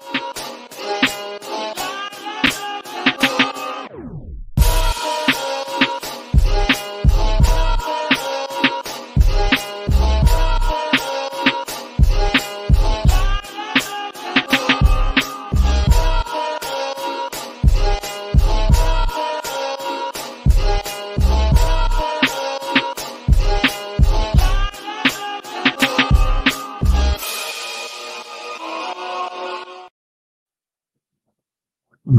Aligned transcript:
you 0.00 0.27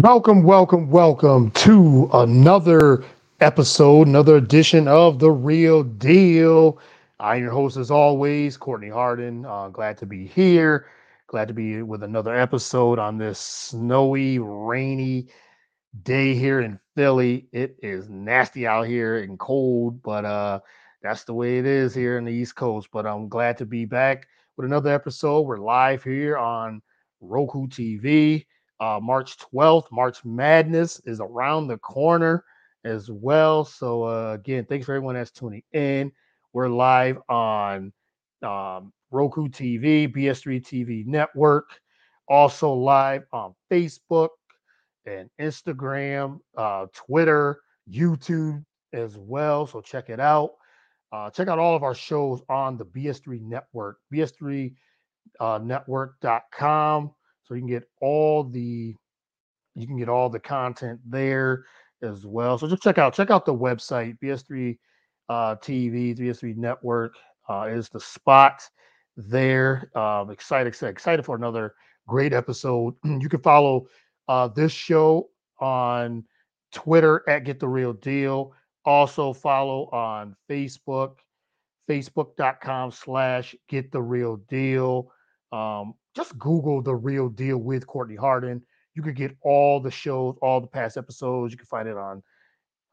Welcome, 0.02 0.44
welcome, 0.44 0.89
welcome 0.89 1.52
to 1.52 2.09
another 2.14 3.03
episode, 3.42 4.08
another 4.08 4.38
edition 4.38 4.88
of 4.88 5.19
The 5.19 5.30
Real 5.30 5.83
Deal. 5.83 6.80
I'm 7.19 7.44
your 7.44 7.52
host, 7.52 7.75
as 7.75 7.91
always, 7.91 8.56
Courtney 8.56 8.88
Harden. 8.88 9.45
Uh, 9.45 9.67
glad 9.67 9.97
to 9.97 10.06
be 10.06 10.25
here. 10.25 10.88
Glad 11.28 11.50
to 11.50 11.53
be 11.53 11.81
with 11.81 12.03
another 12.03 12.33
episode 12.33 12.97
on 12.97 13.17
this 13.17 13.39
snowy, 13.39 14.39
rainy 14.39 15.28
day 16.03 16.34
here 16.34 16.61
in 16.61 16.80
Philly. 16.95 17.50
It 17.52 17.75
is 17.84 18.08
nasty 18.08 18.66
out 18.66 18.88
here 18.88 19.17
and 19.17 19.38
cold, 19.38 20.02
but 20.02 20.23
uh, 20.23 20.61
that's 21.03 21.25
the 21.25 21.34
way 21.34 21.58
it 21.58 21.66
is 21.66 21.94
here 21.94 22.17
in 22.17 22.23
the 22.23 22.31
East 22.31 22.56
Coast. 22.56 22.88
But 22.94 23.06
I'm 23.06 23.28
glad 23.28 23.58
to 23.58 23.66
be 23.66 23.84
back 23.84 24.30
with 24.56 24.66
another 24.66 24.94
episode. 24.94 25.41
We're 25.41 25.58
live 25.58 26.06
here 26.06 26.38
on 26.38 26.81
Roku 27.19 27.67
TV 27.67 28.45
uh, 28.80 28.99
March 29.02 29.38
12th. 29.38 29.91
March 29.91 30.23
Madness 30.23 31.02
is 31.05 31.19
around 31.19 31.67
the 31.67 31.77
corner 31.77 32.44
as 32.85 33.11
well. 33.11 33.66
So, 33.66 34.03
uh, 34.03 34.33
again, 34.33 34.66
thanks 34.66 34.85
for 34.85 34.94
everyone 34.94 35.16
that's 35.16 35.31
tuning 35.31 35.63
in. 35.73 36.11
We're 36.53 36.69
live 36.69 37.17
on 37.27 37.91
um, 38.41 38.94
Roku 39.11 39.50
TV, 39.50 40.07
BS3 40.13 40.63
TV 40.63 41.05
Network, 41.05 41.69
also 42.27 42.73
live 42.73 43.23
on 43.33 43.53
Facebook 43.72 44.30
and 45.05 45.30
Instagram, 45.39 46.39
uh, 46.57 46.88
Twitter, 46.94 47.59
YouTube 47.91 48.63
as 48.94 49.17
well. 49.17 49.67
So, 49.67 49.81
check 49.81 50.09
it 50.09 50.19
out. 50.19 50.52
Uh, 51.11 51.30
check 51.31 51.47
out 51.47 51.57
all 51.57 51.75
of 51.75 51.81
our 51.83 51.95
shows 51.95 52.44
on 52.50 52.77
the 52.77 52.85
BS3 52.85 53.41
Network, 53.41 53.97
BS3network.com 54.13 57.11
so 57.50 57.55
you 57.55 57.61
can 57.61 57.69
get 57.69 57.89
all 58.00 58.44
the 58.44 58.95
you 59.75 59.88
can 59.88 59.97
get 59.97 60.08
all 60.08 60.30
the 60.30 60.39
content 60.39 61.00
there 61.05 61.66
as 62.03 62.25
well. 62.25 62.58
So 62.58 62.67
just 62.67 62.83
check 62.83 63.00
out 63.00 63.16
check 63.16 63.31
out 63.31 63.46
the 63.46 63.53
website 63.53 64.18
BS3 64.23 64.78
uh, 65.29 65.56
TV, 65.56 66.18
BS3 66.18 66.56
Network 66.56 67.16
uh, 67.50 67.68
is 67.69 67.90
the 67.90 68.00
spot 68.00 68.62
there. 69.18 69.90
Um, 69.97 70.29
excited, 70.29 70.68
excited, 70.68 70.91
excited 70.91 71.25
for 71.25 71.35
another 71.35 71.73
great 72.07 72.34
episode. 72.34 72.96
you 73.03 73.29
can 73.29 73.41
follow 73.41 73.88
uh, 74.28 74.47
this 74.47 74.72
show 74.72 75.29
on 75.59 76.23
Twitter 76.72 77.28
at 77.28 77.44
Get 77.44 77.59
the 77.59 77.68
Real 77.68 77.94
Deal. 77.94 78.53
Also 78.85 79.34
follow 79.34 79.90
on 79.91 80.35
Facebook, 80.50 81.16
facebook.com 81.90 82.91
slash 82.91 83.56
Get 83.68 83.91
the 83.91 84.02
Real 84.02 84.38
Deal. 84.50 85.12
Um, 85.52 85.96
just 86.16 86.38
Google 86.38 86.81
the 86.81 86.96
real 86.96 87.30
deal 87.30 87.58
with 87.58 87.88
Courtney 87.88 88.16
Harden. 88.16 88.62
You 88.96 89.02
could 89.02 89.16
get 89.16 89.36
all 89.42 89.80
the 89.80 89.92
shows, 89.92 90.36
all 90.42 90.59
the 90.59 90.68
past 90.68 90.97
episodes. 90.97 91.52
You 91.52 91.58
can 91.58 91.68
find 91.68 91.88
it 91.88 91.97
on 91.97 92.24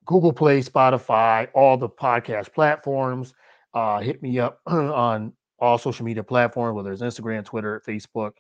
Google 0.04 0.32
Play, 0.32 0.60
Spotify, 0.62 1.48
all 1.54 1.76
the 1.76 1.88
podcast 1.88 2.52
platforms. 2.52 3.34
Uh, 3.74 4.00
hit 4.00 4.22
me 4.22 4.38
up 4.38 4.60
on 4.66 5.32
all 5.58 5.78
social 5.78 6.04
media 6.04 6.22
platforms, 6.22 6.76
whether 6.76 6.92
it's 6.92 7.02
Instagram, 7.02 7.44
Twitter, 7.44 7.82
Facebook 7.86 8.32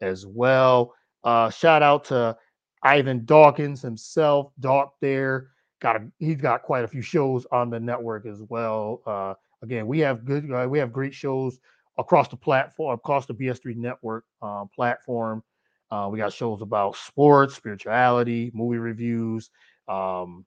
as 0.00 0.26
well. 0.26 0.94
Uh, 1.22 1.48
shout 1.50 1.82
out 1.82 2.04
to 2.04 2.36
Ivan 2.82 3.24
Dawkins 3.24 3.80
himself, 3.80 4.52
Doc 4.60 4.94
there. 5.00 5.48
Got 5.80 5.96
a, 5.96 6.06
he's 6.18 6.36
got 6.36 6.62
quite 6.62 6.84
a 6.84 6.88
few 6.88 7.02
shows 7.02 7.46
on 7.50 7.70
the 7.70 7.80
network 7.80 8.26
as 8.26 8.42
well. 8.42 9.00
Uh, 9.06 9.34
again, 9.62 9.86
we 9.86 10.00
have 10.00 10.24
good, 10.24 10.50
uh, 10.52 10.66
we 10.68 10.78
have 10.78 10.92
great 10.92 11.14
shows 11.14 11.58
across 11.98 12.28
the 12.28 12.36
platform, 12.36 12.94
across 12.94 13.26
the 13.26 13.34
BS3 13.34 13.76
network 13.76 14.24
uh, 14.42 14.64
platform. 14.74 15.42
Uh, 15.90 16.08
we 16.10 16.18
got 16.18 16.32
shows 16.32 16.62
about 16.62 16.96
sports, 16.96 17.54
spirituality, 17.54 18.50
movie 18.54 18.78
reviews, 18.78 19.50
um, 19.88 20.44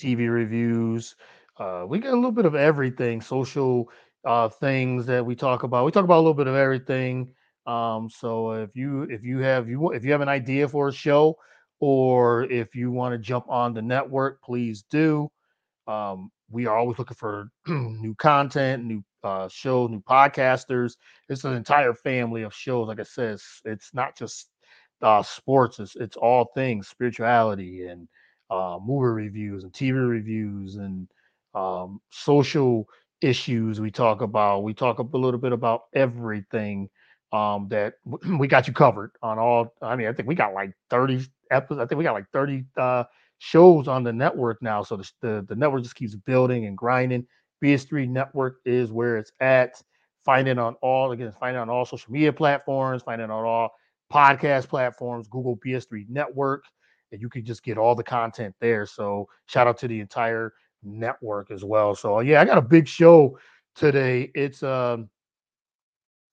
TV 0.00 0.32
reviews. 0.32 1.14
Uh, 1.58 1.84
we 1.88 1.98
get 1.98 2.12
a 2.12 2.16
little 2.16 2.32
bit 2.32 2.46
of 2.46 2.54
everything, 2.54 3.20
social 3.20 3.90
uh, 4.24 4.48
things 4.48 5.06
that 5.06 5.24
we 5.24 5.34
talk 5.34 5.62
about. 5.62 5.84
We 5.84 5.92
talk 5.92 6.04
about 6.04 6.16
a 6.16 6.24
little 6.24 6.34
bit 6.34 6.46
of 6.46 6.54
everything. 6.54 7.32
Um, 7.66 8.08
so 8.08 8.52
if 8.52 8.74
you 8.74 9.02
if 9.02 9.22
you 9.22 9.38
have 9.40 9.68
you 9.68 9.90
if 9.92 10.04
you 10.04 10.12
have 10.12 10.20
an 10.20 10.28
idea 10.28 10.68
for 10.68 10.88
a 10.88 10.92
show, 10.92 11.36
or 11.80 12.44
if 12.44 12.74
you 12.74 12.90
want 12.90 13.12
to 13.12 13.18
jump 13.18 13.44
on 13.48 13.74
the 13.74 13.82
network, 13.82 14.42
please 14.42 14.84
do. 14.90 15.30
Um, 15.86 16.30
we 16.50 16.66
are 16.66 16.76
always 16.76 16.98
looking 16.98 17.16
for 17.16 17.48
new 17.68 18.14
content, 18.16 18.84
new 18.84 19.02
uh, 19.24 19.48
shows, 19.48 19.90
new 19.90 20.00
podcasters. 20.02 20.94
It's 21.28 21.44
an 21.44 21.54
entire 21.54 21.94
family 21.94 22.42
of 22.42 22.54
shows. 22.54 22.88
Like 22.88 23.00
I 23.00 23.04
said, 23.04 23.34
it's, 23.34 23.60
it's 23.64 23.94
not 23.94 24.16
just 24.16 24.48
uh, 25.02 25.22
sports. 25.22 25.78
It's 25.78 25.96
it's 25.96 26.16
all 26.16 26.50
things 26.54 26.88
spirituality 26.88 27.86
and 27.86 28.08
uh, 28.50 28.78
movie 28.84 29.06
reviews 29.24 29.64
and 29.64 29.72
TV 29.72 29.98
reviews 30.00 30.76
and 30.76 31.08
um, 31.54 32.00
social 32.10 32.86
issues. 33.20 33.80
We 33.80 33.90
talk 33.90 34.20
about. 34.22 34.62
We 34.62 34.74
talk 34.74 34.98
a 34.98 35.02
little 35.02 35.40
bit 35.40 35.52
about 35.52 35.82
everything 35.94 36.88
um, 37.32 37.68
that 37.70 37.94
we 38.38 38.46
got 38.48 38.66
you 38.66 38.72
covered 38.72 39.12
on 39.22 39.38
all. 39.38 39.74
I 39.82 39.96
mean, 39.96 40.06
I 40.08 40.12
think 40.12 40.28
we 40.28 40.34
got 40.34 40.54
like 40.54 40.72
thirty 40.90 41.20
episodes. 41.50 41.80
I 41.80 41.86
think 41.86 41.98
we 41.98 42.04
got 42.04 42.14
like 42.14 42.30
thirty 42.32 42.64
uh, 42.76 43.04
shows 43.38 43.88
on 43.88 44.02
the 44.02 44.12
network 44.12 44.60
now. 44.62 44.82
So 44.82 44.96
the, 44.96 45.10
the, 45.20 45.46
the 45.48 45.56
network 45.56 45.82
just 45.82 45.94
keeps 45.94 46.14
building 46.14 46.66
and 46.66 46.76
grinding. 46.76 47.26
BS3 47.62 48.08
Network 48.08 48.58
is 48.64 48.92
where 48.92 49.16
it's 49.16 49.32
at. 49.40 49.82
Find 50.24 50.46
it 50.46 50.58
on 50.58 50.74
all 50.82 51.12
again, 51.12 51.32
find 51.40 51.56
it 51.56 51.60
on 51.60 51.70
all 51.70 51.84
social 51.84 52.12
media 52.12 52.32
platforms, 52.32 53.02
find 53.02 53.20
it 53.20 53.30
on 53.30 53.44
all 53.44 53.70
podcast 54.12 54.68
platforms, 54.68 55.26
Google 55.28 55.56
BS3 55.64 56.08
Network, 56.08 56.64
and 57.12 57.20
you 57.20 57.28
can 57.28 57.44
just 57.44 57.62
get 57.62 57.78
all 57.78 57.94
the 57.94 58.04
content 58.04 58.54
there. 58.60 58.84
So 58.84 59.26
shout 59.46 59.66
out 59.66 59.78
to 59.78 59.88
the 59.88 60.00
entire 60.00 60.52
network 60.82 61.50
as 61.50 61.64
well. 61.64 61.94
So 61.94 62.20
yeah, 62.20 62.40
I 62.40 62.44
got 62.44 62.58
a 62.58 62.62
big 62.62 62.86
show 62.86 63.38
today. 63.74 64.30
It's 64.34 64.62
um 64.62 65.08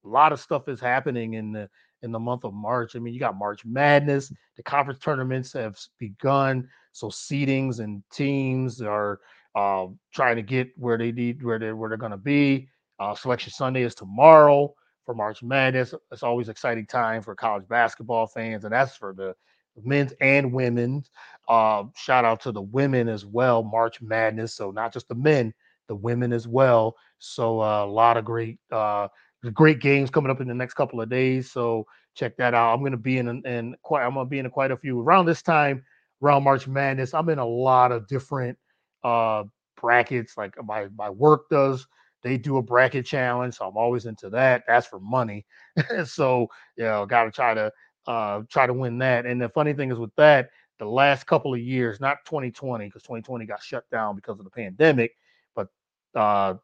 a 0.03 0.09
lot 0.09 0.33
of 0.33 0.39
stuff 0.39 0.67
is 0.67 0.79
happening 0.79 1.33
in 1.33 1.51
the 1.51 1.69
in 2.01 2.11
the 2.11 2.19
month 2.19 2.43
of 2.43 2.53
March. 2.53 2.95
I 2.95 2.99
mean, 2.99 3.13
you 3.13 3.19
got 3.19 3.37
March 3.37 3.65
Madness, 3.65 4.31
the 4.55 4.63
conference 4.63 4.99
tournaments 4.99 5.53
have 5.53 5.77
begun. 5.99 6.67
So 6.91 7.07
seedings 7.07 7.79
and 7.79 8.03
teams 8.11 8.81
are 8.81 9.19
uh, 9.55 9.87
trying 10.13 10.35
to 10.35 10.41
get 10.41 10.69
where 10.77 10.97
they 10.97 11.11
need 11.11 11.43
where 11.43 11.59
they 11.59 11.71
where 11.71 11.89
they're 11.89 11.97
going 11.97 12.11
to 12.11 12.17
be. 12.17 12.69
Uh, 12.99 13.15
Selection 13.15 13.51
Sunday 13.51 13.83
is 13.83 13.95
tomorrow 13.95 14.73
for 15.05 15.13
March 15.13 15.43
Madness. 15.43 15.93
It's 16.11 16.23
always 16.23 16.49
exciting 16.49 16.85
time 16.85 17.21
for 17.21 17.35
college 17.35 17.67
basketball 17.67 18.27
fans, 18.27 18.63
and 18.63 18.73
that's 18.73 18.95
for 18.95 19.13
the 19.13 19.35
men's 19.83 20.13
and 20.21 20.53
women's. 20.53 21.09
Uh, 21.47 21.83
shout 21.95 22.25
out 22.25 22.39
to 22.41 22.51
the 22.51 22.61
women 22.61 23.07
as 23.07 23.25
well. 23.25 23.63
March 23.63 24.01
Madness, 24.01 24.53
so 24.53 24.71
not 24.71 24.93
just 24.93 25.07
the 25.07 25.15
men, 25.15 25.53
the 25.87 25.95
women 25.95 26.33
as 26.33 26.47
well. 26.47 26.95
So 27.19 27.61
uh, 27.61 27.85
a 27.85 27.87
lot 27.87 28.17
of 28.17 28.25
great 28.25 28.59
uh, 28.71 29.07
great 29.51 29.79
games 29.79 30.09
coming 30.09 30.31
up 30.31 30.41
in 30.41 30.47
the 30.47 30.53
next 30.53 30.73
couple 30.73 31.01
of 31.01 31.09
days. 31.09 31.51
So 31.51 31.85
check 32.15 32.37
that 32.37 32.53
out. 32.53 32.73
I'm 32.73 32.85
to 32.91 32.97
be 32.97 33.17
in 33.17 33.27
in 33.45 33.75
quite 33.81 34.05
I'm 34.05 34.13
to 34.15 34.25
be 34.25 34.39
in 34.39 34.49
quite 34.49 34.71
a 34.71 34.77
few 34.77 35.01
around 35.01 35.25
this 35.25 35.41
time 35.41 35.83
around 36.23 36.43
March 36.43 36.67
Madness. 36.67 37.13
I'm 37.13 37.29
in 37.29 37.39
a 37.39 37.45
lot 37.45 37.91
of 37.91 38.07
different 38.07 38.57
uh, 39.03 39.43
brackets. 39.79 40.37
Like 40.37 40.55
my 40.63 40.87
my 40.95 41.09
work 41.09 41.49
does 41.49 41.87
they 42.25 42.37
do 42.39 42.57
a 42.57 42.61
bracket 42.61 43.05
challenge. 43.05 43.53
So 43.53 43.67
I'm 43.67 43.77
always 43.77 44.07
into 44.07 44.31
that. 44.31 44.63
That's 44.67 44.87
for 44.87 44.99
money. 44.99 45.45
so, 46.05 46.47
you 46.75 46.83
know, 46.83 47.05
got 47.05 47.25
to 47.25 47.31
try 47.31 47.53
to 47.53 47.71
uh, 48.07 48.41
try 48.49 48.65
to 48.65 48.73
win 48.73 48.97
that. 48.97 49.27
And 49.27 49.39
the 49.39 49.47
funny 49.49 49.73
thing 49.73 49.91
is 49.91 49.99
with 49.99 50.13
that, 50.15 50.49
the 50.79 50.85
last 50.85 51.27
couple 51.27 51.53
of 51.53 51.59
years, 51.59 51.99
not 51.99 52.17
2020, 52.25 52.85
because 52.85 53.03
2020 53.03 53.45
got 53.45 53.61
shut 53.61 53.87
down 53.91 54.15
because 54.15 54.39
of 54.39 54.43
the 54.43 54.49
pandemic, 54.49 55.11
but 55.53 55.67
uh, 56.15 56.55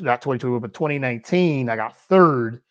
not 0.00 0.22
2020, 0.22 0.60
but 0.60 0.74
2019, 0.74 1.68
I 1.68 1.76
got 1.76 1.96
third, 2.08 2.62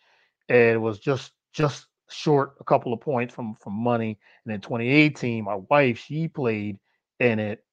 and 0.50 0.82
was 0.82 1.00
just 1.00 1.32
just 1.54 1.88
short 2.10 2.54
a 2.60 2.64
couple 2.64 2.94
of 2.94 3.02
points 3.02 3.34
from 3.34 3.56
from 3.56 3.74
money. 3.74 4.20
And 4.46 4.54
then 4.54 4.62
2018, 4.62 5.44
my 5.44 5.56
wife 5.70 5.98
she 6.00 6.28
played 6.28 6.80
in 7.20 7.40
it, 7.40 7.64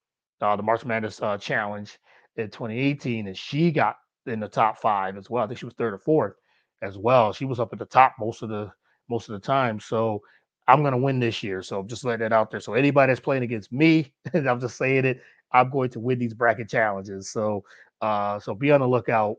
uh, 0.41 0.57
the 0.57 0.63
March 0.63 0.85
Madness 0.85 1.21
uh, 1.23 1.39
challenge 1.39 1.99
in 2.37 2.47
2018, 2.51 3.27
and 3.29 3.37
she 3.37 3.71
got 3.73 3.97
in 4.27 4.41
the 4.41 4.49
top 4.49 4.81
five 4.81 5.17
as 5.17 5.31
well. 5.31 5.45
I 5.45 5.47
think 5.47 5.59
she 5.59 5.65
was 5.67 5.75
third 5.75 5.95
or 5.95 5.99
fourth 5.99 6.35
as 6.83 6.97
well. 6.99 7.33
She 7.33 7.45
was 7.45 7.61
up 7.61 7.73
at 7.73 7.79
the 7.79 7.87
top 7.87 8.15
most 8.19 8.43
of 8.43 8.49
the 8.49 8.71
most 9.09 9.29
of 9.29 9.35
the 9.35 9.47
time. 9.47 9.81
So 9.81 10.23
I'm 10.69 10.83
gonna 10.83 10.99
win 10.99 11.21
this 11.21 11.43
year. 11.43 11.63
So 11.63 11.83
just 11.83 12.05
let 12.05 12.21
that 12.21 12.33
out 12.33 12.51
there. 12.51 12.61
So 12.61 12.75
anybody 12.75 13.11
that's 13.11 13.21
playing 13.21 13.43
against 13.43 13.73
me, 13.73 14.13
and 14.33 14.49
I'm 14.49 14.61
just 14.61 14.77
saying 14.77 15.05
it, 15.05 15.21
I'm 15.53 15.71
going 15.71 15.91
to 15.91 16.01
win 16.01 16.19
these 16.19 16.35
bracket 16.35 16.69
challenges. 16.69 17.31
So 17.31 17.65
uh 18.01 18.39
so 18.39 18.55
be 18.55 18.71
on 18.71 18.81
the 18.81 18.89
lookout 18.89 19.37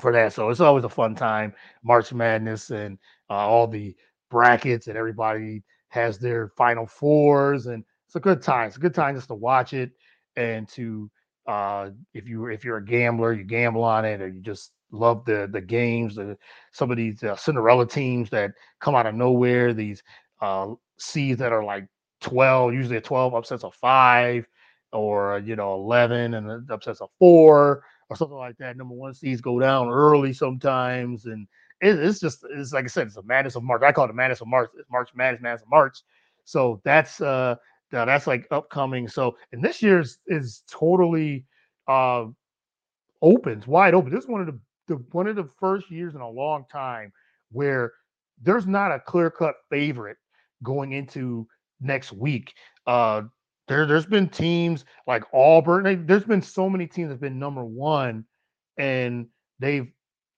for 0.00 0.12
that. 0.12 0.32
So 0.32 0.50
it's 0.50 0.60
always 0.60 0.84
a 0.84 0.88
fun 0.88 1.14
time, 1.14 1.52
March 1.82 2.12
Madness 2.12 2.70
and 2.70 2.98
uh, 3.28 3.34
all 3.34 3.66
the 3.66 3.94
brackets 4.30 4.86
and 4.86 4.96
everybody 4.96 5.62
has 5.88 6.18
their 6.18 6.48
final 6.56 6.86
fours 6.86 7.66
and 7.66 7.84
it's 8.06 8.14
a 8.16 8.20
good 8.20 8.42
time. 8.42 8.68
It's 8.68 8.76
a 8.76 8.80
good 8.80 8.94
time 8.94 9.14
just 9.16 9.28
to 9.28 9.34
watch 9.34 9.72
it 9.72 9.90
and 10.36 10.68
to 10.70 11.10
uh 11.46 11.90
if 12.14 12.28
you 12.28 12.46
if 12.46 12.64
you're 12.64 12.76
a 12.76 12.84
gambler, 12.84 13.32
you 13.32 13.44
gamble 13.44 13.82
on 13.82 14.04
it 14.04 14.20
or 14.20 14.28
you 14.28 14.40
just 14.40 14.72
love 14.92 15.24
the 15.24 15.48
the 15.52 15.60
games, 15.60 16.14
the 16.14 16.36
some 16.72 16.90
of 16.90 16.96
these 16.96 17.22
uh, 17.24 17.34
Cinderella 17.36 17.86
teams 17.86 18.30
that 18.30 18.52
come 18.80 18.94
out 18.94 19.06
of 19.06 19.14
nowhere, 19.14 19.72
these 19.74 20.02
uh 20.40 20.68
seeds 20.98 21.40
that 21.40 21.52
are 21.52 21.64
like 21.64 21.86
12, 22.20 22.74
usually 22.74 22.96
a 22.96 23.00
12 23.00 23.34
upsets 23.34 23.64
of 23.64 23.74
five 23.74 24.46
or 24.92 25.38
you 25.44 25.56
know 25.56 25.74
11 25.74 26.34
and 26.34 26.66
the 26.66 26.74
upsets 26.74 27.00
of 27.00 27.10
four 27.18 27.82
or 28.08 28.16
something 28.16 28.36
like 28.36 28.58
that. 28.58 28.76
Number 28.76 28.94
one 28.94 29.14
seeds 29.14 29.40
go 29.40 29.58
down 29.60 29.88
early 29.88 30.32
sometimes, 30.32 31.26
and 31.26 31.46
it, 31.80 31.98
it's 31.98 32.20
just 32.20 32.44
it's 32.50 32.72
like 32.72 32.84
I 32.84 32.88
said, 32.88 33.06
it's 33.06 33.16
a 33.16 33.22
madness 33.22 33.56
of 33.56 33.62
March. 33.62 33.82
I 33.82 33.92
call 33.92 34.04
it 34.04 34.10
a 34.10 34.14
madness 34.14 34.40
of 34.40 34.48
March. 34.48 34.70
It's 34.78 34.90
March 34.90 35.10
Madness, 35.14 35.42
madness 35.42 35.62
of 35.62 35.70
March. 35.70 35.98
So 36.44 36.80
that's 36.84 37.20
uh 37.20 37.56
that's 37.90 38.26
like 38.26 38.46
upcoming. 38.50 39.08
So 39.08 39.36
and 39.52 39.62
this 39.62 39.82
year's 39.82 40.18
is 40.26 40.62
totally 40.70 41.44
uh 41.88 42.26
opens 43.22 43.66
wide 43.66 43.94
open. 43.94 44.10
This 44.10 44.24
is 44.24 44.28
one 44.28 44.40
of 44.40 44.46
the, 44.46 44.58
the 44.88 44.96
one 45.12 45.26
of 45.26 45.36
the 45.36 45.48
first 45.58 45.90
years 45.90 46.14
in 46.14 46.20
a 46.20 46.28
long 46.28 46.64
time 46.70 47.12
where 47.52 47.92
there's 48.42 48.66
not 48.66 48.92
a 48.92 49.00
clear 49.00 49.30
cut 49.30 49.54
favorite 49.70 50.16
going 50.62 50.92
into 50.92 51.46
next 51.80 52.12
week. 52.12 52.54
Uh 52.86 53.22
there, 53.70 53.86
there's 53.86 54.04
been 54.06 54.28
teams 54.28 54.84
like 55.06 55.22
Auburn. 55.32 55.84
They, 55.84 55.94
there's 55.94 56.24
been 56.24 56.42
so 56.42 56.68
many 56.68 56.88
teams 56.88 57.08
that've 57.08 57.20
been 57.20 57.38
number 57.38 57.64
one, 57.64 58.24
and 58.76 59.28
they've 59.60 59.86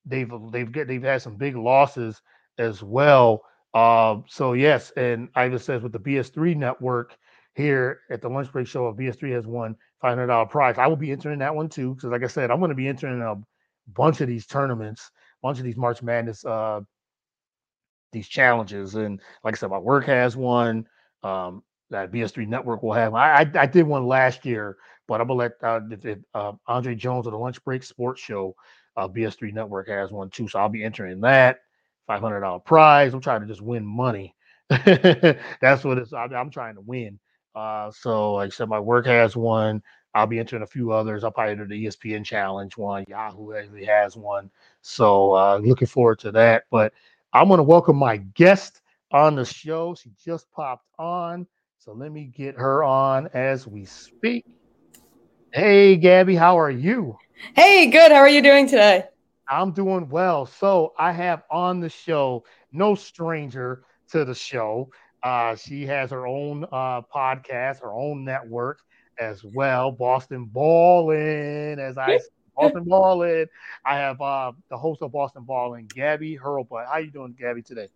they've 0.05 0.31
they've 0.51 0.71
get 0.71 0.87
they've 0.87 1.03
had 1.03 1.23
some 1.23 1.37
big 1.37 1.57
losses 1.57 2.21
as 2.59 2.83
well. 2.83 3.43
Uh, 3.73 4.19
so 4.29 4.53
yes, 4.53 4.93
and 4.99 5.31
Ivan 5.35 5.59
says 5.59 5.83
with 5.83 5.93
the 5.93 5.99
BS3 5.99 6.57
network 6.57 7.17
here 7.55 8.01
at 8.11 8.21
the 8.21 8.29
lunch 8.29 8.53
break 8.53 8.67
show, 8.67 8.93
BS3 8.93 9.33
has 9.33 9.47
won 9.47 9.77
five 10.03 10.11
hundred 10.11 10.27
dollar 10.27 10.45
prize. 10.45 10.77
I 10.77 10.87
will 10.87 10.97
be 10.97 11.11
entering 11.11 11.39
that 11.39 11.55
one 11.55 11.71
too 11.71 11.95
because, 11.95 12.11
like 12.11 12.25
I 12.25 12.27
said, 12.27 12.51
I'm 12.51 12.59
going 12.59 12.69
to 12.69 12.75
be 12.75 12.87
entering 12.87 13.23
a 13.23 13.37
bunch 13.95 14.21
of 14.21 14.29
these 14.29 14.45
tournaments, 14.45 15.11
a 15.43 15.47
bunch 15.47 15.57
of 15.57 15.65
these 15.65 15.79
March 15.79 16.03
Madness, 16.03 16.45
uh, 16.45 16.81
these 18.13 18.29
challenges, 18.29 18.95
and 18.95 19.23
like 19.43 19.55
I 19.55 19.57
said, 19.57 19.71
my 19.71 19.79
work 19.79 20.05
has 20.05 20.37
one. 20.37 20.87
Um, 21.23 21.63
that 21.93 22.11
BS3 22.11 22.47
Network 22.49 22.83
will 22.83 22.93
have. 22.93 23.15
I, 23.15 23.43
I, 23.43 23.51
I 23.55 23.67
did 23.67 23.87
one 23.87 24.07
last 24.07 24.45
year, 24.45 24.77
but 25.07 25.21
I'm 25.21 25.29
gonna 25.29 25.39
let 25.39 25.53
uh, 25.63 25.81
if, 25.91 26.19
uh, 26.35 26.53
Andre 26.67 26.95
Jones 26.95 27.27
of 27.27 27.33
the 27.33 27.39
Lunch 27.39 27.63
Break 27.65 27.83
Sports 27.85 28.21
Show, 28.21 28.57
uh, 28.97 29.09
BS3 29.09 29.53
Network 29.53 29.89
has 29.89 30.11
one 30.11 30.31
too, 30.31 30.49
so 30.49 30.59
I'll 30.59 30.69
be 30.69 30.85
entering 30.85 31.21
that 31.21 31.61
five 32.07 32.21
hundred 32.21 32.41
dollar 32.41 32.59
prize. 32.59 33.15
I'm 33.15 33.21
trying 33.21 33.43
to 33.43 33.47
just 33.47 33.63
win 33.63 33.87
money. 33.87 34.35
That's 34.69 35.85
what 35.85 35.99
it's. 35.99 36.13
I'm, 36.13 36.35
I'm 36.35 36.51
trying 36.51 36.75
to 36.75 36.81
win. 36.81 37.19
Uh, 37.55 37.91
so 37.91 38.35
like 38.35 38.49
I 38.49 38.51
said, 38.51 38.69
my 38.69 38.81
work 38.81 39.07
has 39.07 39.37
one. 39.37 39.83
I'll 40.15 40.27
be 40.27 40.39
entering 40.39 40.63
a 40.63 40.67
few 40.67 40.93
others. 40.93 41.25
I'll 41.25 41.31
probably 41.31 41.53
enter 41.53 41.67
the 41.67 41.87
ESPN 41.87 42.25
Challenge 42.25 42.77
one. 42.77 43.05
Yahoo 43.09 43.55
actually 43.55 43.85
has 43.87 44.17
one. 44.17 44.51
So 44.83 45.33
uh, 45.35 45.59
looking 45.63 45.89
forward 45.89 46.19
to 46.21 46.33
that. 46.33 46.65
But 46.71 46.93
I'm 47.33 47.49
going 47.49 47.59
to 47.59 47.65
welcome 47.65 47.97
my 47.97 48.19
guest 48.19 48.83
on 49.11 49.37
the 49.37 49.45
show. 49.45 49.95
She 49.95 50.11
just 50.23 50.51
popped 50.51 50.87
on. 50.99 51.47
So 51.85 51.93
let 51.95 52.13
me 52.13 52.27
get 52.27 52.55
her 52.55 52.85
on 52.85 53.29
as 53.35 53.67
we 53.67 53.87
speak. 53.87 54.47
Hey, 55.53 55.97
Gabby, 55.97 56.37
how 56.37 56.57
are 56.57 56.71
you? 56.71 57.17
Hey, 57.57 57.91
good. 57.91 58.13
How 58.13 58.19
are 58.19 58.29
you 58.29 58.41
doing 58.41 58.69
today? 58.69 59.07
I'm 59.49 59.73
doing 59.73 60.09
well. 60.09 60.47
So 60.47 60.93
I 60.97 61.11
have 61.11 61.43
on 61.51 61.81
the 61.81 61.89
show 61.89 62.45
no 62.71 62.95
stranger 62.95 63.83
to 64.13 64.25
the 64.25 64.33
show. 64.33 64.91
Uh, 65.25 65.57
she 65.57 65.85
has 65.87 66.13
her 66.13 66.25
own 66.25 66.65
uh, 66.71 67.03
podcast, 67.13 67.81
her 67.81 67.93
own 67.93 68.25
network 68.25 68.79
as 69.19 69.43
well. 69.43 69.91
Boston 69.91 70.45
Balling, 70.45 71.81
as 71.81 71.99
I 71.99 72.21
Boston 72.57 72.85
Balling. 72.85 73.47
I 73.85 73.97
have 73.97 74.21
uh, 74.21 74.53
the 74.71 74.79
host 74.79 75.03
of 75.03 75.11
Boston 75.11 75.43
Balling, 75.43 75.89
Gabby 75.93 76.39
Hurlbut. 76.41 76.87
How 76.87 76.99
you 76.99 77.11
doing, 77.11 77.35
Gabby, 77.37 77.63
today? 77.63 77.89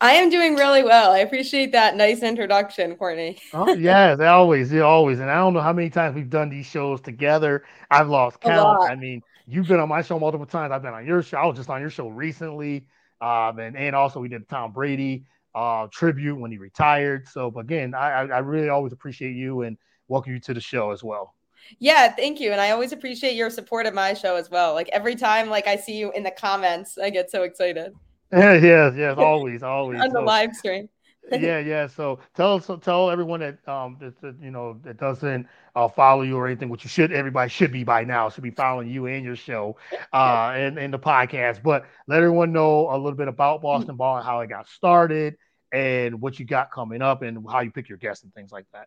I 0.00 0.12
am 0.12 0.28
doing 0.28 0.56
really 0.56 0.82
well. 0.82 1.12
I 1.12 1.18
appreciate 1.18 1.72
that 1.72 1.96
nice 1.96 2.22
introduction, 2.22 2.96
Courtney. 2.96 3.38
oh, 3.54 3.74
yes, 3.74 4.20
always, 4.20 4.74
always. 4.74 5.20
And 5.20 5.30
I 5.30 5.36
don't 5.36 5.54
know 5.54 5.60
how 5.60 5.72
many 5.72 5.88
times 5.88 6.14
we've 6.14 6.28
done 6.28 6.50
these 6.50 6.66
shows 6.66 7.00
together. 7.00 7.64
I've 7.90 8.08
lost 8.08 8.40
count. 8.40 8.90
I 8.90 8.94
mean, 8.94 9.22
you've 9.46 9.68
been 9.68 9.80
on 9.80 9.88
my 9.88 10.02
show 10.02 10.18
multiple 10.18 10.46
times. 10.46 10.72
I've 10.72 10.82
been 10.82 10.92
on 10.92 11.06
your 11.06 11.22
show. 11.22 11.38
I 11.38 11.46
was 11.46 11.56
just 11.56 11.70
on 11.70 11.80
your 11.80 11.90
show 11.90 12.08
recently. 12.08 12.86
Um, 13.22 13.58
and, 13.58 13.76
and 13.76 13.96
also 13.96 14.20
we 14.20 14.28
did 14.28 14.46
Tom 14.48 14.72
Brady 14.72 15.24
uh, 15.54 15.86
tribute 15.90 16.38
when 16.38 16.50
he 16.50 16.58
retired. 16.58 17.26
So 17.26 17.52
again, 17.56 17.94
I, 17.94 18.10
I 18.10 18.38
really 18.38 18.68
always 18.68 18.92
appreciate 18.92 19.34
you 19.34 19.62
and 19.62 19.78
welcome 20.08 20.34
you 20.34 20.40
to 20.40 20.52
the 20.52 20.60
show 20.60 20.90
as 20.90 21.02
well. 21.02 21.34
Yeah, 21.78 22.12
thank 22.12 22.38
you. 22.38 22.52
And 22.52 22.60
I 22.60 22.70
always 22.70 22.92
appreciate 22.92 23.34
your 23.34 23.50
support 23.50 23.86
of 23.86 23.94
my 23.94 24.12
show 24.12 24.36
as 24.36 24.50
well. 24.50 24.74
Like 24.74 24.90
every 24.92 25.16
time 25.16 25.48
like 25.48 25.66
I 25.66 25.76
see 25.76 25.96
you 25.96 26.12
in 26.12 26.22
the 26.22 26.30
comments, 26.30 26.98
I 26.98 27.08
get 27.08 27.30
so 27.30 27.42
excited. 27.42 27.94
yes, 28.32 28.94
yes, 28.96 29.16
always, 29.18 29.62
always 29.62 30.00
on 30.00 30.08
the 30.08 30.14
so, 30.14 30.24
live 30.24 30.54
stream. 30.54 30.88
yeah, 31.32 31.58
yeah. 31.58 31.86
So 31.88 32.20
tell 32.36 32.60
so 32.60 32.76
tell 32.76 33.10
everyone 33.10 33.40
that 33.40 33.68
um 33.68 33.96
that, 34.00 34.20
that 34.20 34.36
you 34.40 34.50
know 34.52 34.78
that 34.84 34.98
doesn't 34.98 35.48
uh, 35.74 35.88
follow 35.88 36.22
you 36.22 36.36
or 36.36 36.46
anything, 36.46 36.68
which 36.68 36.84
you 36.84 36.90
should 36.90 37.12
everybody 37.12 37.50
should 37.50 37.72
be 37.72 37.82
by 37.82 38.04
now, 38.04 38.28
should 38.30 38.44
be 38.44 38.52
following 38.52 38.88
you 38.88 39.06
and 39.06 39.24
your 39.24 39.34
show 39.34 39.76
uh 40.12 40.52
and, 40.54 40.78
and 40.78 40.94
the 40.94 40.98
podcast. 40.98 41.62
But 41.62 41.86
let 42.06 42.18
everyone 42.18 42.52
know 42.52 42.88
a 42.90 42.96
little 42.96 43.16
bit 43.16 43.26
about 43.26 43.60
Boston 43.60 43.96
Ball 43.96 44.18
and 44.18 44.26
how 44.26 44.40
it 44.40 44.48
got 44.48 44.68
started 44.68 45.36
and 45.72 46.20
what 46.20 46.38
you 46.38 46.44
got 46.44 46.70
coming 46.70 47.02
up 47.02 47.22
and 47.22 47.44
how 47.50 47.60
you 47.60 47.72
pick 47.72 47.88
your 47.88 47.98
guests 47.98 48.22
and 48.22 48.32
things 48.32 48.52
like 48.52 48.66
that. 48.72 48.86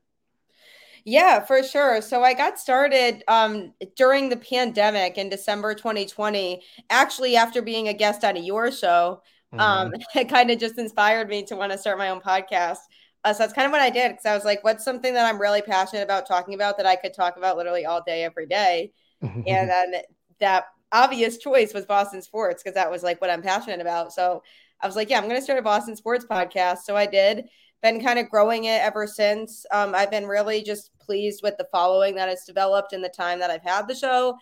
Yeah, 1.05 1.39
for 1.39 1.63
sure. 1.63 2.01
So 2.01 2.23
I 2.23 2.33
got 2.33 2.59
started 2.59 3.23
um, 3.27 3.73
during 3.95 4.29
the 4.29 4.37
pandemic 4.37 5.17
in 5.17 5.29
December 5.29 5.73
2020, 5.73 6.61
actually, 6.89 7.35
after 7.35 7.61
being 7.61 7.87
a 7.87 7.93
guest 7.93 8.23
on 8.23 8.41
your 8.43 8.71
show. 8.71 9.21
Um, 9.53 9.91
mm-hmm. 9.91 10.01
It 10.19 10.29
kind 10.29 10.51
of 10.51 10.59
just 10.59 10.77
inspired 10.77 11.29
me 11.29 11.43
to 11.45 11.55
want 11.55 11.71
to 11.71 11.77
start 11.77 11.97
my 11.97 12.09
own 12.09 12.21
podcast. 12.21 12.79
Uh, 13.23 13.33
so 13.33 13.39
that's 13.39 13.53
kind 13.53 13.65
of 13.65 13.71
what 13.71 13.81
I 13.81 13.89
did 13.89 14.11
because 14.11 14.25
I 14.25 14.35
was 14.35 14.45
like, 14.45 14.63
what's 14.63 14.85
something 14.85 15.13
that 15.13 15.25
I'm 15.25 15.41
really 15.41 15.61
passionate 15.61 16.03
about 16.03 16.27
talking 16.27 16.53
about 16.53 16.77
that 16.77 16.85
I 16.85 16.95
could 16.95 17.13
talk 17.13 17.37
about 17.37 17.57
literally 17.57 17.85
all 17.85 18.01
day, 18.01 18.23
every 18.23 18.45
day? 18.45 18.91
and 19.21 19.45
then 19.45 19.93
that 20.39 20.65
obvious 20.91 21.37
choice 21.37 21.73
was 21.73 21.85
Boston 21.85 22.21
sports 22.21 22.63
because 22.63 22.75
that 22.75 22.89
was 22.89 23.03
like 23.03 23.19
what 23.21 23.29
I'm 23.29 23.41
passionate 23.41 23.81
about. 23.81 24.13
So 24.13 24.43
I 24.81 24.87
was 24.87 24.95
like, 24.95 25.09
yeah, 25.09 25.17
I'm 25.17 25.25
going 25.25 25.35
to 25.35 25.41
start 25.41 25.59
a 25.59 25.63
Boston 25.63 25.95
sports 25.95 26.25
podcast. 26.25 26.79
So 26.79 26.95
I 26.95 27.05
did 27.05 27.49
been 27.81 28.03
kind 28.03 28.19
of 28.19 28.29
growing 28.29 28.65
it 28.65 28.81
ever 28.81 29.07
since. 29.07 29.65
Um, 29.71 29.95
I've 29.95 30.11
been 30.11 30.27
really 30.27 30.61
just 30.61 30.91
pleased 30.99 31.41
with 31.43 31.57
the 31.57 31.67
following 31.71 32.15
that 32.15 32.29
has 32.29 32.43
developed 32.45 32.93
in 32.93 33.01
the 33.01 33.09
time 33.09 33.39
that 33.39 33.49
I've 33.49 33.63
had 33.63 33.87
the 33.87 33.95
show, 33.95 34.37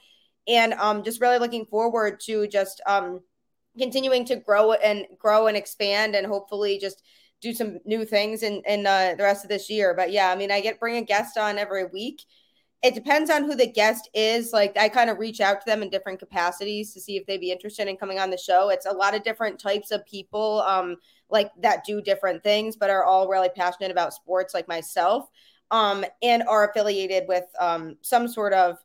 and 0.47 0.73
um, 0.73 1.03
just 1.03 1.21
really 1.21 1.39
looking 1.39 1.65
forward 1.65 2.19
to 2.21 2.47
just 2.47 2.81
um, 2.87 3.21
continuing 3.77 4.25
to 4.25 4.37
grow 4.37 4.73
and 4.73 5.05
grow 5.17 5.47
and 5.47 5.57
expand, 5.57 6.15
and 6.15 6.25
hopefully 6.25 6.79
just 6.79 7.03
do 7.41 7.53
some 7.53 7.77
new 7.85 8.05
things 8.05 8.43
in 8.43 8.61
in 8.67 8.85
uh, 8.87 9.13
the 9.17 9.23
rest 9.23 9.45
of 9.45 9.49
this 9.49 9.69
year. 9.69 9.93
But 9.95 10.11
yeah, 10.11 10.31
I 10.31 10.35
mean, 10.35 10.51
I 10.51 10.61
get 10.61 10.79
bring 10.79 10.97
a 10.97 11.01
guest 11.01 11.37
on 11.37 11.57
every 11.57 11.85
week. 11.85 12.23
It 12.83 12.93
depends 12.93 13.29
on 13.31 13.43
who 13.43 13.55
the 13.55 13.67
guest 13.67 14.09
is. 14.13 14.53
Like 14.53 14.77
I 14.77 14.87
kind 14.87 15.09
of 15.09 15.17
reach 15.17 15.41
out 15.41 15.61
to 15.61 15.65
them 15.65 15.81
in 15.81 15.89
different 15.89 16.19
capacities 16.19 16.93
to 16.93 17.01
see 17.01 17.17
if 17.17 17.25
they'd 17.25 17.41
be 17.41 17.51
interested 17.51 17.87
in 17.87 17.97
coming 17.97 18.19
on 18.19 18.29
the 18.29 18.37
show. 18.37 18.69
It's 18.69 18.85
a 18.85 18.91
lot 18.91 19.15
of 19.15 19.23
different 19.23 19.59
types 19.59 19.91
of 19.91 20.05
people. 20.05 20.61
Um, 20.61 20.97
like 21.29 21.51
that 21.61 21.83
do 21.83 22.01
different 22.01 22.43
things 22.43 22.75
but 22.75 22.89
are 22.89 23.03
all 23.03 23.27
really 23.27 23.49
passionate 23.49 23.91
about 23.91 24.13
sports 24.13 24.53
like 24.53 24.67
myself 24.67 25.29
um, 25.71 26.05
and 26.21 26.43
are 26.43 26.69
affiliated 26.69 27.25
with 27.27 27.45
um, 27.59 27.97
some 28.01 28.27
sort 28.27 28.53
of 28.53 28.77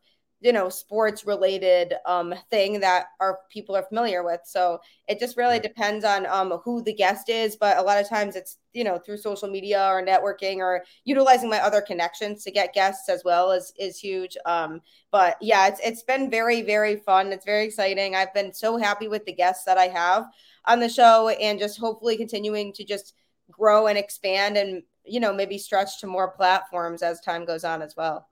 you 0.42 0.52
know 0.52 0.68
sports 0.68 1.24
related 1.26 1.94
um 2.04 2.34
thing 2.50 2.80
that 2.80 3.06
our 3.20 3.38
people 3.50 3.76
are 3.76 3.84
familiar 3.84 4.24
with. 4.24 4.40
So 4.44 4.80
it 5.08 5.18
just 5.20 5.36
really 5.36 5.60
depends 5.60 6.04
on 6.04 6.26
um 6.26 6.60
who 6.64 6.82
the 6.82 6.92
guest 6.94 7.28
is 7.28 7.56
but 7.56 7.78
a 7.78 7.82
lot 7.82 8.00
of 8.00 8.08
times 8.08 8.36
it's 8.36 8.58
you 8.72 8.84
know 8.84 8.98
through 8.98 9.18
social 9.18 9.48
media 9.48 9.86
or 9.88 10.04
networking 10.04 10.58
or 10.58 10.84
utilizing 11.04 11.48
my 11.50 11.58
other 11.60 11.80
connections 11.80 12.44
to 12.44 12.50
get 12.50 12.74
guests 12.74 13.08
as 13.08 13.22
well 13.24 13.52
is 13.52 13.72
is 13.78 13.98
huge. 13.98 14.36
Um 14.46 14.80
but 15.10 15.36
yeah 15.40 15.68
it's 15.68 15.80
it's 15.84 16.02
been 16.02 16.30
very 16.30 16.62
very 16.62 16.96
fun. 16.96 17.32
It's 17.32 17.44
very 17.44 17.64
exciting. 17.64 18.14
I've 18.14 18.34
been 18.34 18.52
so 18.52 18.76
happy 18.76 19.08
with 19.08 19.24
the 19.24 19.32
guests 19.32 19.64
that 19.64 19.78
i 19.78 19.88
have 19.88 20.26
on 20.66 20.80
the 20.80 20.88
show 20.88 21.28
and 21.28 21.58
just 21.58 21.78
hopefully 21.78 22.16
continuing 22.16 22.72
to 22.72 22.84
just 22.84 23.14
grow 23.50 23.86
and 23.86 23.98
expand 23.98 24.56
and 24.56 24.82
you 25.04 25.20
know 25.20 25.32
maybe 25.32 25.58
stretch 25.58 26.00
to 26.00 26.06
more 26.06 26.30
platforms 26.30 27.02
as 27.02 27.20
time 27.20 27.44
goes 27.44 27.64
on 27.64 27.82
as 27.82 27.96
well 27.96 28.28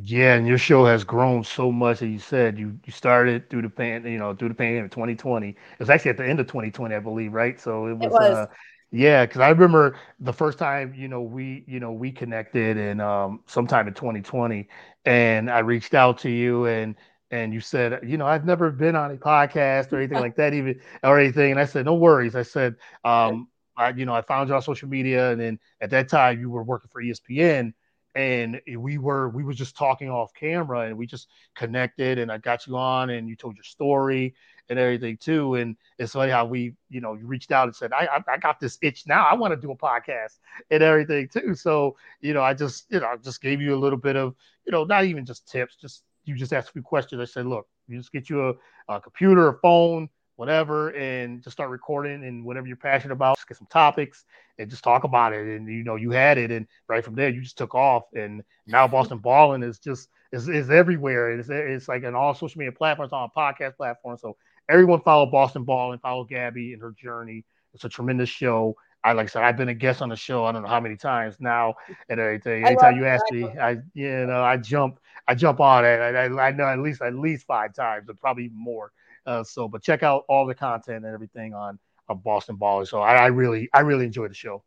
yeah, 0.00 0.34
and 0.36 0.46
your 0.46 0.58
show 0.58 0.84
has 0.86 1.04
grown 1.04 1.44
so 1.44 1.70
much. 1.70 2.02
As 2.02 2.08
you 2.08 2.18
said, 2.18 2.58
you 2.58 2.78
you 2.84 2.92
started 2.92 3.50
through 3.50 3.62
the 3.62 3.68
pan, 3.70 4.04
you 4.06 4.18
know, 4.18 4.34
through 4.34 4.48
the 4.48 4.54
pandemic, 4.54 4.90
2020. 4.90 5.50
It 5.50 5.78
was 5.78 5.90
actually 5.90 6.10
at 6.12 6.16
the 6.16 6.26
end 6.26 6.40
of 6.40 6.46
2020, 6.46 6.94
I 6.94 6.98
believe, 7.00 7.32
right? 7.32 7.60
So 7.60 7.86
it 7.86 7.94
was, 7.96 8.18
it 8.18 8.22
was. 8.22 8.38
Uh, 8.38 8.46
yeah, 8.90 9.24
because 9.26 9.40
I 9.40 9.48
remember 9.50 9.96
the 10.20 10.32
first 10.32 10.58
time, 10.58 10.94
you 10.94 11.08
know, 11.08 11.22
we, 11.22 11.64
you 11.66 11.80
know, 11.80 11.92
we 11.92 12.10
connected 12.12 12.76
and 12.78 13.00
um 13.02 13.40
sometime 13.46 13.86
in 13.88 13.94
2020, 13.94 14.68
and 15.04 15.50
I 15.50 15.58
reached 15.60 15.94
out 15.94 16.18
to 16.20 16.30
you 16.30 16.66
and 16.66 16.94
and 17.30 17.52
you 17.54 17.60
said, 17.60 18.00
you 18.06 18.16
know, 18.18 18.26
I've 18.26 18.44
never 18.44 18.70
been 18.70 18.94
on 18.96 19.10
a 19.10 19.16
podcast 19.16 19.92
or 19.92 19.96
anything 19.98 20.18
like 20.20 20.36
that, 20.36 20.52
even 20.54 20.80
or 21.02 21.18
anything. 21.18 21.50
And 21.52 21.60
I 21.60 21.64
said, 21.64 21.84
no 21.86 21.94
worries. 21.94 22.34
I 22.36 22.42
said, 22.42 22.76
um, 23.04 23.48
I, 23.76 23.90
you 23.90 24.04
know, 24.04 24.14
I 24.14 24.20
found 24.22 24.48
you 24.48 24.54
on 24.54 24.62
social 24.62 24.88
media, 24.88 25.30
and 25.32 25.40
then 25.40 25.58
at 25.80 25.90
that 25.90 26.08
time 26.08 26.38
you 26.40 26.50
were 26.50 26.62
working 26.62 26.90
for 26.92 27.00
ESPN 27.00 27.74
and 28.14 28.60
we 28.76 28.98
were 28.98 29.30
we 29.30 29.42
were 29.42 29.54
just 29.54 29.76
talking 29.76 30.10
off 30.10 30.34
camera 30.34 30.80
and 30.80 30.96
we 30.96 31.06
just 31.06 31.28
connected 31.54 32.18
and 32.18 32.30
I 32.30 32.38
got 32.38 32.66
you 32.66 32.76
on 32.76 33.10
and 33.10 33.28
you 33.28 33.36
told 33.36 33.56
your 33.56 33.64
story 33.64 34.34
and 34.68 34.78
everything 34.78 35.16
too. 35.16 35.54
And 35.56 35.76
it's 35.98 36.12
funny 36.12 36.30
how 36.30 36.44
we 36.44 36.74
you 36.90 37.00
know 37.00 37.14
you 37.14 37.26
reached 37.26 37.52
out 37.52 37.68
and 37.68 37.74
said 37.74 37.92
I 37.92 38.06
I, 38.06 38.34
I 38.34 38.36
got 38.38 38.60
this 38.60 38.78
itch 38.82 39.04
now. 39.06 39.26
I 39.26 39.34
want 39.34 39.52
to 39.52 39.60
do 39.60 39.72
a 39.72 39.76
podcast 39.76 40.38
and 40.70 40.82
everything 40.82 41.28
too. 41.28 41.54
So 41.54 41.96
you 42.20 42.34
know 42.34 42.42
I 42.42 42.54
just 42.54 42.84
you 42.90 43.00
know 43.00 43.06
I 43.06 43.16
just 43.16 43.40
gave 43.40 43.60
you 43.60 43.74
a 43.74 43.80
little 43.80 43.98
bit 43.98 44.16
of 44.16 44.34
you 44.66 44.72
know 44.72 44.84
not 44.84 45.04
even 45.04 45.24
just 45.24 45.48
tips 45.48 45.76
just 45.76 46.04
you 46.24 46.34
just 46.34 46.52
asked 46.52 46.68
a 46.68 46.72
few 46.72 46.82
questions. 46.82 47.20
I 47.20 47.24
said 47.24 47.46
look 47.46 47.66
you 47.88 47.98
just 47.98 48.12
get 48.12 48.28
you 48.28 48.50
a, 48.50 48.54
a 48.88 49.00
computer 49.00 49.48
a 49.48 49.58
phone 49.58 50.08
whatever, 50.36 50.90
and 50.90 51.42
just 51.42 51.54
start 51.54 51.70
recording 51.70 52.24
and 52.24 52.44
whatever 52.44 52.66
you're 52.66 52.76
passionate 52.76 53.12
about. 53.12 53.36
Just 53.36 53.48
get 53.48 53.58
some 53.58 53.66
topics 53.68 54.24
and 54.58 54.70
just 54.70 54.84
talk 54.84 55.04
about 55.04 55.32
it. 55.32 55.46
And 55.46 55.68
you 55.68 55.84
know, 55.84 55.96
you 55.96 56.10
had 56.10 56.38
it, 56.38 56.50
and 56.50 56.66
right 56.88 57.04
from 57.04 57.14
there, 57.14 57.28
you 57.28 57.42
just 57.42 57.58
took 57.58 57.74
off. 57.74 58.04
And 58.14 58.42
now 58.66 58.86
Boston 58.88 59.18
Balling 59.18 59.62
is 59.62 59.78
just 59.78 60.08
is, 60.32 60.48
is 60.48 60.70
everywhere. 60.70 61.30
It's 61.38 61.48
it's 61.50 61.88
like 61.88 62.04
on 62.04 62.14
all 62.14 62.34
social 62.34 62.58
media 62.58 62.72
platforms, 62.72 63.12
on 63.12 63.30
podcast 63.36 63.76
platforms. 63.76 64.20
So 64.20 64.36
everyone 64.68 65.00
follow 65.02 65.26
Boston 65.26 65.64
Balling, 65.64 65.98
follow 65.98 66.24
Gabby 66.24 66.72
and 66.72 66.82
her 66.82 66.92
journey. 66.92 67.44
It's 67.74 67.84
a 67.84 67.88
tremendous 67.88 68.28
show. 68.28 68.76
I 69.04 69.12
like 69.12 69.24
I 69.24 69.28
said, 69.28 69.42
I've 69.42 69.56
been 69.56 69.68
a 69.68 69.74
guest 69.74 70.00
on 70.00 70.10
the 70.10 70.16
show. 70.16 70.44
I 70.44 70.52
don't 70.52 70.62
know 70.62 70.68
how 70.68 70.80
many 70.80 70.96
times 70.96 71.36
now 71.40 71.74
and 72.08 72.20
everything. 72.20 72.64
Anytime 72.64 72.96
you 72.96 73.04
ask 73.04 73.24
me, 73.32 73.44
I 73.44 73.78
you 73.94 74.26
know 74.26 74.42
I 74.42 74.56
jump 74.56 75.00
I 75.26 75.34
jump 75.34 75.60
on 75.60 75.84
it. 75.84 75.98
I, 75.98 76.26
I, 76.26 76.48
I 76.48 76.50
know 76.52 76.66
at 76.66 76.78
least 76.78 77.02
at 77.02 77.14
least 77.14 77.46
five 77.46 77.74
times, 77.74 78.04
but 78.06 78.20
probably 78.20 78.50
more. 78.54 78.92
Uh, 79.26 79.44
so, 79.44 79.68
but 79.68 79.82
check 79.82 80.02
out 80.02 80.24
all 80.28 80.46
the 80.46 80.54
content 80.54 81.04
and 81.04 81.14
everything 81.14 81.54
on, 81.54 81.78
on 82.08 82.18
Boston 82.18 82.56
Ballers. 82.56 82.88
So 82.88 83.00
I, 83.00 83.14
I 83.14 83.26
really, 83.26 83.68
I 83.72 83.80
really 83.80 84.06
enjoy 84.06 84.28
the 84.28 84.34
show. 84.34 84.62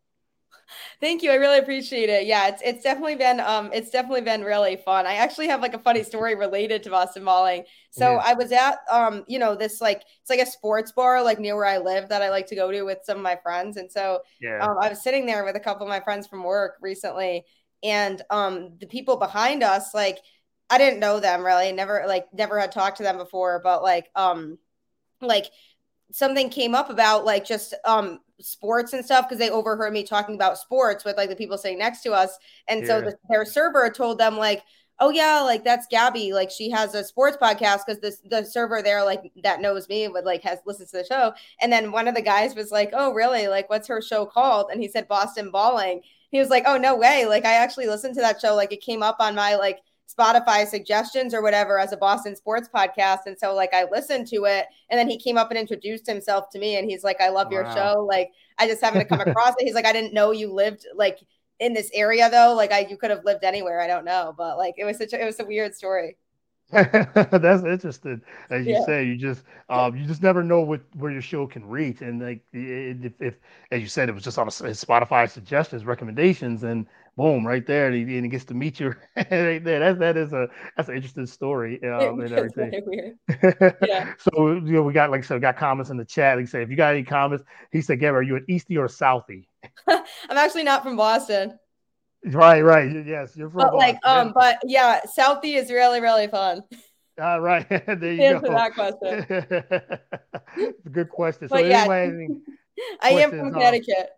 Thank 0.99 1.21
you. 1.23 1.31
I 1.31 1.35
really 1.35 1.59
appreciate 1.59 2.09
it. 2.09 2.25
Yeah, 2.25 2.47
it's 2.47 2.61
it's 2.63 2.83
definitely 2.83 3.15
been 3.15 3.39
um 3.39 3.69
it's 3.73 3.89
definitely 3.89 4.21
been 4.21 4.43
really 4.43 4.77
fun. 4.77 5.05
I 5.05 5.15
actually 5.15 5.47
have 5.47 5.61
like 5.61 5.73
a 5.73 5.79
funny 5.79 6.03
story 6.03 6.35
related 6.35 6.83
to 6.83 6.89
Boston 6.89 7.23
Balling. 7.23 7.65
So 7.91 8.13
yeah. 8.13 8.21
I 8.23 8.33
was 8.33 8.51
at 8.51 8.79
um, 8.91 9.23
you 9.27 9.39
know, 9.39 9.55
this 9.55 9.81
like 9.81 10.03
it's 10.21 10.29
like 10.29 10.39
a 10.39 10.45
sports 10.45 10.91
bar 10.91 11.23
like 11.23 11.39
near 11.39 11.55
where 11.55 11.65
I 11.65 11.77
live 11.77 12.09
that 12.09 12.21
I 12.21 12.29
like 12.29 12.47
to 12.47 12.55
go 12.55 12.71
to 12.71 12.83
with 12.83 12.99
some 13.03 13.17
of 13.17 13.23
my 13.23 13.37
friends. 13.43 13.77
And 13.77 13.91
so 13.91 14.21
yeah. 14.41 14.59
um, 14.59 14.77
I 14.81 14.89
was 14.89 15.03
sitting 15.03 15.25
there 15.25 15.45
with 15.45 15.55
a 15.55 15.59
couple 15.59 15.85
of 15.85 15.89
my 15.89 15.99
friends 15.99 16.27
from 16.27 16.43
work 16.43 16.77
recently, 16.81 17.45
and 17.83 18.21
um 18.29 18.71
the 18.79 18.87
people 18.87 19.17
behind 19.17 19.61
us 19.63 19.93
like 19.93 20.17
I 20.69 20.77
didn't 20.77 20.99
know 20.99 21.19
them 21.19 21.45
really, 21.45 21.71
never 21.71 22.05
like 22.07 22.27
never 22.33 22.59
had 22.59 22.71
talked 22.71 22.97
to 22.97 23.03
them 23.03 23.17
before, 23.17 23.61
but 23.63 23.83
like 23.83 24.09
um 24.15 24.57
like 25.21 25.45
something 26.11 26.49
came 26.49 26.75
up 26.75 26.89
about 26.89 27.25
like 27.25 27.45
just 27.45 27.73
um 27.85 28.19
sports 28.41 28.93
and 28.93 29.05
stuff 29.05 29.27
because 29.27 29.39
they 29.39 29.49
overheard 29.49 29.93
me 29.93 30.03
talking 30.03 30.35
about 30.35 30.57
sports 30.57 31.05
with 31.05 31.17
like 31.17 31.29
the 31.29 31.35
people 31.35 31.57
sitting 31.57 31.79
next 31.79 32.01
to 32.01 32.13
us. 32.13 32.37
And 32.67 32.81
yeah. 32.81 32.87
so 32.87 33.01
the, 33.01 33.17
their 33.29 33.45
server 33.45 33.89
told 33.89 34.17
them 34.17 34.37
like, 34.37 34.63
oh 34.99 35.09
yeah, 35.09 35.41
like 35.41 35.63
that's 35.63 35.87
Gabby. 35.87 36.33
Like 36.33 36.49
she 36.49 36.69
has 36.71 36.95
a 36.95 37.03
sports 37.03 37.37
podcast 37.41 37.81
because 37.85 38.01
this 38.01 38.21
the 38.25 38.43
server 38.43 38.81
there 38.81 39.03
like 39.03 39.31
that 39.43 39.61
knows 39.61 39.87
me 39.89 40.07
would 40.07 40.25
like 40.25 40.41
has 40.43 40.59
listened 40.65 40.89
to 40.89 40.97
the 40.97 41.05
show. 41.05 41.33
And 41.61 41.71
then 41.71 41.91
one 41.91 42.07
of 42.07 42.15
the 42.15 42.21
guys 42.21 42.55
was 42.55 42.71
like, 42.71 42.89
oh 42.93 43.13
really? 43.13 43.47
Like 43.47 43.69
what's 43.69 43.87
her 43.87 44.01
show 44.01 44.25
called? 44.25 44.69
And 44.71 44.81
he 44.81 44.87
said 44.87 45.07
Boston 45.07 45.51
Balling. 45.51 46.01
He 46.31 46.39
was 46.39 46.49
like, 46.49 46.63
oh 46.65 46.77
no 46.77 46.95
way. 46.95 47.25
Like 47.25 47.45
I 47.45 47.53
actually 47.53 47.87
listened 47.87 48.15
to 48.15 48.21
that 48.21 48.41
show. 48.41 48.55
Like 48.55 48.73
it 48.73 48.81
came 48.81 49.03
up 49.03 49.17
on 49.19 49.35
my 49.35 49.55
like 49.55 49.79
Spotify 50.07 50.67
suggestions 50.67 51.33
or 51.33 51.41
whatever 51.41 51.79
as 51.79 51.91
a 51.91 51.97
Boston 51.97 52.35
sports 52.35 52.69
podcast. 52.73 53.25
And 53.25 53.37
so 53.37 53.53
like 53.53 53.73
I 53.73 53.85
listened 53.91 54.27
to 54.27 54.45
it 54.45 54.65
and 54.89 54.99
then 54.99 55.09
he 55.09 55.17
came 55.17 55.37
up 55.37 55.49
and 55.49 55.59
introduced 55.59 56.07
himself 56.07 56.49
to 56.51 56.59
me 56.59 56.77
and 56.77 56.89
he's 56.89 57.03
like, 57.03 57.19
I 57.19 57.29
love 57.29 57.47
wow. 57.47 57.59
your 57.59 57.71
show. 57.73 58.05
Like 58.07 58.31
I 58.57 58.67
just 58.67 58.83
haven't 58.83 59.09
come 59.09 59.19
across 59.25 59.53
it. 59.59 59.65
He's 59.65 59.73
like, 59.75 59.85
I 59.85 59.93
didn't 59.93 60.13
know 60.13 60.31
you 60.31 60.51
lived 60.53 60.85
like 60.95 61.19
in 61.59 61.73
this 61.73 61.89
area 61.93 62.29
though. 62.29 62.53
Like 62.53 62.71
I 62.71 62.79
you 62.89 62.97
could 62.97 63.09
have 63.09 63.25
lived 63.25 63.43
anywhere. 63.43 63.81
I 63.81 63.87
don't 63.87 64.05
know. 64.05 64.33
But 64.37 64.57
like 64.57 64.75
it 64.77 64.85
was 64.85 64.97
such 64.97 65.13
a, 65.13 65.21
it 65.21 65.25
was 65.25 65.39
a 65.39 65.45
weird 65.45 65.73
story. 65.73 66.17
That's 66.71 67.63
interesting. 67.63 68.21
As 68.49 68.65
you 68.65 68.73
yeah. 68.73 68.85
say, 68.85 69.05
you 69.05 69.17
just 69.17 69.43
um, 69.69 69.95
you 69.95 70.05
just 70.05 70.23
never 70.23 70.41
know 70.41 70.61
what 70.61 70.81
where 70.95 71.11
your 71.11 71.21
show 71.21 71.45
can 71.45 71.63
reach, 71.67 72.01
and 72.01 72.19
like 72.19 72.43
if, 72.53 73.13
if 73.19 73.35
as 73.69 73.81
you 73.81 73.87
said, 73.87 74.09
it 74.09 74.13
was 74.13 74.23
just 74.23 74.39
on 74.39 74.47
a, 74.47 74.51
Spotify 74.51 75.29
suggestions, 75.29 75.85
recommendations, 75.85 76.63
and 76.63 76.87
boom, 77.15 77.45
right 77.45 77.65
there, 77.65 77.87
and 77.87 77.95
he, 77.95 78.15
and 78.15 78.25
he 78.25 78.29
gets 78.29 78.45
to 78.45 78.53
meet 78.53 78.79
you 78.79 78.93
right 79.15 79.63
there. 79.63 79.79
That 79.79 79.99
that 79.99 80.17
is 80.17 80.33
a 80.33 80.47
that's 80.75 80.89
an 80.89 80.95
interesting 80.95 81.25
story 81.25 81.81
um, 81.83 82.19
and 82.19 82.31
everything. 82.31 83.17
Yeah. 83.81 84.13
so 84.17 84.53
you 84.53 84.61
know, 84.61 84.83
we 84.83 84.93
got 84.93 85.11
like 85.11 85.23
so 85.23 85.39
got 85.39 85.57
comments 85.57 85.89
in 85.89 85.97
the 85.97 86.05
chat. 86.05 86.37
Like 86.37 86.47
say, 86.47 86.61
if 86.61 86.69
you 86.69 86.75
got 86.75 86.93
any 86.93 87.03
comments, 87.03 87.43
he 87.71 87.81
said, 87.81 87.99
"Gabby, 87.99 88.15
are 88.15 88.21
you 88.21 88.35
an 88.35 88.45
Eastie 88.47 88.77
or 88.77 88.87
Southie?" 88.87 89.47
I'm 89.87 90.03
actually 90.29 90.63
not 90.63 90.83
from 90.83 90.95
Boston. 90.95 91.57
Right, 92.25 92.61
right. 92.61 93.05
Yes, 93.05 93.37
you're 93.37 93.49
from. 93.49 93.59
But 93.59 93.75
like, 93.75 93.99
um, 94.03 94.31
but 94.33 94.59
yeah, 94.65 95.01
Southie 95.17 95.55
is 95.55 95.69
really, 95.69 96.01
really 96.01 96.27
fun. 96.27 96.63
All 97.21 97.39
right, 97.39 97.67
there 97.69 98.13
you 98.13 98.23
Answer 98.23 98.47
go. 98.47 98.53
that 98.53 98.73
question. 98.73 99.25
good 100.91 101.09
question. 101.09 101.47
But 101.49 101.59
so 101.59 101.65
yeah, 101.65 101.81
anyway, 101.81 102.27
I 103.01 103.11
am 103.11 103.29
from 103.29 103.53
Connecticut. 103.53 104.09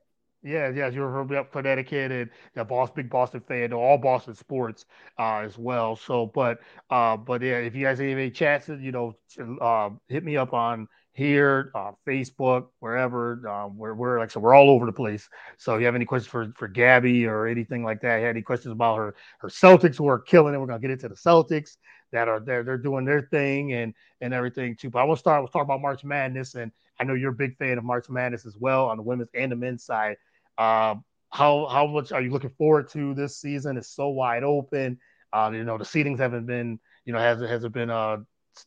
Yeah, 0.48 0.70
yeah, 0.70 0.88
you're 0.88 1.12
from 1.12 1.36
up 1.36 1.52
Connecticut 1.52 2.10
and 2.10 2.30
a 2.56 2.64
Boston, 2.64 2.94
big 2.96 3.10
Boston 3.10 3.42
fan, 3.42 3.74
all 3.74 3.98
Boston 3.98 4.34
sports 4.34 4.86
uh, 5.20 5.40
as 5.40 5.58
well. 5.58 5.98
So, 5.98 6.28
but, 6.28 6.60
uh, 6.90 7.18
but 7.18 7.42
yeah, 7.42 7.58
if 7.58 7.76
you 7.76 7.84
guys 7.84 8.00
have 8.00 8.08
any 8.08 8.32
chats, 8.32 8.70
you 8.70 8.94
know, 8.94 9.18
uh, 9.60 9.90
hit 10.08 10.24
me 10.24 10.38
up 10.38 10.54
on 10.54 10.88
here, 11.12 11.72
uh, 11.76 11.92
Facebook, 12.08 12.68
wherever. 12.80 13.46
Um, 13.50 13.78
we're, 13.78 13.94
we're 13.94 14.20
like 14.20 14.32
so 14.32 14.40
we're 14.40 14.54
all 14.54 14.70
over 14.70 14.86
the 14.86 14.94
place. 14.94 15.28
So 15.58 15.76
if 15.76 15.82
you 15.82 15.86
have 15.86 15.96
any 15.96 16.06
questions 16.06 16.32
for 16.32 16.54
for 16.56 16.70
Gabby 16.70 17.26
or 17.26 17.48
anything 17.48 17.84
like 17.84 18.00
that, 18.02 18.22
had 18.22 18.30
any 18.30 18.42
questions 18.42 18.72
about 18.72 18.96
her 18.98 19.16
her 19.40 19.50
Celtics 19.50 19.98
who 19.98 20.08
are 20.08 20.20
killing 20.20 20.54
it, 20.54 20.60
we're 20.60 20.68
gonna 20.68 20.80
get 20.80 20.92
into 20.92 21.10
the 21.10 21.16
Celtics 21.16 21.76
that 22.12 22.28
are 22.30 22.40
they're 22.40 22.64
they're 22.64 22.78
doing 22.78 23.04
their 23.04 23.24
thing 23.24 23.74
and 23.74 23.94
and 24.22 24.34
everything 24.34 24.76
too. 24.76 24.90
But 24.92 25.00
I 25.00 25.04
want 25.04 25.18
to 25.18 25.22
start. 25.22 25.50
We'll 25.54 25.62
about 25.62 25.82
March 25.82 26.04
Madness, 26.06 26.56
and 26.56 26.72
I 27.00 27.04
know 27.04 27.16
you're 27.16 27.32
a 27.32 27.36
big 27.36 27.58
fan 27.58 27.78
of 27.78 27.84
March 27.84 28.10
Madness 28.10 28.46
as 28.46 28.56
well 28.56 28.86
on 28.88 28.98
the 28.98 29.04
women's 29.04 29.30
and 29.34 29.52
the 29.52 29.56
men's 29.56 29.84
side. 29.84 30.18
Um, 30.58 31.04
how 31.30 31.68
how 31.68 31.88
much 31.88 32.12
are 32.12 32.22
you 32.22 32.32
looking 32.32 32.52
forward 32.58 32.90
to 32.90 33.14
this 33.14 33.38
season? 33.38 33.78
It's 33.78 33.90
so 33.90 34.10
wide 34.10 34.44
open. 34.44 35.00
Uh, 35.34 35.52
you 35.54 35.64
know 35.64 35.78
the 35.78 35.84
seedings 35.84 36.20
haven't 36.20 36.46
been 36.46 36.80
you 37.06 37.14
know 37.14 37.20
has 37.20 37.42
it 37.42 37.50
hasn't 37.50 37.74
been 37.74 37.90
uh 37.90 38.18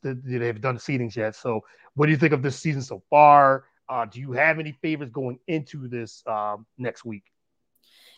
they 0.02 0.46
haven't 0.46 0.60
done 0.60 0.76
the 0.76 0.80
seedings 0.80 1.16
yet. 1.16 1.34
So 1.34 1.62
what 1.94 2.06
do 2.06 2.12
you 2.12 2.18
think 2.18 2.32
of 2.32 2.42
this 2.42 2.56
season 2.56 2.82
so 2.82 3.02
far? 3.10 3.64
Uh, 3.88 4.04
do 4.04 4.20
you 4.20 4.32
have 4.32 4.58
any 4.58 4.72
favorites 4.82 5.12
going 5.12 5.38
into 5.48 5.88
this 5.88 6.22
um, 6.26 6.64
next 6.78 7.04
week? 7.04 7.24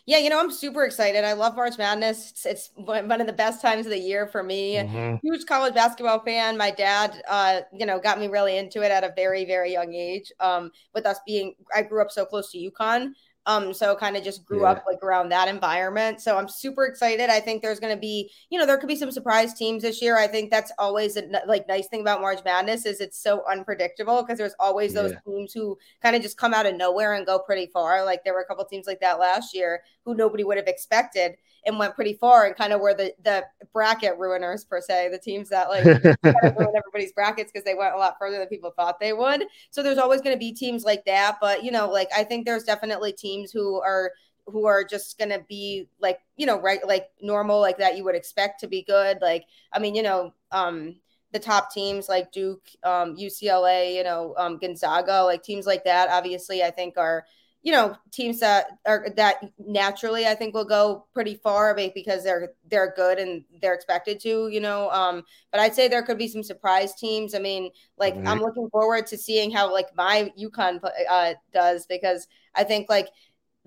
Yeah, 0.05 0.17
you 0.17 0.29
know, 0.29 0.39
I'm 0.39 0.51
super 0.51 0.83
excited. 0.83 1.23
I 1.23 1.31
love 1.31 1.55
March 1.55 1.77
Madness. 1.77 2.31
It's, 2.31 2.45
it's 2.45 2.69
one 2.75 3.21
of 3.21 3.25
the 3.25 3.33
best 3.33 3.61
times 3.61 3.85
of 3.85 3.91
the 3.91 3.97
year 3.97 4.27
for 4.27 4.43
me. 4.43 4.75
Mm-hmm. 4.75 5.25
Huge 5.25 5.45
college 5.45 5.73
basketball 5.73 6.19
fan. 6.19 6.57
My 6.57 6.71
dad, 6.71 7.21
uh, 7.27 7.61
you 7.71 7.85
know, 7.85 7.99
got 7.99 8.19
me 8.19 8.27
really 8.27 8.57
into 8.57 8.81
it 8.83 8.91
at 8.91 9.05
a 9.05 9.13
very, 9.15 9.45
very 9.45 9.71
young 9.71 9.93
age. 9.93 10.29
Um, 10.41 10.71
with 10.93 11.05
us 11.05 11.19
being, 11.25 11.55
I 11.73 11.83
grew 11.83 12.01
up 12.01 12.11
so 12.11 12.25
close 12.25 12.51
to 12.51 12.57
UConn. 12.57 13.13
Um, 13.45 13.73
so 13.73 13.95
kind 13.95 14.15
of 14.15 14.23
just 14.23 14.45
grew 14.45 14.61
Yeah. 14.61 14.71
up 14.71 14.83
like 14.87 15.03
around 15.03 15.29
that 15.29 15.49
environment. 15.49 16.21
So 16.21 16.37
I'm 16.37 16.47
super 16.47 16.85
excited. 16.85 17.29
I 17.29 17.41
think 17.41 17.61
there's 17.61 17.79
going 17.79 17.93
to 17.93 17.99
be, 17.99 18.31
you 18.49 18.57
know, 18.57 18.65
there 18.65 18.77
could 18.77 18.87
be 18.87 18.95
some 18.95 19.11
surprise 19.11 19.53
teams 19.53 19.83
this 19.83 20.01
year. 20.01 20.17
I 20.17 20.27
think 20.27 20.49
that's 20.49 20.71
always 20.79 21.17
a 21.17 21.23
like 21.45 21.67
nice 21.67 21.87
thing 21.87 22.01
about 22.01 22.21
March 22.21 22.39
Madness 22.45 22.85
is 22.85 23.01
it's 23.01 23.21
so 23.21 23.43
unpredictable 23.51 24.21
because 24.21 24.37
there's 24.37 24.55
always 24.59 24.93
those 24.93 25.11
Yeah. 25.11 25.19
teams 25.25 25.51
who 25.53 25.77
kind 26.01 26.15
of 26.15 26.21
just 26.21 26.37
come 26.37 26.53
out 26.53 26.65
of 26.65 26.75
nowhere 26.75 27.13
and 27.15 27.25
go 27.25 27.37
pretty 27.39 27.67
far. 27.67 28.05
Like 28.05 28.23
there 28.23 28.33
were 28.33 28.41
a 28.41 28.45
couple 28.45 28.63
teams 28.65 28.87
like 28.87 29.01
that 29.01 29.19
last 29.19 29.53
year 29.53 29.83
who 30.05 30.15
nobody 30.15 30.43
would 30.45 30.57
have 30.57 30.67
expected 30.67 31.35
and 31.65 31.79
went 31.79 31.95
pretty 31.95 32.13
far 32.13 32.45
and 32.45 32.55
kind 32.55 32.73
of 32.73 32.81
were 32.81 32.93
the 32.93 33.13
the 33.23 33.43
bracket 33.71 34.17
ruiners 34.19 34.67
per 34.67 34.81
se, 34.81 35.09
the 35.09 35.17
teams 35.17 35.49
that 35.49 35.69
like 35.69 35.83
kind 35.83 36.35
of 36.43 36.55
ruin 36.57 36.73
everybody's 36.75 37.13
brackets 37.13 37.51
because 37.51 37.65
they 37.65 37.75
went 37.75 37.95
a 37.95 37.97
lot 37.97 38.15
further 38.19 38.37
than 38.37 38.47
people 38.47 38.71
thought 38.71 38.99
they 38.99 39.13
would. 39.13 39.43
So 39.69 39.81
there's 39.83 39.97
always 39.97 40.21
going 40.21 40.35
to 40.35 40.39
be 40.39 40.51
teams 40.53 40.83
like 40.83 41.05
that, 41.05 41.37
but 41.41 41.63
you 41.63 41.71
know, 41.71 41.89
like 41.89 42.09
I 42.15 42.23
think 42.23 42.45
there's 42.45 42.63
definitely 42.63 43.13
teams 43.13 43.51
who 43.51 43.81
are 43.81 44.11
who 44.47 44.65
are 44.65 44.83
just 44.83 45.17
going 45.17 45.29
to 45.29 45.43
be 45.47 45.87
like, 46.01 46.19
you 46.35 46.45
know, 46.45 46.59
right 46.59 46.85
like 46.85 47.07
normal 47.21 47.59
like 47.61 47.77
that 47.77 47.97
you 47.97 48.03
would 48.03 48.15
expect 48.15 48.59
to 48.59 48.67
be 48.67 48.83
good. 48.83 49.19
Like 49.21 49.45
I 49.71 49.79
mean, 49.79 49.95
you 49.95 50.03
know, 50.03 50.33
um 50.51 50.95
the 51.31 51.39
top 51.39 51.71
teams 51.71 52.09
like 52.09 52.31
Duke, 52.31 52.67
um 52.83 53.15
UCLA, 53.15 53.95
you 53.95 54.03
know, 54.03 54.35
um 54.37 54.57
Gonzaga, 54.57 55.23
like 55.23 55.43
teams 55.43 55.65
like 55.65 55.85
that 55.85 56.09
obviously 56.09 56.61
I 56.63 56.71
think 56.71 56.97
are 56.97 57.25
you 57.63 57.71
know 57.71 57.95
teams 58.11 58.39
that 58.39 58.67
are 58.85 59.07
that 59.15 59.37
naturally 59.57 60.27
I 60.27 60.35
think 60.35 60.53
will 60.53 60.65
go 60.65 61.05
pretty 61.13 61.35
far 61.35 61.73
be- 61.75 61.91
because 61.95 62.23
they're 62.23 62.51
they're 62.69 62.93
good 62.95 63.19
and 63.19 63.43
they're 63.61 63.73
expected 63.73 64.19
to 64.21 64.49
you 64.49 64.59
know 64.59 64.89
um 64.91 65.23
but 65.51 65.61
I'd 65.61 65.73
say 65.75 65.87
there 65.87 66.03
could 66.03 66.17
be 66.17 66.27
some 66.27 66.43
surprise 66.43 66.93
teams 66.95 67.33
I 67.35 67.39
mean 67.39 67.69
like 67.97 68.15
Right. 68.15 68.25
I'm 68.25 68.41
looking 68.41 68.69
forward 68.69 69.07
to 69.07 69.17
seeing 69.17 69.49
how 69.51 69.71
like 69.71 69.95
my 69.95 70.31
UConn 70.39 70.79
uh, 71.09 71.33
does 71.53 71.85
because 71.87 72.27
I 72.55 72.63
think 72.65 72.89
like 72.89 73.09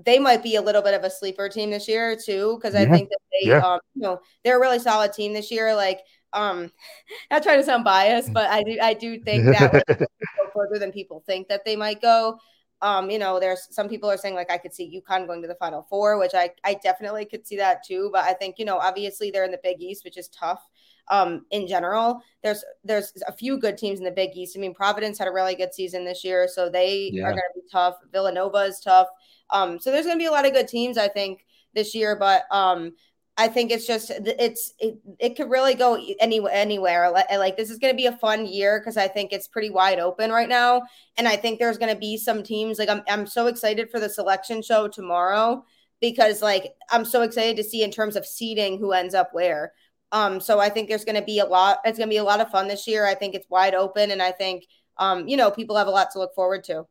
they 0.05 0.19
might 0.19 0.43
be 0.43 0.57
a 0.57 0.63
little 0.63 0.83
bit 0.83 0.95
of 0.95 1.05
a 1.05 1.11
sleeper 1.11 1.49
team 1.49 1.71
this 1.71 1.89
year 1.89 2.17
too 2.17 2.57
because 2.59 2.75
I 2.75 2.85
Yeah. 2.85 2.87
think 2.87 3.09
that 3.09 3.19
they 3.33 3.55
Yeah. 3.55 3.63
um 3.65 3.81
you 3.95 4.03
know 4.03 4.21
they're 4.45 4.59
a 4.59 4.61
really 4.61 4.79
solid 4.79 5.13
team 5.13 5.33
this 5.33 5.51
year 5.51 5.75
like 5.75 6.01
um 6.35 6.71
not 7.31 7.43
trying 7.43 7.59
to 7.61 7.65
sound 7.65 7.85
biased 7.85 8.33
but 8.35 8.51
I 8.51 8.63
do 8.63 8.79
I 8.83 8.95
do 8.95 9.19
think 9.21 9.51
that 9.51 9.73
like, 9.73 9.85
go 10.37 10.51
further 10.55 10.79
than 10.79 10.93
people 10.93 11.23
think 11.27 11.49
that 11.49 11.65
they 11.65 11.77
might 11.77 12.01
go 12.03 12.39
um, 12.87 13.11
you 13.11 13.19
know, 13.19 13.41
there's 13.41 13.67
some 13.75 13.89
people 13.89 14.09
are 14.09 14.17
saying 14.17 14.37
like 14.37 14.49
I 14.51 14.59
could 14.59 14.73
see 14.73 15.03
UConn 15.03 15.27
going 15.27 15.43
to 15.43 15.49
the 15.49 15.57
Final 15.57 15.83
Four, 15.91 16.19
which 16.21 16.35
I 16.35 16.51
I 16.63 16.75
definitely 16.75 17.25
could 17.25 17.45
see 17.45 17.57
that 17.57 17.85
too. 17.85 18.11
But 18.13 18.25
I 18.25 18.33
think 18.33 18.61
you 18.61 18.65
know, 18.65 18.79
obviously 18.79 19.31
they're 19.33 19.45
in 19.45 19.51
the 19.51 19.61
Big 19.63 19.83
East, 19.83 20.05
which 20.05 20.17
is 20.17 20.29
tough. 20.29 20.63
Um, 21.09 21.47
in 21.51 21.67
general, 21.67 22.21
there's 22.45 22.65
there's 22.85 23.13
a 23.27 23.33
few 23.33 23.59
good 23.59 23.77
teams 23.77 23.99
in 23.99 24.05
the 24.05 24.13
Big 24.13 24.37
East. 24.37 24.57
I 24.57 24.61
mean, 24.61 24.73
Providence 24.73 25.19
had 25.19 25.27
a 25.27 25.33
really 25.33 25.57
good 25.57 25.75
season 25.75 26.05
this 26.05 26.23
year, 26.23 26.47
so 26.47 26.69
they 26.71 27.11
Yeah. 27.13 27.25
are 27.25 27.31
going 27.31 27.43
to 27.55 27.61
be 27.61 27.67
tough. 27.73 27.97
Villanova 28.13 28.59
is 28.59 28.79
tough. 28.79 29.09
Um, 29.51 29.81
so 29.81 29.91
there's 29.91 30.07
going 30.07 30.17
to 30.19 30.23
be 30.23 30.27
a 30.27 30.31
lot 30.31 30.47
of 30.47 30.53
good 30.53 30.69
teams, 30.69 30.97
I 30.97 31.09
think, 31.09 31.45
this 31.75 31.93
year. 31.93 32.15
But 32.17 32.45
um, 32.53 32.93
I 33.39 33.49
think 33.49 33.71
it's 33.71 33.87
just 33.87 34.11
it's 34.15 34.73
it, 34.79 34.99
it 35.19 35.37
could 35.37 35.51
really 35.51 35.75
go 35.75 35.95
any 36.21 36.41
anywhere. 36.51 37.11
Like, 37.11 37.57
this 37.57 37.71
is 37.71 37.79
going 37.79 37.93
to 37.93 37.97
be 37.97 38.07
a 38.07 38.17
fun 38.17 38.47
year 38.47 38.81
because 38.81 38.97
I 38.97 39.09
think 39.09 39.33
it's 39.33 39.47
pretty 39.47 39.69
wide 39.69 39.99
open 39.99 40.31
right 40.31 40.49
now, 40.49 40.83
and 41.19 41.29
I 41.29 41.37
think 41.37 41.59
there's 41.59 41.77
going 41.77 41.93
to 41.93 41.99
be 41.99 42.17
some 42.17 42.43
teams 42.43 42.79
like 42.79 42.89
I'm 42.89 43.03
I'm 43.09 43.27
so 43.27 43.47
excited 43.47 43.91
for 43.91 44.01
the 44.01 44.09
selection 44.09 44.63
show 44.63 44.89
tomorrow 44.89 45.65
because 46.01 46.41
like 46.41 46.75
I'm 46.91 47.05
so 47.05 47.23
excited 47.23 47.57
to 47.57 47.65
see 47.65 47.83
in 47.83 47.91
terms 47.91 48.17
of 48.17 48.27
seeding 48.27 48.79
who 48.79 48.93
ends 48.93 49.15
up 49.15 49.31
where. 49.33 49.73
Um, 50.13 50.41
so 50.41 50.61
I 50.61 50.71
think 50.71 50.89
there's 50.89 51.05
going 51.05 51.17
to 51.17 51.23
be 51.23 51.41
a 51.41 51.45
lot. 51.45 51.81
It's 51.85 51.99
going 51.99 52.09
to 52.09 52.15
be 52.15 52.19
a 52.19 52.25
lot 52.25 52.41
of 52.41 52.51
fun 52.51 52.69
this 52.69 52.87
year. 52.87 53.07
I 53.07 53.15
think 53.15 53.35
it's 53.35 53.51
wide 53.51 53.75
open, 53.75 54.13
and 54.13 54.23
I 54.23 54.33
think 54.33 54.65
um, 54.97 55.29
you 55.29 55.37
know 55.37 55.51
people 55.51 55.77
have 55.77 55.89
a 55.89 55.91
lot 55.91 56.11
to 56.13 56.19
look 56.19 56.35
forward 56.35 56.65
to. 56.65 56.87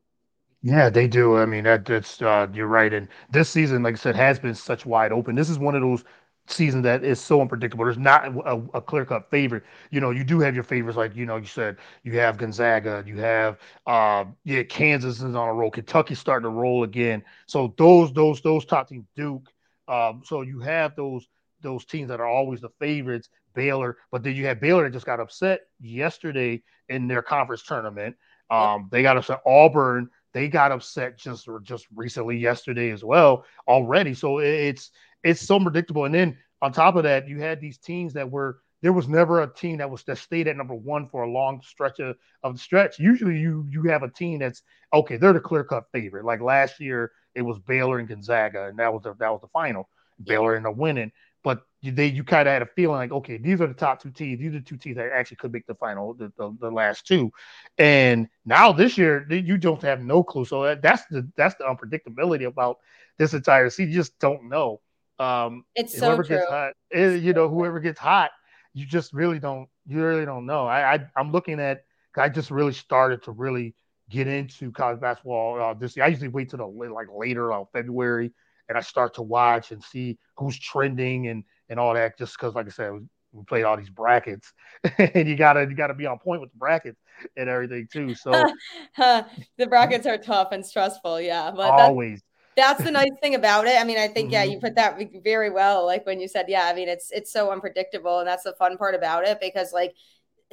Yeah, 0.62 0.90
they 0.90 1.08
do. 1.08 1.38
I 1.38 1.46
mean, 1.46 1.64
that 1.66 1.86
that's 1.86 2.22
uh, 2.22 2.48
you're 2.54 2.68
right. 2.68 2.92
And 2.94 3.08
this 3.32 3.50
season, 3.50 3.84
like 3.84 3.96
I 3.96 3.98
said, 3.98 4.16
has 4.16 4.40
been 4.40 4.56
such 4.56 4.86
wide 4.86 5.12
open. 5.12 5.36
This 5.36 5.50
is 5.50 5.60
one 5.60 5.76
of 5.76 5.82
those 5.82 6.04
seasons 6.48 6.84
that 6.84 7.04
is 7.04 7.20
so 7.20 7.42
unpredictable. 7.42 7.86
There's 7.86 7.98
not 7.98 8.26
a, 8.28 8.62
a 8.74 8.82
clear 8.82 9.06
cut 9.06 9.30
favorite. 9.30 9.64
You 9.92 10.02
know, 10.02 10.12
you 10.12 10.24
do 10.24 10.40
have 10.40 10.56
your 10.56 10.64
favorites, 10.64 10.98
like 10.98 11.16
you 11.16 11.26
know, 11.26 11.38
you 11.38 11.46
said 11.46 11.78
you 12.04 12.18
have 12.20 12.38
Gonzaga, 12.38 13.04
you 13.06 13.18
have 13.18 13.58
uh, 13.88 14.26
yeah, 14.44 14.64
Kansas 14.64 15.18
is 15.18 15.24
on 15.24 15.36
a 15.36 15.54
roll, 15.54 15.72
Kentucky's 15.72 16.20
starting 16.20 16.46
to 16.46 16.50
roll 16.50 16.84
again. 16.84 17.24
So 17.48 17.74
those 17.78 18.14
those 18.14 18.42
those 18.42 18.66
top 18.66 18.90
teams, 18.90 19.06
Duke. 19.16 19.52
Um, 19.88 20.22
so 20.26 20.42
you 20.42 20.60
have 20.60 20.96
those 20.96 21.28
those 21.62 21.86
teams 21.86 22.10
that 22.10 22.20
are 22.20 22.28
always 22.28 22.62
the 22.62 22.70
favorites, 22.80 23.30
Baylor, 23.54 23.98
but 24.12 24.24
then 24.24 24.36
you 24.36 24.46
have 24.46 24.60
Baylor 24.60 24.84
that 24.84 24.94
just 24.94 25.06
got 25.06 25.20
upset 25.20 25.62
yesterday 25.80 26.62
in 26.90 27.08
their 27.08 27.22
conference 27.22 27.64
tournament. 27.64 28.16
Um, 28.52 28.90
they 28.92 29.02
got 29.02 29.18
upset 29.18 29.42
Auburn 29.46 30.10
they 30.36 30.50
got 30.50 30.74
upset 30.74 31.18
just 31.18 31.48
just 31.64 31.88
recently 31.96 32.36
yesterday 32.38 32.92
as 32.92 33.06
well 33.06 33.46
already. 33.70 34.14
So 34.14 34.40
it's 34.40 34.92
it's 35.26 35.42
so 35.42 35.60
predictable. 35.60 36.06
And 36.06 36.16
then 36.16 36.38
on 36.62 36.72
top 36.72 36.96
of 36.96 37.04
that, 37.04 37.28
you 37.28 37.42
had 37.42 37.60
these 37.60 37.78
teams 37.78 38.14
that 38.14 38.30
were 38.30 38.60
there 38.82 38.94
was 38.94 39.08
never 39.08 39.42
a 39.42 39.52
team 39.52 39.78
that 39.78 39.90
was 39.90 40.04
that 40.04 40.18
stayed 40.20 40.48
at 40.48 40.56
number 40.56 40.76
one 40.76 41.10
for 41.10 41.24
a 41.24 41.30
long 41.30 41.62
stretch 41.64 42.00
of, 42.00 42.16
of 42.44 42.54
the 42.54 42.60
stretch. 42.60 43.00
Usually 43.00 43.38
you 43.38 43.66
you 43.70 43.84
have 43.84 44.04
a 44.04 44.10
team 44.10 44.40
that's 44.40 44.62
okay, 44.94 45.18
they're 45.18 45.34
the 45.34 45.40
clear 45.40 45.64
cut 45.64 45.86
favorite. 45.92 46.24
Like 46.24 46.40
last 46.40 46.80
year 46.80 47.12
it 47.34 47.42
was 47.42 47.60
Baylor 47.60 48.00
and 48.00 48.08
Gonzaga, 48.08 48.68
and 48.68 48.80
that 48.80 48.94
was 48.94 49.04
the 49.04 49.16
that 49.16 49.32
was 49.32 49.42
the 49.42 49.48
final. 49.48 49.90
Baylor 50.24 50.56
ended 50.56 50.72
up 50.72 50.78
winning. 50.78 51.12
But 51.44 51.62
they 51.84 52.08
you 52.08 52.24
kind 52.24 52.48
of 52.48 52.54
had 52.54 52.64
a 52.64 52.68
feeling 52.76 52.98
like, 52.98 53.12
okay, 53.12 53.38
these 53.38 53.62
are 53.62 53.68
the 53.68 53.74
top 53.74 54.02
two 54.02 54.10
teams. 54.12 54.40
These 54.40 54.50
are 54.50 54.60
the 54.60 54.66
two 54.66 54.78
teams 54.78 54.98
that 54.98 55.12
actually 55.12 55.38
could 55.38 55.52
make 55.52 55.68
the 55.68 55.76
final, 55.76 56.16
the, 56.16 56.34
the, 56.38 56.56
the 56.60 56.72
last 56.72 57.06
two. 57.06 57.32
And 57.78 58.28
now 58.46 58.72
this 58.72 58.98
year, 58.98 59.28
you 59.32 59.58
don't 59.58 59.82
have 59.84 60.02
no 60.02 60.24
clue. 60.24 60.46
So 60.46 60.76
that's 60.76 61.06
the 61.08 61.30
that's 61.38 61.56
the 61.56 61.66
unpredictability 61.66 62.48
about 62.48 62.78
this 63.18 63.34
entire 63.34 63.70
season. 63.70 63.92
You 63.92 64.00
just 64.00 64.18
don't 64.20 64.50
know. 64.50 64.82
Um, 65.20 65.66
It's 65.76 65.98
so 65.98 66.16
true. 66.18 66.38
gets 66.38 66.46
hot, 66.50 66.74
eh, 66.92 67.16
you 67.16 67.34
know, 67.34 67.48
whoever 67.50 67.80
gets 67.80 68.00
hot, 68.00 68.32
you 68.74 68.86
just 68.86 69.14
really 69.14 69.40
don't, 69.40 69.68
you 69.86 70.04
really 70.04 70.26
don't 70.26 70.46
know. 70.46 70.66
I, 70.66 70.96
I 70.96 71.06
I'm 71.16 71.32
looking 71.32 71.60
at. 71.60 71.84
I 72.18 72.30
just 72.30 72.50
really 72.50 72.72
started 72.72 73.24
to 73.24 73.32
really 73.32 73.76
get 74.10 74.28
into 74.28 74.72
college 74.72 75.02
basketball 75.02 75.62
uh, 75.62 75.74
this 75.74 75.96
year. 75.98 76.06
I 76.06 76.10
usually 76.10 76.30
wait 76.30 76.50
till 76.50 76.60
the 76.60 76.66
like 76.66 77.08
later, 77.14 77.52
on 77.52 77.66
February, 77.74 78.32
and 78.70 78.78
I 78.78 78.82
start 78.82 79.16
to 79.16 79.22
watch 79.22 79.72
and 79.72 79.84
see 79.84 80.18
who's 80.38 80.58
trending 80.58 81.28
and 81.28 81.44
and 81.70 81.80
all 81.80 81.94
that. 81.94 82.18
Just 82.18 82.38
because, 82.38 82.56
like 82.56 82.68
I 82.68 82.70
said, 82.70 82.92
we 83.34 83.44
played 83.44 83.64
all 83.64 83.76
these 83.78 83.90
brackets, 83.90 84.54
and 84.98 85.28
you 85.28 85.36
gotta 85.36 85.62
you 85.62 85.76
gotta 85.76 85.94
be 85.94 86.06
on 86.06 86.20
point 86.20 86.42
with 86.42 86.52
the 86.52 86.58
brackets 86.58 87.00
and 87.36 87.50
everything 87.50 87.88
too. 87.92 88.16
So 88.16 88.32
the 88.98 89.68
brackets 89.68 90.06
are 90.06 90.18
tough 90.18 90.50
and 90.52 90.66
stressful, 90.66 91.22
yeah. 91.22 91.52
But 91.52 91.72
always, 91.72 92.22
that's 92.56 92.84
the 92.84 92.92
nice 92.92 93.12
thing 93.22 93.36
about 93.36 93.68
it. 93.68 93.80
I 93.80 93.84
mean, 93.84 93.98
I 93.98 94.08
think 94.08 94.32
yeah, 94.32 94.44
Mhm. 94.44 94.52
you 94.52 94.60
put 94.60 94.76
that 94.76 95.00
very 95.24 95.50
well. 95.50 95.86
Like 95.86 96.06
when 96.06 96.20
you 96.20 96.28
said, 96.28 96.46
yeah, 96.48 96.66
I 96.68 96.74
mean, 96.74 96.88
it's 96.90 97.12
it's 97.12 97.32
so 97.32 97.52
unpredictable, 97.52 98.20
and 98.20 98.28
that's 98.28 98.44
the 98.44 98.54
fun 98.54 98.78
part 98.78 98.96
about 98.96 99.26
it 99.28 99.40
because 99.42 99.74
like 99.74 99.94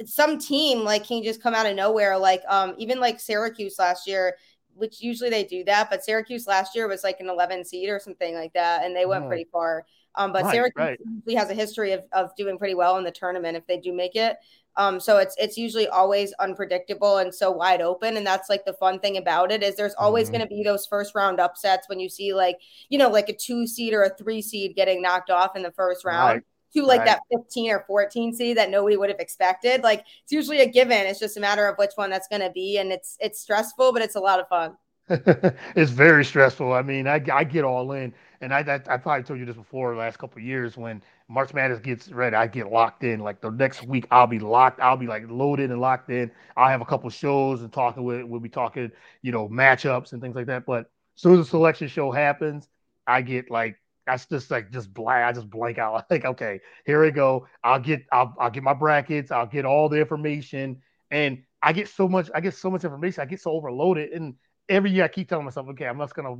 some 0.05 0.39
team 0.39 0.79
like 0.83 1.05
can 1.07 1.23
just 1.23 1.41
come 1.43 1.53
out 1.55 1.65
of 1.67 1.75
nowhere. 1.75 2.17
Like 2.17 2.41
um 2.49 2.75
even 2.77 2.99
like 2.99 3.19
Syracuse 3.19 3.77
last 3.79 4.07
year, 4.07 4.35
which 4.75 5.01
usually 5.01 5.29
they 5.29 5.43
do 5.45 5.63
that, 5.65 5.89
but 5.89 6.03
Syracuse 6.03 6.47
last 6.47 6.75
year 6.75 6.87
was 6.87 7.03
like 7.03 7.19
an 7.21 7.29
11 7.29 7.65
seed 7.65 7.89
or 7.89 7.99
something 7.99 8.35
like 8.35 8.53
that, 8.53 8.83
and 8.85 8.95
they 8.95 9.05
went 9.05 9.25
Mhm. 9.25 9.27
pretty 9.27 9.45
far. 9.51 9.85
Um, 10.15 10.31
but 10.33 10.45
Right, 10.45 10.51
Syracuse 10.51 10.75
right. 10.75 10.99
has 11.35 11.49
a 11.49 11.53
history 11.55 11.91
of, 11.93 12.03
of 12.11 12.35
doing 12.35 12.57
pretty 12.57 12.75
well 12.75 12.97
in 12.97 13.03
the 13.03 13.11
tournament 13.11 13.57
if 13.57 13.65
they 13.67 13.79
do 13.79 13.93
make 13.93 14.15
it. 14.15 14.37
Um, 14.75 14.99
so 14.99 15.17
it's 15.17 15.35
it's 15.37 15.57
usually 15.57 15.87
always 15.87 16.33
unpredictable 16.39 17.17
and 17.17 17.33
so 17.33 17.51
wide 17.51 17.81
open, 17.81 18.17
and 18.17 18.25
that's 18.25 18.49
like 18.49 18.65
the 18.65 18.73
fun 18.73 18.99
thing 18.99 19.17
about 19.17 19.51
it 19.51 19.63
is 19.63 19.75
there's 19.75 19.95
always 19.95 20.29
Mhm. 20.29 20.31
going 20.31 20.41
to 20.41 20.47
be 20.47 20.63
those 20.63 20.85
first 20.87 21.13
round 21.15 21.39
upsets 21.39 21.87
when 21.89 21.99
you 21.99 22.09
see 22.09 22.33
like 22.33 22.57
you 22.89 22.97
know 22.97 23.09
like 23.09 23.29
a 23.29 23.33
two 23.35 23.67
seed 23.67 23.93
or 23.93 24.03
a 24.03 24.15
three 24.15 24.41
seed 24.41 24.75
getting 24.75 25.01
knocked 25.01 25.29
off 25.29 25.55
in 25.55 25.61
the 25.63 25.71
first 25.71 26.03
round 26.05 26.35
Right, 26.35 26.43
to 26.75 26.83
like 26.85 27.03
right. 27.03 27.05
that 27.05 27.21
15 27.31 27.71
or 27.71 27.83
14 27.87 28.33
seed 28.33 28.57
that 28.57 28.69
nobody 28.71 28.97
would 28.97 29.09
have 29.09 29.19
expected. 29.19 29.83
Like 29.83 30.05
it's 30.23 30.31
usually 30.31 30.61
a 30.61 30.67
given. 30.67 30.97
It's 31.05 31.19
just 31.19 31.37
a 31.37 31.39
matter 31.41 31.67
of 31.67 31.77
which 31.77 31.91
one 31.95 32.09
that's 32.09 32.27
going 32.27 32.41
to 32.41 32.49
be, 32.51 32.77
and 32.77 32.91
it's 32.91 33.17
it's 33.19 33.39
stressful, 33.41 33.93
but 33.93 34.01
it's 34.01 34.15
a 34.15 34.19
lot 34.19 34.39
of 34.39 34.47
fun. 34.47 34.75
it's 35.09 35.91
very 35.91 36.23
stressful. 36.23 36.71
I 36.71 36.81
mean, 36.81 37.07
I, 37.07 37.21
I 37.31 37.43
get 37.43 37.65
all 37.65 37.91
in, 37.91 38.13
and 38.43 38.53
I, 38.53 38.59
I 38.59 38.93
I 38.93 38.97
probably 38.97 39.23
told 39.23 39.39
you 39.39 39.45
this 39.45 39.55
before 39.55 39.93
the 39.93 39.99
last 39.99 40.17
couple 40.19 40.41
years 40.41 40.77
when 40.77 41.01
March 41.27 41.53
Madness 41.53 41.79
gets 41.79 42.09
ready, 42.09 42.35
I 42.35 42.47
get 42.47 42.71
locked 42.71 43.03
in. 43.03 43.19
Like 43.19 43.41
the 43.41 43.49
next 43.49 43.83
week, 43.83 44.05
I'll 44.11 44.27
be 44.27 44.39
locked. 44.39 44.79
I'll 44.79 44.97
be 44.97 45.07
like 45.07 45.23
loaded 45.27 45.71
and 45.71 45.81
locked 45.81 46.09
in. 46.09 46.31
I'll 46.55 46.69
have 46.69 46.81
a 46.81 46.85
couple 46.85 47.09
shows 47.09 47.61
and 47.61 47.71
talking 47.71 48.03
with. 48.03 48.23
We'll 48.23 48.39
be 48.39 48.49
talking, 48.49 48.91
you 49.21 49.31
know, 49.31 49.47
matchups 49.49 50.13
and 50.13 50.21
things 50.21 50.35
like 50.35 50.47
that. 50.47 50.65
But 50.65 50.91
as 51.15 51.21
soon 51.21 51.39
as 51.39 51.45
the 51.45 51.49
selection 51.49 51.87
show 51.87 52.11
happens, 52.11 52.67
I 53.07 53.21
get 53.21 53.49
like 53.49 53.77
that's 54.05 54.25
just 54.25 54.51
like 54.51 54.71
just 54.71 54.93
blank. 54.93 55.25
I 55.25 55.31
just 55.31 55.49
blank 55.49 55.77
out. 55.77 56.05
Like 56.09 56.25
okay, 56.25 56.59
here 56.85 57.01
we 57.01 57.11
go. 57.11 57.47
I'll 57.63 57.79
get 57.79 58.03
I'll 58.11 58.35
I'll 58.39 58.51
get 58.51 58.63
my 58.63 58.73
brackets. 58.73 59.31
I'll 59.31 59.47
get 59.47 59.65
all 59.65 59.89
the 59.89 59.99
information, 59.99 60.81
and 61.11 61.43
I 61.61 61.73
get 61.73 61.87
so 61.87 62.07
much. 62.07 62.29
I 62.35 62.41
get 62.41 62.55
so 62.55 62.69
much 62.69 62.83
information. 62.83 63.21
I 63.21 63.25
get 63.25 63.41
so 63.41 63.51
overloaded 63.51 64.11
and 64.11 64.35
every 64.69 64.91
year 64.91 65.03
I 65.03 65.07
keep 65.07 65.29
telling 65.29 65.45
myself, 65.45 65.67
okay, 65.69 65.85
I'm 65.85 65.99
just 65.99 66.15
gonna 66.15 66.35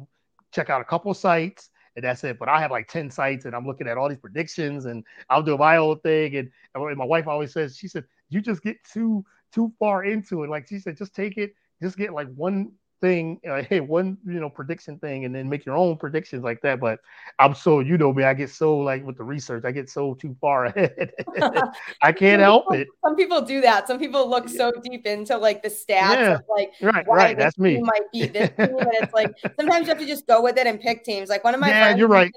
check 0.54 0.70
out 0.70 0.82
a 0.82 0.86
couple 0.86 1.13
sites 1.13 1.70
and 1.95 2.03
that's 2.03 2.23
it. 2.23 2.39
But 2.39 2.49
I 2.49 2.60
have 2.60 2.71
like 2.71 2.88
10 2.88 3.12
sites 3.12 3.45
and 3.45 3.56
I'm 3.56 3.65
looking 3.65 3.88
at 3.88 3.97
all 3.97 4.10
these 4.10 4.17
predictions 4.17 4.86
and 4.86 5.03
I'll 5.29 5.43
do 5.43 5.58
my 5.58 5.77
own 5.77 5.99
thing. 5.99 6.36
And, 6.36 6.49
and 6.75 6.97
my 6.97 7.06
wife 7.06 7.27
always 7.27 7.53
says, 7.53 7.77
she 7.77 7.88
said, 7.88 8.06
you 8.29 8.41
just 8.41 8.63
get 8.63 8.77
too 8.84 9.25
too 9.53 9.71
far 9.77 10.03
into 10.03 10.43
it. 10.43 10.49
Like 10.49 10.67
she 10.67 10.79
said, 10.79 10.97
just 10.97 11.13
take 11.15 11.38
it, 11.38 11.53
just 11.82 11.97
get 11.97 12.13
like 12.13 12.27
one 12.34 12.71
thing, 13.04 13.39
hey, 13.70 13.82
one 13.82 14.18
you 14.26 14.39
know 14.39 14.50
prediction 14.50 14.98
thing, 14.98 15.26
and 15.26 15.36
then 15.36 15.50
make 15.50 15.66
your 15.66 15.76
own 15.76 15.98
predictions 15.98 16.44
like 16.44 16.62
that. 16.62 16.80
But 16.80 17.00
I'm 17.38 17.54
so 17.54 17.82
you 17.82 17.98
know 17.98 18.13
me, 18.13 18.24
I 18.24 18.34
get 18.34 18.50
so 18.50 18.78
like 18.78 19.06
with 19.06 19.18
the 19.18 19.24
research, 19.24 19.66
I 19.66 19.72
get 19.72 19.89
so 19.89 20.13
too 20.13 20.36
far 20.39 20.66
ahead. 20.66 21.12
I 22.02 22.12
can't 22.13 22.42
help 22.42 22.66
people, 22.66 22.82
it. 22.82 22.88
Some 23.04 23.16
people 23.16 23.42
do 23.42 23.62
that. 23.62 23.88
Some 23.88 24.00
people 24.00 24.28
look 24.30 24.48
so 24.48 24.72
deep 24.84 25.06
into 25.06 25.38
like 25.38 25.62
the 25.62 25.70
stats, 25.70 26.16
yeah. 26.16 26.36
of, 26.36 26.42
like 26.50 26.72
right, 26.82 27.06
right. 27.08 27.38
That's 27.38 27.60
me. 27.60 27.82
Might 27.82 28.10
be 28.12 28.26
this 28.26 28.50
team, 28.50 28.78
and 28.80 28.89
it's 28.94 29.13
like 29.13 29.34
sometimes 29.58 29.88
you 29.88 29.89
have 29.89 30.00
to 30.00 30.08
just 30.08 30.26
go 30.26 30.42
with 30.42 30.58
it 30.58 30.66
and 30.66 30.80
pick 30.80 31.04
teams. 31.04 31.30
Like 31.30 31.44
one 31.44 31.54
of 31.54 31.60
my 31.60 31.68
yeah, 31.68 31.86
friends, 31.86 32.00
you're 32.00 32.08
right. 32.08 32.32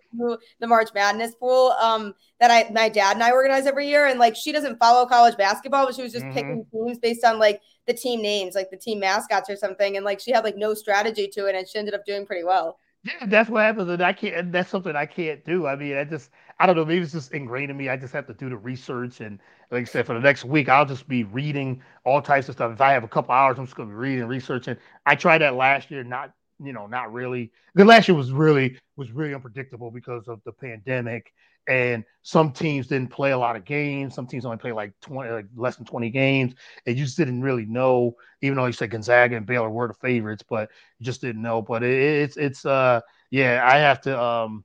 The 0.60 0.66
March 0.66 0.90
Madness 0.94 1.34
pool, 1.36 1.74
um, 1.80 2.12
that 2.40 2.50
I 2.50 2.70
my 2.72 2.88
dad 2.88 3.14
and 3.14 3.22
I 3.22 3.30
organize 3.30 3.66
every 3.66 3.86
year, 3.86 4.06
and 4.06 4.18
like 4.18 4.34
she 4.34 4.50
doesn't 4.50 4.78
follow 4.78 5.06
college 5.06 5.36
basketball, 5.36 5.86
but 5.86 5.94
she 5.94 6.02
was 6.02 6.12
just 6.12 6.24
mm-hmm. 6.24 6.34
picking 6.34 6.66
teams 6.72 6.98
based 6.98 7.24
on 7.24 7.38
like 7.38 7.60
the 7.86 7.94
team 7.94 8.22
names, 8.22 8.54
like 8.54 8.70
the 8.70 8.76
team 8.76 9.00
mascots 9.00 9.50
or 9.50 9.56
something, 9.56 9.96
and 9.96 10.04
like 10.04 10.20
she 10.20 10.32
had 10.32 10.44
like 10.44 10.56
no 10.56 10.74
strategy 10.74 11.28
to 11.28 11.46
it, 11.46 11.54
and 11.54 11.68
she 11.68 11.78
ended 11.78 11.94
up 11.94 12.04
doing 12.04 12.26
pretty 12.26 12.44
well. 12.44 12.78
Yeah, 13.04 13.26
that's 13.26 13.48
what 13.48 13.62
happens, 13.62 13.88
and 13.88 14.02
I 14.02 14.12
can't. 14.12 14.34
And 14.34 14.52
that's 14.52 14.68
something 14.68 14.96
I 14.96 15.06
can't 15.06 15.44
do. 15.44 15.66
I 15.66 15.76
mean, 15.76 15.96
I 15.96 16.02
just, 16.02 16.30
I 16.58 16.66
don't 16.66 16.74
know. 16.74 16.84
Maybe 16.84 17.02
it's 17.04 17.12
just 17.12 17.32
ingrained 17.32 17.70
in 17.70 17.76
me. 17.76 17.88
I 17.88 17.96
just 17.96 18.12
have 18.14 18.26
to 18.26 18.34
do 18.34 18.48
the 18.48 18.56
research, 18.56 19.20
and 19.20 19.38
like 19.70 19.82
I 19.82 19.84
said, 19.84 20.06
for 20.06 20.14
the 20.14 20.20
next 20.20 20.44
week, 20.44 20.68
I'll 20.68 20.86
just 20.86 21.06
be 21.06 21.22
reading 21.22 21.82
all 22.04 22.20
types 22.20 22.48
of 22.48 22.56
stuff. 22.56 22.72
If 22.72 22.80
I 22.80 22.92
have 22.92 23.04
a 23.04 23.08
couple 23.08 23.32
hours, 23.32 23.58
I'm 23.58 23.66
just 23.66 23.76
going 23.76 23.88
to 23.88 23.92
be 23.92 23.98
reading, 23.98 24.24
researching. 24.24 24.76
I 25.04 25.14
tried 25.14 25.38
that 25.38 25.54
last 25.54 25.90
year, 25.90 26.02
not, 26.02 26.32
you 26.58 26.72
know, 26.72 26.86
not 26.86 27.12
really. 27.12 27.52
The 27.76 27.84
last 27.84 28.08
year 28.08 28.16
was 28.16 28.32
really 28.32 28.76
was 28.96 29.12
really 29.12 29.34
unpredictable 29.34 29.92
because 29.92 30.26
of 30.26 30.40
the 30.44 30.52
pandemic 30.52 31.32
and 31.68 32.04
some 32.22 32.52
teams 32.52 32.86
didn't 32.88 33.10
play 33.10 33.32
a 33.32 33.38
lot 33.38 33.56
of 33.56 33.64
games. 33.64 34.14
Some 34.14 34.26
teams 34.26 34.44
only 34.44 34.58
play 34.58 34.72
like 34.72 34.92
20, 35.00 35.30
like 35.30 35.46
less 35.56 35.76
than 35.76 35.86
20 35.86 36.10
games. 36.10 36.54
And 36.86 36.96
you 36.98 37.04
just 37.04 37.16
didn't 37.16 37.42
really 37.42 37.66
know, 37.66 38.16
even 38.42 38.56
though 38.56 38.66
you 38.66 38.72
said 38.72 38.90
Gonzaga 38.90 39.36
and 39.36 39.46
Baylor 39.46 39.70
were 39.70 39.88
the 39.88 39.94
favorites, 39.94 40.44
but 40.48 40.70
you 40.98 41.06
just 41.06 41.20
didn't 41.20 41.42
know. 41.42 41.62
But 41.62 41.82
it, 41.82 41.98
it's, 41.98 42.36
it's, 42.36 42.66
uh, 42.66 43.00
yeah, 43.30 43.62
I 43.66 43.78
have 43.78 44.00
to, 44.02 44.20
um, 44.20 44.64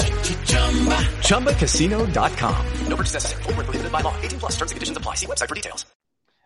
ChumbaCasino.com. 0.21 2.67
No 2.87 2.95
purchase 2.95 3.13
necessary. 3.13 3.43
Full 3.43 3.53
prohibited 3.53 3.91
by 3.91 4.01
law. 4.01 4.15
18 4.21 4.39
plus 4.39 4.51
terms 4.51 4.71
and 4.71 4.77
conditions 4.77 4.97
apply. 4.97 5.15
See 5.15 5.25
website 5.25 5.49
for 5.49 5.55
details. 5.55 5.85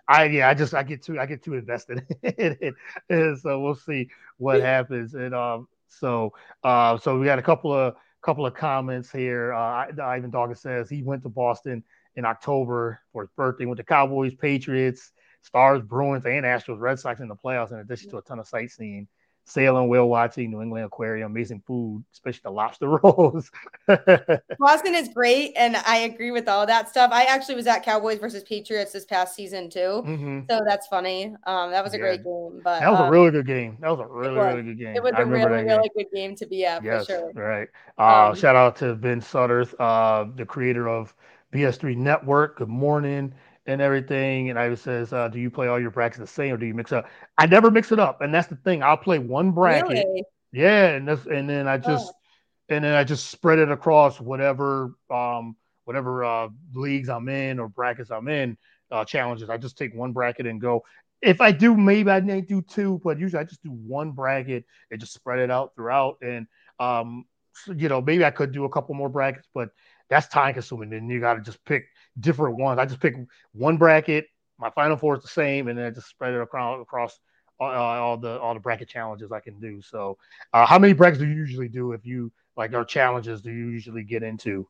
I 0.08 0.26
yeah, 0.26 0.50
I 0.50 0.54
just 0.54 0.74
I 0.74 0.84
get 0.84 1.04
too 1.04 1.20
I 1.20 1.26
get 1.26 1.44
too 1.44 1.56
invested 1.56 2.06
in 2.24 2.58
it. 2.62 2.76
And 3.10 3.38
so 3.40 3.60
we'll 3.60 3.76
see 3.76 4.10
what 4.38 4.62
happens. 4.62 5.16
And 5.16 5.34
um 5.34 5.68
so 5.88 6.34
uh 6.64 6.98
so 6.98 7.20
we 7.20 7.26
got 7.26 7.40
a 7.40 7.44
couple 7.44 7.74
of 7.74 7.96
couple 8.22 8.46
of 8.46 8.54
comments 8.54 9.12
here. 9.12 9.54
Uh 9.54 9.88
Ivan 10.02 10.30
Dawkins 10.30 10.62
says 10.62 10.90
he 10.90 11.02
went 11.02 11.24
to 11.24 11.30
Boston 11.30 11.84
in 12.16 12.26
October 12.26 13.00
for 13.12 13.24
his 13.24 13.32
birthday, 13.36 13.66
went 13.66 13.78
to 13.78 13.84
Cowboys, 13.84 14.36
Patriots, 14.36 15.12
Stars, 15.42 15.82
Bruins, 15.82 16.26
and 16.26 16.46
Astros, 16.46 16.80
Red 16.80 17.00
Sox 17.00 17.20
in 17.20 17.28
the 17.28 17.36
playoffs, 17.36 17.72
in 17.72 17.80
addition 17.80 18.10
to 18.12 18.18
a 18.18 18.22
ton 18.22 18.40
of 18.40 18.48
sightseeing, 18.48 19.08
sailing, 19.46 19.88
whale 19.88 20.10
watching, 20.10 20.52
New 20.52 20.62
England 20.62 20.86
Aquarium, 20.86 21.32
amazing 21.32 21.62
food, 21.66 22.04
especially 22.12 22.42
the 22.44 22.52
lobster 22.52 22.90
rolls. 23.04 23.52
Boston 24.60 24.96
is 24.96 25.10
great, 25.10 25.54
and 25.56 25.78
I 25.78 25.98
agree 25.98 26.32
with 26.32 26.50
all 26.50 26.66
that 26.66 26.90
stuff. 26.90 27.12
I 27.14 27.24
actually 27.24 27.56
was 27.56 27.68
at 27.68 27.84
Cowboys 27.84 28.20
versus 28.20 28.44
Patriots 28.44 28.92
this 28.92 29.06
past 29.06 29.36
season 29.36 29.70
too, 29.70 30.04
mm-hmm. 30.06 30.40
so 30.50 30.62
that's 30.68 30.88
funny. 30.88 31.36
Um, 31.46 31.72
that 31.72 31.84
was 31.84 31.94
a 31.94 31.98
yeah. 31.98 32.02
great 32.04 32.24
game, 32.24 32.62
but 32.64 32.80
that 32.80 32.92
was 32.92 33.00
um, 33.00 33.08
a 33.08 33.12
really 33.12 33.32
good 33.32 33.48
game. 33.48 33.78
That 33.80 33.92
was 33.92 34.00
a 34.00 34.08
really 34.08 34.36
was. 34.36 34.54
really 34.54 34.64
good 34.64 34.80
game. 34.80 34.96
It 34.96 35.04
was 35.04 35.14
I 35.16 35.22
a 35.22 35.26
really 35.26 35.64
really 35.64 35.92
good 35.96 36.08
game 36.14 36.36
to 36.36 36.46
be 36.46 36.66
at 36.66 36.84
yes, 36.84 37.06
for 37.06 37.12
sure. 37.12 37.32
Right. 37.34 37.68
Uh, 37.98 38.30
um, 38.30 38.36
shout 38.36 38.56
out 38.56 38.76
to 38.78 38.96
Ben 38.96 39.22
Sutterth, 39.22 39.74
uh, 39.80 40.30
the 40.36 40.46
creator 40.46 40.90
of 40.90 41.14
BS3 41.54 41.96
Network. 41.96 42.58
Good 42.58 42.68
morning 42.68 43.34
and 43.66 43.82
everything. 43.82 44.50
And 44.50 44.60
I 44.60 44.74
says, 44.76 45.14
uh, 45.14 45.28
"Do 45.28 45.40
you 45.40 45.50
play 45.50 45.68
all 45.68 45.80
your 45.80 45.92
brackets 45.92 46.20
the 46.20 46.28
same, 46.28 46.54
or 46.54 46.58
do 46.58 46.66
you 46.66 46.74
mix 46.74 46.92
up?" 46.92 47.08
I 47.38 47.46
never 47.46 47.72
mix 47.72 47.92
it 47.92 48.00
up, 48.00 48.22
and 48.22 48.34
that's 48.34 48.48
the 48.48 48.56
thing. 48.58 48.84
I'll 48.84 48.98
play 48.98 49.20
one 49.20 49.52
bracket, 49.52 50.06
really? 50.06 50.24
yeah, 50.52 50.90
and 50.90 51.08
this, 51.08 51.26
and 51.26 51.50
then 51.50 51.68
I 51.68 51.78
just, 51.78 52.12
oh. 52.14 52.76
and 52.76 52.84
then 52.84 52.96
I 52.96 53.04
just 53.04 53.30
spread 53.30 53.60
it 53.60 53.72
across 53.72 54.20
whatever, 54.20 54.96
um, 55.10 55.56
whatever 55.86 56.24
uh, 56.24 56.50
leagues 56.74 57.10
I'm 57.10 57.30
in 57.30 57.60
or 57.60 57.68
brackets 57.68 58.12
I'm 58.12 58.28
in, 58.28 58.58
uh, 58.92 59.06
challenges. 59.06 59.50
I 59.50 59.58
just 59.58 59.78
take 59.78 59.94
one 59.94 60.14
bracket 60.14 60.48
and 60.48 60.62
go. 60.62 60.84
If 61.22 61.42
I 61.42 61.52
do, 61.52 61.76
maybe 61.76 62.12
I 62.12 62.20
may 62.20 62.42
do 62.42 62.62
two, 62.62 63.02
but 63.04 63.20
usually 63.20 63.40
I 63.40 63.46
just 63.46 63.64
do 63.64 63.72
one 63.72 64.12
bracket 64.12 64.66
and 64.92 65.00
just 65.00 65.14
spread 65.14 65.40
it 65.40 65.50
out 65.50 65.74
throughout. 65.76 66.18
And 66.22 66.46
um, 66.80 67.26
so, 67.54 67.72
you 67.72 67.90
know, 67.90 68.02
maybe 68.02 68.26
I 68.26 68.32
could 68.32 68.52
do 68.52 68.66
a 68.66 68.70
couple 68.70 68.94
more 68.96 69.10
brackets, 69.10 69.48
but 69.54 69.70
that's 70.10 70.28
time 70.28 70.54
consuming. 70.54 70.94
And 70.94 71.10
you 71.10 71.20
got 71.20 71.36
to 71.36 71.42
just 71.42 71.64
pick 71.66 71.86
different 72.20 72.58
ones. 72.58 72.80
I 72.80 72.86
just 72.86 73.00
pick 73.00 73.16
one 73.54 73.78
bracket. 73.78 74.28
My 74.58 74.70
final 74.70 74.98
four 74.98 75.18
is 75.18 75.22
the 75.22 75.30
same, 75.30 75.68
and 75.68 75.78
then 75.78 75.86
I 75.86 75.90
just 75.90 76.08
spread 76.08 76.34
it 76.34 76.42
across 76.42 76.82
across 76.82 77.20
all, 77.60 77.72
all 77.72 78.18
the 78.18 78.40
all 78.40 78.54
the 78.54 78.60
bracket 78.60 78.88
challenges 78.88 79.32
I 79.32 79.40
can 79.40 79.60
do. 79.60 79.82
So, 79.82 80.18
uh, 80.54 80.66
how 80.66 80.80
many 80.80 80.94
brackets 80.94 81.20
do 81.20 81.28
you 81.28 81.36
usually 81.36 81.68
do 81.68 81.92
if 81.92 82.06
you 82.06 82.32
like 82.56 82.74
our 82.74 82.86
challenges? 82.86 83.42
Do 83.42 83.52
you 83.52 83.68
usually 83.68 84.04
get 84.04 84.24
into? 84.24 84.68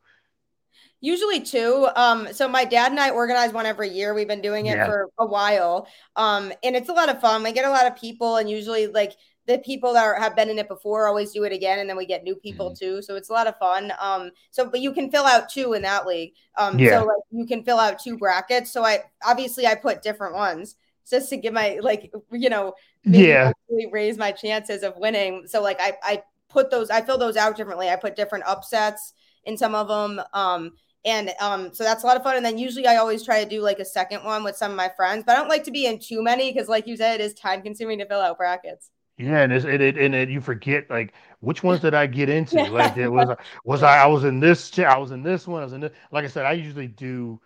Usually 1.02 1.42
two. 1.42 1.88
Um, 1.96 2.34
so 2.34 2.48
my 2.48 2.66
dad 2.66 2.92
and 2.92 3.00
I 3.00 3.12
organize 3.12 3.54
one 3.54 3.66
every 3.66 3.90
year. 3.90 4.14
We've 4.14 4.28
been 4.28 4.42
doing 4.42 4.66
it 4.66 4.78
yeah. 4.78 4.88
for 4.88 5.10
a 5.20 5.26
while. 5.26 5.88
Um, 6.16 6.52
and 6.64 6.76
it's 6.76 6.90
a 6.90 6.94
lot 6.94 7.10
of 7.10 7.22
fun. 7.22 7.44
We 7.44 7.52
get 7.52 7.66
a 7.66 7.70
lot 7.70 7.86
of 7.86 7.96
people, 7.96 8.38
and 8.38 8.50
usually 8.50 8.88
like 8.88 9.14
the 9.48 9.60
people 9.60 9.94
that 9.94 10.04
are, 10.04 10.20
have 10.20 10.36
been 10.36 10.50
in 10.50 10.58
it 10.58 10.68
before 10.68 11.08
always 11.08 11.32
do 11.32 11.44
it 11.44 11.54
again, 11.54 11.80
and 11.80 11.90
then 11.90 11.98
we 11.98 12.06
get 12.06 12.24
new 12.24 12.36
people 12.36 12.72
mm-hmm. 12.72 12.86
too. 12.86 13.02
So 13.02 13.16
it's 13.16 13.30
a 13.30 13.34
lot 13.34 13.48
of 13.48 13.58
fun. 13.58 13.94
Um, 14.00 14.32
so 14.52 14.70
but 14.70 14.80
you 14.80 14.92
can 14.92 15.12
fill 15.12 15.26
out 15.26 15.50
two 15.50 15.74
in 15.74 15.82
that 15.84 16.08
league. 16.08 16.34
Um, 16.58 16.80
yeah. 16.80 17.00
so 17.00 17.06
like 17.06 17.18
you 17.32 17.46
can 17.46 17.64
fill 17.64 17.80
out 17.80 18.00
two 18.00 18.18
brackets. 18.18 18.72
So 18.72 18.84
I 18.84 19.04
obviously 19.26 19.68
I 19.68 19.76
put 19.76 20.02
different 20.02 20.36
ones 20.36 20.76
just 21.10 21.30
to 21.30 21.38
give 21.38 21.54
my 21.54 21.80
like 21.82 22.12
you 22.32 22.50
know 22.50 22.74
yeah 23.04 23.52
raise 23.92 24.18
my 24.18 24.32
chances 24.32 24.84
of 24.84 24.98
winning. 24.98 25.46
So 25.48 25.62
like 25.62 25.80
I 25.80 25.94
I 26.02 26.24
put 26.50 26.72
those 26.72 26.90
I 26.90 27.02
fill 27.02 27.18
those 27.18 27.38
out 27.38 27.56
differently. 27.56 27.90
I 27.90 27.96
put 27.96 28.16
different 28.16 28.46
upsets 28.48 29.14
in 29.44 29.58
some 29.58 29.76
of 29.76 29.88
them. 29.88 30.22
Um, 30.34 30.72
and 31.06 31.32
um, 31.40 31.72
so 31.72 31.84
that's 31.84 32.04
a 32.04 32.08
lot 32.08 32.18
of 32.18 32.24
fun. 32.24 32.36
And 32.36 32.44
then 32.44 32.58
usually 32.58 32.88
I 32.88 32.96
always 32.96 33.24
try 33.24 33.44
to 33.44 33.50
do 33.50 33.62
like 33.62 33.78
a 33.78 33.86
second 33.86 34.24
one 34.24 34.44
with 34.44 34.58
some 34.58 34.72
of 34.72 34.78
my 34.78 34.90
friends, 34.90 35.24
but 35.26 35.34
I 35.34 35.40
don't 35.40 35.50
like 35.50 35.64
to 35.66 35.72
be 35.72 35.86
in 35.86 36.00
too 36.00 36.24
many 36.24 36.52
because, 36.52 36.68
like 36.68 36.88
you 36.88 36.98
said, 36.98 37.20
it 37.20 37.24
is 37.24 37.36
time 37.36 37.62
consuming 37.62 38.00
to 38.00 38.08
fill 38.08 38.22
out 38.22 38.38
brackets. 38.38 38.90
Yeah, 39.17 39.41
and 39.43 39.54
it's, 39.54 39.63
it, 39.65 39.80
it 39.82 39.97
and 39.97 40.13
it, 40.13 40.30
you 40.30 40.41
forget 40.41 40.89
like 40.89 41.13
which 41.39 41.63
ones 41.63 41.80
did 41.80 41.93
I 41.93 42.06
get 42.08 42.30
into? 42.30 42.69
Like 42.69 42.97
it 42.97 43.08
was 43.08 43.30
uh, 43.30 43.36
was 43.63 43.82
I 43.84 43.99
I 43.99 44.08
was 44.08 44.23
in 44.25 44.39
this 44.39 44.78
I 44.80 44.97
was 44.97 45.12
in 45.12 45.23
this 45.23 45.47
one 45.47 45.62
I 45.62 45.65
was 45.65 45.73
in 45.73 45.82
this. 45.82 45.93
Like 46.12 46.25
I 46.25 46.28
said, 46.28 46.45
I 46.45 46.54
usually 46.54 46.88
do 46.88 47.39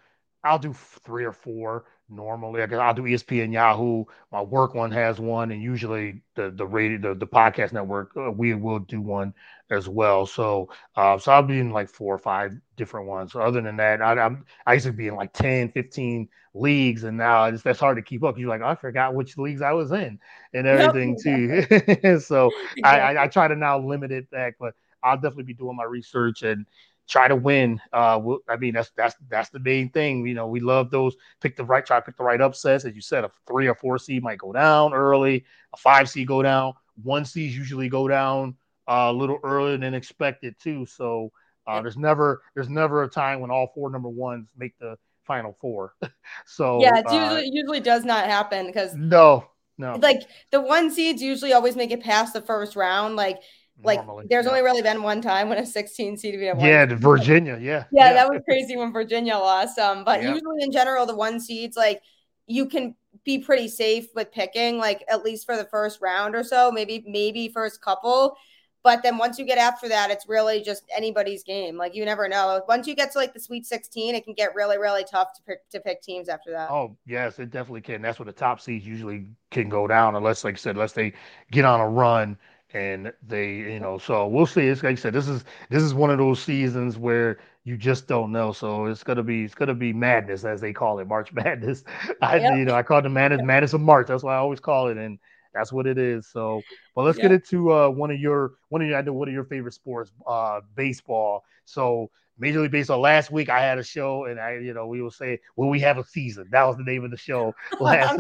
I'll 0.44 0.60
do 0.60 0.74
three 0.74 1.26
or 1.26 1.32
four 1.34 1.86
normally. 2.10 2.62
I'll 2.62 2.94
do 2.94 3.04
ESPN, 3.04 3.54
Yahoo. 3.54 4.06
My 4.32 4.42
work 4.42 4.74
one 4.74 4.92
has 4.92 5.20
one, 5.20 5.52
and 5.52 5.62
usually 5.62 6.22
the 6.36 6.52
the 6.52 6.66
radio, 6.66 7.14
the, 7.14 7.20
the 7.20 7.28
podcast 7.28 7.74
network, 7.74 8.12
uh, 8.18 8.32
we 8.32 8.54
will 8.54 8.80
do 8.80 9.02
one 9.02 9.34
as 9.72 9.88
well. 9.88 10.26
So, 10.26 10.70
uh, 10.96 11.18
so 11.18 11.32
I'll 11.32 11.44
be 11.44 11.60
in 11.60 11.72
like 11.72 11.90
four 11.90 12.14
or 12.16 12.18
five 12.18 12.54
different 12.76 13.08
ones. 13.08 13.34
So 13.34 13.42
other 13.42 13.62
than 13.62 13.78
that, 13.78 14.02
I, 14.02 14.14
I'm 14.14 14.46
I 14.66 14.74
used 14.74 14.86
to 14.86 14.94
be 14.94 15.08
in 15.08 15.16
like 15.16 15.34
10, 15.34 15.72
15 15.72 16.28
leagues, 16.54 17.04
and 17.04 17.18
now 17.18 17.46
it's 17.46 17.62
that's 17.62 17.80
hard 17.80 17.98
to 17.98 18.04
keep 18.04 18.24
up. 18.24 18.38
You're 18.38 18.50
like, 18.50 18.62
I 18.62 18.76
forgot 18.76 19.14
which 19.14 19.38
leagues 19.38 19.62
I 19.62 19.72
was 19.72 19.92
in 19.92 20.20
and 20.54 20.68
everything 20.68 21.18
yep. 21.24 21.70
too. 21.70 22.20
so 22.20 22.52
I, 22.84 23.00
I, 23.00 23.24
I 23.24 23.28
try 23.28 23.48
to 23.48 23.56
now 23.56 23.80
limit 23.80 24.12
it 24.12 24.30
back, 24.30 24.56
but 24.60 24.74
I'll 25.04 25.16
definitely 25.16 25.44
be 25.44 25.54
doing 25.54 25.76
my 25.76 25.86
research 25.86 26.44
and 26.44 26.66
try 27.10 27.28
to 27.28 27.36
win. 27.36 27.82
Uh, 27.92 28.22
I 28.48 28.56
mean, 28.58 28.76
that's 28.76 28.92
that's 28.96 29.16
that's 29.30 29.50
the 29.50 29.60
main 29.60 29.90
thing. 29.90 30.26
You 30.26 30.36
know, 30.36 30.48
we 30.48 30.60
love 30.62 30.92
those. 30.92 31.16
Pick 31.42 31.58
the 31.58 31.66
right, 31.66 31.86
try 31.86 31.98
to 32.00 32.06
pick 32.06 32.18
the 32.18 32.24
right 32.24 32.40
upsets. 32.40 32.86
As 32.86 32.96
you 32.96 33.02
said, 33.02 33.24
a 33.26 33.32
three 33.48 33.68
or 33.68 33.76
four 33.76 33.98
seed 33.98 34.24
might 34.24 34.38
go 34.38 34.54
down 34.54 34.94
early. 34.94 35.46
A 35.74 35.78
five 35.78 36.10
seed 36.10 36.28
go 36.28 36.42
down. 36.44 36.74
One 37.04 37.26
seeds 37.26 37.58
usually 37.58 37.90
go 37.90 38.08
down 38.08 38.56
uh, 38.88 39.08
a 39.10 39.14
little 39.14 39.40
earlier 39.44 39.78
than 39.78 39.94
expected 39.94 40.56
too. 40.60 40.86
So, 40.86 41.32
Uh, 41.68 41.82
there's 41.82 41.98
never 41.98 42.42
there's 42.56 42.70
never 42.70 43.04
a 43.04 43.10
time 43.10 43.42
when 43.42 43.52
all 43.52 43.68
four 43.76 43.92
number 43.92 44.10
ones 44.10 44.48
make 44.58 44.74
the 44.80 44.98
final 45.24 45.54
four. 45.62 45.94
so 46.46 46.82
yeah, 46.82 46.98
it 46.98 47.06
uh, 47.06 47.14
usually 47.14 47.50
usually 47.54 47.80
does 47.80 48.04
not 48.06 48.26
happen 48.26 48.66
because 48.66 48.96
no, 48.96 49.46
no, 49.78 49.96
like 50.02 50.22
the 50.52 50.60
one 50.62 50.90
seeds 50.90 51.22
usually 51.22 51.54
always 51.54 51.76
make 51.76 51.92
it 51.92 52.02
past 52.02 52.34
the 52.34 52.42
first 52.42 52.76
round. 52.76 53.16
Like 53.16 53.40
like 53.84 54.06
Normally, 54.06 54.26
there's 54.30 54.46
yeah. 54.46 54.52
only 54.52 54.62
really 54.62 54.82
been 54.82 55.04
one 55.04 55.22
time 55.22 55.50
when 55.50 55.58
a 55.58 55.66
16 55.66 56.18
seed 56.18 56.40
beat 56.40 56.48
a 56.50 56.56
one 56.56 56.66
yeah, 56.66 56.86
seed. 56.88 57.00
Virginia, 57.00 57.58
yeah, 57.62 57.86
yeah, 57.92 58.14
that 58.14 58.28
was 58.30 58.42
crazy 58.46 58.78
when 58.78 58.92
Virginia 58.94 59.36
lost. 59.36 59.78
Um, 59.80 60.04
but 60.04 60.22
Yeah. 60.22 60.30
usually 60.30 60.62
in 60.64 60.72
general, 60.72 61.06
the 61.06 61.16
one 61.16 61.40
seeds 61.40 61.76
like 61.78 62.02
you 62.48 62.66
can 62.68 62.96
be 63.26 63.40
pretty 63.40 63.68
safe 63.68 64.08
with 64.16 64.32
picking, 64.32 64.78
like 64.78 65.04
at 65.10 65.24
least 65.24 65.46
for 65.46 65.58
the 65.58 65.66
first 65.66 66.00
round 66.02 66.36
or 66.36 66.44
so, 66.44 66.72
maybe 66.72 67.04
maybe 67.08 67.50
first 67.50 67.82
couple. 67.82 68.36
But 68.84 69.04
then 69.04 69.18
once 69.18 69.38
you 69.38 69.46
get 69.46 69.58
after 69.58 69.90
that, 69.90 70.10
it's 70.10 70.28
really 70.28 70.62
just 70.62 70.84
anybody's 70.96 71.44
game. 71.44 71.76
Like 71.78 71.96
you 71.96 72.06
never 72.06 72.30
know. 72.30 72.62
Once 72.68 72.88
you 72.88 72.96
get 72.96 73.12
to 73.14 73.18
like 73.18 73.34
the 73.34 73.40
Sweet 73.40 73.66
16, 73.66 74.16
it 74.16 74.24
can 74.24 74.34
get 74.34 74.56
really 74.56 74.78
really 74.78 75.04
tough 75.04 75.34
to 75.36 75.42
pick 75.44 75.70
to 75.72 75.80
pick 75.80 76.02
teams 76.02 76.30
after 76.30 76.52
that. 76.52 76.70
Oh 76.70 76.96
yes, 77.06 77.40
it 77.40 77.50
definitely 77.50 77.82
can. 77.82 78.02
That's 78.02 78.20
where 78.20 78.26
the 78.26 78.32
top 78.32 78.62
seeds 78.62 78.86
usually 78.86 79.28
can 79.52 79.68
go 79.68 79.88
down, 79.88 80.16
unless, 80.16 80.44
like 80.44 80.56
I 80.56 80.58
said, 80.58 80.76
unless 80.76 80.94
they 80.94 81.14
get 81.52 81.66
on 81.66 81.82
a 81.82 81.90
run 81.90 82.38
and 82.74 83.14
they, 83.26 83.56
you 83.56 83.80
know. 83.80 83.98
So 83.98 84.28
we'll 84.28 84.46
see. 84.46 84.68
It's 84.68 84.84
like 84.84 84.94
I 84.94 84.96
said, 84.96 85.14
this 85.14 85.28
is 85.28 85.44
this 85.70 85.84
is 85.84 85.94
one 85.94 86.10
of 86.10 86.18
those 86.18 86.42
seasons 86.42 86.98
where 86.98 87.38
you 87.64 87.78
just 87.78 88.08
don't 88.08 88.32
know. 88.32 88.52
So 88.52 88.86
it's 88.86 89.04
gonna 89.04 89.24
be 89.24 89.44
it's 89.46 89.56
gonna 89.56 89.74
be 89.76 89.94
madness, 89.94 90.44
as 90.46 90.62
they 90.62 90.74
call 90.74 91.00
it, 91.00 91.08
March 91.08 91.34
Madness. 91.34 91.84
I 92.22 92.38
Yep. 92.38 92.54
you 92.54 92.66
know 92.66 92.76
I 92.76 92.84
call 92.84 93.00
it 93.00 93.04
the 93.04 93.10
madness 93.10 93.42
madness 93.42 93.74
of 93.74 93.82
March. 93.82 94.08
That's 94.08 94.24
why 94.24 94.36
I 94.36 94.38
always 94.40 94.60
call 94.60 94.88
it, 94.90 94.98
and 94.98 95.20
that's 95.54 95.72
what 95.72 95.88
it 95.88 95.98
is. 95.98 96.28
So, 96.28 96.66
but 96.96 97.04
let's 97.04 97.20
get 97.20 97.32
Yep. 97.32 97.32
into 97.32 97.72
uh, 97.72 97.90
one 97.90 98.12
of 98.12 98.20
your 98.20 98.54
one 98.70 98.82
of 98.82 98.88
your 98.88 98.98
I 98.98 99.02
know 99.02 99.14
one 99.14 99.28
of 99.28 99.34
your 99.34 99.46
favorite 99.46 99.74
sports, 99.74 100.12
uh, 100.28 100.62
baseball. 100.76 101.44
So 101.66 102.10
Major 102.40 102.62
League 102.62 102.72
Baseball. 102.72 103.00
Last 103.00 103.32
week 103.32 103.50
I 103.50 103.60
had 103.60 103.78
a 103.78 103.84
show, 103.84 104.26
and 104.26 104.40
I, 104.40 104.58
you 104.58 104.74
know, 104.74 104.88
we 104.88 105.02
will 105.02 105.12
say, 105.12 105.40
"Will 105.56 105.70
we 105.70 105.80
have 105.82 105.98
a 105.98 106.04
season?" 106.04 106.48
That 106.52 106.64
was 106.64 106.78
the 106.78 106.84
name 106.84 107.04
of 107.04 107.12
the 107.12 107.18
show 107.18 107.54
last. 107.80 108.20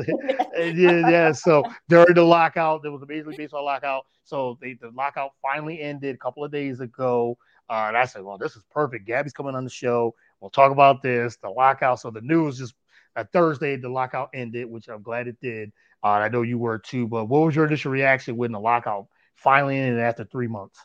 Yeah, 0.57 1.09
yeah. 1.09 1.31
So 1.31 1.63
during 1.87 2.13
the 2.13 2.23
lockout, 2.23 2.83
there 2.83 2.91
was 2.91 3.01
a 3.01 3.05
Major 3.05 3.29
League 3.29 3.37
Baseball 3.37 3.65
lockout. 3.65 4.05
So 4.23 4.57
they, 4.61 4.73
the 4.73 4.91
lockout 4.91 5.31
finally 5.41 5.81
ended 5.81 6.15
a 6.15 6.17
couple 6.17 6.43
of 6.43 6.51
days 6.51 6.79
ago. 6.79 7.37
Uh, 7.69 7.85
and 7.87 7.97
I 7.97 8.05
said, 8.05 8.23
"Well, 8.23 8.37
this 8.37 8.55
is 8.55 8.63
perfect. 8.71 9.07
Gabby's 9.07 9.33
coming 9.33 9.55
on 9.55 9.63
the 9.63 9.69
show. 9.69 10.15
We'll 10.41 10.49
talk 10.49 10.71
about 10.71 11.01
this, 11.01 11.37
the 11.37 11.49
lockout." 11.49 11.99
So 11.99 12.11
the 12.11 12.21
news 12.21 12.57
just 12.57 12.73
uh, 13.15 13.23
Thursday, 13.31 13.77
the 13.77 13.89
lockout 13.89 14.29
ended, 14.33 14.69
which 14.69 14.87
I'm 14.89 15.01
glad 15.01 15.27
it 15.27 15.39
did. 15.41 15.71
Uh, 16.03 16.07
I 16.07 16.29
know 16.29 16.41
you 16.41 16.57
were 16.57 16.79
too. 16.79 17.07
But 17.07 17.25
what 17.25 17.45
was 17.45 17.55
your 17.55 17.65
initial 17.65 17.91
reaction 17.91 18.37
when 18.37 18.51
the 18.51 18.59
lockout 18.59 19.07
finally 19.35 19.77
ended 19.77 19.99
after 19.99 20.25
three 20.25 20.47
months? 20.47 20.79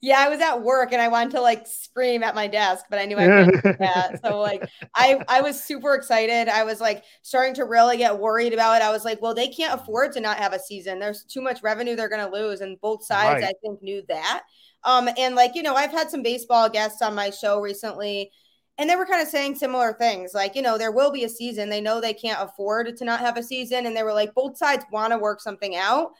Yeah, 0.00 0.18
I 0.20 0.28
was 0.28 0.40
at 0.40 0.62
work 0.62 0.92
and 0.92 1.00
I 1.00 1.08
wanted 1.08 1.32
to 1.32 1.40
like 1.40 1.66
scream 1.66 2.22
at 2.22 2.34
my 2.34 2.46
desk, 2.48 2.86
but 2.90 2.98
I 2.98 3.04
knew 3.06 3.18
I 3.18 3.28
couldn't 3.28 3.62
do 3.62 3.72
that. 3.78 4.20
So 4.24 4.40
like 4.40 4.64
I 4.94 5.22
I 5.28 5.40
was 5.42 5.62
super 5.62 5.94
excited. 5.94 6.48
I 6.48 6.64
was 6.64 6.80
like 6.80 7.04
starting 7.22 7.54
to 7.54 7.64
really 7.64 7.96
get 7.98 8.18
worried 8.18 8.52
about 8.52 8.76
it. 8.80 8.84
I 8.84 8.90
was 8.90 9.04
like, 9.04 9.22
well, 9.22 9.34
they 9.34 9.48
can't 9.48 9.80
afford 9.80 10.12
to 10.12 10.20
not 10.20 10.38
have 10.38 10.52
a 10.52 10.58
season. 10.58 10.98
There's 10.98 11.24
too 11.24 11.40
much 11.42 11.62
revenue 11.62 11.96
they're 11.96 12.08
gonna 12.08 12.30
lose. 12.30 12.60
And 12.60 12.80
both 12.80 13.04
sides, 13.04 13.42
Right. 13.42 13.42
I 13.42 13.52
think, 13.62 13.82
knew 13.82 14.02
that. 14.08 14.42
Um, 14.84 15.08
and 15.16 15.34
like, 15.34 15.52
you 15.54 15.62
know, 15.62 15.74
I've 15.76 15.92
had 15.92 16.10
some 16.10 16.22
baseball 16.22 16.68
guests 16.68 17.02
on 17.02 17.14
my 17.14 17.30
show 17.30 17.60
recently, 17.60 18.30
and 18.78 18.88
they 18.90 18.96
were 18.96 19.06
kind 19.06 19.22
of 19.22 19.28
saying 19.28 19.54
similar 19.56 19.92
things. 19.92 20.32
Like, 20.34 20.56
you 20.56 20.62
know, 20.62 20.78
there 20.78 20.90
will 20.92 21.12
be 21.12 21.24
a 21.24 21.28
season. 21.28 21.68
They 21.68 21.80
know 21.80 22.00
they 22.00 22.14
can't 22.14 22.42
afford 22.42 22.96
to 22.96 23.04
not 23.04 23.20
have 23.20 23.36
a 23.36 23.42
season. 23.42 23.86
And 23.86 23.96
they 23.96 24.02
were 24.02 24.14
like, 24.14 24.34
both 24.34 24.56
sides 24.56 24.84
want 24.90 25.12
to 25.12 25.18
work 25.18 25.40
something 25.40 25.76
out. 25.76 26.12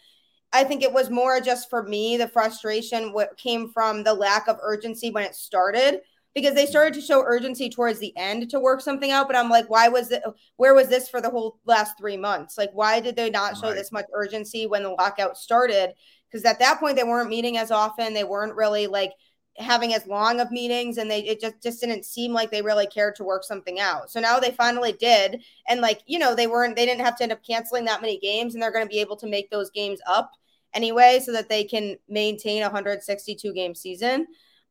I 0.52 0.64
think 0.64 0.82
it 0.82 0.92
was 0.92 1.10
more 1.10 1.40
just 1.40 1.70
for 1.70 1.82
me, 1.82 2.16
the 2.16 2.28
frustration 2.28 3.12
what 3.12 3.36
came 3.38 3.70
from 3.70 4.04
the 4.04 4.14
lack 4.14 4.48
of 4.48 4.58
urgency 4.62 5.10
when 5.10 5.24
it 5.24 5.34
started 5.34 6.00
because 6.34 6.54
they 6.54 6.66
started 6.66 6.94
to 6.94 7.00
show 7.00 7.22
urgency 7.24 7.68
towards 7.68 7.98
the 7.98 8.16
end 8.16 8.48
to 8.50 8.60
work 8.60 8.80
something 8.80 9.10
out. 9.10 9.26
But 9.26 9.36
I'm 9.36 9.50
like, 9.50 9.68
why 9.70 9.88
was 9.88 10.10
it? 10.10 10.22
Where 10.56 10.74
was 10.74 10.88
this 10.88 11.08
for 11.08 11.20
the 11.20 11.30
whole 11.30 11.58
last 11.66 11.96
three 11.98 12.16
months? 12.16 12.56
Like, 12.58 12.70
why 12.72 13.00
did 13.00 13.16
they 13.16 13.30
not 13.30 13.56
show 13.56 13.68
Right. 13.68 13.76
this 13.76 13.92
much 13.92 14.06
urgency 14.14 14.66
when 14.66 14.82
the 14.82 14.90
lockout 14.90 15.36
started? 15.36 15.92
Because 16.30 16.44
at 16.44 16.58
that 16.60 16.80
point, 16.80 16.96
they 16.96 17.04
weren't 17.04 17.28
meeting 17.30 17.58
as 17.58 17.70
often. 17.70 18.14
They 18.14 18.24
weren't 18.24 18.54
really 18.54 18.86
like 18.86 19.12
having 19.58 19.92
as 19.92 20.06
long 20.06 20.40
of 20.40 20.50
meetings 20.50 20.96
and 20.96 21.10
they 21.10 21.20
it 21.24 21.38
just 21.38 21.62
just 21.62 21.80
didn't 21.82 22.06
seem 22.06 22.32
like 22.32 22.50
they 22.50 22.62
really 22.62 22.86
cared 22.86 23.14
to 23.14 23.24
work 23.24 23.44
something 23.44 23.78
out. 23.78 24.10
So 24.10 24.18
now 24.18 24.40
they 24.40 24.50
finally 24.50 24.92
did 24.92 25.42
and 25.68 25.82
like, 25.82 26.00
you 26.06 26.18
know, 26.18 26.34
they 26.34 26.46
weren't 26.46 26.74
they 26.74 26.86
didn't 26.86 27.04
have 27.04 27.16
to 27.18 27.22
end 27.24 27.32
up 27.32 27.44
canceling 27.46 27.84
that 27.84 28.00
many 28.00 28.18
games 28.18 28.54
and 28.54 28.62
they're 28.62 28.72
going 28.72 28.84
to 28.86 28.88
be 28.90 29.00
able 29.00 29.16
to 29.18 29.26
make 29.26 29.50
those 29.50 29.70
games 29.70 30.00
up 30.06 30.32
anyway 30.74 31.20
so 31.24 31.32
that 31.32 31.48
they 31.48 31.64
can 31.64 31.96
maintain 32.08 32.62
a 32.62 32.66
162 32.66 33.52
game 33.54 33.74
season. 33.74 34.26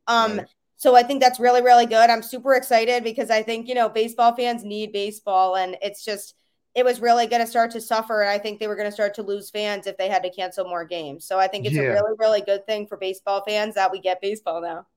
Um 0.07 0.41
Right. 0.41 0.47
so 0.77 0.95
I 0.95 1.03
think 1.03 1.21
that's 1.21 1.39
really 1.39 1.61
really 1.61 1.85
good. 1.85 2.09
I'm 2.09 2.23
super 2.23 2.53
excited 2.55 3.03
because 3.03 3.29
I 3.29 3.43
think, 3.43 3.67
you 3.67 3.75
know, 3.75 3.89
baseball 3.89 4.35
fans 4.35 4.63
need 4.63 4.91
baseball 4.91 5.55
and 5.57 5.77
it's 5.81 6.03
just 6.03 6.35
it 6.73 6.85
was 6.85 7.01
really 7.01 7.27
going 7.27 7.41
to 7.41 7.47
start 7.47 7.69
to 7.71 7.81
suffer 7.81 8.21
and 8.21 8.29
I 8.31 8.37
think 8.39 8.59
they 8.59 8.67
were 8.67 8.77
going 8.77 8.87
to 8.87 8.91
start 8.93 9.13
to 9.15 9.23
lose 9.23 9.49
fans 9.49 9.87
if 9.87 9.97
they 9.97 10.07
had 10.09 10.23
to 10.23 10.29
cancel 10.31 10.65
more 10.65 10.85
games. 10.85 11.25
So 11.25 11.37
I 11.39 11.47
think 11.47 11.65
it's 11.65 11.77
Yeah. 11.77 11.79
a 11.79 11.85
really 11.87 12.13
really 12.19 12.41
good 12.41 12.65
thing 12.65 12.87
for 12.87 12.97
baseball 12.97 13.43
fans 13.47 13.75
that 13.75 13.91
we 13.91 13.99
get 13.99 14.21
baseball 14.21 14.61
now. 14.61 14.87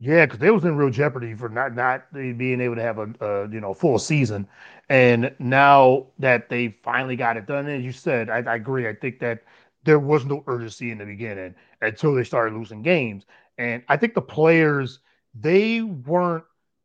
Yeah, 0.00 0.26
because 0.26 0.38
they 0.38 0.50
was 0.50 0.64
in 0.64 0.76
real 0.76 0.90
jeopardy 0.90 1.34
for 1.34 1.48
not 1.48 1.74
not 1.74 2.12
being 2.12 2.60
able 2.60 2.76
to 2.76 2.82
have 2.82 2.98
a, 2.98 3.12
a 3.20 3.48
you 3.50 3.60
know 3.60 3.74
full 3.74 3.98
season, 3.98 4.46
and 4.88 5.34
now 5.40 6.06
that 6.20 6.48
they 6.48 6.68
finally 6.84 7.16
got 7.16 7.36
it 7.36 7.46
done, 7.46 7.66
as 7.68 7.82
you 7.84 7.90
said, 7.92 8.30
I, 8.30 8.38
I 8.38 8.54
agree. 8.54 8.86
I 8.88 8.94
think 8.94 9.18
that 9.20 9.42
there 9.84 9.98
was 9.98 10.24
no 10.24 10.42
urgency 10.46 10.90
in 10.90 10.98
the 10.98 11.04
beginning 11.04 11.54
until 11.80 12.14
they 12.14 12.24
started 12.24 12.54
losing 12.54 12.82
games, 12.82 13.24
and 13.56 13.82
I 13.88 13.96
think 13.96 14.14
the 14.14 14.22
players 14.22 15.00
they 15.34 15.82
weren't 15.82 16.44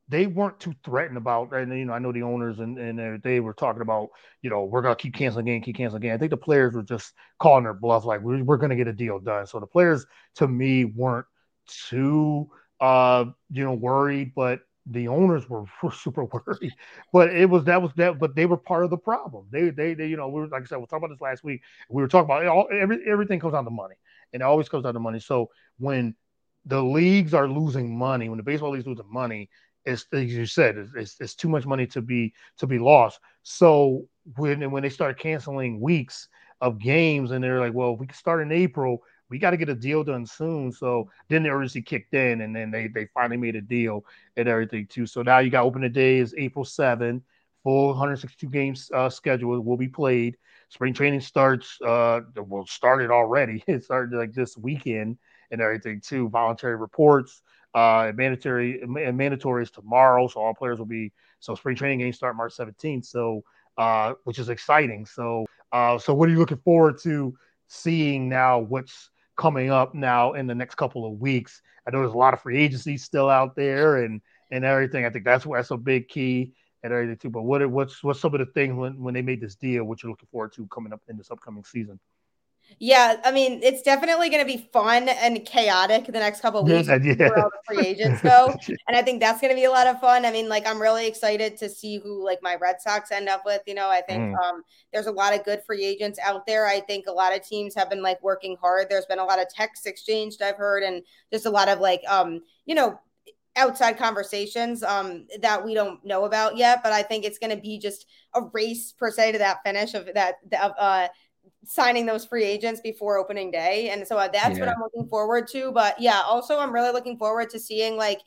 they 0.09 0.27
weren't 0.27 0.59
too 0.59 0.75
threatened 0.83 1.17
about. 1.17 1.53
And 1.53 1.77
you 1.77 1.85
know, 1.85 1.93
I 1.93 1.99
know 1.99 2.11
the 2.11 2.23
owners 2.23 2.59
and 2.59 2.77
and 2.77 3.21
they 3.23 3.39
were 3.39 3.53
talking 3.53 3.81
about 3.81 4.09
you 4.41 4.49
know 4.49 4.63
we're 4.65 4.81
gonna 4.81 4.95
keep 4.95 5.15
canceling 5.15 5.45
game, 5.45 5.61
keep 5.61 5.77
canceling 5.77 6.01
game. 6.01 6.13
I 6.13 6.17
think 6.17 6.31
the 6.31 6.37
players 6.37 6.73
were 6.73 6.83
just 6.83 7.13
calling 7.39 7.63
their 7.63 7.73
bluff, 7.73 8.05
like 8.05 8.21
we're 8.21 8.43
we're 8.43 8.57
gonna 8.57 8.75
get 8.75 8.87
a 8.87 8.93
deal 8.93 9.19
done. 9.19 9.47
So 9.47 9.59
the 9.59 9.67
players 9.67 10.05
to 10.35 10.47
me 10.47 10.85
weren't 10.85 11.25
too 11.67 12.49
uh, 12.83 13.25
you 13.49 13.63
know, 13.63 13.73
worried, 13.73 14.33
but 14.35 14.59
the 14.85 15.07
owners 15.07 15.49
were, 15.49 15.65
were 15.83 15.91
super 15.91 16.25
worried. 16.25 16.73
But 17.11 17.29
it 17.33 17.49
was 17.49 17.65
that 17.65 17.81
was 17.81 17.91
that, 17.95 18.19
but 18.19 18.35
they 18.35 18.45
were 18.45 18.57
part 18.57 18.83
of 18.83 18.89
the 18.89 18.97
problem. 18.97 19.47
They 19.51 19.69
they, 19.69 19.93
they 19.93 20.07
you 20.07 20.17
know, 20.17 20.27
we 20.27 20.41
were 20.41 20.47
like 20.47 20.63
I 20.63 20.65
said, 20.65 20.77
we're 20.79 20.85
talking 20.85 21.05
about 21.05 21.13
this 21.13 21.21
last 21.21 21.43
week. 21.43 21.61
We 21.89 22.01
were 22.01 22.07
talking 22.07 22.25
about 22.25 22.43
it 22.43 22.47
all 22.47 22.67
every 22.71 22.99
everything 23.07 23.39
comes 23.39 23.53
down 23.53 23.65
to 23.65 23.71
money. 23.71 23.95
And 24.33 24.41
it 24.41 24.45
always 24.45 24.67
comes 24.67 24.83
down 24.83 24.95
to 24.95 24.99
money. 24.99 25.19
So 25.19 25.49
when 25.77 26.15
the 26.65 26.81
leagues 26.81 27.33
are 27.33 27.47
losing 27.47 27.95
money, 27.97 28.29
when 28.29 28.37
the 28.37 28.43
baseball 28.43 28.71
leagues 28.71 28.87
losing 28.87 29.11
money, 29.11 29.49
it's 29.85 30.05
as 30.13 30.33
you 30.33 30.45
said, 30.45 30.77
it's, 30.77 30.91
it's, 30.95 31.15
it's 31.19 31.35
too 31.35 31.49
much 31.49 31.65
money 31.65 31.85
to 31.87 32.01
be 32.01 32.33
to 32.57 32.67
be 32.67 32.79
lost. 32.79 33.19
So 33.43 34.07
when 34.37 34.71
when 34.71 34.83
they 34.83 34.89
started 34.89 35.19
canceling 35.19 35.79
weeks 35.79 36.29
of 36.61 36.79
games 36.79 37.31
and 37.31 37.43
they're 37.43 37.59
like, 37.59 37.73
well, 37.73 37.93
if 37.93 37.99
we 37.99 38.07
can 38.07 38.15
start 38.15 38.41
in 38.41 38.51
April, 38.51 39.03
we 39.29 39.39
got 39.39 39.51
to 39.51 39.57
get 39.57 39.69
a 39.69 39.75
deal 39.75 40.03
done 40.03 40.25
soon. 40.25 40.71
So 40.71 41.09
then 41.29 41.43
the 41.43 41.49
urgency 41.49 41.81
kicked 41.81 42.13
in, 42.13 42.41
and 42.41 42.55
then 42.55 42.71
they 42.71 42.87
they 42.87 43.07
finally 43.13 43.37
made 43.37 43.55
a 43.55 43.61
deal 43.61 44.05
and 44.37 44.47
everything 44.47 44.87
too. 44.87 45.05
So 45.05 45.21
now 45.21 45.39
you 45.39 45.49
got 45.49 45.63
open 45.65 45.81
the 45.81 45.89
day 45.89 46.17
is 46.17 46.35
April 46.37 46.65
7, 46.65 47.21
full 47.63 47.87
162 47.89 48.49
games 48.49 48.91
uh, 48.93 49.09
schedule 49.09 49.59
will 49.61 49.77
be 49.77 49.87
played. 49.87 50.37
Spring 50.69 50.93
training 50.93 51.21
starts. 51.21 51.79
Uh, 51.81 52.21
well, 52.35 52.65
started 52.65 53.11
already. 53.11 53.63
It 53.67 53.83
started 53.83 54.17
like 54.17 54.33
this 54.33 54.57
weekend 54.57 55.17
and 55.51 55.61
everything 55.61 56.01
too. 56.01 56.29
Voluntary 56.29 56.75
reports. 56.75 57.41
Uh, 57.73 58.11
mandatory 58.15 58.81
and 58.81 59.17
mandatory 59.17 59.63
is 59.63 59.71
tomorrow, 59.71 60.27
so 60.27 60.39
all 60.39 60.53
players 60.53 60.77
will 60.77 60.85
be. 60.85 61.11
So 61.39 61.55
spring 61.55 61.75
training 61.75 61.99
games 61.99 62.17
start 62.17 62.35
March 62.35 62.53
17th. 62.53 63.05
So 63.05 63.43
uh, 63.77 64.13
which 64.25 64.39
is 64.39 64.49
exciting. 64.49 65.05
So 65.05 65.45
uh, 65.71 65.97
so 65.97 66.13
what 66.13 66.29
are 66.29 66.31
you 66.31 66.39
looking 66.39 66.57
forward 66.57 66.99
to 67.03 67.33
seeing 67.67 68.29
now? 68.29 68.59
What's 68.59 69.09
coming 69.35 69.71
up 69.71 69.95
now 69.95 70.33
in 70.33 70.47
the 70.47 70.55
next 70.55 70.75
couple 70.75 71.05
of 71.05 71.19
weeks. 71.19 71.61
I 71.87 71.91
know 71.91 71.99
there's 71.99 72.13
a 72.13 72.17
lot 72.17 72.33
of 72.33 72.41
free 72.41 72.59
agency 72.59 72.97
still 72.97 73.29
out 73.29 73.55
there 73.55 74.03
and 74.03 74.21
and 74.51 74.63
everything. 74.63 75.05
I 75.05 75.09
think 75.09 75.25
that's 75.25 75.45
that's 75.45 75.71
a 75.71 75.77
big 75.77 76.07
key 76.07 76.53
and 76.83 76.93
everything 76.93 77.17
too. 77.17 77.29
But 77.29 77.43
what 77.43 77.67
what's 77.69 78.03
what's 78.03 78.19
some 78.19 78.33
of 78.33 78.39
the 78.39 78.45
things 78.47 78.75
when, 78.75 79.01
when 79.01 79.13
they 79.13 79.21
made 79.21 79.41
this 79.41 79.55
deal, 79.55 79.83
what 79.85 80.03
you're 80.03 80.11
looking 80.11 80.29
forward 80.31 80.53
to 80.53 80.67
coming 80.67 80.93
up 80.93 81.01
in 81.07 81.17
this 81.17 81.31
upcoming 81.31 81.63
season? 81.63 81.99
Yeah, 82.79 83.17
I 83.23 83.31
mean, 83.31 83.61
it's 83.63 83.81
definitely 83.81 84.29
going 84.29 84.45
to 84.45 84.51
be 84.57 84.69
fun 84.73 85.07
and 85.07 85.45
chaotic 85.45 86.05
the 86.05 86.11
next 86.13 86.41
couple 86.41 86.61
of 86.61 86.67
weeks 86.67 86.87
Yeah, 86.87 86.97
yeah. 87.01 87.29
where 87.29 87.37
all 87.39 87.49
the 87.49 87.59
free 87.65 87.81
agents 87.85 88.21
go. 88.21 88.57
and 88.87 88.97
I 88.97 89.01
think 89.01 89.19
that's 89.21 89.39
going 89.39 89.51
to 89.51 89.55
be 89.55 89.65
a 89.65 89.71
lot 89.71 89.87
of 89.87 89.99
fun. 90.01 90.25
I 90.25 90.31
mean, 90.31 90.49
like, 90.49 90.67
I'm 90.67 90.81
really 90.81 91.07
excited 91.07 91.57
to 91.57 91.69
see 91.69 91.97
who, 91.99 92.23
like, 92.25 92.39
my 92.41 92.55
Red 92.55 92.81
Sox 92.81 93.11
end 93.11 93.29
up 93.29 93.43
with. 93.45 93.61
You 93.67 93.75
know, 93.75 93.89
I 93.89 94.01
think 94.01 94.23
Mm. 94.23 94.35
um, 94.43 94.63
there's 94.91 95.07
a 95.07 95.11
lot 95.11 95.33
of 95.33 95.45
good 95.45 95.61
free 95.65 95.83
agents 95.85 96.19
out 96.19 96.45
there. 96.45 96.67
I 96.67 96.79
think 96.81 97.05
a 97.07 97.11
lot 97.11 97.35
of 97.35 97.41
teams 97.47 97.75
have 97.75 97.89
been, 97.89 98.01
like, 98.01 98.21
working 98.21 98.57
hard. 98.59 98.87
There's 98.89 99.05
been 99.05 99.19
a 99.19 99.25
lot 99.25 99.39
of 99.41 99.47
texts 99.49 99.85
exchanged, 99.85 100.41
I've 100.41 100.57
heard, 100.57 100.83
and 100.83 101.03
just 101.31 101.45
a 101.45 101.49
lot 101.51 101.69
of, 101.69 101.79
like, 101.79 102.01
um, 102.07 102.41
you 102.65 102.75
know, 102.75 102.99
outside 103.55 103.97
conversations 103.99 104.81
um 104.81 105.27
that 105.41 105.63
we 105.63 105.75
don't 105.75 106.03
know 106.03 106.25
about 106.25 106.57
yet 106.57 106.81
but 106.81 106.91
i 106.91 107.03
think 107.03 107.23
it's 107.23 107.37
going 107.37 107.55
to 107.55 107.61
be 107.61 107.77
just 107.77 108.07
a 108.33 108.41
race 108.51 108.91
per 108.93 109.11
se 109.11 109.31
to 109.31 109.37
that 109.37 109.59
finish 109.63 109.93
of 109.93 110.09
that 110.15 110.35
of 110.59 110.71
uh 110.79 111.07
signing 111.65 112.05
those 112.05 112.25
free 112.25 112.43
agents 112.43 112.81
before 112.81 113.17
opening 113.17 113.49
day 113.49 113.89
and 113.89 114.05
so 114.07 114.17
uh, 114.17 114.27
that's 114.27 114.59
what 114.59 114.67
i'm 114.67 114.79
looking 114.81 115.07
forward 115.07 115.47
to 115.47 115.71
but 115.71 115.99
yeah 115.99 116.21
also 116.25 116.59
i'm 116.59 116.73
really 116.73 116.91
looking 116.91 117.17
forward 117.17 117.49
to 117.49 117.59
seeing 117.59 117.95
like 117.95 118.19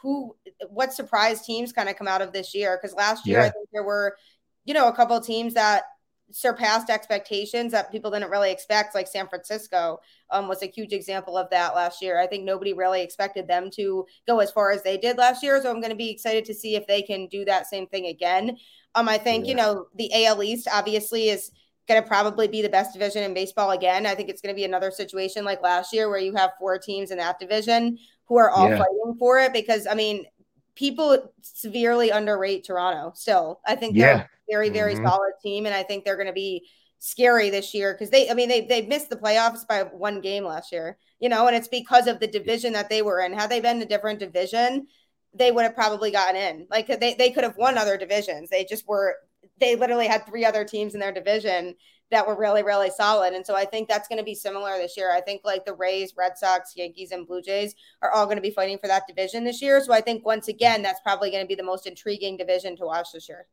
who 0.00 0.34
what 0.68 0.92
surprise 0.92 1.44
teams 1.44 1.72
kind 1.72 1.88
of 1.88 1.96
come 1.96 2.08
out 2.08 2.22
of 2.22 2.32
this 2.32 2.54
year 2.54 2.78
because 2.80 2.96
last 2.96 3.26
year 3.26 3.40
Yeah. 3.40 3.46
I 3.46 3.50
think 3.50 3.68
there 3.72 3.84
were 3.84 4.16
you 4.64 4.74
know 4.74 4.88
a 4.88 4.92
couple 4.92 5.16
of 5.16 5.24
teams 5.24 5.54
that 5.54 5.84
surpassed 6.30 6.88
expectations 6.88 7.72
that 7.72 7.92
people 7.92 8.10
didn't 8.10 8.30
really 8.30 8.50
expect 8.50 8.94
like 8.94 9.06
San 9.06 9.28
Francisco 9.28 9.98
um, 10.30 10.48
was 10.48 10.62
a 10.62 10.66
huge 10.66 10.94
example 10.94 11.36
of 11.36 11.50
that 11.50 11.74
last 11.74 12.00
year. 12.00 12.18
I 12.18 12.26
think 12.26 12.44
nobody 12.44 12.72
really 12.72 13.02
expected 13.02 13.46
them 13.46 13.68
to 13.72 14.06
go 14.26 14.38
as 14.38 14.50
far 14.50 14.70
as 14.70 14.82
they 14.82 14.96
did 14.96 15.18
last 15.18 15.42
year 15.42 15.60
so 15.60 15.68
I'm 15.68 15.80
going 15.80 15.90
to 15.90 15.96
be 15.96 16.10
excited 16.10 16.46
to 16.46 16.54
see 16.54 16.74
if 16.74 16.86
they 16.86 17.02
can 17.02 17.26
do 17.26 17.44
that 17.44 17.66
same 17.66 17.86
thing 17.86 18.06
again. 18.06 18.56
Um 18.94 19.08
I 19.08 19.18
think 19.18 19.46
you 19.46 19.54
know 19.54 19.86
the 19.94 20.10
AL 20.24 20.42
East 20.42 20.68
obviously 20.72 21.28
is 21.28 21.50
going 21.92 22.02
to 22.02 22.08
probably 22.08 22.48
be 22.48 22.62
the 22.62 22.68
best 22.68 22.92
division 22.92 23.22
in 23.22 23.34
baseball 23.34 23.70
again. 23.72 24.06
I 24.06 24.14
think 24.14 24.28
it's 24.28 24.42
going 24.42 24.54
to 24.54 24.56
be 24.58 24.64
another 24.64 24.90
situation 24.90 25.44
like 25.44 25.62
last 25.62 25.92
year 25.92 26.08
where 26.08 26.18
you 26.18 26.34
have 26.34 26.50
four 26.58 26.78
teams 26.78 27.10
in 27.10 27.18
that 27.18 27.38
division 27.38 27.98
who 28.26 28.38
are 28.38 28.50
all 28.50 28.68
Yeah. 28.70 28.78
fighting 28.78 29.16
for 29.18 29.38
it 29.38 29.52
because 29.52 29.86
I 29.86 29.94
mean, 29.94 30.26
people 30.74 31.32
severely 31.42 32.10
underrate 32.10 32.64
Toronto 32.64 33.12
still. 33.14 33.60
I 33.66 33.76
think 33.76 33.96
they're 33.96 34.08
Yeah. 34.08 34.20
a 34.20 34.26
very, 34.50 34.70
very 34.70 34.94
Mhm. 34.94 35.02
solid 35.06 35.32
team, 35.42 35.66
and 35.66 35.74
I 35.74 35.82
think 35.82 36.04
they're 36.04 36.16
going 36.16 36.26
to 36.28 36.32
be 36.32 36.68
scary 36.98 37.50
this 37.50 37.74
year 37.74 37.92
because 37.94 38.10
they, 38.10 38.30
I 38.30 38.34
mean, 38.34 38.48
they 38.48 38.62
they 38.62 38.82
missed 38.82 39.10
the 39.10 39.16
playoffs 39.16 39.66
by 39.66 39.82
one 39.82 40.20
game 40.20 40.44
last 40.44 40.72
year, 40.72 40.98
you 41.20 41.28
know, 41.28 41.46
and 41.46 41.56
it's 41.56 41.68
because 41.68 42.06
of 42.06 42.20
the 42.20 42.26
division 42.28 42.72
that 42.74 42.88
they 42.88 43.02
were 43.02 43.20
in. 43.20 43.32
Had 43.32 43.50
they 43.50 43.60
been 43.60 43.82
a 43.82 43.86
different 43.86 44.20
division, 44.20 44.86
they 45.34 45.50
would 45.50 45.64
have 45.64 45.74
probably 45.74 46.10
gotten 46.10 46.36
in. 46.36 46.66
Like 46.70 46.86
they 46.86 47.14
they 47.14 47.30
could 47.30 47.44
have 47.44 47.56
won 47.56 47.76
other 47.78 47.96
divisions. 47.98 48.50
They 48.50 48.64
just 48.64 48.86
were 48.86 49.16
they 49.60 49.76
literally 49.76 50.06
had 50.06 50.26
three 50.26 50.44
other 50.44 50.64
teams 50.64 50.94
in 50.94 51.00
their 51.00 51.12
division 51.12 51.74
that 52.10 52.26
were 52.26 52.36
really, 52.36 52.62
really 52.62 52.90
solid. 52.90 53.32
And 53.32 53.44
so 53.44 53.56
I 53.56 53.64
think 53.64 53.88
that's 53.88 54.06
going 54.06 54.18
to 54.18 54.24
be 54.24 54.34
similar 54.34 54.76
this 54.76 54.96
year. 54.98 55.10
I 55.10 55.22
think 55.22 55.42
like 55.44 55.64
the 55.64 55.74
Rays, 55.74 56.12
Red 56.16 56.36
Sox, 56.36 56.74
Yankees, 56.76 57.10
and 57.10 57.26
Blue 57.26 57.40
Jays 57.40 57.74
are 58.02 58.12
all 58.12 58.26
going 58.26 58.36
to 58.36 58.42
be 58.42 58.50
fighting 58.50 58.78
for 58.78 58.86
that 58.86 59.06
division 59.08 59.44
this 59.44 59.62
year. 59.62 59.80
So 59.82 59.94
I 59.94 60.02
think 60.02 60.24
once 60.24 60.48
again, 60.48 60.82
that's 60.82 61.00
probably 61.00 61.30
going 61.30 61.42
to 61.42 61.48
be 61.48 61.54
the 61.54 61.62
most 61.62 61.86
intriguing 61.86 62.36
division 62.36 62.76
to 62.76 62.84
watch 62.84 63.08
this 63.14 63.28
year. 63.28 63.46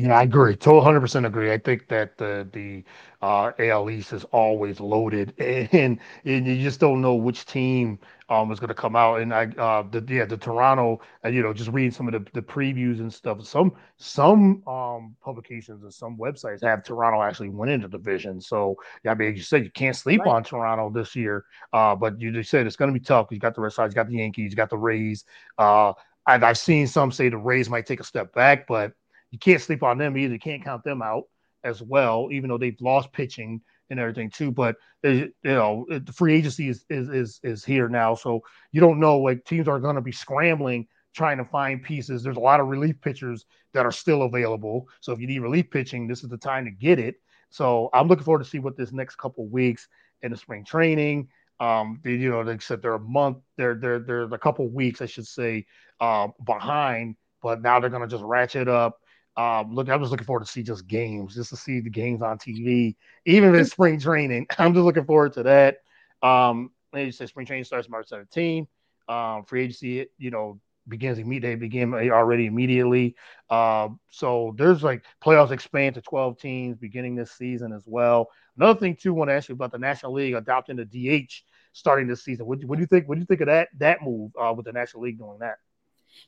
Yeah, 0.00 0.16
I 0.16 0.22
agree. 0.22 0.54
Total 0.54 0.80
hundred 0.80 1.00
percent 1.00 1.26
agree. 1.26 1.52
I 1.52 1.58
think 1.58 1.88
that 1.88 2.18
the 2.18 2.48
the 2.52 2.84
uh, 3.20 3.50
AL 3.58 3.90
East 3.90 4.12
is 4.12 4.22
always 4.26 4.78
loaded, 4.78 5.34
and 5.40 5.98
and 6.24 6.46
you 6.46 6.62
just 6.62 6.78
don't 6.78 7.00
know 7.00 7.14
which 7.16 7.46
team 7.46 7.98
um 8.28 8.52
is 8.52 8.60
going 8.60 8.68
to 8.68 8.74
come 8.74 8.94
out. 8.94 9.20
And 9.20 9.34
I 9.34 9.46
uh 9.58 9.82
the 9.90 10.04
yeah 10.08 10.24
the 10.24 10.36
Toronto, 10.36 11.00
uh, 11.24 11.30
you 11.30 11.42
know, 11.42 11.52
just 11.52 11.70
reading 11.70 11.90
some 11.90 12.06
of 12.06 12.12
the, 12.12 12.30
the 12.32 12.42
previews 12.42 13.00
and 13.00 13.12
stuff. 13.12 13.44
Some 13.44 13.72
some 13.96 14.62
um 14.68 15.16
publications 15.20 15.82
and 15.82 15.92
some 15.92 16.16
websites 16.16 16.62
have 16.62 16.84
Toronto 16.84 17.20
actually 17.22 17.48
winning 17.48 17.80
the 17.80 17.88
division. 17.88 18.40
So 18.40 18.76
yeah, 19.04 19.10
I 19.12 19.14
mean, 19.16 19.34
you 19.34 19.42
said 19.42 19.64
you 19.64 19.70
can't 19.72 19.96
sleep 19.96 20.20
Right. 20.20 20.28
on 20.28 20.44
Toronto 20.44 20.90
this 20.90 21.16
year. 21.16 21.44
Uh, 21.72 21.96
but 21.96 22.20
you 22.20 22.30
just 22.30 22.50
said 22.50 22.66
it's 22.68 22.76
going 22.76 22.92
to 22.92 22.98
be 22.98 23.04
tough. 23.04 23.28
You 23.32 23.40
got 23.40 23.56
the 23.56 23.62
Red 23.62 23.72
Sox, 23.72 23.90
you 23.92 23.96
got 23.96 24.06
the 24.08 24.18
Yankees, 24.18 24.52
you 24.52 24.56
got 24.56 24.70
the 24.70 24.78
Rays. 24.78 25.24
Uh, 25.58 25.92
and 26.28 26.44
I've 26.44 26.58
seen 26.58 26.86
some 26.86 27.10
say 27.10 27.30
the 27.30 27.38
Rays 27.38 27.68
might 27.70 27.86
take 27.86 28.00
a 28.00 28.04
step 28.04 28.32
back, 28.34 28.66
but 28.68 28.92
you 29.30 29.38
can't 29.38 29.60
sleep 29.60 29.82
on 29.82 29.98
them 29.98 30.16
either. 30.16 30.34
You 30.34 30.40
can't 30.40 30.64
count 30.64 30.84
them 30.84 31.02
out 31.02 31.24
as 31.64 31.82
well, 31.82 32.28
even 32.30 32.48
though 32.48 32.58
they've 32.58 32.80
lost 32.80 33.12
pitching 33.12 33.60
and 33.90 33.98
everything 33.98 34.30
too. 34.30 34.50
But 34.50 34.76
you 35.02 35.32
know, 35.44 35.86
the 35.88 36.12
free 36.12 36.34
agency 36.34 36.68
is 36.68 36.84
is 36.88 37.08
is, 37.08 37.40
is 37.42 37.64
here 37.64 37.88
now, 37.88 38.14
so 38.14 38.42
you 38.72 38.80
don't 38.80 39.00
know. 39.00 39.18
Like 39.18 39.44
teams 39.44 39.68
are 39.68 39.80
going 39.80 39.96
to 39.96 40.00
be 40.00 40.12
scrambling 40.12 40.86
trying 41.14 41.38
to 41.38 41.44
find 41.44 41.82
pieces. 41.82 42.22
There's 42.22 42.36
a 42.36 42.40
lot 42.40 42.60
of 42.60 42.68
relief 42.68 43.00
pitchers 43.00 43.44
that 43.74 43.84
are 43.84 43.92
still 43.92 44.22
available. 44.22 44.88
So 45.00 45.12
if 45.12 45.20
you 45.20 45.26
need 45.26 45.40
relief 45.40 45.70
pitching, 45.70 46.06
this 46.06 46.22
is 46.22 46.28
the 46.28 46.36
time 46.36 46.64
to 46.64 46.70
get 46.70 46.98
it. 46.98 47.16
So 47.50 47.90
I'm 47.92 48.08
looking 48.08 48.24
forward 48.24 48.44
to 48.44 48.48
see 48.48 48.58
what 48.58 48.76
this 48.76 48.92
next 48.92 49.16
couple 49.16 49.46
weeks 49.46 49.88
in 50.22 50.30
the 50.30 50.36
spring 50.36 50.64
training. 50.64 51.28
Um, 51.60 52.00
they, 52.04 52.12
you 52.12 52.30
know, 52.30 52.44
they 52.44 52.58
said, 52.58 52.82
they're 52.82 52.94
a 52.94 53.00
month, 53.00 53.38
they're 53.56 53.74
they're 53.74 53.98
they're 53.98 54.22
a 54.22 54.38
couple 54.38 54.68
weeks, 54.68 55.02
I 55.02 55.06
should 55.06 55.26
say, 55.26 55.66
uh, 55.98 56.28
behind, 56.44 57.16
but 57.42 57.62
now 57.62 57.80
they're 57.80 57.90
gonna 57.90 58.06
just 58.06 58.22
ratchet 58.22 58.68
up. 58.68 59.00
Um, 59.38 59.72
look, 59.72 59.88
I'm 59.88 60.00
just 60.00 60.10
looking 60.10 60.26
forward 60.26 60.44
to 60.44 60.50
see 60.50 60.64
just 60.64 60.88
games, 60.88 61.36
just 61.36 61.50
to 61.50 61.56
see 61.56 61.78
the 61.78 61.88
games 61.88 62.22
on 62.22 62.38
TV, 62.38 62.96
even 63.24 63.54
if 63.54 63.60
it's 63.60 63.70
spring 63.70 64.00
training. 64.00 64.48
I'm 64.58 64.74
just 64.74 64.82
looking 64.84 65.04
forward 65.04 65.32
to 65.34 65.44
that. 65.44 65.76
Um, 66.22 66.72
like 66.92 67.06
you 67.06 67.12
said, 67.12 67.28
spring 67.28 67.46
training 67.46 67.62
starts 67.62 67.88
March 67.88 68.08
17. 68.08 68.66
Um, 69.08 69.44
free 69.44 69.62
agency, 69.62 70.06
you 70.18 70.32
know, 70.32 70.60
begins 70.88 71.20
immediately. 71.20 71.54
They 71.54 71.68
begin 71.68 71.94
already 72.10 72.46
immediately. 72.46 73.14
Uh, 73.48 73.90
so 74.10 74.56
there's 74.58 74.82
like 74.82 75.04
playoffs 75.22 75.52
expand 75.52 75.94
to 75.94 76.02
12 76.02 76.40
teams 76.40 76.76
beginning 76.76 77.14
this 77.14 77.30
season 77.30 77.72
as 77.72 77.84
well. 77.86 78.30
Another 78.56 78.80
thing 78.80 78.96
too, 78.96 79.14
I 79.14 79.18
want 79.18 79.30
to 79.30 79.34
ask 79.34 79.48
you 79.48 79.54
about 79.54 79.70
the 79.70 79.78
National 79.78 80.14
League 80.14 80.34
adopting 80.34 80.76
the 80.76 80.84
DH 80.84 81.32
starting 81.72 82.08
this 82.08 82.24
season. 82.24 82.44
What, 82.44 82.64
what 82.64 82.74
do 82.74 82.80
you 82.80 82.88
think? 82.88 83.08
What 83.08 83.14
do 83.14 83.20
you 83.20 83.26
think 83.26 83.42
of 83.42 83.46
that 83.46 83.68
that 83.78 84.02
move 84.02 84.32
uh, 84.36 84.52
with 84.52 84.66
the 84.66 84.72
National 84.72 85.04
League 85.04 85.18
doing 85.18 85.38
that? 85.38 85.58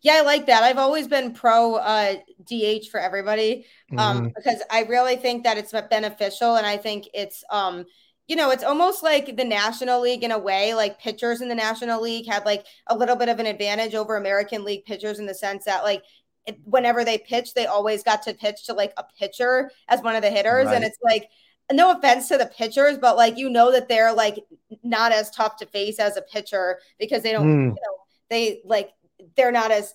Yeah, 0.03 0.15
I 0.15 0.21
like 0.23 0.47
that. 0.47 0.63
I've 0.63 0.79
always 0.79 1.07
been 1.09 1.33
pro 1.33 1.75
uh, 1.75 2.15
DH 2.45 2.89
for 2.91 2.99
everybody 3.01 3.67
um, 3.99 4.23
Mhm. 4.29 4.33
because 4.35 4.63
I 4.71 4.83
really 4.85 5.17
think 5.17 5.45
that 5.45 5.59
it's 5.59 5.73
beneficial, 5.73 6.57
and 6.57 6.67
I 6.67 6.77
think 6.77 7.09
it's 7.15 7.45
um, 7.51 7.85
you 8.29 8.37
know, 8.37 8.51
it's 8.51 8.63
almost 8.63 9.03
like 9.03 9.37
the 9.37 9.45
National 9.45 10.01
League 10.01 10.23
in 10.23 10.31
a 10.31 10.39
way. 10.39 10.73
Like 10.75 11.01
pitchers 11.01 11.41
in 11.41 11.49
the 11.49 11.55
National 11.55 12.01
League 12.01 12.29
had 12.29 12.45
like 12.47 12.65
a 12.87 12.97
little 12.97 13.17
bit 13.17 13.29
of 13.29 13.41
an 13.41 13.47
advantage 13.47 13.95
over 13.97 14.17
American 14.17 14.65
League 14.65 14.85
pitchers 14.85 15.19
in 15.19 15.27
the 15.27 15.35
sense 15.35 15.65
that 15.65 15.83
like 15.83 16.05
it, 16.47 16.59
whenever 16.65 17.05
they 17.05 17.19
pitch, 17.19 17.55
they 17.55 17.67
always 17.67 18.03
got 18.05 18.23
to 18.23 18.33
pitch 18.35 18.67
to 18.67 18.73
like 18.73 18.93
a 18.97 19.05
pitcher 19.19 19.71
as 19.89 20.01
one 20.03 20.15
of 20.17 20.23
the 20.23 20.31
hitters, 20.31 20.67
Right. 20.67 20.77
and 20.77 20.85
it's 20.85 20.99
like 21.03 21.29
no 21.73 21.91
offense 21.91 22.29
to 22.29 22.39
the 22.39 22.47
pitchers, 22.47 22.99
but 22.99 23.17
like 23.17 23.37
you 23.37 23.51
know 23.51 23.73
that 23.73 23.89
they're 23.89 24.13
like 24.13 24.39
not 24.85 25.11
as 25.13 25.31
tough 25.31 25.57
to 25.57 25.67
face 25.67 25.99
as 25.99 26.17
a 26.17 26.23
pitcher 26.23 26.79
because 26.99 27.23
they 27.25 27.33
don't, 27.33 27.47
Mm. 27.47 27.65
you 27.75 27.83
know, 27.83 27.97
they 28.31 28.61
like 28.65 28.93
they're 29.37 29.53
not 29.53 29.71
as 29.71 29.95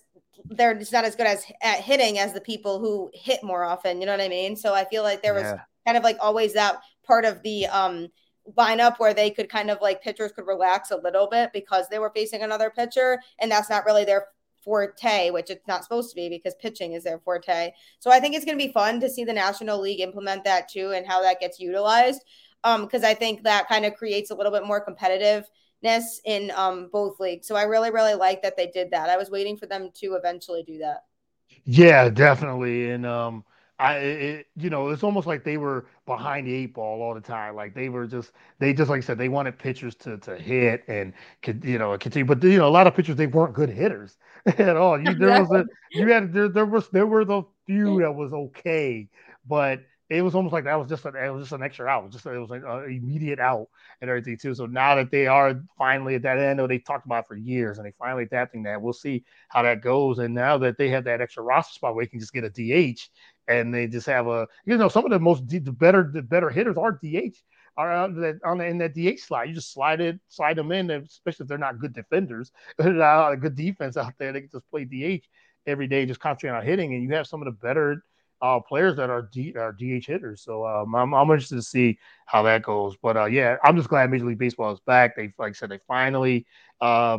they're 0.50 0.74
just 0.74 0.92
not 0.92 1.04
as 1.04 1.16
good 1.16 1.26
as 1.26 1.44
at 1.62 1.80
hitting 1.80 2.18
as 2.18 2.32
the 2.32 2.40
people 2.40 2.78
who 2.78 3.10
hit 3.14 3.42
more 3.42 3.64
often. 3.64 4.00
You 4.00 4.06
know 4.06 4.12
what 4.12 4.20
I 4.20 4.28
mean? 4.28 4.56
So 4.56 4.74
I 4.74 4.84
feel 4.84 5.02
like 5.02 5.22
there 5.22 5.34
was 5.34 5.44
Yeah. 5.44 5.60
kind 5.86 5.96
of 5.96 6.04
like 6.04 6.18
always 6.20 6.52
that 6.54 6.76
part 7.04 7.24
of 7.24 7.42
the 7.42 7.66
um 7.66 8.08
lineup 8.56 8.98
where 8.98 9.14
they 9.14 9.30
could 9.30 9.48
kind 9.48 9.70
of 9.70 9.78
like 9.80 10.02
pitchers 10.02 10.32
could 10.32 10.46
relax 10.46 10.90
a 10.90 10.96
little 10.96 11.26
bit 11.26 11.50
because 11.52 11.88
they 11.88 11.98
were 11.98 12.12
facing 12.14 12.42
another 12.42 12.70
pitcher, 12.70 13.20
and 13.40 13.50
that's 13.50 13.70
not 13.70 13.84
really 13.84 14.04
their 14.04 14.26
forte, 14.62 15.30
which 15.30 15.48
it's 15.50 15.66
not 15.66 15.82
supposed 15.84 16.10
to 16.10 16.16
be 16.16 16.28
because 16.28 16.54
pitching 16.56 16.92
is 16.92 17.04
their 17.04 17.18
forte. 17.20 17.72
So 18.00 18.10
I 18.10 18.20
think 18.20 18.34
it's 18.34 18.44
going 18.44 18.58
to 18.58 18.64
be 18.66 18.72
fun 18.72 19.00
to 19.00 19.08
see 19.08 19.24
the 19.24 19.32
National 19.32 19.80
League 19.80 20.00
implement 20.00 20.44
that 20.44 20.68
too 20.68 20.90
and 20.92 21.06
how 21.06 21.22
that 21.22 21.40
gets 21.40 21.60
utilized. 21.60 22.22
Um, 22.64 22.82
because 22.82 23.04
I 23.04 23.14
think 23.14 23.44
that 23.44 23.68
kind 23.68 23.84
of 23.84 23.94
creates 23.94 24.30
a 24.30 24.34
little 24.34 24.50
bit 24.50 24.66
more 24.66 24.80
competitiveness 25.84 26.20
in 26.24 26.50
um 26.52 26.88
both 26.92 27.20
leagues. 27.20 27.46
So 27.46 27.56
I 27.56 27.64
really, 27.64 27.90
really 27.90 28.14
like 28.14 28.42
that 28.42 28.56
they 28.56 28.68
did 28.68 28.90
that. 28.90 29.08
I 29.08 29.16
was 29.16 29.30
waiting 29.30 29.56
for 29.56 29.66
them 29.66 29.90
to 30.00 30.14
eventually 30.14 30.62
do 30.62 30.78
that. 30.78 31.04
Yeah, 31.64 32.08
definitely. 32.08 32.90
And 32.90 33.06
um, 33.06 33.44
I, 33.78 33.96
it, 33.96 34.46
you 34.56 34.70
know, 34.70 34.88
it's 34.88 35.02
almost 35.02 35.26
like 35.26 35.44
they 35.44 35.58
were 35.58 35.86
behind 36.06 36.46
the 36.46 36.54
eight 36.54 36.74
ball 36.74 37.02
all 37.02 37.14
the 37.14 37.20
time. 37.20 37.54
Like 37.56 37.74
they 37.74 37.88
were 37.88 38.06
just, 38.06 38.32
they 38.58 38.72
just 38.72 38.88
like 38.88 38.98
I 38.98 39.00
said, 39.00 39.18
they 39.18 39.28
wanted 39.28 39.58
pitchers 39.58 39.94
to 39.96 40.18
to 40.18 40.36
hit 40.36 40.84
and 40.88 41.12
could, 41.42 41.64
you 41.64 41.78
know, 41.78 41.96
continue. 41.98 42.24
But 42.24 42.42
you 42.42 42.58
know, 42.58 42.68
a 42.68 42.70
lot 42.70 42.86
of 42.86 42.94
pitchers 42.94 43.16
they 43.16 43.26
weren't 43.26 43.54
good 43.54 43.70
hitters 43.70 44.16
at 44.46 44.76
all. 44.76 45.00
You 45.00 45.14
there 45.14 45.40
was 45.40 45.50
a, 45.50 45.66
you 45.92 46.08
had 46.08 46.32
there 46.32 46.48
there 46.48 46.66
was 46.66 46.88
there 46.90 47.06
were 47.06 47.24
the 47.24 47.42
few 47.66 48.00
that 48.00 48.14
was 48.14 48.32
okay, 48.32 49.08
but 49.46 49.80
it 50.08 50.22
was 50.22 50.34
almost 50.34 50.52
like 50.52 50.64
that 50.64 50.78
was 50.78 50.88
just 50.88 51.04
an 51.04 51.16
it 51.16 51.30
was 51.30 51.44
just 51.44 51.52
an 51.52 51.62
extra 51.62 51.86
out. 51.86 52.10
Just 52.10 52.26
it 52.26 52.38
was 52.38 52.50
like 52.50 52.62
an 52.64 52.84
immediate 52.84 53.40
out 53.40 53.68
and 54.00 54.08
everything 54.08 54.38
too. 54.38 54.54
So 54.54 54.66
now 54.66 54.94
that 54.94 55.10
they 55.10 55.26
are 55.26 55.60
finally 55.76 56.14
at 56.14 56.22
that 56.22 56.38
end, 56.38 56.60
that 56.60 56.68
they 56.68 56.78
talked 56.78 57.06
about 57.06 57.26
for 57.26 57.36
years, 57.36 57.78
and 57.78 57.86
they 57.86 57.92
finally 57.98 58.22
adapting 58.22 58.62
that. 58.64 58.80
We'll 58.80 58.92
see 58.92 59.24
how 59.48 59.62
that 59.62 59.82
goes. 59.82 60.18
And 60.18 60.34
now 60.34 60.58
that 60.58 60.78
they 60.78 60.88
have 60.90 61.04
that 61.04 61.20
extra 61.20 61.42
roster 61.42 61.74
spot 61.74 61.94
where 61.94 62.04
you 62.04 62.10
can 62.10 62.20
just 62.20 62.32
get 62.32 62.44
a 62.44 62.50
DH, 62.50 63.10
and 63.48 63.74
they 63.74 63.88
just 63.88 64.06
have 64.06 64.28
a 64.28 64.46
you 64.64 64.76
know 64.76 64.88
some 64.88 65.04
of 65.04 65.10
the 65.10 65.18
most 65.18 65.48
the 65.48 65.60
better 65.60 66.08
the 66.12 66.22
better 66.22 66.50
hitters 66.50 66.76
are 66.76 66.92
DH 66.92 67.36
are 67.76 67.92
on 67.92 68.20
that 68.20 68.38
on 68.44 68.60
in 68.60 68.78
that 68.78 68.94
DH 68.94 69.20
slide. 69.20 69.48
You 69.48 69.54
just 69.54 69.72
slide 69.72 70.00
it, 70.00 70.20
slide 70.28 70.56
them 70.56 70.70
in, 70.70 70.90
especially 70.90 71.44
if 71.44 71.48
they're 71.48 71.58
not 71.58 71.80
good 71.80 71.92
defenders, 71.92 72.52
a 72.78 73.36
good 73.38 73.56
defense 73.56 73.96
out 73.96 74.14
there. 74.18 74.32
They 74.32 74.42
can 74.42 74.50
just 74.50 74.70
play 74.70 74.84
DH 74.84 75.24
every 75.66 75.88
day, 75.88 76.06
just 76.06 76.20
concentrate 76.20 76.56
on 76.56 76.64
hitting, 76.64 76.94
and 76.94 77.02
you 77.02 77.10
have 77.10 77.26
some 77.26 77.42
of 77.42 77.46
the 77.46 77.66
better 77.66 78.04
uh, 78.42 78.60
players 78.60 78.96
that 78.96 79.10
are, 79.10 79.28
D, 79.32 79.54
are 79.56 79.72
DH 79.72 80.06
hitters. 80.06 80.42
So 80.42 80.66
um, 80.66 80.94
I'm, 80.94 81.14
I'm 81.14 81.30
interested 81.30 81.56
to 81.56 81.62
see 81.62 81.98
how 82.26 82.42
that 82.42 82.62
goes. 82.62 82.96
But 83.00 83.16
uh, 83.16 83.24
yeah, 83.26 83.56
I'm 83.64 83.76
just 83.76 83.88
glad 83.88 84.10
Major 84.10 84.26
League 84.26 84.38
Baseball 84.38 84.72
is 84.72 84.80
back. 84.80 85.16
They, 85.16 85.32
like 85.38 85.50
I 85.50 85.52
said, 85.52 85.70
they 85.70 85.80
finally, 85.88 86.46
uh, 86.80 87.18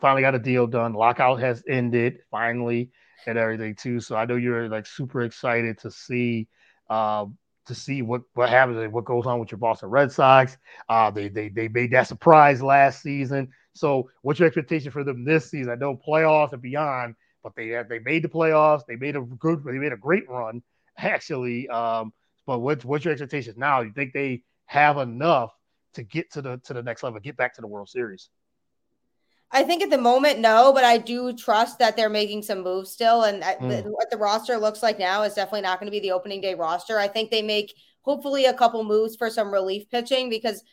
finally 0.00 0.22
got 0.22 0.34
a 0.34 0.38
deal 0.38 0.66
done. 0.66 0.92
Lockout 0.92 1.40
has 1.40 1.62
ended 1.68 2.18
finally, 2.30 2.90
and 3.26 3.38
everything 3.38 3.74
too. 3.74 4.00
So 4.00 4.16
I 4.16 4.24
know 4.24 4.36
you're 4.36 4.68
like 4.68 4.86
super 4.86 5.22
excited 5.22 5.78
to 5.78 5.90
see. 5.90 6.48
Uh, 6.88 7.26
to 7.66 7.74
see 7.74 8.00
what 8.00 8.22
what 8.34 8.48
happens, 8.48 8.92
what 8.92 9.04
goes 9.04 9.26
on 9.26 9.40
with 9.40 9.50
your 9.50 9.58
Boston 9.58 9.88
Red 9.90 10.12
Sox. 10.12 10.56
Uh, 10.88 11.10
they 11.10 11.28
they 11.28 11.48
they 11.48 11.68
made 11.68 11.90
that 11.90 12.06
surprise 12.06 12.62
last 12.62 13.02
season. 13.02 13.48
So, 13.74 14.08
what's 14.22 14.38
your 14.38 14.46
expectation 14.46 14.90
for 14.90 15.04
them 15.04 15.24
this 15.24 15.50
season? 15.50 15.72
I 15.72 15.74
know 15.74 15.96
playoffs 15.96 16.52
and 16.52 16.62
beyond, 16.62 17.14
but 17.46 17.54
they 17.54 17.80
they 17.88 18.00
made 18.00 18.24
the 18.24 18.28
playoffs. 18.28 18.82
They 18.88 18.96
made 18.96 19.14
a 19.14 19.20
good, 19.20 19.62
they 19.62 19.78
made 19.78 19.92
a 19.92 19.96
great 19.96 20.28
run 20.28 20.62
actually. 20.98 21.68
Um, 21.68 22.12
but 22.44 22.58
what's 22.58 22.84
what's 22.84 23.04
your 23.04 23.12
expectations 23.12 23.56
now? 23.56 23.82
You 23.82 23.92
think 23.92 24.12
they 24.12 24.42
have 24.66 24.98
enough 24.98 25.52
to 25.94 26.02
get 26.02 26.32
to 26.32 26.42
the 26.42 26.60
to 26.64 26.74
the 26.74 26.82
next 26.82 27.04
level, 27.04 27.20
get 27.20 27.36
back 27.36 27.54
to 27.54 27.60
the 27.60 27.68
World 27.68 27.88
Series? 27.88 28.28
I 29.52 29.62
think 29.62 29.80
at 29.80 29.90
the 29.90 29.98
moment, 29.98 30.40
no, 30.40 30.72
but 30.72 30.82
I 30.82 30.98
do 30.98 31.32
trust 31.32 31.78
that 31.78 31.96
they're 31.96 32.10
making 32.10 32.42
some 32.42 32.64
moves 32.64 32.90
still. 32.90 33.22
And 33.22 33.44
mm. 33.44 33.84
what 33.84 34.10
the 34.10 34.16
roster 34.16 34.58
looks 34.58 34.82
like 34.82 34.98
now 34.98 35.22
is 35.22 35.34
definitely 35.34 35.60
not 35.60 35.78
going 35.78 35.86
to 35.86 35.92
be 35.92 36.00
the 36.00 36.10
opening 36.10 36.40
day 36.40 36.54
roster. 36.54 36.98
I 36.98 37.06
think 37.06 37.30
they 37.30 37.42
make 37.42 37.72
hopefully 38.02 38.46
a 38.46 38.54
couple 38.54 38.82
moves 38.82 39.14
for 39.14 39.30
some 39.30 39.52
relief 39.52 39.88
pitching 39.88 40.28
because 40.28 40.64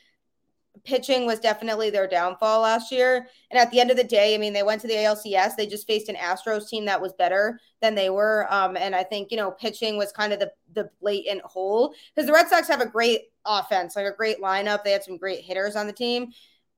pitching 0.83 1.25
was 1.25 1.39
definitely 1.39 1.89
their 1.89 2.07
downfall 2.07 2.61
last 2.61 2.91
year. 2.91 3.27
And 3.51 3.59
at 3.59 3.71
the 3.71 3.79
end 3.79 3.91
of 3.91 3.97
the 3.97 4.03
day, 4.03 4.35
I 4.35 4.37
mean, 4.37 4.53
they 4.53 4.63
went 4.63 4.81
to 4.81 4.87
the 4.87 4.95
ALCS. 4.95 5.55
They 5.55 5.67
just 5.67 5.87
faced 5.87 6.09
an 6.09 6.15
Astros 6.15 6.67
team 6.67 6.85
that 6.85 7.01
was 7.01 7.13
better 7.13 7.59
than 7.81 7.95
they 7.95 8.09
were. 8.09 8.47
Um, 8.49 8.75
and 8.75 8.95
I 8.95 9.03
think, 9.03 9.31
you 9.31 9.37
know, 9.37 9.51
pitching 9.51 9.97
was 9.97 10.11
kind 10.11 10.33
of 10.33 10.39
the, 10.39 10.51
the 10.73 10.89
blatant 10.99 11.41
hole 11.43 11.93
because 12.13 12.27
the 12.27 12.33
Red 12.33 12.49
Sox 12.49 12.67
have 12.67 12.81
a 12.81 12.85
great 12.85 13.21
offense, 13.45 13.95
like 13.95 14.05
a 14.05 14.15
great 14.15 14.41
lineup. 14.41 14.83
They 14.83 14.91
had 14.91 15.03
some 15.03 15.17
great 15.17 15.43
hitters 15.43 15.75
on 15.75 15.87
the 15.87 15.93
team. 15.93 16.31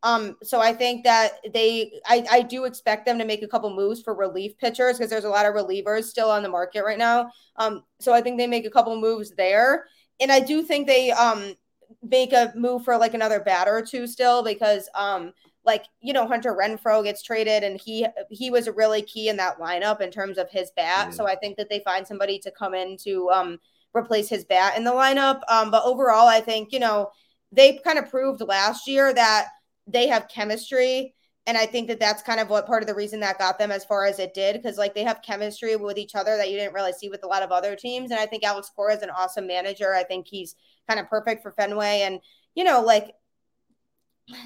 Um, 0.04 0.36
so 0.43 0.62
I 0.62 0.72
think 0.72 1.04
that 1.06 1.39
they, 1.52 2.00
I, 2.06 2.26
I 2.30 2.41
do 2.43 2.66
expect 2.66 3.08
them 3.08 3.18
to 3.18 3.26
make 3.26 3.41
a 3.41 3.48
couple 3.48 3.74
moves 3.76 4.04
for 4.04 4.14
relief 4.14 4.56
pitchers 4.60 4.98
because 4.98 5.10
there's 5.10 5.24
a 5.24 5.30
lot 5.30 5.48
of 5.48 5.56
relievers 5.56 6.04
still 6.04 6.30
on 6.30 6.43
the 6.43 6.50
market 6.50 6.84
right 6.86 7.00
now. 7.00 7.32
Um, 7.56 7.84
so 8.00 8.14
I 8.14 8.22
think 8.22 8.38
they 8.38 8.46
make 8.46 8.68
a 8.68 8.70
couple 8.70 9.00
moves 9.02 9.32
there, 9.32 9.86
and 10.20 10.32
I 10.32 10.41
do 10.41 10.62
think 10.62 10.86
they 10.86 11.12
um 11.12 11.56
make 12.03 12.33
a 12.33 12.51
move 12.55 12.83
for 12.83 12.97
like 12.97 13.13
another 13.13 13.39
batter 13.39 13.75
or 13.75 13.81
two 13.81 14.07
still 14.07 14.43
because 14.43 14.89
um 14.95 15.33
like 15.65 15.86
you 15.99 16.13
know 16.13 16.27
Hunter 16.27 16.55
Renfroe 16.55 17.03
gets 17.03 17.23
traded 17.23 17.63
and 17.63 17.79
he 17.79 18.05
he 18.29 18.51
was 18.51 18.67
a 18.67 18.71
really 18.71 19.01
key 19.01 19.29
in 19.29 19.38
that 19.38 19.59
lineup 19.59 20.01
in 20.01 20.11
terms 20.11 20.38
of 20.38 20.49
his 20.49 20.71
bat. 20.75 21.07
Yeah. 21.07 21.09
So 21.11 21.27
I 21.27 21.36
think 21.36 21.57
that 21.57 21.69
they 21.69 21.79
find 21.79 22.05
somebody 22.05 22.39
to 22.39 22.51
come 22.51 22.73
in 22.73 22.97
to 23.03 23.29
um 23.31 23.59
replace 23.95 24.29
his 24.29 24.45
bat 24.45 24.77
in 24.77 24.83
the 24.83 24.91
lineup. 24.91 25.41
Um, 25.49 25.71
but 25.71 25.83
overall, 25.86 26.27
I 26.27 26.41
think 26.41 26.71
you 26.71 26.79
know 26.79 27.09
they 27.51 27.79
kind 27.83 27.97
of 27.97 28.09
proved 28.09 28.41
last 28.41 28.88
year 28.88 29.13
that 29.13 29.47
they 29.88 30.07
have 30.07 30.27
chemistry. 30.27 31.13
And 31.47 31.57
I 31.57 31.67
think 31.67 31.88
that 31.89 31.99
that's 31.99 32.23
kind 32.23 32.39
of 32.39 32.49
what 32.49 32.65
part 32.65 32.81
of 32.81 32.88
the 32.88 32.95
reason 32.95 33.19
that 33.19 33.38
got 33.38 33.59
them 33.59 33.71
as 33.71 33.86
far 33.86 34.05
as 34.05 34.17
it 34.17 34.33
did, 34.33 34.55
because 34.55 34.79
like 34.79 34.95
they 34.95 35.03
have 35.03 35.21
chemistry 35.21 35.75
with 35.75 35.99
each 35.99 36.15
other 36.15 36.38
that 36.38 36.49
you 36.49 36.57
didn't 36.57 36.73
really 36.73 36.91
see 36.91 37.07
with 37.07 37.23
a 37.23 37.27
lot 37.27 37.43
of 37.43 37.51
other 37.51 37.75
teams. 37.75 38.09
And 38.09 38.19
I 38.19 38.25
think 38.25 38.43
Alex 38.43 38.71
Cora 38.75 38.95
is 38.95 39.03
an 39.03 39.11
awesome 39.11 39.45
manager. 39.45 39.93
I 39.93 40.03
think 40.03 40.25
he's 40.27 40.55
kind 40.88 40.99
of 40.99 41.09
perfect 41.09 41.43
for 41.43 41.51
Fenway. 41.51 42.01
And, 42.01 42.19
you 42.53 42.63
know, 42.63 42.81
like 42.81 43.13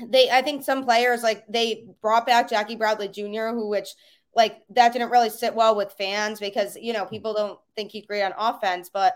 they, 0.07 0.29
I 0.29 0.41
think 0.41 0.63
some 0.63 0.83
players 0.83 1.23
like 1.23 1.45
they 1.47 1.85
brought 2.01 2.25
back 2.25 2.49
Jackie 2.49 2.75
Bradley 2.75 3.07
Jr., 3.07 3.49
who, 3.49 3.69
which 3.69 3.89
like 4.35 4.59
that 4.69 4.93
didn't 4.93 5.11
really 5.11 5.29
sit 5.29 5.55
well 5.55 5.75
with 5.75 5.95
fans 5.97 6.39
because, 6.39 6.75
you 6.75 6.93
know, 6.93 7.05
people 7.05 7.33
don't 7.33 7.59
think 7.75 7.91
he's 7.91 8.05
great 8.05 8.23
on 8.23 8.33
offense. 8.37 8.89
But 8.93 9.15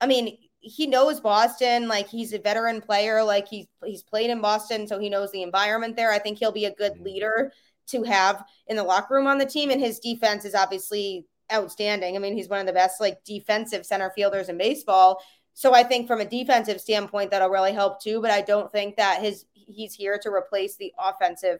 I 0.00 0.06
mean, 0.06 0.38
he 0.60 0.86
knows 0.86 1.20
Boston. 1.20 1.88
Like 1.88 2.08
he's 2.08 2.32
a 2.32 2.38
veteran 2.38 2.80
player. 2.80 3.24
Like 3.24 3.48
he's 3.48 3.66
he's 3.84 4.02
played 4.02 4.30
in 4.30 4.40
Boston, 4.40 4.86
so 4.86 4.98
he 4.98 5.08
knows 5.08 5.32
the 5.32 5.42
environment 5.42 5.96
there. 5.96 6.12
I 6.12 6.18
think 6.18 6.38
he'll 6.38 6.52
be 6.52 6.66
a 6.66 6.74
good 6.74 7.00
leader 7.00 7.52
to 7.88 8.02
have 8.04 8.44
in 8.66 8.76
the 8.76 8.84
locker 8.84 9.14
room 9.14 9.26
on 9.26 9.38
the 9.38 9.46
team. 9.46 9.70
And 9.70 9.80
his 9.80 9.98
defense 9.98 10.44
is 10.44 10.54
obviously 10.54 11.26
outstanding. 11.52 12.14
I 12.14 12.18
mean, 12.18 12.36
he's 12.36 12.48
one 12.48 12.60
of 12.60 12.66
the 12.66 12.72
best 12.72 13.00
like 13.00 13.24
defensive 13.24 13.84
center 13.84 14.12
fielders 14.14 14.48
in 14.48 14.58
baseball. 14.58 15.22
So 15.60 15.74
I 15.74 15.82
think 15.82 16.06
from 16.06 16.22
a 16.22 16.24
defensive 16.24 16.80
standpoint, 16.80 17.30
that'll 17.30 17.50
really 17.50 17.74
help 17.74 18.02
too. 18.02 18.22
But 18.22 18.30
I 18.30 18.40
don't 18.40 18.72
think 18.72 18.96
that 18.96 19.20
his 19.20 19.44
he's 19.52 19.92
here 19.92 20.18
to 20.22 20.30
replace 20.30 20.76
the 20.76 20.90
offensive 20.98 21.58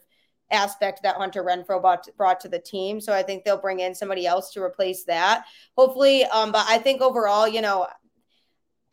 aspect 0.50 1.02
that 1.02 1.16
Hunter 1.16 1.44
Renfroe 1.44 1.82
brought, 1.82 2.08
brought 2.16 2.40
to 2.40 2.48
the 2.48 2.58
team. 2.58 2.98
So 2.98 3.12
I 3.12 3.22
think 3.22 3.44
they'll 3.44 3.60
bring 3.60 3.80
in 3.80 3.94
somebody 3.94 4.26
else 4.26 4.54
to 4.54 4.62
replace 4.62 5.04
that. 5.04 5.44
Hopefully, 5.76 6.24
um, 6.24 6.50
but 6.50 6.64
I 6.66 6.78
think 6.78 7.02
overall, 7.02 7.46
you 7.46 7.60
know, 7.60 7.88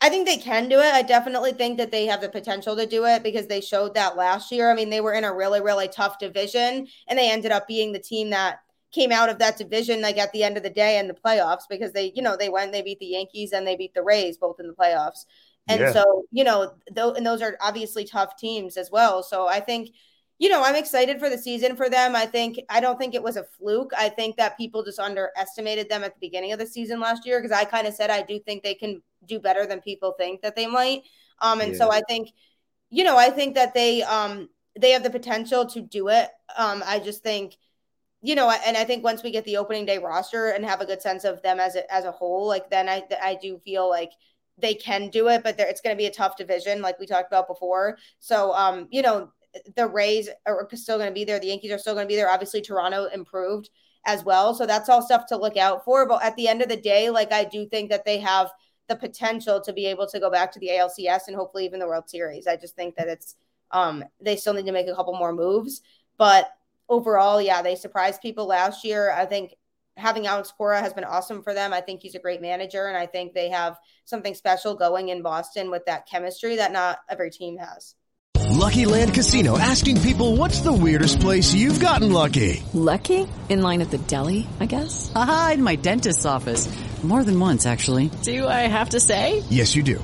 I 0.01 0.09
think 0.09 0.27
they 0.27 0.35
can 0.35 0.67
do 0.67 0.77
it. 0.79 0.93
I 0.93 1.03
definitely 1.03 1.53
think 1.53 1.77
that 1.77 1.89
they 1.89 2.05
have 2.07 2.19
the 2.19 2.27
potential 2.27 2.75
to 2.75 2.85
do 2.85 3.05
it 3.05 3.23
because 3.23 3.47
they 3.47 3.61
showed 3.61 3.93
that 3.93 4.17
last 4.17 4.51
year. 4.51 4.69
I 4.69 4.75
mean, 4.75 4.89
they 4.89 4.99
were 4.99 5.13
in 5.13 5.23
a 5.23 5.33
really, 5.33 5.61
really 5.61 5.87
tough 5.87 6.19
division 6.19 6.85
and 7.07 7.17
they 7.17 7.31
ended 7.31 7.53
up 7.53 7.65
being 7.65 7.93
the 7.93 7.99
team 7.99 8.31
that 8.31 8.59
came 8.91 9.11
out 9.11 9.29
of 9.29 9.39
that 9.39 9.57
division 9.57 10.01
like 10.01 10.17
at 10.17 10.31
the 10.31 10.43
end 10.43 10.57
of 10.57 10.63
the 10.63 10.69
day 10.69 10.97
in 10.97 11.07
the 11.07 11.13
playoffs 11.13 11.63
because 11.69 11.91
they, 11.91 12.11
you 12.15 12.21
know, 12.21 12.37
they 12.37 12.49
went, 12.49 12.71
they 12.71 12.81
beat 12.81 12.99
the 12.99 13.05
Yankees 13.05 13.51
and 13.51 13.67
they 13.67 13.75
beat 13.75 13.93
the 13.93 14.03
Rays 14.03 14.37
both 14.37 14.59
in 14.59 14.67
the 14.67 14.73
playoffs. 14.73 15.25
And 15.67 15.81
yeah. 15.81 15.91
so, 15.91 16.23
you 16.31 16.43
know, 16.43 16.73
though, 16.91 17.13
and 17.13 17.25
those 17.25 17.41
are 17.41 17.57
obviously 17.61 18.05
tough 18.05 18.37
teams 18.37 18.77
as 18.77 18.89
well. 18.89 19.21
So 19.21 19.47
I 19.47 19.59
think, 19.59 19.89
you 20.39 20.49
know, 20.49 20.63
I'm 20.63 20.75
excited 20.75 21.19
for 21.19 21.29
the 21.29 21.37
season 21.37 21.75
for 21.75 21.89
them. 21.89 22.15
I 22.15 22.25
think 22.25 22.59
I 22.69 22.79
don't 22.79 22.97
think 22.97 23.15
it 23.15 23.23
was 23.23 23.37
a 23.37 23.43
fluke. 23.43 23.91
I 23.97 24.07
think 24.07 24.37
that 24.37 24.55
people 24.55 24.83
just 24.83 24.99
underestimated 24.99 25.89
them 25.89 26.03
at 26.03 26.13
the 26.13 26.19
beginning 26.21 26.53
of 26.53 26.59
the 26.59 26.67
season 26.67 26.99
last 26.99 27.25
year 27.25 27.41
because 27.41 27.57
I 27.57 27.65
kind 27.65 27.87
of 27.87 27.93
said 27.93 28.09
I 28.09 28.21
do 28.21 28.39
think 28.39 28.63
they 28.63 28.75
can 28.75 29.01
do 29.25 29.39
better 29.39 29.65
than 29.65 29.81
people 29.81 30.13
think 30.17 30.41
that 30.43 30.55
they 30.55 30.67
might. 30.67 31.01
Um, 31.41 31.59
and 31.59 31.71
yeah. 31.71 31.77
so 31.79 31.91
I 31.91 32.01
think, 32.07 32.29
you 32.89 33.03
know, 33.03 33.17
I 33.17 33.31
think 33.31 33.55
that 33.55 33.73
they 33.73 34.03
um 34.03 34.49
they 34.79 34.91
have 34.91 35.03
the 35.03 35.09
potential 35.09 35.65
to 35.65 35.81
do 35.81 36.07
it. 36.09 36.29
Um, 36.55 36.83
I 36.85 36.99
just 36.99 37.23
think, 37.23 37.57
you 38.21 38.35
know, 38.35 38.49
and 38.49 38.75
I 38.75 38.83
think 38.83 39.03
once 39.03 39.23
we 39.23 39.31
get 39.31 39.45
the 39.45 39.57
opening 39.57 39.85
day 39.85 39.99
roster 39.99 40.49
and 40.49 40.65
have 40.65 40.81
a 40.81 40.85
good 40.85 41.01
sense 41.01 41.23
of 41.23 41.41
them 41.43 41.59
as 41.59 41.75
a 41.75 41.91
as 41.93 42.05
a 42.05 42.11
whole, 42.11 42.47
like 42.47 42.69
then 42.69 42.89
I 42.89 43.03
I 43.21 43.35
do 43.35 43.59
feel 43.59 43.89
like 43.89 44.11
they 44.57 44.73
can 44.73 45.09
do 45.09 45.27
it, 45.27 45.43
but 45.43 45.59
it's 45.59 45.81
going 45.81 45.95
to 45.95 45.97
be 45.97 46.07
a 46.07 46.11
tough 46.11 46.35
division, 46.35 46.81
like 46.81 46.99
we 46.99 47.05
talked 47.05 47.31
about 47.31 47.47
before. 47.47 47.97
So, 48.19 48.53
um, 48.53 48.87
you 48.91 49.01
know, 49.01 49.31
the 49.75 49.87
Rays 49.87 50.29
are 50.45 50.67
still 50.73 50.97
going 50.97 51.09
to 51.09 51.13
be 51.13 51.25
there. 51.25 51.39
The 51.39 51.47
Yankees 51.47 51.71
are 51.71 51.77
still 51.77 51.93
going 51.93 52.05
to 52.05 52.11
be 52.11 52.15
there. 52.15 52.29
Obviously, 52.29 52.61
Toronto 52.61 53.05
improved 53.05 53.69
as 54.05 54.23
well. 54.23 54.53
So 54.53 54.65
that's 54.65 54.89
all 54.89 55.01
stuff 55.01 55.25
to 55.27 55.37
look 55.37 55.57
out 55.57 55.83
for. 55.83 56.07
But 56.07 56.23
at 56.23 56.35
the 56.35 56.47
end 56.47 56.61
of 56.61 56.69
the 56.69 56.77
day, 56.77 57.09
like 57.09 57.31
I 57.31 57.43
do 57.43 57.67
think 57.67 57.89
that 57.91 58.05
they 58.05 58.19
have 58.19 58.49
the 58.87 58.95
potential 58.95 59.61
to 59.61 59.73
be 59.73 59.85
able 59.85 60.07
to 60.07 60.19
go 60.19 60.31
back 60.31 60.51
to 60.53 60.59
the 60.59 60.69
ALCS 60.69 61.27
and 61.27 61.35
hopefully 61.35 61.65
even 61.65 61.79
the 61.79 61.87
World 61.87 62.09
Series. 62.09 62.47
I 62.47 62.55
just 62.55 62.75
think 62.75 62.95
that 62.95 63.07
it's 63.07 63.35
um 63.71 64.03
they 64.21 64.37
still 64.37 64.53
need 64.53 64.65
to 64.65 64.71
make 64.71 64.87
a 64.87 64.95
couple 64.95 65.15
more 65.17 65.33
moves. 65.33 65.81
But 66.17 66.49
overall, 66.89 67.41
yeah, 67.41 67.61
they 67.61 67.75
surprised 67.75 68.21
people 68.21 68.47
last 68.47 68.83
year. 68.83 69.11
I 69.11 69.25
think 69.25 69.53
having 69.95 70.27
Alex 70.27 70.53
Cora 70.55 70.79
has 70.79 70.93
been 70.93 71.03
awesome 71.03 71.41
for 71.43 71.53
them. 71.53 71.73
I 71.73 71.81
think 71.81 72.01
he's 72.01 72.15
a 72.15 72.19
great 72.19 72.41
manager, 72.41 72.85
and 72.87 72.97
I 72.97 73.07
think 73.07 73.33
they 73.33 73.49
have 73.49 73.77
something 74.05 74.35
special 74.35 74.75
going 74.75 75.09
in 75.09 75.21
Boston 75.21 75.71
with 75.71 75.85
that 75.85 76.07
chemistry 76.07 76.57
that 76.57 76.71
not 76.71 76.99
every 77.09 77.31
team 77.31 77.57
has. 77.57 77.95
Lucky 78.57 78.85
Land 78.85 79.13
Casino 79.13 79.57
asking 79.57 80.01
people 80.01 80.35
what's 80.35 80.61
the 80.61 80.73
weirdest 80.73 81.19
place 81.19 81.53
you've 81.53 81.79
gotten 81.79 82.11
lucky? 82.11 82.63
Lucky? 82.73 83.27
In 83.49 83.61
line 83.61 83.81
at 83.81 83.91
the 83.91 83.97
deli, 83.97 84.47
I 84.59 84.65
guess? 84.65 85.11
Aha, 85.15 85.51
in 85.55 85.63
my 85.63 85.75
dentist's 85.75 86.25
office. 86.25 86.67
More 87.03 87.23
than 87.23 87.39
once, 87.39 87.67
actually. 87.67 88.09
Do 88.23 88.47
I 88.47 88.65
have 88.67 88.89
to 88.89 88.99
say? 88.99 89.43
Yes, 89.49 89.75
you 89.75 89.83
do. 89.83 90.03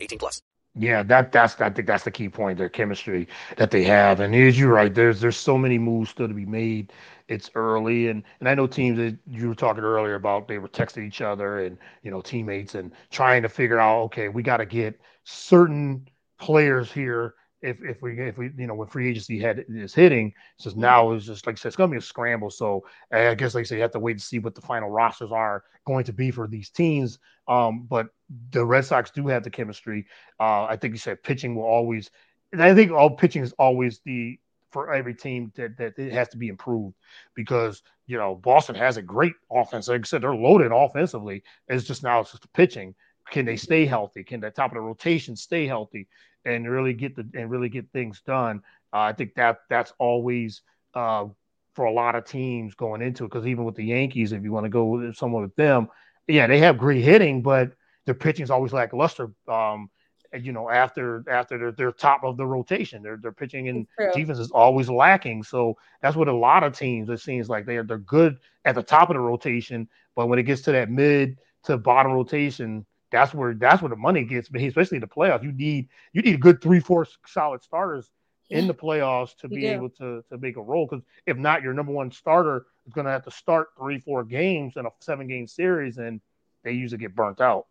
18 0.00 0.18
plus. 0.18 0.42
Yeah, 0.74 1.02
that 1.04 1.32
that's 1.32 1.60
I 1.60 1.70
think 1.70 1.88
that's 1.88 2.04
the 2.04 2.10
key 2.10 2.28
point. 2.28 2.58
Their 2.58 2.68
chemistry 2.68 3.26
that 3.56 3.70
they 3.72 3.82
have, 3.84 4.20
and 4.20 4.34
is 4.34 4.58
you're 4.58 4.72
right. 4.72 4.94
There's 4.94 5.20
there's 5.20 5.36
so 5.36 5.58
many 5.58 5.76
moves 5.78 6.10
still 6.10 6.28
to 6.28 6.34
be 6.34 6.46
made. 6.46 6.92
It's 7.26 7.50
early, 7.56 8.08
and 8.08 8.22
and 8.38 8.48
I 8.48 8.54
know 8.54 8.66
teams 8.68 8.96
that 8.98 9.18
you 9.26 9.48
were 9.48 9.54
talking 9.56 9.82
earlier 9.82 10.14
about 10.14 10.46
they 10.46 10.58
were 10.58 10.68
texting 10.68 11.04
each 11.06 11.20
other 11.20 11.60
and 11.64 11.78
you 12.02 12.10
know 12.12 12.20
teammates 12.20 12.76
and 12.76 12.92
trying 13.10 13.42
to 13.42 13.48
figure 13.48 13.80
out 13.80 14.04
okay 14.04 14.28
we 14.28 14.42
got 14.42 14.58
to 14.58 14.66
get 14.66 15.00
certain 15.24 16.06
players 16.38 16.92
here 16.92 17.34
if 17.62 17.82
if 17.82 18.02
we 18.02 18.18
if 18.20 18.38
we 18.38 18.50
you 18.56 18.66
know 18.66 18.74
when 18.74 18.88
free 18.88 19.08
agency 19.10 19.38
had 19.38 19.64
is 19.68 19.94
hitting, 19.94 20.32
says 20.58 20.76
now 20.76 21.12
it's 21.12 21.26
just 21.26 21.46
like 21.46 21.56
I 21.56 21.58
said, 21.58 21.68
it's 21.68 21.76
gonna 21.76 21.90
be 21.90 21.98
a 21.98 22.00
scramble. 22.00 22.50
So 22.50 22.84
I 23.12 23.34
guess 23.34 23.54
like 23.54 23.62
I 23.62 23.64
say 23.64 23.76
you 23.76 23.82
have 23.82 23.90
to 23.92 23.98
wait 23.98 24.18
to 24.18 24.24
see 24.24 24.38
what 24.38 24.54
the 24.54 24.60
final 24.60 24.90
rosters 24.90 25.32
are 25.32 25.64
going 25.86 26.04
to 26.04 26.12
be 26.12 26.30
for 26.30 26.46
these 26.46 26.70
teams. 26.70 27.18
Um, 27.48 27.86
but 27.88 28.08
the 28.50 28.64
Red 28.64 28.84
Sox 28.84 29.10
do 29.10 29.26
have 29.28 29.42
the 29.42 29.50
chemistry. 29.50 30.06
Uh, 30.38 30.64
I 30.64 30.76
think 30.76 30.94
you 30.94 30.98
said 30.98 31.22
pitching 31.22 31.54
will 31.54 31.64
always. 31.64 32.10
I 32.58 32.74
think 32.74 32.92
all 32.92 33.10
pitching 33.10 33.42
is 33.42 33.52
always 33.58 34.00
the 34.04 34.38
for 34.70 34.92
every 34.92 35.14
team 35.14 35.52
that 35.56 35.76
that 35.78 35.98
it 35.98 36.12
has 36.12 36.28
to 36.28 36.36
be 36.36 36.48
improved 36.48 36.94
because 37.34 37.82
you 38.06 38.16
know 38.16 38.34
Boston 38.34 38.74
has 38.76 38.96
a 38.96 39.02
great 39.02 39.34
offense. 39.50 39.88
Like 39.88 40.00
I 40.00 40.04
said, 40.04 40.22
they're 40.22 40.34
loaded 40.34 40.72
offensively. 40.72 41.42
It's 41.68 41.84
just 41.84 42.02
now 42.02 42.20
it's 42.20 42.30
just 42.30 42.42
the 42.42 42.48
pitching. 42.48 42.94
Can 43.30 43.44
they 43.44 43.56
stay 43.56 43.84
healthy? 43.84 44.24
Can 44.24 44.40
the 44.40 44.50
top 44.50 44.70
of 44.70 44.76
the 44.76 44.80
rotation 44.80 45.36
stay 45.36 45.66
healthy? 45.66 46.08
And 46.44 46.68
really 46.68 46.92
get 46.92 47.16
the 47.16 47.28
and 47.34 47.50
really 47.50 47.68
get 47.68 47.90
things 47.92 48.22
done. 48.26 48.62
Uh, 48.92 49.00
I 49.00 49.12
think 49.12 49.34
that 49.34 49.60
that's 49.68 49.92
always 49.98 50.62
uh, 50.94 51.26
for 51.74 51.84
a 51.84 51.92
lot 51.92 52.14
of 52.14 52.24
teams 52.24 52.74
going 52.74 53.02
into 53.02 53.24
it 53.24 53.28
because 53.28 53.46
even 53.46 53.64
with 53.64 53.76
the 53.76 53.84
Yankees, 53.84 54.32
if 54.32 54.42
you 54.42 54.52
want 54.52 54.64
to 54.64 54.70
go 54.70 54.84
with 54.86 55.16
someone 55.16 55.42
with 55.42 55.56
them, 55.56 55.88
yeah, 56.26 56.46
they 56.46 56.58
have 56.58 56.78
great 56.78 57.02
hitting, 57.02 57.42
but 57.42 57.72
their 58.06 58.14
pitching 58.14 58.42
is 58.44 58.50
always 58.50 58.72
lackluster. 58.72 59.30
Um, 59.46 59.90
you 60.32 60.52
know, 60.52 60.68
after 60.68 61.24
after 61.28 61.58
they're, 61.58 61.72
they're 61.72 61.92
top 61.92 62.22
of 62.24 62.36
the 62.36 62.46
rotation, 62.46 63.02
their 63.02 63.16
their 63.16 63.32
pitching 63.32 63.68
and 63.68 63.86
defense 64.12 64.38
is 64.38 64.50
always 64.50 64.88
lacking. 64.90 65.42
So 65.42 65.76
that's 66.02 66.16
what 66.16 66.28
a 66.28 66.34
lot 66.36 66.64
of 66.64 66.76
teams 66.76 67.08
it 67.08 67.20
seems 67.20 67.48
like 67.48 67.64
they're 67.66 67.82
they're 67.82 67.98
good 67.98 68.38
at 68.64 68.74
the 68.74 68.82
top 68.82 69.10
of 69.10 69.14
the 69.14 69.20
rotation, 69.20 69.88
but 70.14 70.26
when 70.28 70.38
it 70.38 70.44
gets 70.44 70.62
to 70.62 70.72
that 70.72 70.90
mid 70.90 71.38
to 71.64 71.78
bottom 71.78 72.12
rotation, 72.12 72.84
that's 73.10 73.34
where 73.34 73.54
that's 73.54 73.82
where 73.82 73.88
the 73.88 73.96
money 73.96 74.24
gets. 74.24 74.48
But 74.48 74.60
especially 74.62 74.98
the 74.98 75.06
playoffs, 75.06 75.42
you 75.42 75.52
need 75.52 75.88
you 76.12 76.22
need 76.22 76.34
a 76.34 76.38
good 76.38 76.62
three 76.62 76.80
four 76.80 77.06
solid 77.26 77.62
starters 77.62 78.10
in 78.50 78.66
the 78.66 78.74
playoffs 78.74 79.36
to 79.38 79.48
be 79.48 79.66
able 79.66 79.90
to 79.90 80.22
to 80.30 80.38
make 80.38 80.56
a 80.56 80.62
role. 80.62 80.86
Because 80.86 81.04
if 81.26 81.36
not, 81.36 81.62
your 81.62 81.74
number 81.74 81.92
one 81.92 82.10
starter 82.10 82.66
is 82.86 82.92
going 82.92 83.04
to 83.04 83.10
have 83.10 83.24
to 83.24 83.30
start 83.30 83.68
three 83.78 83.98
four 83.98 84.24
games 84.24 84.74
in 84.76 84.86
a 84.86 84.90
seven 85.00 85.26
game 85.26 85.46
series, 85.46 85.98
and 85.98 86.20
they 86.64 86.72
usually 86.72 86.98
get 86.98 87.14
burnt 87.14 87.40
out. 87.40 87.66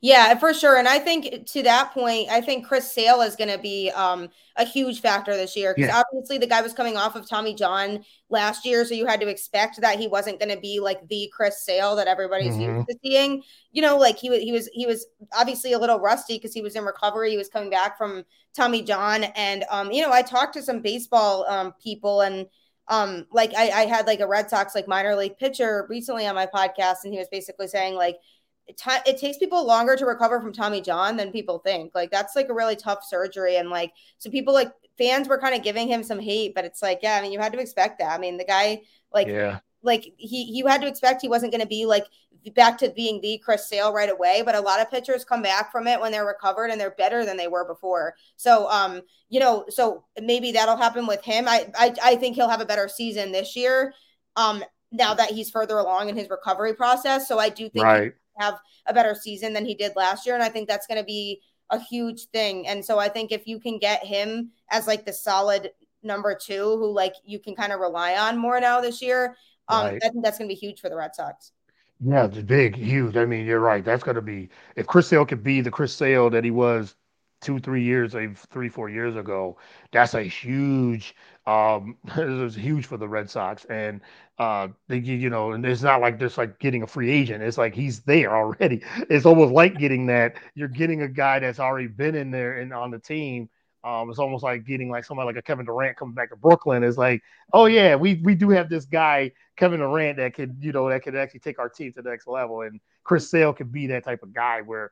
Yeah, 0.00 0.34
for 0.38 0.52
sure. 0.52 0.76
And 0.76 0.86
I 0.86 0.98
think 0.98 1.46
to 1.46 1.62
that 1.62 1.92
point, 1.92 2.28
I 2.30 2.40
think 2.40 2.66
Chris 2.66 2.92
Sale 2.92 3.22
is 3.22 3.36
going 3.36 3.50
to 3.50 3.58
be 3.58 3.90
um, 3.90 4.28
a 4.56 4.64
huge 4.64 5.00
factor 5.00 5.36
this 5.36 5.56
year 5.56 5.72
because 5.74 5.88
yeah. 5.88 6.02
obviously 6.02 6.38
the 6.38 6.46
guy 6.46 6.60
was 6.60 6.72
coming 6.72 6.96
off 6.96 7.16
of 7.16 7.28
Tommy 7.28 7.54
John 7.54 8.04
last 8.28 8.66
year, 8.66 8.84
so 8.84 8.94
you 8.94 9.06
had 9.06 9.20
to 9.20 9.28
expect 9.28 9.80
that 9.80 9.98
he 9.98 10.06
wasn't 10.06 10.38
going 10.38 10.54
to 10.54 10.60
be 10.60 10.78
like 10.78 11.06
the 11.08 11.30
Chris 11.34 11.64
Sale 11.64 11.96
that 11.96 12.06
everybody's 12.06 12.54
mm-hmm. 12.54 12.76
used 12.76 12.88
to 12.88 12.98
seeing. 13.02 13.42
You 13.72 13.82
know, 13.82 13.96
like 13.96 14.18
he 14.18 14.30
was 14.30 14.40
he 14.40 14.52
was 14.52 14.68
he 14.72 14.86
was 14.86 15.06
obviously 15.36 15.72
a 15.72 15.78
little 15.78 15.98
rusty 15.98 16.36
because 16.36 16.52
he 16.52 16.60
was 16.62 16.76
in 16.76 16.84
recovery. 16.84 17.30
He 17.30 17.36
was 17.36 17.48
coming 17.48 17.70
back 17.70 17.96
from 17.96 18.24
Tommy 18.54 18.82
John, 18.82 19.24
and 19.24 19.64
um, 19.70 19.90
you 19.90 20.02
know, 20.02 20.12
I 20.12 20.22
talked 20.22 20.54
to 20.54 20.62
some 20.62 20.82
baseball 20.82 21.46
um, 21.48 21.72
people 21.82 22.20
and 22.20 22.46
um 22.88 23.26
like 23.32 23.50
I, 23.56 23.70
I 23.70 23.86
had 23.86 24.06
like 24.06 24.20
a 24.20 24.26
red 24.26 24.50
sox 24.50 24.74
like 24.74 24.86
minor 24.86 25.16
league 25.16 25.38
pitcher 25.38 25.86
recently 25.88 26.26
on 26.26 26.34
my 26.34 26.46
podcast 26.46 26.96
and 27.04 27.14
he 27.14 27.18
was 27.18 27.28
basically 27.30 27.66
saying 27.66 27.94
like 27.94 28.18
it, 28.66 28.76
t- 28.76 29.10
it 29.10 29.18
takes 29.18 29.38
people 29.38 29.66
longer 29.66 29.96
to 29.96 30.06
recover 30.06 30.40
from 30.40 30.52
Tommy 30.52 30.80
John 30.80 31.16
than 31.16 31.32
people 31.32 31.58
think. 31.58 31.94
Like 31.94 32.10
that's 32.10 32.34
like 32.34 32.48
a 32.48 32.54
really 32.54 32.76
tough 32.76 33.04
surgery, 33.04 33.56
and 33.56 33.70
like 33.70 33.92
so 34.18 34.30
people 34.30 34.54
like 34.54 34.72
fans 34.96 35.28
were 35.28 35.38
kind 35.38 35.54
of 35.54 35.62
giving 35.62 35.88
him 35.88 36.02
some 36.02 36.18
hate, 36.18 36.54
but 36.54 36.64
it's 36.64 36.82
like 36.82 37.00
yeah, 37.02 37.16
I 37.16 37.22
mean 37.22 37.32
you 37.32 37.40
had 37.40 37.52
to 37.52 37.60
expect 37.60 37.98
that. 37.98 38.14
I 38.14 38.18
mean 38.18 38.36
the 38.36 38.44
guy 38.44 38.80
like 39.12 39.26
yeah. 39.26 39.58
like 39.82 40.12
he 40.16 40.44
you 40.44 40.66
had 40.66 40.80
to 40.80 40.86
expect 40.86 41.22
he 41.22 41.28
wasn't 41.28 41.52
going 41.52 41.60
to 41.60 41.66
be 41.66 41.86
like 41.86 42.06
back 42.54 42.76
to 42.78 42.90
being 42.90 43.20
the 43.20 43.38
Chris 43.38 43.68
Sale 43.68 43.92
right 43.92 44.10
away, 44.10 44.42
but 44.44 44.54
a 44.54 44.60
lot 44.60 44.80
of 44.80 44.90
pitchers 44.90 45.24
come 45.24 45.40
back 45.40 45.72
from 45.72 45.86
it 45.86 46.00
when 46.00 46.12
they're 46.12 46.26
recovered 46.26 46.70
and 46.70 46.78
they're 46.80 46.90
better 46.90 47.24
than 47.24 47.36
they 47.36 47.48
were 47.48 47.66
before. 47.66 48.14
So 48.36 48.68
um 48.70 49.02
you 49.28 49.40
know 49.40 49.64
so 49.68 50.04
maybe 50.22 50.52
that'll 50.52 50.76
happen 50.76 51.06
with 51.06 51.22
him. 51.22 51.48
I 51.48 51.70
I, 51.76 51.94
I 52.02 52.16
think 52.16 52.36
he'll 52.36 52.48
have 52.48 52.60
a 52.60 52.66
better 52.66 52.88
season 52.88 53.32
this 53.32 53.56
year. 53.56 53.92
Um 54.36 54.64
now 54.92 55.12
that 55.12 55.30
he's 55.32 55.50
further 55.50 55.76
along 55.78 56.08
in 56.08 56.16
his 56.16 56.30
recovery 56.30 56.74
process. 56.74 57.26
So 57.26 57.38
I 57.38 57.48
do 57.48 57.68
think 57.68 57.84
right 57.84 58.12
have 58.38 58.58
a 58.86 58.94
better 58.94 59.14
season 59.14 59.52
than 59.52 59.64
he 59.64 59.74
did 59.74 59.92
last 59.96 60.26
year. 60.26 60.34
And 60.34 60.44
I 60.44 60.48
think 60.48 60.68
that's 60.68 60.86
going 60.86 61.00
to 61.00 61.04
be 61.04 61.40
a 61.70 61.78
huge 61.78 62.26
thing. 62.26 62.66
And 62.66 62.84
so 62.84 62.98
I 62.98 63.08
think 63.08 63.32
if 63.32 63.46
you 63.46 63.58
can 63.58 63.78
get 63.78 64.04
him 64.04 64.50
as 64.70 64.86
like 64.86 65.04
the 65.06 65.12
solid 65.12 65.70
number 66.02 66.34
two 66.34 66.76
who 66.76 66.92
like 66.92 67.14
you 67.24 67.38
can 67.38 67.54
kind 67.54 67.72
of 67.72 67.80
rely 67.80 68.16
on 68.16 68.38
more 68.38 68.60
now 68.60 68.80
this 68.80 69.00
year, 69.00 69.36
um, 69.68 69.86
right. 69.86 70.02
I 70.04 70.08
think 70.08 70.24
that's 70.24 70.38
going 70.38 70.48
to 70.48 70.54
be 70.54 70.58
huge 70.58 70.80
for 70.80 70.88
the 70.88 70.96
Red 70.96 71.14
Sox. 71.14 71.52
Yeah, 72.00 72.26
it's 72.26 72.38
big, 72.38 72.76
huge. 72.76 73.16
I 73.16 73.24
mean, 73.24 73.46
you're 73.46 73.60
right. 73.60 73.84
That's 73.84 74.02
going 74.02 74.16
to 74.16 74.22
be 74.22 74.50
if 74.76 74.86
Chris 74.86 75.08
Sale 75.08 75.24
could 75.24 75.42
be 75.42 75.60
the 75.60 75.70
Chris 75.70 75.94
Sale 75.94 76.28
that 76.30 76.44
he 76.44 76.50
was 76.50 76.96
two, 77.40 77.58
three 77.58 77.82
years, 77.82 78.14
three, 78.50 78.68
four 78.68 78.88
years 78.88 79.16
ago. 79.16 79.56
That's 79.92 80.14
a 80.14 80.22
huge, 80.22 81.14
um, 81.46 81.96
it 82.16 82.24
was 82.24 82.54
huge 82.54 82.86
for 82.86 82.96
the 82.96 83.08
Red 83.08 83.30
Sox. 83.30 83.64
And, 83.66 84.00
uh, 84.38 84.68
you 84.88 85.30
know, 85.30 85.52
and 85.52 85.64
it's 85.64 85.82
not 85.82 86.00
like 86.00 86.18
just 86.18 86.38
like 86.38 86.58
getting 86.58 86.82
a 86.82 86.86
free 86.86 87.10
agent. 87.10 87.42
It's 87.42 87.58
like 87.58 87.74
he's 87.74 88.00
there 88.00 88.34
already. 88.34 88.82
It's 89.10 89.26
almost 89.26 89.52
like 89.52 89.78
getting 89.78 90.06
that. 90.06 90.36
You're 90.54 90.68
getting 90.68 91.02
a 91.02 91.08
guy 91.08 91.38
that's 91.38 91.60
already 91.60 91.86
been 91.86 92.14
in 92.14 92.30
there 92.30 92.58
and 92.58 92.72
on 92.72 92.90
the 92.90 92.98
team. 92.98 93.48
Um, 93.84 94.08
it's 94.08 94.18
almost 94.18 94.42
like 94.42 94.64
getting 94.64 94.90
like 94.90 95.04
somebody 95.04 95.26
like 95.26 95.36
a 95.36 95.42
Kevin 95.42 95.66
Durant 95.66 95.96
coming 95.96 96.14
back 96.14 96.30
to 96.30 96.36
Brooklyn. 96.36 96.82
It's 96.82 96.96
like, 96.96 97.22
oh 97.52 97.66
yeah, 97.66 97.94
we 97.96 98.14
we 98.24 98.34
do 98.34 98.48
have 98.50 98.68
this 98.68 98.86
guy 98.86 99.30
Kevin 99.56 99.80
Durant 99.80 100.16
that 100.16 100.34
could 100.34 100.56
you 100.60 100.72
know 100.72 100.88
that 100.88 101.02
could 101.02 101.14
actually 101.14 101.40
take 101.40 101.58
our 101.58 101.68
team 101.68 101.92
to 101.92 102.02
the 102.02 102.10
next 102.10 102.26
level, 102.26 102.62
and 102.62 102.80
Chris 103.04 103.30
Sale 103.30 103.52
could 103.52 103.70
be 103.70 103.86
that 103.88 104.04
type 104.04 104.22
of 104.22 104.32
guy 104.32 104.62
where 104.62 104.90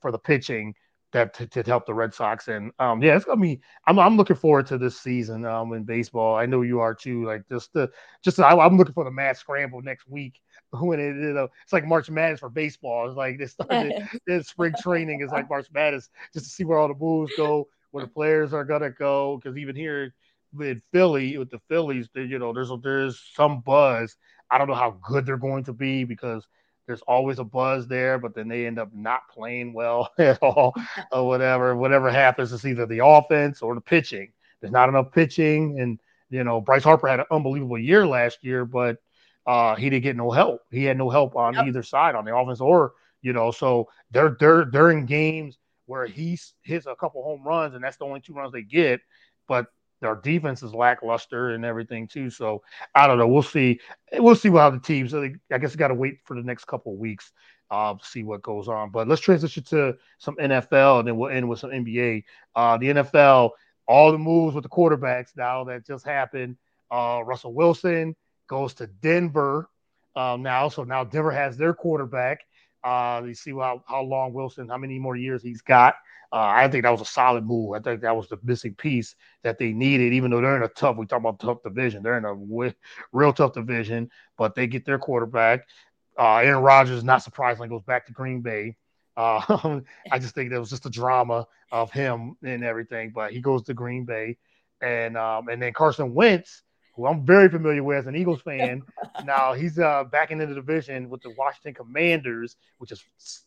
for 0.00 0.10
the 0.10 0.18
pitching 0.18 0.74
that 1.12 1.34
to, 1.34 1.46
to, 1.46 1.62
help 1.62 1.86
the 1.86 1.94
Red 1.94 2.12
Sox. 2.12 2.48
And 2.48 2.72
um, 2.78 3.02
yeah, 3.02 3.16
it's 3.16 3.24
gonna 3.24 3.40
be. 3.40 3.60
I'm 3.86 3.98
I'm 3.98 4.16
looking 4.16 4.36
forward 4.36 4.66
to 4.66 4.78
this 4.78 5.00
season 5.00 5.44
um 5.44 5.72
in 5.72 5.84
baseball. 5.84 6.36
I 6.36 6.46
know 6.46 6.62
you 6.62 6.80
are 6.80 6.94
too. 6.94 7.24
Like 7.24 7.48
just 7.48 7.72
the 7.72 7.90
just 8.22 8.40
I, 8.40 8.52
am 8.52 8.76
looking 8.76 8.94
for 8.94 9.04
the 9.04 9.10
mad 9.10 9.36
scramble 9.36 9.82
next 9.82 10.08
week 10.08 10.40
when 10.70 11.00
it 11.00 11.14
you 11.16 11.32
know 11.32 11.48
it's 11.62 11.72
like 11.72 11.86
March 11.86 12.10
Madness 12.10 12.40
for 12.40 12.50
baseball. 12.50 13.08
It's 13.08 13.16
like 13.16 13.38
this 13.38 13.56
this 14.26 14.48
spring 14.48 14.74
training 14.80 15.22
is 15.22 15.30
like 15.30 15.48
March 15.48 15.68
Madness 15.72 16.10
just 16.32 16.46
to 16.46 16.50
see 16.50 16.64
where 16.64 16.78
all 16.78 16.88
the 16.88 16.94
moves 16.94 17.32
go, 17.36 17.68
where 17.90 18.04
the 18.04 18.10
players 18.10 18.52
are 18.52 18.64
gonna 18.64 18.90
go. 18.90 19.36
Because 19.36 19.56
even 19.56 19.76
here 19.76 20.14
with 20.52 20.82
Philly 20.92 21.38
with 21.38 21.50
the 21.50 21.60
Phillies, 21.68 22.08
you 22.14 22.38
know, 22.38 22.52
there's 22.52 22.70
there's 22.82 23.20
some 23.34 23.60
buzz. 23.60 24.16
I 24.50 24.58
don't 24.58 24.68
know 24.68 24.74
how 24.74 24.98
good 25.02 25.26
they're 25.26 25.36
going 25.36 25.64
to 25.64 25.72
be 25.72 26.04
because 26.04 26.46
there's 26.86 27.02
always 27.02 27.38
a 27.38 27.44
buzz 27.44 27.88
there, 27.88 28.18
but 28.18 28.34
then 28.34 28.48
they 28.48 28.66
end 28.66 28.78
up 28.78 28.94
not 28.94 29.28
playing 29.28 29.72
well 29.72 30.12
at 30.18 30.42
all 30.42 30.74
or 31.12 31.26
whatever. 31.26 31.76
Whatever 31.76 32.10
happens, 32.10 32.52
it's 32.52 32.64
either 32.64 32.86
the 32.86 33.04
offense 33.04 33.62
or 33.62 33.74
the 33.74 33.80
pitching. 33.80 34.32
There's 34.60 34.72
not 34.72 34.88
enough 34.88 35.12
pitching. 35.12 35.80
And, 35.80 35.98
you 36.30 36.44
know, 36.44 36.60
Bryce 36.60 36.84
Harper 36.84 37.08
had 37.08 37.20
an 37.20 37.26
unbelievable 37.30 37.78
year 37.78 38.06
last 38.06 38.42
year, 38.42 38.64
but 38.64 38.98
uh, 39.46 39.74
he 39.76 39.90
didn't 39.90 40.02
get 40.02 40.16
no 40.16 40.30
help. 40.30 40.62
He 40.70 40.84
had 40.84 40.98
no 40.98 41.10
help 41.10 41.36
on 41.36 41.54
yep. 41.54 41.66
either 41.66 41.82
side 41.82 42.14
on 42.14 42.24
the 42.24 42.34
offense 42.34 42.60
or, 42.60 42.94
you 43.22 43.32
know, 43.32 43.50
so 43.50 43.88
they're 44.10 44.36
they're 44.38 44.64
they're 44.64 44.90
in 44.90 45.06
games 45.06 45.58
where 45.86 46.06
he 46.06 46.38
hits 46.62 46.86
a 46.86 46.96
couple 46.96 47.22
home 47.22 47.44
runs 47.44 47.74
and 47.74 47.82
that's 47.82 47.96
the 47.96 48.04
only 48.04 48.20
two 48.20 48.34
runs 48.34 48.52
they 48.52 48.62
get. 48.62 49.00
But 49.46 49.66
our 50.02 50.16
defense 50.16 50.62
is 50.62 50.74
lackluster 50.74 51.50
and 51.50 51.64
everything 51.64 52.06
too. 52.06 52.30
So 52.30 52.62
I 52.94 53.06
don't 53.06 53.18
know. 53.18 53.28
We'll 53.28 53.42
see. 53.42 53.80
We'll 54.12 54.36
see 54.36 54.50
how 54.50 54.70
the 54.70 54.78
teams. 54.78 55.14
I 55.14 55.58
guess 55.58 55.74
got 55.76 55.88
to 55.88 55.94
wait 55.94 56.18
for 56.24 56.36
the 56.36 56.42
next 56.42 56.66
couple 56.66 56.92
of 56.92 56.98
weeks 56.98 57.32
uh, 57.70 57.94
see 58.02 58.22
what 58.22 58.42
goes 58.42 58.68
on. 58.68 58.90
But 58.90 59.08
let's 59.08 59.20
transition 59.20 59.62
to 59.64 59.96
some 60.18 60.36
NFL 60.36 61.00
and 61.00 61.08
then 61.08 61.16
we'll 61.16 61.30
end 61.30 61.48
with 61.48 61.58
some 61.58 61.70
NBA. 61.70 62.24
Uh, 62.54 62.76
the 62.78 62.86
NFL, 62.86 63.50
all 63.86 64.12
the 64.12 64.18
moves 64.18 64.54
with 64.54 64.62
the 64.62 64.70
quarterbacks 64.70 65.36
now 65.36 65.64
that 65.64 65.86
just 65.86 66.04
happened. 66.04 66.56
Uh, 66.90 67.22
Russell 67.24 67.54
Wilson 67.54 68.14
goes 68.48 68.74
to 68.74 68.86
Denver 68.86 69.68
um, 70.14 70.42
now, 70.42 70.68
so 70.68 70.84
now 70.84 71.04
Denver 71.04 71.32
has 71.32 71.56
their 71.56 71.74
quarterback. 71.74 72.40
Uh, 72.84 73.22
you 73.26 73.34
see 73.34 73.50
how, 73.50 73.82
how 73.88 74.02
long 74.02 74.32
Wilson, 74.32 74.68
how 74.68 74.78
many 74.78 74.98
more 74.98 75.16
years 75.16 75.42
he's 75.42 75.60
got. 75.60 75.96
Uh, 76.32 76.46
I 76.46 76.68
think 76.68 76.82
that 76.84 76.90
was 76.90 77.00
a 77.00 77.06
solid 77.06 77.46
move. 77.46 77.74
I 77.74 77.80
think 77.80 78.00
that 78.02 78.16
was 78.16 78.28
the 78.28 78.38
missing 78.42 78.74
piece 78.74 79.14
that 79.42 79.58
they 79.58 79.72
needed, 79.72 80.12
even 80.12 80.30
though 80.30 80.40
they're 80.40 80.56
in 80.56 80.62
a 80.62 80.68
tough, 80.68 80.96
we 80.96 81.06
talk 81.06 81.20
about 81.20 81.38
tough 81.38 81.62
division. 81.62 82.02
They're 82.02 82.18
in 82.18 82.24
a 82.24 82.34
w- 82.34 82.72
real 83.12 83.32
tough 83.32 83.52
division, 83.52 84.10
but 84.36 84.54
they 84.54 84.66
get 84.66 84.84
their 84.84 84.98
quarterback. 84.98 85.66
Uh, 86.18 86.36
Aaron 86.38 86.62
Rodgers, 86.62 87.04
not 87.04 87.22
surprisingly, 87.22 87.68
goes 87.68 87.82
back 87.82 88.06
to 88.06 88.12
Green 88.12 88.40
Bay. 88.40 88.76
Uh, 89.16 89.80
I 90.10 90.18
just 90.18 90.34
think 90.34 90.50
that 90.50 90.60
was 90.60 90.70
just 90.70 90.82
the 90.82 90.90
drama 90.90 91.46
of 91.70 91.90
him 91.90 92.36
and 92.42 92.64
everything, 92.64 93.12
but 93.14 93.32
he 93.32 93.40
goes 93.40 93.62
to 93.64 93.74
Green 93.74 94.04
Bay. 94.04 94.36
And 94.80 95.16
um, 95.16 95.48
and 95.48 95.60
then 95.62 95.72
Carson 95.72 96.12
Wentz 96.12 96.62
who 96.96 97.06
I'm 97.06 97.26
very 97.26 97.50
familiar 97.50 97.84
with 97.84 97.98
as 97.98 98.06
an 98.06 98.16
Eagles 98.16 98.40
fan. 98.44 98.82
now 99.24 99.52
he's 99.52 99.78
uh, 99.78 100.04
back 100.04 100.30
in 100.30 100.38
the 100.38 100.46
division 100.46 101.10
with 101.10 101.20
the 101.20 101.30
Washington 101.36 101.74
Commanders, 101.74 102.56
which 102.78 102.90
is 102.90 103.04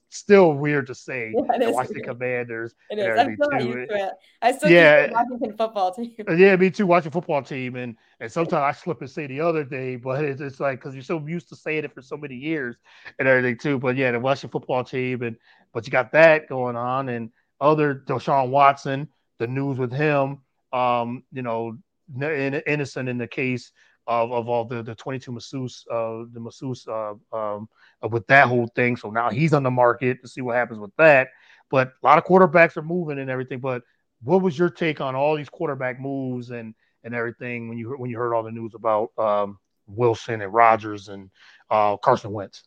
still 0.10 0.54
weird 0.54 0.88
to 0.88 0.96
say. 0.96 1.34
Yeah, 1.36 1.58
the 1.58 1.72
Washington 1.72 2.04
weird. 2.06 2.20
Commanders. 2.20 2.76
It 2.92 3.00
is. 3.00 3.20
I'm 3.20 3.36
still 3.36 3.62
used 3.62 3.90
to 3.90 3.96
it. 3.96 4.12
I 4.42 4.52
still 4.52 4.70
yeah, 4.70 5.12
Washington 5.12 5.58
football 5.58 5.94
team. 5.94 6.14
Yeah, 6.38 6.56
me 6.56 6.70
too. 6.70 6.86
Watching 6.86 7.12
football 7.12 7.42
team, 7.42 7.76
and 7.76 7.96
and 8.20 8.32
sometimes 8.32 8.54
I 8.54 8.72
slip 8.72 9.02
and 9.02 9.10
say 9.10 9.26
the 9.26 9.42
other 9.42 9.64
day, 9.64 9.96
but 9.96 10.24
it's, 10.24 10.42
it's 10.42 10.60
like 10.60 10.80
because 10.80 10.94
you're 10.94 11.04
so 11.04 11.26
used 11.26 11.50
to 11.50 11.56
saying 11.56 11.86
it 11.86 11.94
for 11.94 12.04
so 12.04 12.18
many 12.18 12.36
years 12.36 12.76
and 13.18 13.28
everything 13.28 13.58
too. 13.58 13.80
But 13.80 13.98
yeah, 13.98 14.12
the 14.12 14.20
Washington 14.20 14.52
football 14.52 14.84
team, 14.84 15.24
and 15.24 15.36
but 15.74 15.88
you 15.88 15.92
got 15.92 16.12
that 16.12 16.48
going 16.48 16.76
on, 16.76 17.10
and 17.10 17.32
other 17.60 18.04
Deshaun 18.08 18.50
Watson, 18.50 19.08
the 19.40 19.48
news 19.48 19.78
with 19.80 19.92
him. 19.92 20.40
Um, 20.72 21.24
you 21.32 21.42
know, 21.42 21.78
innocent 22.22 23.10
in 23.10 23.18
the 23.18 23.28
case 23.28 23.72
of, 24.08 24.32
of 24.32 24.50
all 24.50 24.66
the, 24.66 24.82
the 24.82 24.96
22 24.96 25.32
masseuse, 25.32 25.86
uh, 25.92 26.24
the 26.32 26.40
masseuse 26.40 26.88
uh, 26.88 27.14
um, 27.32 27.70
with 28.10 28.26
that 28.28 28.48
whole 28.48 28.68
thing. 28.76 28.96
So 28.96 29.12
now 29.12 29.30
he's 29.30 29.54
on 29.54 29.64
the 29.64 29.72
market 29.72 30.22
to 30.22 30.28
see 30.28 30.42
what 30.42 30.56
happens 30.56 30.80
with 30.80 30.96
that. 30.98 31.30
But 31.70 31.94
a 32.02 32.06
lot 32.06 32.18
of 32.18 32.26
quarterbacks 32.26 32.78
are 32.78 32.82
moving 32.82 33.20
and 33.20 33.30
everything. 33.30 33.60
But 33.60 33.84
what 34.24 34.42
was 34.42 34.58
your 34.58 34.70
take 34.70 35.02
on 35.02 35.16
all 35.16 35.36
these 35.36 35.50
quarterback 35.50 36.00
moves 36.00 36.50
and 36.50 36.74
and 37.04 37.16
everything 37.16 37.70
when 37.70 37.78
you 37.78 37.92
when 37.92 38.10
you 38.10 38.18
heard 38.18 38.34
all 38.34 38.44
the 38.44 38.52
news 38.52 38.74
about 38.76 39.12
um, 39.18 39.58
Wilson 39.88 40.42
and 40.42 40.54
Rodgers 40.54 41.08
and 41.08 41.30
uh, 41.70 41.96
Carson 41.98 42.32
Wentz? 42.32 42.64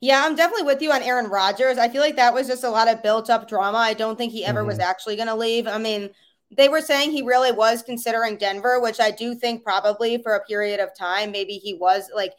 Yeah, 0.00 0.22
I'm 0.24 0.34
definitely 0.34 0.64
with 0.64 0.82
you 0.82 0.90
on 0.90 1.02
Aaron 1.02 1.30
Rodgers. 1.30 1.78
I 1.78 1.88
feel 1.88 2.02
like 2.02 2.16
that 2.16 2.34
was 2.34 2.48
just 2.48 2.64
a 2.64 2.70
lot 2.70 2.88
of 2.88 3.04
built 3.04 3.30
up 3.30 3.48
drama. 3.48 3.78
I 3.78 3.94
don't 3.94 4.18
think 4.18 4.32
he 4.32 4.44
ever 4.44 4.60
mm-hmm. 4.60 4.68
was 4.68 4.80
actually 4.80 5.14
going 5.14 5.28
to 5.28 5.36
leave. 5.36 5.68
I 5.68 5.78
mean, 5.78 6.10
they 6.56 6.68
were 6.68 6.80
saying 6.80 7.10
he 7.10 7.22
really 7.22 7.52
was 7.52 7.82
considering 7.82 8.36
Denver, 8.36 8.80
which 8.80 9.00
I 9.00 9.10
do 9.10 9.34
think 9.34 9.64
probably 9.64 10.22
for 10.22 10.34
a 10.34 10.44
period 10.44 10.80
of 10.80 10.90
time, 10.96 11.30
maybe 11.30 11.54
he 11.54 11.74
was 11.74 12.10
like 12.14 12.32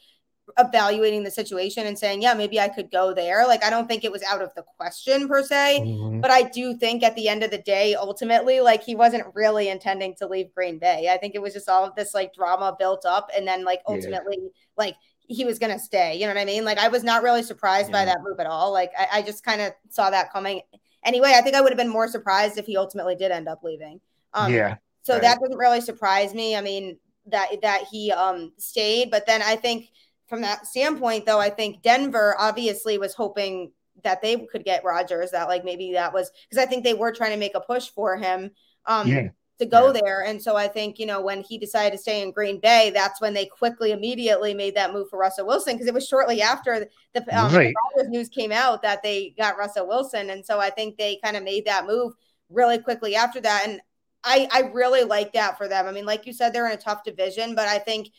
evaluating 0.58 1.24
the 1.24 1.32
situation 1.32 1.88
and 1.88 1.98
saying, 1.98 2.22
yeah, 2.22 2.34
maybe 2.34 2.60
I 2.60 2.68
could 2.68 2.92
go 2.92 3.14
there. 3.14 3.48
Like, 3.48 3.64
I 3.64 3.70
don't 3.70 3.88
think 3.88 4.04
it 4.04 4.12
was 4.12 4.24
out 4.24 4.42
of 4.42 4.54
the 4.56 4.64
question 4.78 5.28
per 5.28 5.42
se, 5.42 5.82
mm-hmm. 5.84 6.20
but 6.20 6.32
I 6.32 6.44
do 6.44 6.76
think 6.76 7.02
at 7.02 7.16
the 7.16 7.30
end 7.30 7.44
of 7.44 7.52
the 7.52 7.58
day, 7.60 7.96
ultimately, 7.96 8.60
like 8.60 8.84
he 8.84 8.94
wasn't 8.94 9.26
really 9.34 9.70
intending 9.70 10.16
to 10.16 10.28
leave 10.28 10.54
Green 10.54 10.80
Bay. 10.80 11.10
I 11.12 11.18
think 11.18 11.34
it 11.34 11.42
was 11.42 11.54
just 11.54 11.70
all 11.70 11.86
of 11.86 11.96
this 11.96 12.14
like 12.14 12.34
drama 12.34 12.76
built 12.78 13.06
up 13.06 13.30
and 13.36 13.48
then 13.48 13.64
like 13.64 13.82
ultimately, 13.88 14.38
yeah. 14.42 14.50
like 14.78 14.96
he 15.28 15.46
was 15.46 15.60
going 15.60 15.72
to 15.72 15.80
stay. 15.80 16.16
You 16.16 16.28
know 16.28 16.34
what 16.34 16.42
I 16.42 16.46
mean? 16.46 16.66
Like, 16.66 16.78
I 16.78 16.90
was 16.90 17.04
not 17.04 17.24
really 17.24 17.44
surprised 17.44 17.90
yeah. 17.90 18.00
by 18.02 18.06
that 18.06 18.22
move 18.22 18.40
at 18.40 18.46
all. 18.46 18.74
Like, 18.74 18.92
I, 18.98 19.20
I 19.20 19.22
just 19.22 19.44
kind 19.44 19.62
of 19.62 19.72
saw 19.90 20.10
that 20.10 20.32
coming. 20.34 20.62
Anyway, 21.06 21.34
I 21.36 21.42
think 21.42 21.56
I 21.56 21.62
would 21.62 21.72
have 21.72 21.78
been 21.78 21.90
more 21.90 22.08
surprised 22.08 22.58
if 22.58 22.66
he 22.66 22.78
ultimately 22.78 23.16
did 23.16 23.32
end 23.32 23.48
up 23.48 23.64
leaving. 23.64 24.00
Um, 24.34 24.54
yeah. 24.54 24.78
So 25.04 25.14
right. 25.14 25.22
that 25.22 25.40
doesn't 25.40 25.58
really 25.58 25.82
surprise 25.82 26.34
me. 26.34 26.56
I 26.56 26.62
mean, 26.62 26.98
that 27.28 27.62
that 27.62 27.86
he 27.90 28.12
um 28.12 28.52
stayed, 28.58 29.10
but 29.10 29.26
then 29.26 29.42
I 29.42 29.56
think 29.56 29.88
from 30.28 30.42
that 30.42 30.66
standpoint, 30.68 31.26
though, 31.26 31.40
I 31.40 31.50
think 31.50 31.82
Denver 31.82 32.36
obviously 32.38 32.98
was 32.98 33.14
hoping 33.14 33.72
that 34.04 34.22
they 34.22 34.38
could 34.38 34.66
get 34.66 34.84
Rodgers. 34.84 35.32
That 35.32 35.48
like 35.48 35.64
maybe 35.64 35.94
that 35.94 36.14
was 36.14 36.32
because 36.50 36.62
I 36.62 36.68
think 36.68 36.84
they 36.84 36.94
were 36.94 37.12
trying 37.12 37.32
to 37.32 37.38
make 37.38 37.56
a 37.56 37.62
push 37.62 37.90
for 37.90 38.18
him. 38.18 38.52
Um, 38.86 39.08
yeah 39.08 39.30
to 39.64 39.70
go 39.70 39.88
yeah. 39.88 40.02
there. 40.02 40.24
And 40.24 40.42
so 40.42 40.56
I 40.56 40.68
think, 40.68 41.00
you 41.00 41.06
know, 41.06 41.22
when 41.22 41.42
he 41.42 41.58
decided 41.58 41.92
to 41.92 41.98
stay 41.98 42.22
in 42.22 42.32
Green 42.32 42.60
Bay, 42.60 42.92
that's 42.94 43.22
when 43.22 43.34
they 43.34 43.46
quickly, 43.46 43.92
immediately 43.92 44.54
made 44.54 44.76
that 44.76 44.94
move 44.94 45.10
for 45.10 45.18
Russell 45.18 45.48
Wilson 45.48 45.74
because 45.74 45.88
it 45.88 45.94
was 45.94 46.08
shortly 46.08 46.42
after 46.42 46.88
the, 47.14 47.20
um, 47.38 47.54
right. 47.54 47.74
the 47.96 48.08
news 48.10 48.30
came 48.30 48.52
out 48.52 48.82
that 48.82 49.02
they 49.04 49.34
got 49.38 49.58
Russell 49.58 49.88
Wilson. 49.88 50.30
And 50.30 50.46
so 50.46 50.60
I 50.60 50.70
think 50.70 50.98
they 50.98 51.20
kind 51.24 51.38
of 51.38 51.44
made 51.44 51.66
that 51.66 51.88
move 51.88 52.14
really 52.50 52.78
quickly 52.78 53.16
after 53.16 53.42
that. 53.42 53.64
And 53.68 53.82
I, 54.24 54.48
I 54.52 54.72
really 54.74 55.04
like 55.04 55.34
that 55.34 55.58
for 55.58 55.68
them. 55.68 55.88
I 55.88 55.92
mean, 55.92 56.06
like 56.06 56.26
you 56.26 56.34
said, 56.34 56.54
they're 56.54 56.68
in 56.68 56.74
a 56.74 56.78
tough 56.78 57.04
division, 57.04 57.56
but 57.56 57.68
I 57.68 57.80
think 57.80 58.10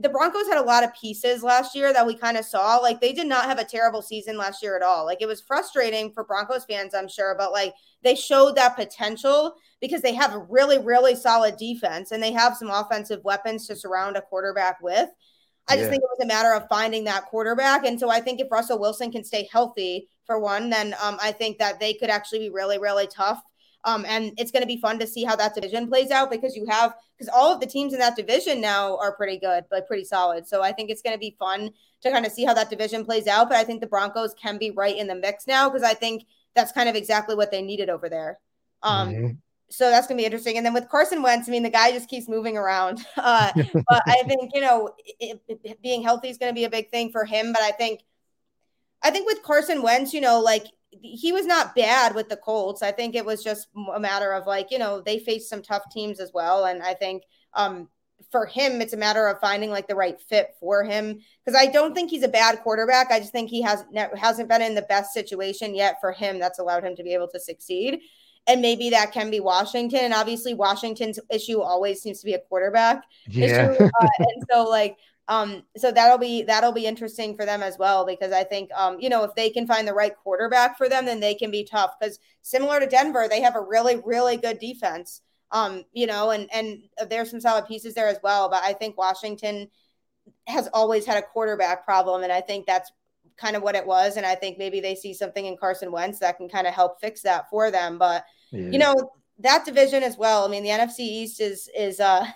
the 0.00 0.08
Broncos 0.08 0.48
had 0.48 0.56
a 0.56 0.62
lot 0.62 0.82
of 0.82 0.94
pieces 0.94 1.42
last 1.42 1.74
year 1.74 1.92
that 1.92 2.06
we 2.06 2.14
kind 2.16 2.36
of 2.36 2.44
saw. 2.44 2.78
Like 2.78 3.00
they 3.00 3.12
did 3.12 3.26
not 3.26 3.44
have 3.44 3.58
a 3.58 3.64
terrible 3.64 4.00
season 4.00 4.38
last 4.38 4.62
year 4.62 4.76
at 4.76 4.82
all. 4.82 5.04
Like 5.04 5.20
it 5.20 5.28
was 5.28 5.42
frustrating 5.42 6.10
for 6.12 6.24
Broncos 6.24 6.64
fans, 6.64 6.94
I'm 6.94 7.08
sure, 7.08 7.34
but 7.38 7.52
like 7.52 7.74
they 8.02 8.14
showed 8.14 8.56
that 8.56 8.76
potential 8.76 9.54
because 9.80 10.00
they 10.00 10.14
have 10.14 10.34
a 10.34 10.38
really, 10.38 10.78
really 10.78 11.14
solid 11.14 11.56
defense 11.58 12.12
and 12.12 12.22
they 12.22 12.32
have 12.32 12.56
some 12.56 12.70
offensive 12.70 13.22
weapons 13.24 13.66
to 13.66 13.76
surround 13.76 14.16
a 14.16 14.22
quarterback 14.22 14.80
with. 14.82 15.10
I 15.68 15.76
just 15.76 15.88
think 15.88 16.02
it 16.02 16.10
was 16.18 16.24
a 16.24 16.26
matter 16.26 16.52
of 16.52 16.68
finding 16.68 17.04
that 17.04 17.24
quarterback. 17.24 17.86
And 17.86 17.98
so 17.98 18.10
I 18.10 18.20
think 18.20 18.38
if 18.38 18.50
Russell 18.50 18.78
Wilson 18.78 19.10
can 19.10 19.24
stay 19.24 19.48
healthy 19.50 20.08
for 20.26 20.38
one, 20.38 20.68
then 20.68 20.94
um, 21.02 21.16
I 21.22 21.32
think 21.32 21.58
that 21.58 21.80
they 21.80 21.94
could 21.94 22.10
actually 22.10 22.40
be 22.40 22.50
really, 22.50 22.78
really 22.78 23.06
tough 23.06 23.42
um, 23.84 24.04
and 24.08 24.32
it's 24.38 24.50
going 24.50 24.62
to 24.62 24.66
be 24.66 24.80
fun 24.80 24.98
to 24.98 25.06
see 25.06 25.24
how 25.24 25.36
that 25.36 25.54
division 25.54 25.88
plays 25.88 26.10
out 26.10 26.30
because 26.30 26.56
you 26.56 26.66
have 26.68 26.94
because 27.16 27.28
all 27.28 27.52
of 27.52 27.60
the 27.60 27.66
teams 27.66 27.92
in 27.92 27.98
that 28.00 28.16
division 28.16 28.60
now 28.60 28.96
are 28.96 29.14
pretty 29.14 29.38
good, 29.38 29.64
but 29.70 29.86
pretty 29.86 30.04
solid. 30.04 30.46
So 30.46 30.62
I 30.62 30.72
think 30.72 30.90
it's 30.90 31.02
going 31.02 31.14
to 31.14 31.20
be 31.20 31.36
fun 31.38 31.70
to 32.02 32.10
kind 32.10 32.26
of 32.26 32.32
see 32.32 32.44
how 32.44 32.54
that 32.54 32.70
division 32.70 33.04
plays 33.04 33.26
out. 33.26 33.48
But 33.48 33.58
I 33.58 33.64
think 33.64 33.80
the 33.80 33.86
Broncos 33.86 34.34
can 34.34 34.58
be 34.58 34.70
right 34.70 34.96
in 34.96 35.06
the 35.06 35.14
mix 35.14 35.46
now 35.46 35.68
because 35.68 35.82
I 35.82 35.94
think 35.94 36.24
that's 36.54 36.72
kind 36.72 36.88
of 36.88 36.94
exactly 36.94 37.34
what 37.34 37.50
they 37.50 37.62
needed 37.62 37.90
over 37.90 38.08
there. 38.08 38.38
Um, 38.82 39.08
mm-hmm. 39.10 39.30
So 39.70 39.90
that's 39.90 40.06
going 40.06 40.18
to 40.18 40.22
be 40.22 40.26
interesting. 40.26 40.56
And 40.56 40.64
then 40.64 40.74
with 40.74 40.88
Carson 40.88 41.22
Wentz, 41.22 41.48
I 41.48 41.52
mean, 41.52 41.62
the 41.62 41.70
guy 41.70 41.90
just 41.90 42.08
keeps 42.08 42.28
moving 42.28 42.56
around. 42.56 43.04
Uh, 43.16 43.50
but 43.54 44.02
I 44.06 44.22
think, 44.26 44.50
you 44.54 44.60
know, 44.60 44.90
it, 45.18 45.40
it, 45.48 45.82
being 45.82 46.02
healthy 46.02 46.28
is 46.28 46.38
going 46.38 46.50
to 46.50 46.54
be 46.54 46.64
a 46.64 46.70
big 46.70 46.90
thing 46.90 47.10
for 47.10 47.24
him. 47.24 47.52
But 47.52 47.62
I 47.62 47.70
think, 47.70 48.00
I 49.02 49.10
think 49.10 49.26
with 49.26 49.42
Carson 49.42 49.82
Wentz, 49.82 50.12
you 50.12 50.20
know, 50.20 50.40
like 50.40 50.66
he 51.02 51.32
was 51.32 51.46
not 51.46 51.74
bad 51.74 52.14
with 52.14 52.28
the 52.28 52.36
Colts. 52.36 52.82
I 52.82 52.92
think 52.92 53.14
it 53.14 53.24
was 53.24 53.42
just 53.42 53.68
a 53.94 54.00
matter 54.00 54.32
of 54.32 54.46
like, 54.46 54.70
you 54.70 54.78
know, 54.78 55.00
they 55.00 55.18
faced 55.18 55.48
some 55.48 55.62
tough 55.62 55.90
teams 55.90 56.20
as 56.20 56.32
well. 56.32 56.64
And 56.64 56.82
I 56.82 56.94
think 56.94 57.24
um, 57.54 57.88
for 58.30 58.46
him, 58.46 58.80
it's 58.80 58.92
a 58.92 58.96
matter 58.96 59.26
of 59.26 59.38
finding 59.40 59.70
like 59.70 59.88
the 59.88 59.94
right 59.94 60.20
fit 60.20 60.54
for 60.60 60.84
him. 60.84 61.20
Because 61.44 61.60
I 61.60 61.66
don't 61.66 61.94
think 61.94 62.10
he's 62.10 62.22
a 62.22 62.28
bad 62.28 62.60
quarterback. 62.62 63.10
I 63.10 63.20
just 63.20 63.32
think 63.32 63.50
he 63.50 63.62
has 63.62 63.84
hasn't 64.16 64.48
been 64.48 64.62
in 64.62 64.74
the 64.74 64.82
best 64.82 65.12
situation 65.12 65.74
yet 65.74 65.96
for 66.00 66.12
him 66.12 66.38
that's 66.38 66.58
allowed 66.58 66.84
him 66.84 66.96
to 66.96 67.02
be 67.02 67.14
able 67.14 67.28
to 67.28 67.40
succeed. 67.40 68.00
And 68.46 68.60
maybe 68.60 68.90
that 68.90 69.12
can 69.12 69.30
be 69.30 69.40
Washington. 69.40 70.00
And 70.00 70.12
obviously, 70.12 70.52
Washington's 70.52 71.18
issue 71.30 71.60
always 71.60 72.02
seems 72.02 72.20
to 72.20 72.26
be 72.26 72.34
a 72.34 72.40
quarterback 72.40 73.04
yeah. 73.26 73.72
issue. 73.72 73.84
Uh, 73.84 74.08
and 74.18 74.44
so, 74.50 74.64
like, 74.64 74.98
um, 75.28 75.62
so 75.76 75.90
that'll 75.90 76.18
be 76.18 76.42
that'll 76.42 76.72
be 76.72 76.86
interesting 76.86 77.34
for 77.36 77.46
them 77.46 77.62
as 77.62 77.78
well 77.78 78.04
because 78.04 78.32
I 78.32 78.44
think 78.44 78.70
um, 78.76 78.98
you 79.00 79.08
know 79.08 79.24
if 79.24 79.34
they 79.34 79.48
can 79.48 79.66
find 79.66 79.88
the 79.88 79.94
right 79.94 80.14
quarterback 80.14 80.76
for 80.76 80.88
them, 80.88 81.06
then 81.06 81.20
they 81.20 81.34
can 81.34 81.50
be 81.50 81.64
tough. 81.64 81.92
Because 81.98 82.18
similar 82.42 82.78
to 82.78 82.86
Denver, 82.86 83.26
they 83.28 83.40
have 83.40 83.56
a 83.56 83.60
really 83.60 84.02
really 84.04 84.36
good 84.36 84.58
defense. 84.58 85.22
Um, 85.50 85.84
you 85.92 86.06
know, 86.06 86.30
and 86.30 86.48
and 86.52 86.82
there's 87.08 87.30
some 87.30 87.40
solid 87.40 87.66
pieces 87.66 87.94
there 87.94 88.08
as 88.08 88.18
well. 88.22 88.50
But 88.50 88.62
I 88.64 88.74
think 88.74 88.98
Washington 88.98 89.68
has 90.46 90.68
always 90.74 91.06
had 91.06 91.16
a 91.16 91.26
quarterback 91.26 91.86
problem, 91.86 92.22
and 92.22 92.32
I 92.32 92.42
think 92.42 92.66
that's 92.66 92.92
kind 93.38 93.56
of 93.56 93.62
what 93.62 93.76
it 93.76 93.86
was. 93.86 94.16
And 94.18 94.26
I 94.26 94.34
think 94.34 94.58
maybe 94.58 94.80
they 94.80 94.94
see 94.94 95.14
something 95.14 95.46
in 95.46 95.56
Carson 95.56 95.90
Wentz 95.90 96.18
that 96.18 96.36
can 96.36 96.50
kind 96.50 96.66
of 96.66 96.74
help 96.74 97.00
fix 97.00 97.22
that 97.22 97.48
for 97.48 97.70
them. 97.70 97.96
But 97.96 98.26
yeah. 98.50 98.68
you 98.68 98.78
know 98.78 99.12
that 99.38 99.64
division 99.64 100.02
as 100.02 100.18
well. 100.18 100.44
I 100.44 100.48
mean, 100.48 100.64
the 100.64 100.70
NFC 100.70 101.00
East 101.00 101.40
is 101.40 101.70
is 101.74 101.98
uh 101.98 102.26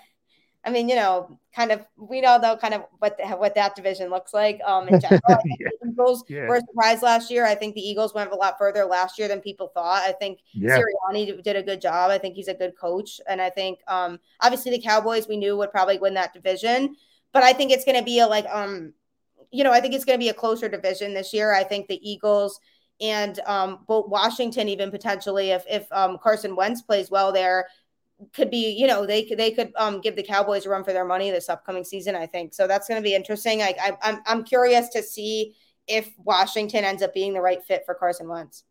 I 0.65 0.71
mean, 0.71 0.89
you 0.89 0.95
know, 0.95 1.39
kind 1.55 1.71
of 1.71 1.85
we 1.95 2.19
know 2.19 2.37
though 2.39 2.57
kind 2.57 2.73
of 2.73 2.83
what 2.99 3.17
the, 3.17 3.27
what 3.29 3.55
that 3.55 3.75
division 3.75 4.09
looks 4.09 4.33
like. 4.33 4.59
Um, 4.65 4.89
in 4.89 4.99
general, 5.01 5.21
yeah. 5.27 5.69
Eagles 5.87 6.23
yeah. 6.27 6.47
were 6.47 6.59
surprised 6.59 7.01
last 7.01 7.31
year. 7.31 7.45
I 7.45 7.55
think 7.55 7.75
the 7.75 7.81
Eagles 7.81 8.13
went 8.13 8.31
a 8.31 8.35
lot 8.35 8.55
further 8.57 8.85
last 8.85 9.17
year 9.17 9.27
than 9.27 9.39
people 9.39 9.69
thought. 9.73 10.03
I 10.03 10.11
think 10.11 10.39
yeah. 10.53 10.77
Sirianni 10.77 11.41
did 11.43 11.55
a 11.55 11.63
good 11.63 11.79
job. 11.79 12.11
I 12.11 12.17
think 12.17 12.35
he's 12.35 12.49
a 12.49 12.53
good 12.53 12.77
coach, 12.77 13.21
and 13.27 13.41
I 13.41 13.49
think 13.49 13.79
um, 13.87 14.19
obviously 14.41 14.71
the 14.71 14.81
Cowboys 14.81 15.27
we 15.27 15.37
knew 15.37 15.55
would 15.57 15.71
probably 15.71 15.97
win 15.97 16.13
that 16.15 16.33
division, 16.33 16.95
but 17.31 17.43
I 17.43 17.53
think 17.53 17.71
it's 17.71 17.85
going 17.85 17.97
to 17.97 18.03
be 18.03 18.19
a 18.19 18.27
like 18.27 18.45
um, 18.49 18.93
you 19.51 19.63
know, 19.63 19.71
I 19.71 19.79
think 19.79 19.93
it's 19.93 20.05
going 20.05 20.19
to 20.19 20.23
be 20.23 20.29
a 20.29 20.33
closer 20.33 20.67
division 20.67 21.13
this 21.13 21.33
year. 21.33 21.53
I 21.53 21.63
think 21.63 21.87
the 21.87 22.09
Eagles 22.09 22.59
and 23.01 23.39
um, 23.45 23.79
both 23.87 24.09
Washington 24.09 24.67
even 24.67 24.91
potentially 24.91 25.51
if 25.51 25.63
if 25.69 25.87
um, 25.91 26.17
Carson 26.21 26.55
Wentz 26.55 26.81
plays 26.81 27.09
well 27.09 27.31
there 27.31 27.67
could 28.33 28.49
be, 28.49 28.71
you 28.71 28.87
know, 28.87 29.05
they 29.05 29.23
could 29.23 29.37
they 29.37 29.51
could 29.51 29.71
um, 29.77 30.01
give 30.01 30.15
the 30.15 30.23
Cowboys 30.23 30.65
a 30.65 30.69
run 30.69 30.83
for 30.83 30.93
their 30.93 31.05
money 31.05 31.31
this 31.31 31.49
upcoming 31.49 31.83
season. 31.83 32.15
I 32.15 32.25
think 32.25 32.53
so. 32.53 32.67
That's 32.67 32.87
going 32.87 33.01
to 33.01 33.03
be 33.03 33.15
interesting. 33.15 33.61
I, 33.61 33.75
I, 33.81 33.97
I'm 34.01 34.21
I'm 34.25 34.43
curious 34.43 34.89
to 34.89 35.03
see 35.03 35.55
if 35.87 36.11
Washington 36.17 36.83
ends 36.83 37.01
up 37.01 37.13
being 37.13 37.33
the 37.33 37.41
right 37.41 37.63
fit 37.63 37.83
for 37.85 37.93
Carson 37.95 38.27
Wentz. 38.27 38.63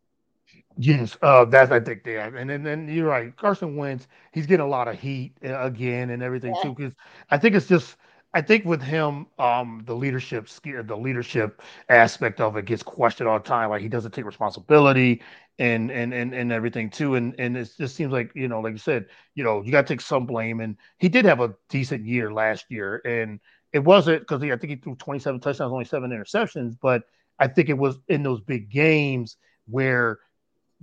Yes, 0.77 1.17
uh, 1.21 1.45
that's 1.45 1.71
I 1.71 1.79
think 1.79 2.03
they 2.03 2.13
have, 2.13 2.35
and 2.35 2.49
then, 2.49 2.63
then 2.63 2.87
you're 2.87 3.07
right. 3.07 3.35
Carson 3.35 3.75
Wentz, 3.75 4.07
he's 4.31 4.45
getting 4.45 4.65
a 4.65 4.69
lot 4.69 4.87
of 4.87 4.99
heat 4.99 5.33
uh, 5.43 5.61
again 5.61 6.11
and 6.11 6.23
everything 6.23 6.55
yeah. 6.55 6.63
too. 6.63 6.73
Because 6.73 6.93
I 7.29 7.37
think 7.37 7.55
it's 7.55 7.67
just 7.67 7.97
I 8.33 8.41
think 8.41 8.65
with 8.65 8.81
him, 8.81 9.25
um, 9.39 9.81
the 9.85 9.95
leadership 9.95 10.47
the 10.63 10.95
leadership 10.97 11.61
aspect 11.89 12.39
of 12.39 12.57
it 12.57 12.65
gets 12.65 12.83
questioned 12.83 13.27
all 13.27 13.39
the 13.39 13.45
time. 13.45 13.69
Like 13.71 13.81
he 13.81 13.89
doesn't 13.89 14.13
take 14.13 14.25
responsibility 14.25 15.21
and 15.57 15.89
and 15.91 16.13
and, 16.13 16.33
and 16.33 16.51
everything 16.51 16.91
too. 16.91 17.15
And 17.15 17.33
and 17.39 17.57
it 17.57 17.71
just 17.77 17.95
seems 17.95 18.11
like 18.13 18.31
you 18.35 18.47
know, 18.47 18.61
like 18.61 18.73
you 18.73 18.77
said, 18.77 19.07
you 19.33 19.43
know, 19.43 19.63
you 19.63 19.71
got 19.71 19.87
to 19.87 19.93
take 19.93 20.01
some 20.01 20.27
blame. 20.27 20.59
And 20.59 20.77
he 20.99 21.09
did 21.09 21.25
have 21.25 21.39
a 21.39 21.55
decent 21.69 22.05
year 22.05 22.31
last 22.31 22.65
year, 22.69 23.01
and 23.03 23.39
it 23.73 23.79
wasn't 23.79 24.21
because 24.21 24.43
I 24.43 24.55
think 24.57 24.69
he 24.69 24.75
threw 24.75 24.95
27 24.95 25.39
touchdowns, 25.39 25.71
only 25.71 25.85
seven 25.85 26.11
interceptions. 26.11 26.77
But 26.79 27.03
I 27.39 27.47
think 27.47 27.69
it 27.69 27.77
was 27.77 27.97
in 28.07 28.21
those 28.21 28.41
big 28.41 28.69
games 28.69 29.37
where 29.67 30.19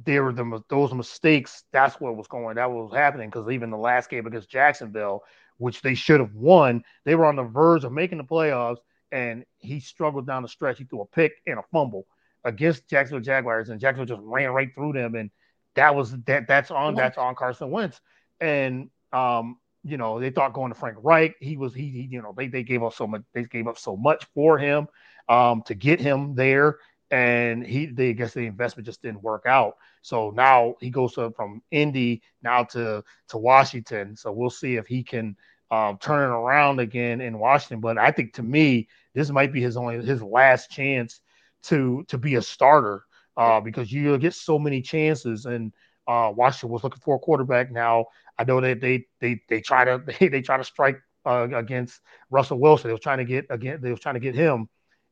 there 0.05 0.25
were 0.25 0.33
the 0.33 0.61
those 0.69 0.93
mistakes. 0.93 1.65
That's 1.73 2.01
what 2.01 2.17
was 2.17 2.27
going. 2.27 2.57
That 2.57 2.71
was 2.71 2.93
happening 2.93 3.31
because 3.31 3.49
even 3.51 3.71
the 3.71 3.79
last 3.79 4.11
game 4.11 4.27
against 4.27 4.51
Jacksonville 4.51 5.23
which 5.59 5.83
they 5.83 5.95
should 5.95 6.21
have 6.21 6.35
won. 6.35 6.85
They 7.05 7.15
were 7.15 7.27
on 7.27 7.37
the 7.37 7.43
verge 7.45 7.85
of 7.85 7.93
making 7.93 8.19
the 8.19 8.25
playoffs, 8.25 8.79
and 9.13 9.45
he 9.59 9.81
struggled 9.81 10.27
down 10.27 10.43
the 10.43 10.49
stretch. 10.49 10.79
He 10.79 10.85
threw 10.85 11.03
a 11.03 11.07
pick 11.07 11.33
and 11.47 11.59
a 11.59 11.63
fumble 11.73 12.07
against 12.45 12.89
Jacksonville 12.89 13.25
Jaguars, 13.25 13.69
and 13.69 13.81
Jacksonville 13.81 14.17
just 14.17 14.27
ran 14.27 14.51
right 14.51 14.75
through 14.75 14.93
them. 14.93 15.15
And 15.15 15.31
that 15.75 15.95
was 15.95 16.13
that. 16.27 16.47
That's 16.47 16.71
on 16.71 16.95
that's 16.95 17.19
on 17.19 17.35
Carson 17.35 17.71
Wentz. 17.71 18.01
And 18.41 18.91
um, 19.13 19.59
you 19.83 19.97
know, 19.97 20.21
they 20.21 20.31
thought 20.31 20.53
going 20.53 20.73
to 20.73 20.79
Frank 20.79 20.99
Reich. 21.03 21.37
He 21.41 21.57
was 21.57 21.75
he, 21.75 21.89
he 21.89 22.09
you 22.11 22.23
know 22.23 22.35
they 22.37 22.49
they 22.49 22.63
gave 22.63 22.83
up 22.83 22.95
so 22.95 23.07
much. 23.07 23.23
They 23.35 23.45
gave 23.45 23.69
up 23.69 23.79
so 23.79 23.97
much 23.97 24.27
for 24.35 24.59
him 24.59 24.89
um, 25.29 25.63
to 25.67 25.75
get 25.75 26.01
him 26.01 26.35
there 26.35 26.79
and 27.11 27.65
he 27.65 27.87
they 27.87 28.11
I 28.11 28.13
guess 28.13 28.35
the 28.35 28.47
investment 28.47 28.87
just 28.87 29.03
didn't 29.03 29.23
work 29.23 29.45
out. 29.47 29.77
So 30.03 30.31
now 30.31 30.75
he 30.81 30.91
goes 30.91 31.15
from 31.15 31.63
Indy 31.71 32.23
now 32.43 32.65
to 32.65 33.05
to 33.29 33.39
Washington. 33.39 34.17
So 34.17 34.33
we'll 34.33 34.51
see 34.51 34.77
if 34.77 34.87
he 34.87 35.03
can 35.03 35.37
um, 35.71 35.99
turn 35.99 36.31
it 36.31 36.35
around 36.35 36.81
again 36.81 37.21
in 37.21 37.39
Washington. 37.39 37.81
But 37.81 37.99
I 37.99 38.11
think 38.11 38.35
to 38.35 38.43
me 38.43 38.89
this 39.15 39.31
might 39.31 39.53
be 39.53 39.61
his 39.61 39.77
only 39.77 40.05
his 40.05 40.23
last 40.23 40.71
chance 40.71 41.21
to 41.65 42.05
to 42.09 42.19
be 42.19 42.37
a 42.37 42.43
starter 42.43 43.05
uh, 43.37 43.61
because 43.61 43.93
you 43.93 44.17
get 44.19 44.35
so 44.35 44.59
many 44.59 44.83
chances. 44.83 45.47
And 45.47 45.73
uh, 46.09 46.33
Washington 46.35 46.71
was 46.71 46.85
looking 46.85 47.01
for 47.05 47.17
a 47.17 47.21
quarterback. 47.21 47.71
Now 47.71 48.07
I 48.39 48.45
know 48.45 48.61
that 48.61 48.81
they 48.81 49.07
they 49.21 49.41
they 49.49 49.61
try 49.61 49.85
to 49.85 50.03
they, 50.21 50.29
they 50.29 50.43
try 50.43 50.57
to 50.57 50.65
strike 50.65 51.01
uh, 51.25 51.49
against 51.55 52.01
Russell 52.31 52.59
Wilson. 52.59 52.89
They 52.89 52.95
were 52.95 52.99
trying 52.99 53.19
to 53.19 53.25
get 53.25 53.47
again. 53.51 53.81
They 53.81 53.91
were 53.91 53.97
trying 53.97 54.15
to 54.15 54.21
get 54.21 54.35
him 54.35 54.69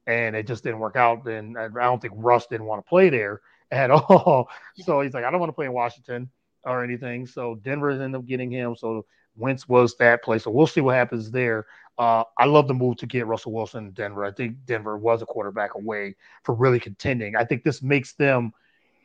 and 0.06 0.36
it 0.36 0.46
just 0.46 0.64
didn't 0.64 0.80
work 0.80 0.96
out. 0.96 1.26
And 1.26 1.58
I 1.58 1.68
don't 1.68 2.00
think 2.00 2.14
Russ 2.16 2.46
didn't 2.46 2.66
want 2.66 2.84
to 2.84 2.88
play 2.88 3.10
there 3.10 3.40
at 3.70 3.90
all. 3.90 4.48
So 4.76 5.00
he's 5.00 5.14
like, 5.14 5.24
I 5.24 5.30
don't 5.30 5.40
want 5.40 5.50
to 5.50 5.54
play 5.54 5.66
in 5.66 5.72
Washington 5.72 6.30
or 6.64 6.84
anything. 6.84 7.26
So 7.26 7.56
Denver 7.56 7.90
ended 7.90 8.14
up 8.14 8.26
getting 8.26 8.50
him. 8.50 8.76
So 8.76 9.04
Wentz 9.36 9.68
was 9.68 9.96
that 9.96 10.22
place. 10.22 10.44
So 10.44 10.50
we'll 10.50 10.66
see 10.66 10.80
what 10.80 10.94
happens 10.94 11.30
there. 11.30 11.66
Uh, 11.98 12.24
I 12.38 12.46
love 12.46 12.66
the 12.68 12.74
move 12.74 12.96
to 12.98 13.06
get 13.06 13.26
Russell 13.26 13.52
Wilson 13.52 13.86
in 13.86 13.92
Denver. 13.92 14.24
I 14.24 14.32
think 14.32 14.56
Denver 14.66 14.96
was 14.96 15.22
a 15.22 15.26
quarterback 15.26 15.74
away 15.74 16.16
for 16.42 16.54
really 16.54 16.80
contending. 16.80 17.36
I 17.36 17.44
think 17.44 17.62
this 17.62 17.82
makes 17.82 18.14
them. 18.14 18.52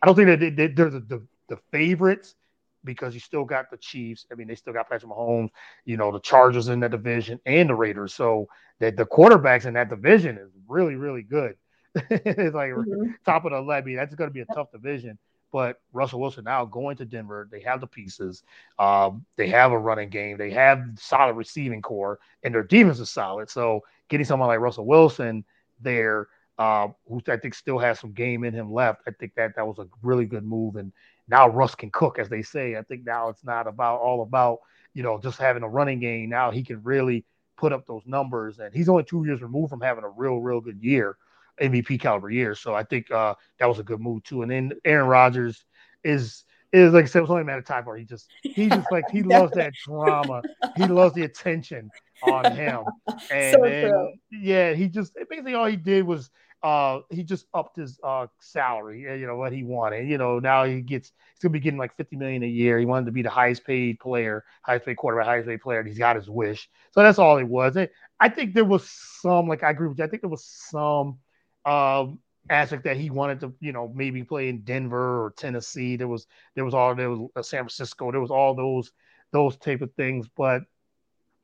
I 0.02 0.06
don't 0.06 0.16
think 0.16 0.28
that 0.28 0.56
they, 0.56 0.68
they're 0.68 0.90
the, 0.90 1.02
the, 1.02 1.22
the 1.50 1.58
favorites 1.72 2.36
because 2.84 3.14
you 3.14 3.20
still 3.20 3.44
got 3.44 3.70
the 3.70 3.78
Chiefs. 3.78 4.26
I 4.32 4.36
mean, 4.36 4.48
they 4.48 4.56
still 4.56 4.74
got 4.74 4.90
Patrick 4.90 5.12
Mahomes. 5.12 5.50
You 5.86 5.98
know, 5.98 6.12
the 6.12 6.20
Chargers 6.20 6.70
in 6.70 6.80
that 6.80 6.92
division 6.92 7.40
and 7.46 7.70
the 7.70 7.76
Raiders. 7.76 8.14
So 8.14 8.48
that 8.80 8.96
the 8.96 9.06
quarterbacks 9.06 9.66
in 9.66 9.74
that 9.74 9.90
division 9.90 10.38
is 10.38 10.50
really 10.70 10.96
really 10.96 11.24
good. 11.24 11.56
it's 11.96 12.56
like 12.56 12.72
mm-hmm. 12.72 13.12
top 13.26 13.46
of 13.46 13.52
the 13.52 13.62
levy. 13.62 13.96
That's 13.96 14.16
going 14.16 14.30
to 14.30 14.34
be 14.34 14.42
a 14.42 14.54
tough 14.54 14.72
division. 14.72 15.18
But 15.52 15.82
Russell 15.94 16.20
Wilson 16.20 16.44
now 16.44 16.66
going 16.66 16.98
to 16.98 17.06
Denver, 17.06 17.48
they 17.52 17.62
have 17.62 17.82
the 17.82 17.88
pieces. 17.88 18.44
Um, 18.78 19.26
they 19.36 19.48
have 19.48 19.72
a 19.72 19.80
running 19.80 20.10
game. 20.10 20.38
They 20.38 20.52
have 20.52 20.84
solid 20.96 21.34
receiving 21.34 21.82
core, 21.82 22.20
and 22.44 22.54
their 22.54 22.64
defense 22.64 23.00
is 23.00 23.10
solid. 23.10 23.50
So 23.50 23.82
getting 24.10 24.26
someone 24.26 24.48
like 24.48 24.60
Russell 24.60 24.86
Wilson 24.86 25.44
there, 25.82 26.28
uh, 26.60 26.90
who 27.08 27.22
I 27.28 27.38
think 27.38 27.56
still 27.56 27.80
has 27.80 28.00
some 28.00 28.12
game 28.12 28.44
in 28.44 28.54
him 28.54 28.72
left, 28.72 29.02
I 29.08 29.12
think 29.12 29.34
that 29.36 29.56
that 29.56 29.66
was 29.66 29.80
a 29.80 29.88
really 30.04 30.26
good 30.26 30.46
move. 30.46 30.76
And 30.76 30.92
now 31.28 31.50
Russ 31.50 31.74
can 31.74 31.90
cook, 31.90 32.20
as 32.20 32.30
they 32.30 32.44
say. 32.44 32.76
I 32.76 32.84
think 32.84 33.06
now 33.06 33.30
it's 33.30 33.44
not 33.44 33.66
about 33.66 34.02
all 34.02 34.22
about 34.22 34.60
you 34.94 35.02
know 35.02 35.20
just 35.20 35.40
having 35.40 35.64
a 35.64 35.70
running 35.70 36.00
game. 36.00 36.30
Now 36.30 36.52
he 36.52 36.64
can 36.64 36.84
really 36.84 37.26
put 37.60 37.74
up 37.74 37.86
those 37.86 38.04
numbers, 38.06 38.60
and 38.60 38.74
he's 38.74 38.90
only 38.90 39.04
two 39.04 39.26
years 39.26 39.42
removed 39.42 39.70
from 39.70 39.82
having 39.82 40.04
a 40.04 40.10
real, 40.10 40.40
real 40.40 40.62
good 40.62 40.82
year. 40.82 41.18
MVP 41.62 42.00
caliber 42.00 42.30
year. 42.30 42.56
So 42.56 42.74
I 42.74 42.84
think 42.84 43.12
uh, 43.12 43.36
that 43.60 43.68
was 43.68 43.80
a 43.80 43.84
good 43.84 44.00
move 44.00 44.24
too. 44.24 44.44
And 44.44 44.52
then 44.52 44.72
Aaron 44.86 45.08
Rodgers 45.08 45.66
is 46.06 46.46
is 46.72 46.94
like 46.94 47.04
I 47.04 47.08
said, 47.08 47.20
it 47.20 47.24
was 47.24 47.32
only 47.32 47.42
a 47.42 47.46
matter 47.46 47.60
of 47.60 47.66
time 47.66 47.84
for 47.84 47.98
he 47.98 48.06
just 48.06 48.30
he 48.42 48.70
just 48.70 48.92
like 48.92 49.10
he 49.12 49.24
loves 49.24 49.52
that 49.54 49.74
drama. 49.86 50.42
He 50.78 50.86
loves 50.86 51.16
the 51.16 51.24
attention 51.24 51.90
on 52.24 52.56
him. 52.56 52.84
And 53.32 53.56
so 53.56 53.62
then, 53.64 54.20
yeah, 54.32 54.74
he 54.74 54.88
just 54.88 55.14
basically 55.30 55.54
all 55.54 55.66
he 55.66 55.76
did 55.76 56.06
was 56.06 56.30
uh 56.64 57.00
he 57.10 57.24
just 57.24 57.46
upped 57.54 57.78
his 57.78 58.00
uh 58.04 58.28
salary, 58.40 59.02
you 59.02 59.28
know, 59.28 59.36
what 59.38 59.54
he 59.54 59.64
wanted. 59.64 60.08
You 60.08 60.18
know, 60.18 60.40
now 60.40 60.66
he 60.66 60.82
gets 60.82 61.12
he's 61.34 61.42
gonna 61.42 61.54
be 61.54 61.60
getting 61.60 61.80
like 61.80 61.96
50 61.96 62.16
million 62.18 62.44
a 62.44 62.48
year. 62.48 62.80
He 62.80 62.86
wanted 62.86 63.06
to 63.06 63.12
be 63.12 63.22
the 63.22 63.30
highest 63.30 63.66
paid 63.66 64.00
player, 64.00 64.44
highest 64.64 64.86
paid 64.86 64.98
quarterback, 64.98 65.28
highest 65.28 65.48
paid 65.48 65.62
player, 65.62 65.80
and 65.80 65.88
he's 65.88 65.98
got 65.98 66.16
his 66.16 66.30
wish. 66.30 66.70
So 66.92 67.02
that's 67.02 67.20
all 67.20 67.38
it 67.38 67.48
was. 67.48 67.78
I 68.20 68.30
think 68.30 68.54
there 68.54 68.66
was 68.66 68.90
some 69.22 69.48
like 69.48 69.64
I 69.64 69.72
agree 69.72 69.88
with 69.88 69.98
you. 70.00 70.04
I 70.04 70.08
think 70.08 70.22
there 70.22 70.30
was 70.30 70.46
some 70.46 71.20
um, 71.66 72.20
aspect 72.50 72.84
that 72.84 72.98
he 72.98 73.10
wanted 73.10 73.40
to, 73.42 73.54
you 73.60 73.72
know, 73.72 73.92
maybe 73.96 74.24
play 74.24 74.50
in 74.50 74.62
Denver 74.62 75.24
or 75.26 75.32
Tennessee. 75.38 75.96
There 75.96 76.08
was 76.08 76.28
there 76.56 76.66
was 76.66 76.74
all 76.74 76.96
there 76.96 77.10
was 77.10 77.30
uh, 77.36 77.42
San 77.42 77.62
Francisco. 77.64 78.12
There 78.12 78.22
was 78.22 78.32
all 78.32 78.56
those 78.56 78.92
those 79.32 79.58
type 79.58 79.82
of 79.82 79.94
things. 79.94 80.28
But 80.36 80.64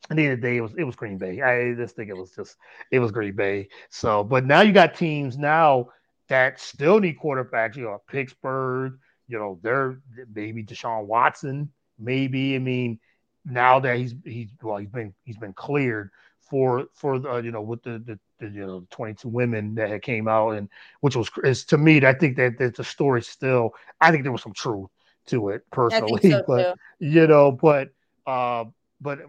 at 0.10 0.18
the 0.18 0.24
end 0.24 0.34
of 0.34 0.41
the 0.41 0.47
day, 0.47 0.58
it 0.58 0.62
was 0.62 0.74
it 0.78 0.84
was 0.84 0.95
Green 0.95 1.18
Bay. 1.18 1.41
I 1.41 1.74
just 1.74 1.95
think 1.95 2.10
it 2.10 2.18
was 2.18 2.32
just 2.32 2.58
it 2.91 2.99
was 2.99 3.12
Green 3.12 3.36
Bay. 3.36 3.70
So, 3.89 4.24
but 4.24 4.45
now 4.45 4.62
you 4.62 4.72
got 4.72 4.95
teams 4.95 5.38
now 5.38 5.89
that 6.28 6.60
still 6.60 6.99
need 6.99 7.20
quarterbacks. 7.20 7.76
You 7.76 7.84
know, 7.84 8.01
Pittsburgh. 8.08 8.99
You 9.28 9.39
know, 9.39 9.60
they're 9.64 9.99
maybe 10.34 10.64
Deshaun 10.64 11.06
Watson. 11.06 11.72
Maybe 11.97 12.56
I 12.56 12.60
mean 12.60 12.99
now 13.45 13.80
that 13.80 13.97
he's 13.97 14.16
he's 14.24 14.49
well 14.62 14.78
he's 14.78 14.89
been 14.89 15.14
he's 15.24 15.38
been 15.38 15.53
cleared 15.53 16.10
for 16.41 16.86
for 16.93 17.20
the 17.20 17.38
you 17.38 17.51
know 17.51 17.62
with 17.62 17.82
the, 17.84 17.99
the, 18.06 18.20
the 18.39 18.49
you 18.49 18.66
know 18.66 18.86
22 18.91 19.28
women 19.28 19.76
that 19.76 19.89
had 19.89 20.01
came 20.01 20.28
out 20.28 20.51
and 20.51 20.70
which 21.01 21.16
was 21.16 21.30
is 21.43 21.66
to 21.66 21.78
me 21.78 22.06
I 22.06 22.14
think 22.14 22.38
that 22.38 22.58
that 22.58 22.76
the 22.76 22.84
story 22.84 23.22
still 23.22 23.72
I 24.01 24.12
think 24.12 24.24
there 24.24 24.32
was 24.32 24.41
some 24.41 24.53
truth 24.53 24.89
to 25.28 25.49
it 25.49 25.64
personally 25.72 26.30
so 26.30 26.43
but 26.47 26.74
too. 26.74 26.80
you 26.99 27.28
know 27.28 27.51
but 27.51 27.89
uh 28.28 28.66
but 29.06 29.20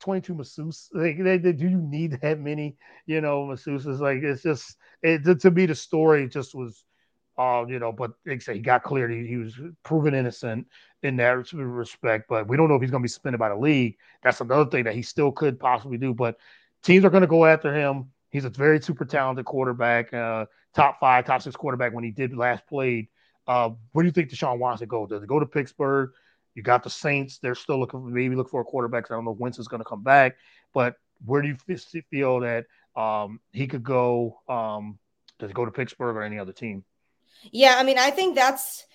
22 0.00 0.34
masseuse 0.34 0.88
like 0.92 1.22
they, 1.22 1.38
they, 1.38 1.52
do 1.52 1.68
you 1.68 1.80
need 1.80 2.18
that 2.22 2.40
many 2.40 2.76
you 3.06 3.20
know 3.20 3.46
masseuses 3.46 4.00
like 4.00 4.22
it's 4.22 4.42
just 4.42 4.76
it 5.02 5.22
to 5.40 5.50
me 5.50 5.66
the 5.66 5.74
story 5.74 6.28
just 6.28 6.54
was 6.54 6.84
uh 7.38 7.64
you 7.68 7.78
know 7.78 7.92
but 7.92 8.12
like 8.26 8.42
say 8.42 8.54
he 8.54 8.60
got 8.60 8.82
cleared 8.82 9.12
he, 9.12 9.26
he 9.26 9.36
was 9.36 9.54
proven 9.84 10.14
innocent 10.14 10.66
in 11.02 11.16
that 11.16 11.52
respect 11.52 12.24
but 12.28 12.48
we 12.48 12.56
don't 12.56 12.68
know 12.68 12.74
if 12.74 12.82
he's 12.82 12.90
going 12.90 13.02
to 13.02 13.04
be 13.04 13.08
suspended 13.08 13.38
by 13.38 13.48
the 13.50 13.54
league 13.54 13.96
that's 14.22 14.40
another 14.40 14.68
thing 14.68 14.82
that 14.82 14.94
he 14.94 15.02
still 15.02 15.30
could 15.30 15.60
possibly 15.60 15.98
do 15.98 16.12
but 16.12 16.36
teams 16.86 17.04
are 17.04 17.10
going 17.10 17.22
to 17.22 17.26
go 17.26 17.44
after 17.44 17.74
him. 17.74 18.10
He's 18.30 18.44
a 18.44 18.50
very 18.50 18.80
super 18.80 19.04
talented 19.04 19.44
quarterback, 19.44 20.12
uh, 20.14 20.46
top 20.74 21.00
five, 21.00 21.26
top 21.26 21.42
six 21.42 21.56
quarterback 21.56 21.92
when 21.92 22.04
he 22.04 22.10
did 22.10 22.36
last 22.36 22.66
played. 22.66 23.08
Uh, 23.46 23.70
where 23.92 24.02
do 24.02 24.06
you 24.06 24.12
think 24.12 24.30
Deshaun 24.30 24.58
wants 24.58 24.80
to 24.80 24.86
go? 24.86 25.06
Does 25.06 25.22
it 25.22 25.28
go 25.28 25.40
to 25.40 25.46
Pittsburgh? 25.46 26.10
You 26.56 26.62
got 26.62 26.82
the 26.82 26.90
Saints. 26.90 27.38
They're 27.38 27.54
still 27.54 27.78
looking 27.78 28.12
maybe 28.12 28.34
look 28.34 28.48
for 28.48 28.62
a 28.62 28.64
quarterback. 28.64 29.10
I 29.10 29.14
don't 29.14 29.26
know 29.26 29.32
if 29.32 29.38
Wentz 29.38 29.58
is 29.58 29.68
going 29.68 29.80
to 29.80 29.88
come 29.88 30.02
back, 30.02 30.36
but 30.72 30.96
where 31.24 31.42
do 31.42 31.48
you 31.48 31.76
feel 32.10 32.40
that 32.40 32.64
um, 32.96 33.40
he 33.52 33.66
could 33.66 33.84
go? 33.84 34.40
Um, 34.48 34.98
does 35.38 35.52
go 35.52 35.66
to 35.66 35.70
Pittsburgh 35.70 36.16
or 36.16 36.22
any 36.22 36.38
other 36.38 36.54
team? 36.54 36.82
Yeah, 37.52 37.74
I 37.76 37.84
mean, 37.84 37.98
I 37.98 38.10
think 38.10 38.34
that's. 38.34 38.86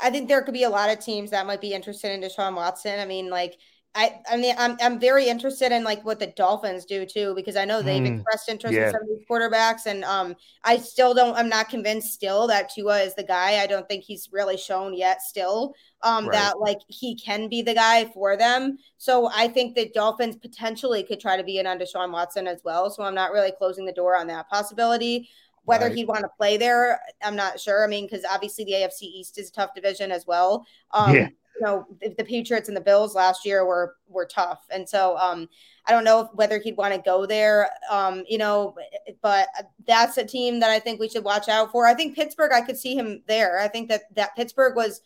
I 0.00 0.10
think 0.10 0.28
there 0.28 0.42
could 0.42 0.54
be 0.54 0.62
a 0.62 0.70
lot 0.70 0.90
of 0.90 1.04
teams 1.04 1.32
that 1.32 1.44
might 1.44 1.60
be 1.60 1.74
interested 1.74 2.12
in 2.12 2.20
Deshaun 2.20 2.54
Watson. 2.54 3.00
I 3.00 3.04
mean, 3.04 3.30
like 3.30 3.58
I, 3.98 4.20
I 4.30 4.36
mean, 4.36 4.54
I'm, 4.56 4.76
I'm 4.80 5.00
very 5.00 5.26
interested 5.26 5.72
in 5.72 5.82
like 5.82 6.04
what 6.04 6.20
the 6.20 6.28
Dolphins 6.28 6.84
do 6.84 7.04
too, 7.04 7.34
because 7.34 7.56
I 7.56 7.64
know 7.64 7.82
they've 7.82 8.00
mm, 8.00 8.14
expressed 8.14 8.48
interest 8.48 8.72
yeah. 8.72 8.86
in 8.86 8.92
some 8.92 9.02
of 9.02 9.08
these 9.08 9.26
quarterbacks, 9.28 9.86
and 9.86 10.04
um, 10.04 10.36
I 10.62 10.76
still 10.76 11.14
don't, 11.14 11.36
I'm 11.36 11.48
not 11.48 11.68
convinced 11.68 12.12
still 12.14 12.46
that 12.46 12.70
Tua 12.72 13.00
is 13.00 13.16
the 13.16 13.24
guy. 13.24 13.60
I 13.60 13.66
don't 13.66 13.88
think 13.88 14.04
he's 14.04 14.28
really 14.30 14.56
shown 14.56 14.94
yet 14.94 15.20
still 15.20 15.74
um, 16.02 16.28
right. 16.28 16.32
that 16.34 16.60
like 16.60 16.78
he 16.86 17.16
can 17.16 17.48
be 17.48 17.60
the 17.60 17.74
guy 17.74 18.04
for 18.14 18.36
them. 18.36 18.78
So 18.98 19.28
I 19.34 19.48
think 19.48 19.74
the 19.74 19.90
Dolphins 19.92 20.36
potentially 20.36 21.02
could 21.02 21.18
try 21.18 21.36
to 21.36 21.42
be 21.42 21.58
in 21.58 21.66
on 21.66 21.80
Deshaun 21.80 22.12
Watson 22.12 22.46
as 22.46 22.60
well. 22.64 22.90
So 22.90 23.02
I'm 23.02 23.16
not 23.16 23.32
really 23.32 23.52
closing 23.58 23.84
the 23.84 23.92
door 23.92 24.16
on 24.16 24.28
that 24.28 24.48
possibility. 24.48 25.28
Whether 25.64 25.86
right. 25.86 25.94
he'd 25.96 26.06
want 26.06 26.20
to 26.20 26.30
play 26.38 26.56
there, 26.56 27.00
I'm 27.20 27.34
not 27.34 27.58
sure. 27.58 27.84
I 27.84 27.88
mean, 27.88 28.06
because 28.06 28.24
obviously 28.30 28.64
the 28.64 28.72
AFC 28.74 29.02
East 29.02 29.38
is 29.38 29.48
a 29.48 29.52
tough 29.52 29.74
division 29.74 30.12
as 30.12 30.24
well. 30.24 30.64
Um, 30.92 31.14
yeah 31.16 31.28
you 31.58 31.66
know 31.66 31.86
the 32.00 32.24
Patriots 32.24 32.68
and 32.68 32.76
the 32.76 32.82
Bills 32.82 33.14
last 33.14 33.44
year 33.44 33.66
were 33.66 33.96
were 34.08 34.26
tough, 34.26 34.66
and 34.70 34.88
so 34.88 35.16
um, 35.18 35.48
I 35.86 35.92
don't 35.92 36.04
know 36.04 36.30
whether 36.34 36.58
he'd 36.58 36.76
want 36.76 36.94
to 36.94 37.00
go 37.00 37.26
there. 37.26 37.70
Um, 37.90 38.24
you 38.28 38.38
know, 38.38 38.76
but 39.22 39.48
that's 39.86 40.18
a 40.18 40.24
team 40.24 40.60
that 40.60 40.70
I 40.70 40.78
think 40.78 41.00
we 41.00 41.08
should 41.08 41.24
watch 41.24 41.48
out 41.48 41.72
for. 41.72 41.86
I 41.86 41.94
think 41.94 42.14
Pittsburgh, 42.14 42.52
I 42.52 42.60
could 42.60 42.78
see 42.78 42.94
him 42.94 43.22
there. 43.26 43.58
I 43.60 43.68
think 43.68 43.88
that 43.88 44.02
that 44.14 44.36
Pittsburgh 44.36 44.76
was 44.76 45.00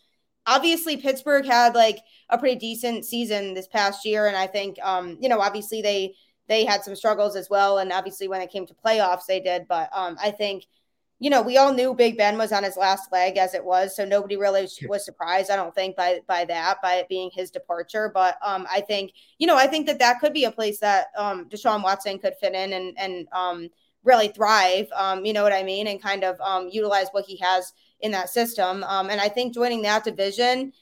obviously 0.45 0.97
Pittsburgh 0.97 1.45
had 1.45 1.75
like 1.75 1.99
a 2.29 2.37
pretty 2.37 2.55
decent 2.59 3.05
season 3.05 3.53
this 3.53 3.67
past 3.67 4.05
year, 4.05 4.27
and 4.27 4.37
I 4.37 4.47
think 4.47 4.77
um, 4.83 5.17
you 5.19 5.29
know 5.29 5.39
obviously 5.39 5.81
they 5.81 6.15
they 6.47 6.65
had 6.65 6.83
some 6.83 6.95
struggles 6.95 7.35
as 7.35 7.49
well, 7.49 7.79
and 7.79 7.91
obviously 7.91 8.27
when 8.27 8.41
it 8.41 8.51
came 8.51 8.67
to 8.67 8.73
playoffs 8.73 9.25
they 9.27 9.39
did, 9.39 9.67
but 9.67 9.89
um, 9.93 10.17
I 10.21 10.31
think 10.31 10.65
you 11.23 11.29
know, 11.29 11.41
we 11.41 11.55
all 11.55 11.73
knew 11.73 11.93
Big 11.93 12.17
Ben 12.17 12.37
was 12.37 12.51
on 12.51 12.65
his 12.65 12.75
last 12.75 13.09
leg 13.09 13.37
as 13.37 13.53
it 13.53 13.63
was, 13.63 13.95
so 13.95 14.03
nobody 14.03 14.35
really 14.35 14.67
was 14.89 15.05
surprised. 15.05 15.49
I 15.49 15.55
don't 15.55 15.73
think 15.73 15.95
by 15.95 16.19
by 16.27 16.43
that, 16.43 16.81
by 16.81 16.95
it 16.95 17.07
being 17.07 17.31
his 17.33 17.49
departure. 17.49 18.11
But 18.13 18.37
um, 18.45 18.67
I 18.69 18.81
think, 18.81 19.13
you 19.37 19.47
know, 19.47 19.55
I 19.55 19.67
think 19.67 19.87
that 19.87 19.99
that 19.99 20.19
could 20.19 20.33
be 20.33 20.43
a 20.43 20.51
place 20.51 20.79
that 20.79 21.07
um, 21.17 21.47
Deshaun 21.47 21.81
Watson 21.81 22.19
could 22.19 22.33
fit 22.41 22.53
in 22.53 22.73
and 22.73 22.93
and 22.97 23.29
um, 23.31 23.69
really 24.03 24.27
thrive. 24.27 24.87
Um, 24.93 25.23
you 25.23 25.31
know 25.31 25.43
what 25.43 25.53
I 25.53 25.63
mean, 25.63 25.87
and 25.87 26.01
kind 26.01 26.25
of 26.25 26.37
um, 26.41 26.67
utilize 26.67 27.07
what 27.11 27.23
he 27.23 27.37
has 27.37 27.71
in 28.01 28.11
that 28.11 28.29
system. 28.29 28.83
Um, 28.83 29.09
and 29.09 29.21
I 29.21 29.29
think 29.29 29.53
joining 29.53 29.83
that 29.83 30.03
division, 30.03 30.73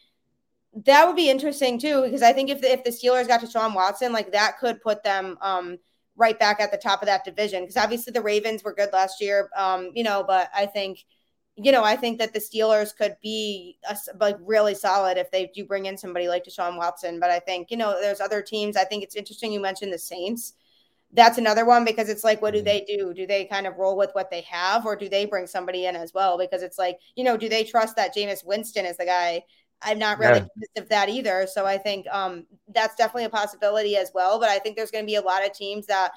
that 0.73 1.05
would 1.05 1.15
be 1.15 1.29
interesting 1.29 1.77
too, 1.77 2.01
because 2.01 2.23
I 2.23 2.33
think 2.33 2.49
if 2.49 2.61
the, 2.61 2.71
if 2.71 2.83
the 2.83 2.89
Steelers 2.89 3.27
got 3.27 3.41
to 3.41 3.45
Deshaun 3.45 3.75
Watson, 3.75 4.11
like 4.11 4.31
that 4.31 4.57
could 4.57 4.81
put 4.81 5.03
them. 5.03 5.37
Um, 5.39 5.77
right 6.21 6.37
back 6.37 6.61
at 6.61 6.71
the 6.71 6.77
top 6.77 7.01
of 7.01 7.07
that 7.07 7.25
division 7.25 7.63
because 7.63 7.75
obviously 7.75 8.13
the 8.13 8.21
Ravens 8.21 8.63
were 8.63 8.73
good 8.73 8.93
last 8.93 9.19
year, 9.19 9.49
um, 9.57 9.89
you 9.95 10.03
know, 10.03 10.23
but 10.25 10.49
I 10.55 10.67
think, 10.67 11.03
you 11.55 11.71
know, 11.71 11.83
I 11.83 11.95
think 11.95 12.19
that 12.19 12.31
the 12.31 12.39
Steelers 12.39 12.95
could 12.95 13.17
be 13.23 13.77
a, 13.89 13.97
like 14.19 14.37
really 14.39 14.75
solid 14.75 15.17
if 15.17 15.31
they 15.31 15.51
do 15.53 15.65
bring 15.65 15.87
in 15.87 15.97
somebody 15.97 16.27
like 16.27 16.45
Deshaun 16.45 16.77
Watson. 16.77 17.19
But 17.19 17.31
I 17.31 17.39
think, 17.39 17.71
you 17.71 17.77
know, 17.77 17.99
there's 17.99 18.21
other 18.21 18.43
teams. 18.43 18.77
I 18.77 18.83
think 18.83 19.03
it's 19.03 19.15
interesting 19.15 19.51
you 19.51 19.59
mentioned 19.59 19.91
the 19.91 19.99
Saints. 19.99 20.53
That's 21.11 21.39
another 21.39 21.65
one 21.65 21.83
because 21.83 22.07
it's 22.07 22.23
like, 22.23 22.41
what 22.41 22.53
do 22.53 22.59
mm-hmm. 22.59 22.65
they 22.65 22.85
do? 22.87 23.13
Do 23.13 23.25
they 23.25 23.45
kind 23.45 23.65
of 23.65 23.77
roll 23.77 23.97
with 23.97 24.11
what 24.13 24.29
they 24.29 24.41
have 24.41 24.85
or 24.85 24.95
do 24.95 25.09
they 25.09 25.25
bring 25.25 25.47
somebody 25.47 25.87
in 25.87 25.95
as 25.95 26.13
well? 26.13 26.37
Because 26.37 26.61
it's 26.61 26.77
like, 26.77 26.99
you 27.15 27.23
know, 27.23 27.35
do 27.35 27.49
they 27.49 27.63
trust 27.63 27.95
that 27.95 28.15
Jameis 28.15 28.45
Winston 28.45 28.85
is 28.85 28.97
the 28.97 29.05
guy 29.05 29.43
I'm 29.83 29.99
not 29.99 30.19
really 30.19 30.39
yeah. 30.39 30.47
convinced 30.53 30.77
of 30.77 30.89
that 30.89 31.09
either. 31.09 31.47
So 31.51 31.65
I 31.65 31.77
think 31.77 32.07
um, 32.11 32.45
that's 32.73 32.95
definitely 32.95 33.25
a 33.25 33.29
possibility 33.29 33.97
as 33.97 34.11
well. 34.13 34.39
But 34.39 34.49
I 34.49 34.59
think 34.59 34.75
there's 34.75 34.91
going 34.91 35.03
to 35.03 35.07
be 35.07 35.15
a 35.15 35.21
lot 35.21 35.45
of 35.45 35.53
teams 35.53 35.87
that 35.87 36.11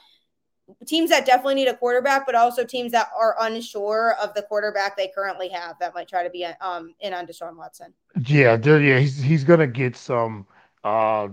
teams 0.87 1.11
that 1.11 1.27
definitely 1.27 1.57
need 1.57 1.69
a 1.69 1.77
quarterback, 1.77 2.27
but 2.27 2.35
also 2.35 2.65
teams 2.65 2.93
that 2.93 3.09
are 3.17 3.37
unsure 3.41 4.15
of 4.23 4.35
the 4.35 4.43
quarterback 4.43 4.97
they 4.97 5.11
currently 5.15 5.49
have 5.49 5.77
that 5.79 5.95
might 5.95 6.09
try 6.09 6.23
to 6.23 6.31
be 6.31 6.45
um, 6.61 6.95
in 7.01 7.13
on 7.13 7.27
Deshaun 7.27 7.57
Watson. 7.57 7.93
Yeah, 8.27 8.57
yeah, 8.65 8.99
he's 8.99 9.21
he's 9.21 9.45
going 9.45 9.61
to 9.61 9.67
get 9.67 9.97
some 9.97 10.47
uh, 10.83 11.29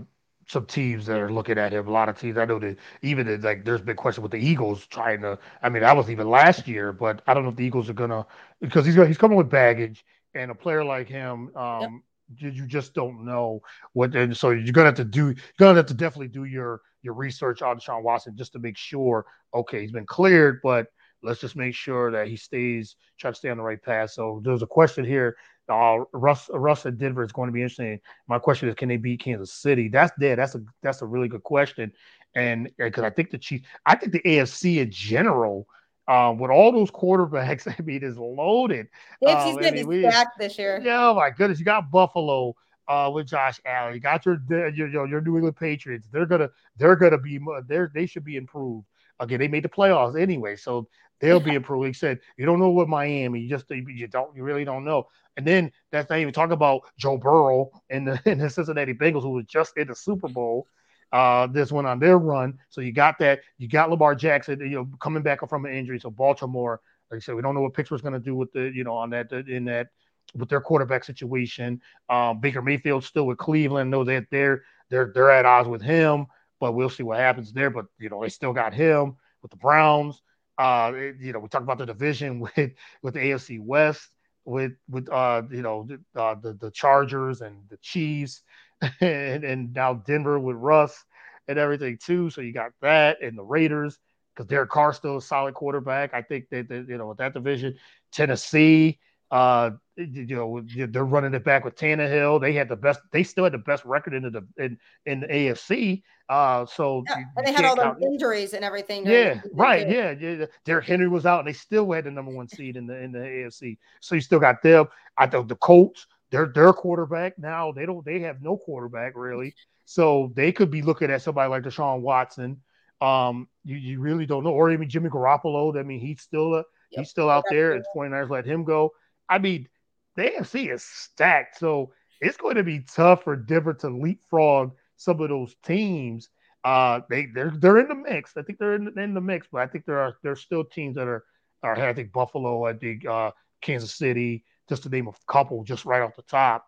some 0.47 0.65
teams 0.65 1.05
that 1.05 1.19
are 1.19 1.31
looking 1.31 1.57
at 1.57 1.71
him. 1.71 1.87
A 1.87 1.91
lot 1.91 2.09
of 2.09 2.19
teams 2.19 2.37
I 2.37 2.45
know 2.45 2.59
that 2.59 2.77
even 3.01 3.41
like 3.41 3.63
there's 3.63 3.81
been 3.81 3.95
question 3.95 4.21
with 4.21 4.31
the 4.31 4.37
Eagles 4.37 4.85
trying 4.87 5.21
to. 5.21 5.39
I 5.61 5.69
mean, 5.69 5.81
that 5.81 5.95
was 5.95 6.09
even 6.09 6.29
last 6.29 6.67
year, 6.67 6.91
but 6.91 7.21
I 7.27 7.33
don't 7.33 7.43
know 7.43 7.49
if 7.49 7.55
the 7.55 7.65
Eagles 7.65 7.89
are 7.89 7.93
gonna 7.93 8.25
because 8.59 8.85
he's 8.85 8.95
he's 8.95 9.17
coming 9.17 9.37
with 9.37 9.49
baggage, 9.49 10.03
and 10.33 10.51
a 10.51 10.55
player 10.55 10.83
like 10.83 11.07
him, 11.07 11.55
um, 11.55 11.81
yep. 11.81 11.91
You, 12.37 12.67
just 12.67 12.93
don't 12.93 13.25
know 13.25 13.61
what. 13.93 14.15
And 14.15 14.35
so 14.35 14.51
you're 14.51 14.73
gonna 14.73 14.87
have 14.87 14.95
to 14.95 15.05
do. 15.05 15.27
You're 15.27 15.35
gonna 15.59 15.75
have 15.75 15.85
to 15.87 15.93
definitely 15.93 16.29
do 16.29 16.45
your 16.45 16.81
your 17.01 17.13
research 17.13 17.61
on 17.61 17.79
Sean 17.79 18.03
Watson 18.03 18.35
just 18.35 18.53
to 18.53 18.59
make 18.59 18.77
sure. 18.77 19.25
Okay, 19.53 19.81
he's 19.81 19.91
been 19.91 20.05
cleared, 20.05 20.59
but 20.63 20.87
let's 21.23 21.41
just 21.41 21.55
make 21.55 21.75
sure 21.75 22.11
that 22.11 22.27
he 22.27 22.35
stays, 22.35 22.95
try 23.19 23.31
to 23.31 23.35
stay 23.35 23.49
on 23.49 23.57
the 23.57 23.63
right 23.63 23.81
path. 23.81 24.11
So 24.11 24.41
there's 24.43 24.63
a 24.63 24.67
question 24.67 25.05
here 25.05 25.35
uh, 25.71 26.03
Russ 26.11 26.49
Russ 26.53 26.85
at 26.85 26.97
Denver 26.97 27.23
is 27.23 27.31
going 27.31 27.47
to 27.47 27.53
be 27.53 27.61
interesting. 27.61 27.99
My 28.27 28.39
question 28.39 28.69
is, 28.69 28.75
can 28.75 28.89
they 28.89 28.97
beat 28.97 29.21
Kansas 29.21 29.53
City? 29.53 29.87
That's 29.87 30.11
there. 30.17 30.35
That's 30.35 30.55
a 30.55 30.61
that's 30.83 31.01
a 31.01 31.05
really 31.05 31.27
good 31.27 31.43
question, 31.43 31.91
and 32.35 32.69
because 32.77 33.03
I 33.03 33.09
think 33.09 33.31
the 33.31 33.37
Chiefs, 33.37 33.67
I 33.85 33.95
think 33.95 34.11
the 34.11 34.21
AFC 34.21 34.77
in 34.77 34.91
general. 34.91 35.67
Um, 36.07 36.39
with 36.39 36.51
all 36.51 36.71
those 36.71 36.91
quarterbacks, 36.91 37.67
I 37.79 37.81
mean, 37.81 38.03
is 38.03 38.17
loaded. 38.17 38.87
AFC's 39.23 39.55
um, 39.55 39.61
gonna 39.61 39.87
be 39.87 40.01
stacked 40.01 40.39
this 40.39 40.57
year. 40.57 40.81
Yeah, 40.83 41.09
oh 41.09 41.15
my 41.15 41.29
goodness, 41.29 41.59
you 41.59 41.65
got 41.65 41.91
Buffalo 41.91 42.55
uh, 42.87 43.09
with 43.13 43.27
Josh 43.27 43.59
Allen. 43.65 43.93
You 43.93 43.99
got 43.99 44.25
your 44.25 44.41
your 44.49 45.07
your, 45.07 45.21
New 45.21 45.35
England 45.35 45.55
Patriots. 45.55 46.07
They're 46.11 46.25
gonna 46.25 46.49
they're 46.77 46.95
gonna 46.95 47.17
be 47.17 47.39
they 47.67 47.85
they 47.93 48.05
should 48.05 48.25
be 48.25 48.35
improved. 48.35 48.85
Again, 49.19 49.39
they 49.39 49.47
made 49.47 49.63
the 49.63 49.69
playoffs 49.69 50.19
anyway, 50.19 50.55
so 50.55 50.87
they'll 51.19 51.39
be 51.39 51.53
improved. 51.53 51.87
He 51.87 51.93
said, 51.93 52.19
"You 52.37 52.45
don't 52.45 52.59
know 52.59 52.71
what 52.71 52.89
Miami. 52.89 53.39
You 53.41 53.49
just 53.49 53.69
you 53.69 54.07
don't 54.07 54.35
you 54.35 54.43
really 54.43 54.65
don't 54.65 54.83
know." 54.83 55.07
And 55.37 55.47
then 55.47 55.71
that's 55.91 56.09
not 56.09 56.19
even 56.19 56.33
talking 56.33 56.53
about 56.53 56.81
Joe 56.97 57.17
Burrow 57.17 57.71
and 57.89 58.07
the, 58.07 58.21
and 58.29 58.41
the 58.41 58.49
Cincinnati 58.49 58.93
Bengals, 58.93 59.21
who 59.21 59.31
was 59.31 59.45
just 59.45 59.77
in 59.77 59.87
the 59.87 59.95
Super 59.95 60.27
Bowl. 60.27 60.67
Uh, 61.11 61.47
this 61.47 61.71
one 61.71 61.85
on 61.85 61.99
their 61.99 62.17
run. 62.17 62.57
So 62.69 62.79
you 62.81 62.93
got 62.93 63.19
that. 63.19 63.41
You 63.57 63.67
got 63.67 63.89
Lamar 63.89 64.15
Jackson, 64.15 64.59
you 64.61 64.69
know, 64.69 64.87
coming 64.99 65.23
back 65.23 65.47
from 65.47 65.65
an 65.65 65.73
injury. 65.73 65.99
So 65.99 66.09
Baltimore, 66.09 66.79
like 67.09 67.17
I 67.17 67.19
said, 67.19 67.35
we 67.35 67.41
don't 67.41 67.53
know 67.53 67.61
what 67.61 67.73
Pittsburgh's 67.73 68.01
going 68.01 68.13
to 68.13 68.19
do 68.19 68.35
with 68.35 68.51
the, 68.53 68.71
you 68.73 68.83
know, 68.83 68.95
on 68.95 69.09
that 69.09 69.31
in 69.31 69.65
that 69.65 69.87
with 70.35 70.49
their 70.49 70.61
quarterback 70.61 71.03
situation. 71.03 71.81
Um, 72.09 72.39
Baker 72.39 72.61
Mayfield 72.61 73.03
still 73.03 73.27
with 73.27 73.37
Cleveland. 73.37 73.91
Know 73.91 74.03
that 74.05 74.27
they're 74.31 74.63
they're 74.89 75.11
they're 75.13 75.31
at 75.31 75.45
odds 75.45 75.67
with 75.67 75.81
him, 75.81 76.27
but 76.59 76.73
we'll 76.73 76.89
see 76.89 77.03
what 77.03 77.19
happens 77.19 77.51
there. 77.51 77.69
But 77.69 77.87
you 77.99 78.09
know, 78.09 78.21
they 78.21 78.29
still 78.29 78.53
got 78.53 78.73
him 78.73 79.17
with 79.41 79.51
the 79.51 79.57
Browns. 79.57 80.21
Uh, 80.57 80.93
you 81.19 81.33
know, 81.33 81.39
we 81.39 81.49
talk 81.49 81.63
about 81.63 81.77
the 81.77 81.85
division 81.85 82.39
with 82.57 82.71
with 83.01 83.13
the 83.15 83.19
AFC 83.19 83.59
West 83.59 84.07
with 84.45 84.71
with 84.89 85.07
uh 85.09 85.43
you 85.51 85.61
know 85.61 85.87
uh, 86.15 86.35
the 86.35 86.53
the 86.53 86.71
Chargers 86.71 87.41
and 87.41 87.57
the 87.69 87.77
Chiefs 87.77 88.41
and 89.01 89.43
and 89.43 89.73
now 89.73 89.93
Denver 89.93 90.39
with 90.39 90.55
Russ 90.55 91.05
and 91.47 91.59
everything 91.59 91.97
too. 91.97 92.29
So 92.29 92.41
you 92.41 92.53
got 92.53 92.71
that 92.81 93.21
and 93.21 93.37
the 93.37 93.43
Raiders 93.43 93.99
because 94.35 94.47
Derek 94.47 94.69
Carr 94.69 94.93
still 94.93 95.17
a 95.17 95.21
solid 95.21 95.53
quarterback. 95.53 96.13
I 96.13 96.21
think 96.21 96.49
that, 96.49 96.67
that 96.69 96.87
you 96.87 96.97
know 96.97 97.07
with 97.07 97.17
that 97.17 97.33
division, 97.33 97.75
Tennessee, 98.11 98.99
uh, 99.29 99.71
you 99.95 100.35
know 100.35 100.61
they're 100.87 101.05
running 101.05 101.33
it 101.33 101.43
back 101.43 101.63
with 101.63 101.75
Tannehill. 101.75 102.41
They 102.41 102.53
had 102.53 102.69
the 102.69 102.75
best. 102.75 103.01
They 103.11 103.23
still 103.23 103.43
had 103.43 103.53
the 103.53 103.59
best 103.59 103.85
record 103.85 104.13
in 104.13 104.23
the 104.23 104.47
in 104.57 104.77
in 105.05 105.21
the 105.21 105.27
AFC. 105.27 106.03
Uh, 106.29 106.65
so 106.65 107.03
yeah, 107.09 107.23
and 107.35 107.45
they 107.45 107.51
had 107.51 107.65
all 107.65 107.75
those 107.75 108.01
injuries 108.01 108.53
and 108.53 108.63
everything. 108.63 109.05
Yeah, 109.05 109.41
right. 109.53 109.87
Yeah, 109.89 110.11
yeah. 110.11 110.45
Derrick 110.63 110.85
Henry 110.85 111.09
was 111.09 111.25
out, 111.25 111.39
and 111.39 111.47
they 111.47 111.53
still 111.53 111.91
had 111.91 112.05
the 112.05 112.11
number 112.11 112.31
one 112.31 112.47
seed 112.47 112.77
in 112.77 112.87
the 112.87 112.97
in 112.97 113.11
the 113.11 113.19
AFC. 113.19 113.77
So 113.99 114.15
you 114.15 114.21
still 114.21 114.39
got 114.39 114.61
them. 114.61 114.87
I 115.17 115.27
thought 115.27 115.49
the 115.49 115.55
Colts, 115.55 116.07
they're 116.31 116.47
their 116.47 116.73
quarterback 116.73 117.37
now. 117.37 117.71
They 117.71 117.85
don't. 117.85 118.03
They 118.05 118.21
have 118.21 118.41
no 118.41 118.57
quarterback 118.57 119.13
really. 119.15 119.53
So 119.85 120.31
they 120.35 120.51
could 120.51 120.71
be 120.71 120.81
looking 120.81 121.11
at 121.11 121.21
somebody 121.21 121.49
like 121.49 121.63
Deshaun 121.63 122.01
Watson. 122.01 122.61
Um, 123.01 123.47
you, 123.65 123.75
you 123.75 123.99
really 123.99 124.25
don't 124.25 124.43
know, 124.43 124.51
or 124.51 124.71
even 124.71 124.89
Jimmy 124.89 125.09
Garoppolo. 125.09 125.77
I 125.77 125.83
mean, 125.83 125.99
he's 125.99 126.21
still 126.21 126.53
a, 126.53 126.57
yep. 126.57 126.99
he's 126.99 127.09
still 127.09 127.29
out 127.29 127.45
there. 127.49 127.73
It's 127.73 127.87
49ers 127.95 128.29
let 128.29 128.45
him 128.45 128.63
go. 128.63 128.91
I 129.27 129.39
mean, 129.39 129.67
the 130.15 130.23
AFC 130.23 130.73
is 130.73 130.83
stacked, 130.83 131.57
so 131.57 131.91
it's 132.21 132.37
going 132.37 132.55
to 132.55 132.63
be 132.63 132.81
tough 132.81 133.23
for 133.23 133.35
Denver 133.35 133.73
to 133.75 133.89
leapfrog 133.89 134.73
some 134.97 135.19
of 135.19 135.29
those 135.29 135.55
teams. 135.63 136.29
Uh, 136.63 137.01
they 137.09 137.25
they're 137.25 137.51
they're 137.57 137.79
in 137.79 137.87
the 137.87 137.95
mix. 137.95 138.37
I 138.37 138.43
think 138.43 138.59
they're 138.59 138.75
in, 138.75 138.97
in 138.99 139.13
the 139.15 139.21
mix, 139.21 139.47
but 139.51 139.61
I 139.61 139.67
think 139.67 139.85
there 139.85 139.99
are 139.99 140.15
there's 140.21 140.41
still 140.41 140.63
teams 140.63 140.95
that 140.95 141.07
are 141.07 141.23
are. 141.63 141.75
I 141.75 141.93
think 141.93 142.13
Buffalo. 142.13 142.65
I 142.65 142.73
think 142.73 143.05
uh, 143.05 143.31
Kansas 143.61 143.95
City, 143.95 144.43
just 144.69 144.83
to 144.83 144.89
name 144.89 145.07
a 145.07 145.13
couple, 145.27 145.63
just 145.63 145.85
right 145.85 146.01
off 146.01 146.15
the 146.15 146.21
top. 146.23 146.65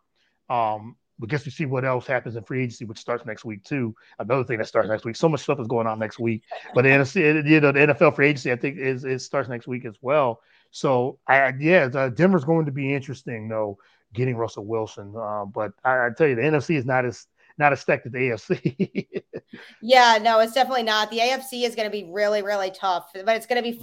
Um, 0.49 0.95
but 1.19 1.29
guess 1.29 1.45
we 1.45 1.51
see 1.51 1.65
what 1.65 1.85
else 1.85 2.07
happens 2.07 2.35
in 2.35 2.43
free 2.43 2.63
agency, 2.63 2.85
which 2.85 2.97
starts 2.97 3.25
next 3.25 3.45
week 3.45 3.63
too. 3.63 3.95
Another 4.19 4.43
thing 4.43 4.57
that 4.57 4.67
starts 4.67 4.89
next 4.89 5.05
week. 5.05 5.15
So 5.15 5.29
much 5.29 5.41
stuff 5.41 5.59
is 5.59 5.67
going 5.67 5.87
on 5.87 5.99
next 5.99 6.19
week. 6.19 6.43
But 6.73 6.83
the 6.83 6.89
NFC, 6.89 7.47
you 7.47 7.61
know, 7.61 7.71
the 7.71 7.79
NFL 7.79 8.15
free 8.15 8.29
agency, 8.29 8.51
I 8.51 8.55
think 8.55 8.77
is 8.77 9.05
is 9.05 9.23
starts 9.23 9.47
next 9.47 9.67
week 9.67 9.85
as 9.85 9.95
well. 10.01 10.41
So 10.71 11.19
I 11.27 11.53
yeah, 11.59 11.87
Denver's 11.87 12.45
going 12.45 12.65
to 12.65 12.71
be 12.71 12.93
interesting 12.93 13.47
though, 13.47 13.77
getting 14.13 14.35
Russell 14.35 14.65
Wilson. 14.65 15.13
Uh, 15.15 15.45
but 15.45 15.71
I, 15.83 16.07
I 16.07 16.09
tell 16.17 16.27
you, 16.27 16.35
the 16.35 16.41
NFC 16.41 16.75
is 16.75 16.85
not 16.85 17.05
as 17.05 17.27
not 17.57 17.71
as 17.71 17.81
stacked 17.81 18.07
as 18.07 18.11
the 18.11 18.17
AFC. 18.17 19.23
yeah, 19.81 20.17
no, 20.21 20.39
it's 20.39 20.53
definitely 20.53 20.83
not. 20.83 21.11
The 21.11 21.19
AFC 21.19 21.63
is 21.63 21.75
going 21.75 21.87
to 21.87 21.91
be 21.91 22.09
really, 22.11 22.41
really 22.41 22.71
tough, 22.71 23.11
but 23.13 23.35
it's 23.35 23.45
going 23.45 23.63
to 23.63 23.63
be 23.63 23.73
mm-hmm. 23.73 23.81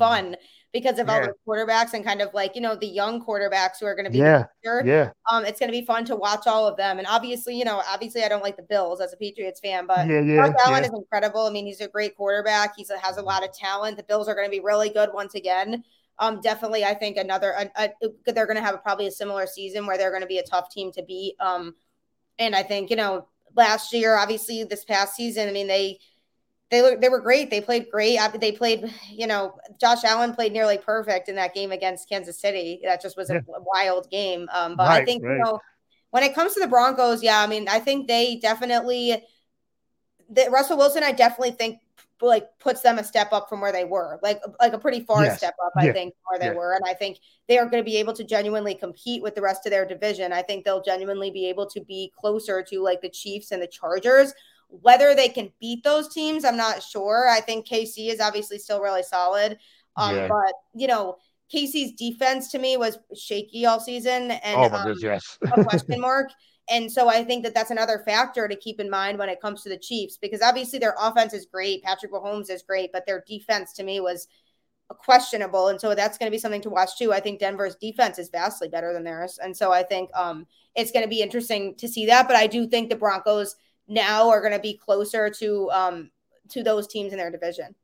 Because 0.73 0.99
of 0.99 1.09
yeah. 1.09 1.14
all 1.14 1.21
the 1.23 1.35
quarterbacks 1.47 1.95
and 1.95 2.05
kind 2.05 2.23
of 2.23 2.33
like 2.35 2.55
you 2.55 2.61
know 2.61 2.75
the 2.75 2.87
young 2.87 3.25
quarterbacks 3.25 3.79
who 3.81 3.87
are 3.87 3.95
going 3.95 4.05
to 4.05 4.11
be 4.11 4.18
yeah. 4.18 4.45
yeah. 4.85 5.11
um 5.31 5.45
it's 5.45 5.59
going 5.59 5.71
to 5.71 5.79
be 5.79 5.85
fun 5.85 6.05
to 6.05 6.16
watch 6.16 6.47
all 6.47 6.66
of 6.66 6.77
them. 6.77 6.99
And 6.99 7.07
obviously 7.09 7.57
you 7.57 7.64
know 7.64 7.83
obviously 7.89 8.23
I 8.23 8.29
don't 8.29 8.43
like 8.43 8.57
the 8.57 8.62
Bills 8.62 9.01
as 9.01 9.12
a 9.12 9.16
Patriots 9.16 9.61
fan 9.61 9.87
but 9.87 10.07
yeah, 10.07 10.21
yeah, 10.21 10.47
Josh 10.47 10.57
Allen 10.64 10.83
yeah. 10.83 10.89
is 10.89 10.95
incredible. 10.95 11.47
I 11.47 11.51
mean 11.51 11.66
he's 11.66 11.81
a 11.81 11.89
great 11.89 12.16
quarterback. 12.16 12.75
He 12.77 12.87
has 13.03 13.16
a 13.16 13.23
lot 13.23 13.45
of 13.45 13.53
talent. 13.53 13.97
The 13.97 14.05
Bills 14.05 14.29
are 14.29 14.35
going 14.35 14.47
to 14.47 14.51
be 14.51 14.61
really 14.61 14.91
good 14.91 15.11
once 15.12 15.35
again. 15.35 15.83
Um 16.18 16.41
definitely 16.41 16.85
I 16.85 16.95
think 16.95 17.16
another 17.16 17.53
a, 17.53 17.71
a, 17.77 18.33
they're 18.33 18.47
going 18.47 18.57
to 18.57 18.62
have 18.62 18.75
a, 18.75 18.79
probably 18.79 19.07
a 19.07 19.12
similar 19.12 19.47
season 19.47 19.87
where 19.87 19.99
they're 19.99 20.11
going 20.11 20.23
to 20.23 20.29
be 20.29 20.39
a 20.39 20.45
tough 20.45 20.71
team 20.71 20.93
to 20.93 21.03
beat. 21.03 21.35
Um 21.41 21.75
and 22.39 22.55
I 22.55 22.62
think 22.62 22.91
you 22.91 22.97
know 22.97 23.27
last 23.57 23.93
year, 23.93 24.16
obviously 24.16 24.64
this 24.64 24.85
past 24.85 25.14
season. 25.14 25.49
I 25.49 25.53
mean, 25.53 25.66
they 25.66 25.99
they 26.71 26.97
they 26.97 27.09
were 27.09 27.21
great. 27.21 27.51
They 27.51 27.61
played 27.61 27.91
great. 27.91 28.18
They 28.41 28.53
played, 28.53 28.93
you 29.11 29.27
know, 29.27 29.59
Josh 29.81 30.05
Allen 30.05 30.35
played 30.35 30.53
nearly 30.53 30.79
perfect 30.79 31.29
in 31.29 31.35
that 31.35 31.53
game 31.53 31.73
against 31.73 32.09
Kansas 32.09 32.41
City. 32.41 32.81
That 32.85 33.03
just 33.03 33.16
was 33.16 33.31
a 33.31 33.43
wild 33.49 34.09
game. 34.11 34.49
Um, 34.53 34.77
but 34.77 34.89
right, 34.89 35.03
I 35.03 35.05
think 35.05 35.25
right. 35.25 35.33
you 35.33 35.39
know 35.39 35.61
when 36.11 36.23
it 36.23 36.35
comes 36.35 36.55
to 36.55 36.61
the 36.61 36.68
Broncos, 36.68 37.23
yeah, 37.23 37.41
I 37.41 37.47
mean, 37.47 37.68
I 37.68 37.81
think 37.81 38.09
they 38.09 38.37
definitely. 38.37 39.25
The, 40.33 40.49
Russell 40.49 40.77
Wilson, 40.77 41.03
I 41.03 41.11
definitely 41.11 41.51
think 41.51 41.81
like 42.23 42.47
puts 42.61 42.83
them 42.83 42.99
a 42.99 43.05
step 43.05 43.33
up 43.33 43.49
from 43.49 43.61
where 43.61 43.73
they 43.73 43.85
were, 43.85 44.21
like 44.23 44.41
like 44.61 44.73
a 44.73 44.79
pretty 44.79 45.01
far 45.01 45.25
yes. 45.25 45.39
step 45.39 45.55
up, 45.64 45.73
I 45.77 45.87
yeah. 45.87 45.93
think, 45.93 46.14
where 46.29 46.39
they 46.39 46.47
yeah. 46.47 46.53
were. 46.53 46.75
And 46.75 46.85
I 46.87 46.95
think 46.95 47.18
they 47.49 47.59
are 47.59 47.64
going 47.64 47.83
to 47.83 47.91
be 47.91 47.97
able 47.97 48.12
to 48.12 48.23
genuinely 48.23 48.77
compete 48.77 49.23
with 49.23 49.35
the 49.35 49.43
rest 49.43 49.66
of 49.66 49.71
their 49.71 49.87
division. 49.87 50.33
I 50.33 50.43
think 50.43 50.64
they'll 50.64 50.83
genuinely 50.83 51.33
be 51.33 51.49
able 51.49 51.66
to 51.71 51.81
be 51.81 52.12
closer 52.16 52.62
to 52.62 52.81
like 52.81 53.01
the 53.01 53.09
Chiefs 53.09 53.51
and 53.51 53.61
the 53.61 53.66
Chargers. 53.66 54.35
Whether 54.71 55.14
they 55.14 55.29
can 55.29 55.53
beat 55.61 55.85
those 55.85 56.12
teams, 56.12 56.45
I'm 56.45 56.57
not 56.57 56.83
sure. 56.83 57.29
I 57.29 57.41
think 57.41 57.66
KC 57.66 58.09
is 58.09 58.21
obviously 58.21 58.59
still 58.59 58.81
really 58.81 59.03
solid. 59.03 59.59
Um, 59.97 60.16
yeah. 60.16 60.29
but 60.29 60.55
you 60.75 60.87
know, 60.87 61.16
KC's 61.53 61.93
defense 61.93 62.51
to 62.53 62.59
me 62.59 62.77
was 62.77 62.99
shaky 63.16 63.66
all 63.66 63.81
season 63.81 64.31
and 64.31 64.73
oh, 64.73 64.77
um, 64.77 64.95
yes. 65.01 65.39
a 65.43 65.64
question 65.64 66.01
mark. 66.01 66.31
And 66.68 66.91
so 66.91 67.09
I 67.09 67.25
think 67.25 67.43
that 67.45 67.53
that's 67.53 67.73
another 67.73 68.03
factor 68.07 68.47
to 68.47 68.55
keep 68.55 68.79
in 68.79 68.89
mind 68.89 69.18
when 69.18 69.29
it 69.29 69.41
comes 69.41 69.62
to 69.62 69.68
the 69.68 69.77
Chiefs 69.77 70.16
because 70.16 70.41
obviously 70.41 70.79
their 70.79 70.95
offense 71.01 71.35
is 71.35 71.47
great. 71.47 71.83
Patrick 71.83 72.12
Mahomes 72.12 72.49
is 72.49 72.62
great, 72.62 72.91
but 72.93 73.05
their 73.07 73.25
defense 73.27 73.73
to 73.75 73.83
me 73.83 73.99
was 73.99 74.29
questionable. 74.89 75.68
And 75.68 75.81
so 75.81 75.95
that's 75.95 76.16
going 76.16 76.29
to 76.29 76.35
be 76.35 76.39
something 76.39 76.62
to 76.62 76.71
watch 76.71 76.97
too. 76.97 77.12
I 77.12 77.21
think 77.21 77.41
Denver's 77.41 77.75
defense 77.77 78.18
is 78.18 78.29
vastly 78.29 78.68
better 78.68 78.93
than 78.93 79.03
theirs. 79.03 79.39
And 79.43 79.57
so 79.57 79.73
I 79.73 79.83
think 79.83 80.11
um, 80.14 80.47
it's 80.77 80.93
going 80.93 81.05
to 81.05 81.11
be 81.11 81.23
interesting 81.23 81.75
to 81.77 81.89
see 81.89 82.07
that. 82.07 82.29
But 82.29 82.37
I 82.37 82.47
do 82.47 82.68
think 82.68 82.89
the 82.89 82.97
Broncos 82.97 83.57
now 83.91 84.30
are 84.30 84.41
going 84.41 84.53
to 84.53 84.59
be 84.59 84.78
closer 84.78 85.28
to 85.28 85.70
um, 85.72 86.11
to 86.51 86.62
those 86.62 86.86
teams 86.86 87.12
in 87.12 87.18
their 87.18 87.30
division. 87.30 87.74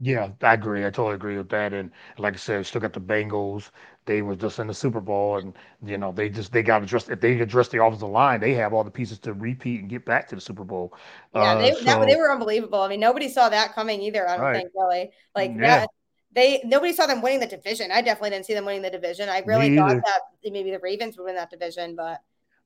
Yeah, 0.00 0.30
I 0.42 0.54
agree. 0.54 0.80
I 0.80 0.90
totally 0.90 1.14
agree 1.14 1.36
with 1.36 1.48
that. 1.50 1.72
And 1.72 1.90
like 2.18 2.34
I 2.34 2.36
said, 2.36 2.66
still 2.66 2.80
got 2.80 2.92
the 2.92 3.00
Bengals. 3.00 3.70
They 4.06 4.22
were 4.22 4.34
just 4.34 4.58
in 4.58 4.66
the 4.66 4.74
Super 4.74 5.00
Bowl, 5.00 5.38
and 5.38 5.54
you 5.84 5.96
know 5.96 6.12
they 6.12 6.28
just 6.28 6.52
they 6.52 6.62
got 6.62 6.82
addressed. 6.82 7.08
If 7.08 7.20
they 7.20 7.40
address 7.40 7.68
the 7.68 7.82
offensive 7.82 8.08
line, 8.08 8.40
they 8.40 8.52
have 8.54 8.74
all 8.74 8.84
the 8.84 8.90
pieces 8.90 9.18
to 9.20 9.32
repeat 9.32 9.80
and 9.80 9.88
get 9.88 10.04
back 10.04 10.28
to 10.28 10.34
the 10.34 10.40
Super 10.40 10.64
Bowl. 10.64 10.94
Yeah, 11.34 11.54
they, 11.54 11.72
uh, 11.72 11.76
so, 11.76 11.84
that, 11.84 12.06
they 12.06 12.16
were 12.16 12.30
unbelievable. 12.30 12.82
I 12.82 12.88
mean, 12.88 13.00
nobody 13.00 13.28
saw 13.28 13.48
that 13.48 13.74
coming 13.74 14.02
either. 14.02 14.28
I 14.28 14.36
don't 14.36 14.44
right. 14.44 14.56
think 14.56 14.70
really. 14.74 15.10
Like 15.34 15.52
yeah. 15.52 15.60
that, 15.60 15.90
they 16.32 16.60
nobody 16.64 16.92
saw 16.92 17.06
them 17.06 17.22
winning 17.22 17.40
the 17.40 17.46
division. 17.46 17.90
I 17.90 18.02
definitely 18.02 18.30
didn't 18.30 18.46
see 18.46 18.54
them 18.54 18.66
winning 18.66 18.82
the 18.82 18.90
division. 18.90 19.28
I 19.28 19.38
really 19.46 19.74
thought 19.76 19.94
that 19.94 20.20
maybe 20.44 20.70
the 20.70 20.80
Ravens 20.80 21.16
would 21.16 21.24
win 21.24 21.36
that 21.36 21.50
division, 21.50 21.94
but 21.96 22.20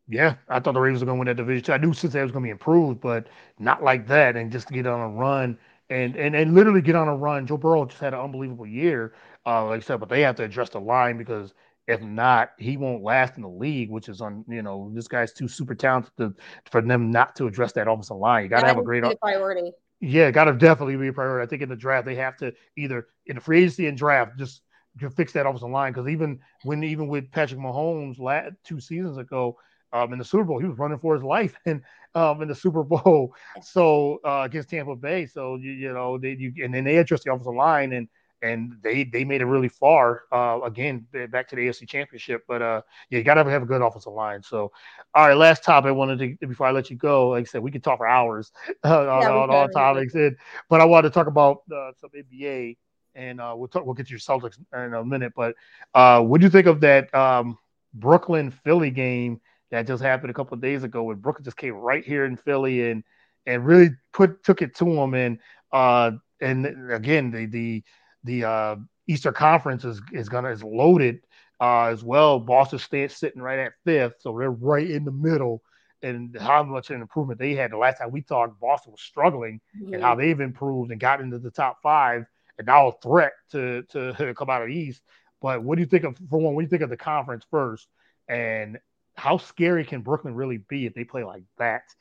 yeah, 0.08 0.36
I 0.48 0.58
thought 0.60 0.72
the 0.72 0.80
Ravens 0.80 1.00
were 1.02 1.06
going 1.06 1.16
to 1.16 1.20
win 1.20 1.26
that 1.36 1.42
division. 1.42 1.74
I 1.74 1.76
knew 1.78 1.92
Cincinnati 1.92 2.24
was 2.24 2.32
going 2.32 2.42
to 2.44 2.46
be 2.46 2.50
improved, 2.50 3.00
but 3.00 3.28
not 3.58 3.82
like 3.82 4.06
that. 4.08 4.36
And 4.36 4.50
just 4.50 4.68
to 4.68 4.74
get 4.74 4.86
on 4.86 5.00
a 5.00 5.08
run 5.08 5.58
and 5.90 6.16
and 6.16 6.34
and 6.34 6.54
literally 6.54 6.82
get 6.82 6.96
on 6.96 7.08
a 7.08 7.16
run. 7.16 7.46
Joe 7.46 7.56
Burrow 7.58 7.84
just 7.86 8.00
had 8.00 8.14
an 8.14 8.20
unbelievable 8.20 8.66
year, 8.66 9.14
uh, 9.46 9.66
like 9.66 9.82
I 9.82 9.84
said, 9.84 10.00
but 10.00 10.08
they 10.08 10.22
have 10.22 10.36
to 10.36 10.44
address 10.44 10.70
the 10.70 10.80
line 10.80 11.18
because 11.18 11.54
If 11.88 12.02
not, 12.02 12.50
he 12.58 12.76
won't 12.76 13.02
last 13.02 13.36
in 13.36 13.42
the 13.42 13.48
league, 13.48 13.90
which 13.90 14.10
is 14.10 14.20
on 14.20 14.44
you 14.46 14.60
know 14.62 14.90
this 14.94 15.08
guy's 15.08 15.32
too 15.32 15.48
super 15.48 15.74
talented 15.74 16.12
to, 16.18 16.34
for 16.70 16.82
them 16.82 17.10
not 17.10 17.34
to 17.36 17.46
address 17.46 17.72
that 17.72 17.88
offensive 17.88 18.18
line. 18.18 18.44
You 18.44 18.50
got 18.50 18.60
to 18.60 18.66
have 18.66 18.76
a 18.78 18.82
great 18.82 19.02
priority. 19.20 19.72
Yeah, 20.00 20.30
got 20.30 20.44
to 20.44 20.52
definitely 20.52 20.96
be 20.96 21.08
a 21.08 21.12
priority. 21.14 21.46
I 21.46 21.48
think 21.48 21.62
in 21.62 21.70
the 21.70 21.76
draft 21.76 22.04
they 22.04 22.14
have 22.16 22.36
to 22.38 22.52
either 22.76 23.08
in 23.26 23.36
the 23.36 23.40
free 23.40 23.60
agency 23.60 23.86
and 23.86 23.96
draft 23.96 24.38
just 24.38 24.60
to 25.00 25.08
fix 25.08 25.32
that 25.32 25.46
offensive 25.46 25.70
line 25.70 25.92
because 25.92 26.08
even 26.08 26.40
when 26.62 26.84
even 26.84 27.08
with 27.08 27.30
Patrick 27.32 27.58
Mahomes 27.60 28.18
last, 28.18 28.52
two 28.64 28.80
seasons 28.80 29.16
ago 29.16 29.56
um, 29.92 30.12
in 30.12 30.18
the 30.18 30.24
Super 30.24 30.44
Bowl, 30.44 30.58
he 30.58 30.66
was 30.66 30.78
running 30.78 30.98
for 30.98 31.14
his 31.14 31.22
life 31.22 31.56
and 31.66 31.82
um, 32.14 32.42
in 32.42 32.48
the 32.48 32.54
Super 32.54 32.82
Bowl, 32.82 33.34
so 33.62 34.20
uh, 34.24 34.42
against 34.44 34.70
Tampa 34.70 34.96
Bay. 34.96 35.26
So 35.26 35.56
you, 35.56 35.72
you 35.72 35.92
know 35.92 36.18
they 36.18 36.32
you 36.32 36.52
and 36.64 36.72
then 36.72 36.84
they 36.84 36.96
addressed 36.96 37.24
the 37.24 37.32
offensive 37.32 37.54
line 37.54 37.92
and 37.92 38.08
and 38.42 38.76
they 38.82 39.04
they 39.04 39.24
made 39.24 39.40
it 39.40 39.46
really 39.46 39.68
far 39.68 40.22
uh, 40.32 40.60
again 40.64 41.06
back 41.30 41.48
to 41.48 41.56
the 41.56 41.62
AFC 41.62 41.88
Championship. 41.88 42.44
But 42.46 42.62
uh, 42.62 42.82
yeah, 43.10 43.18
you 43.18 43.24
got 43.24 43.34
to 43.34 43.44
have 43.44 43.62
a 43.62 43.66
good 43.66 43.82
offensive 43.82 44.12
line. 44.12 44.42
So, 44.42 44.72
all 45.14 45.28
right, 45.28 45.36
last 45.36 45.64
topic 45.64 45.88
I 45.88 45.92
wanted 45.92 46.40
to 46.40 46.46
before 46.46 46.66
I 46.66 46.70
let 46.70 46.90
you 46.90 46.96
go. 46.96 47.30
Like 47.30 47.42
I 47.42 47.44
said, 47.44 47.62
we 47.62 47.70
could 47.70 47.84
talk 47.84 47.98
for 47.98 48.06
hours 48.06 48.52
uh, 48.84 48.98
on, 49.08 49.22
yeah, 49.22 49.30
on 49.30 49.50
all 49.50 49.68
topics, 49.68 50.14
and, 50.14 50.36
but 50.68 50.80
I 50.80 50.84
wanted 50.84 51.08
to 51.08 51.14
talk 51.14 51.26
about 51.26 51.62
uh, 51.74 51.92
some 52.00 52.10
NBA, 52.10 52.76
and 53.14 53.40
uh, 53.40 53.54
we'll 53.56 53.68
talk. 53.68 53.84
We'll 53.84 53.94
get 53.94 54.06
to 54.06 54.10
your 54.10 54.20
Celtics 54.20 54.58
in 54.72 54.94
a 54.94 55.04
minute. 55.04 55.32
But 55.34 55.56
uh, 55.94 56.22
what 56.22 56.40
do 56.40 56.46
you 56.46 56.50
think 56.50 56.66
of 56.66 56.80
that 56.80 57.12
um, 57.14 57.58
Brooklyn 57.94 58.50
Philly 58.50 58.90
game 58.90 59.40
that 59.70 59.86
just 59.86 60.02
happened 60.02 60.30
a 60.30 60.34
couple 60.34 60.54
of 60.54 60.60
days 60.60 60.84
ago? 60.84 61.04
When 61.04 61.16
Brooklyn 61.16 61.44
just 61.44 61.56
came 61.56 61.74
right 61.74 62.04
here 62.04 62.24
in 62.24 62.36
Philly 62.36 62.90
and 62.90 63.04
and 63.46 63.64
really 63.64 63.90
put 64.12 64.42
took 64.44 64.62
it 64.62 64.74
to 64.76 64.84
them 64.84 65.14
and 65.14 65.38
uh 65.72 66.12
and 66.40 66.92
again 66.92 67.30
the 67.30 67.46
the 67.46 67.82
the 68.24 68.44
uh, 68.44 68.76
Eastern 69.06 69.34
Conference 69.34 69.84
is 69.84 70.00
is 70.12 70.28
gonna 70.28 70.50
is 70.50 70.62
loaded 70.62 71.20
uh, 71.60 71.84
as 71.84 72.04
well. 72.04 72.38
Boston 72.38 72.78
State 72.78 73.10
sitting 73.10 73.42
right 73.42 73.58
at 73.58 73.72
fifth, 73.84 74.16
so 74.20 74.36
they're 74.38 74.50
right 74.50 74.88
in 74.88 75.04
the 75.04 75.12
middle. 75.12 75.62
And 76.02 76.36
how 76.38 76.62
much 76.62 76.90
an 76.90 77.00
improvement 77.00 77.40
they 77.40 77.56
had 77.56 77.72
the 77.72 77.76
last 77.76 77.98
time 77.98 78.12
we 78.12 78.22
talked, 78.22 78.60
Boston 78.60 78.92
was 78.92 79.00
struggling, 79.00 79.60
mm-hmm. 79.76 79.94
and 79.94 80.02
how 80.02 80.14
they've 80.14 80.38
improved 80.38 80.92
and 80.92 81.00
got 81.00 81.20
into 81.20 81.40
the 81.40 81.50
top 81.50 81.78
five, 81.82 82.24
and 82.56 82.66
now 82.66 82.88
a 82.88 82.92
threat 83.02 83.32
to 83.50 83.82
to 83.90 84.34
come 84.38 84.50
out 84.50 84.62
of 84.62 84.68
the 84.68 84.74
East. 84.74 85.02
But 85.40 85.62
what 85.62 85.76
do 85.76 85.82
you 85.82 85.88
think 85.88 86.04
of 86.04 86.16
for 86.30 86.38
one? 86.38 86.54
What 86.54 86.60
do 86.60 86.66
you 86.66 86.70
think 86.70 86.82
of 86.82 86.90
the 86.90 86.96
conference 86.96 87.44
first, 87.50 87.88
and 88.28 88.78
how 89.18 89.36
scary 89.36 89.84
can 89.84 90.02
Brooklyn 90.02 90.34
really 90.34 90.58
be 90.68 90.86
if 90.86 90.94
they 90.94 91.04
play 91.04 91.24
like 91.24 91.42
that? 91.58 91.82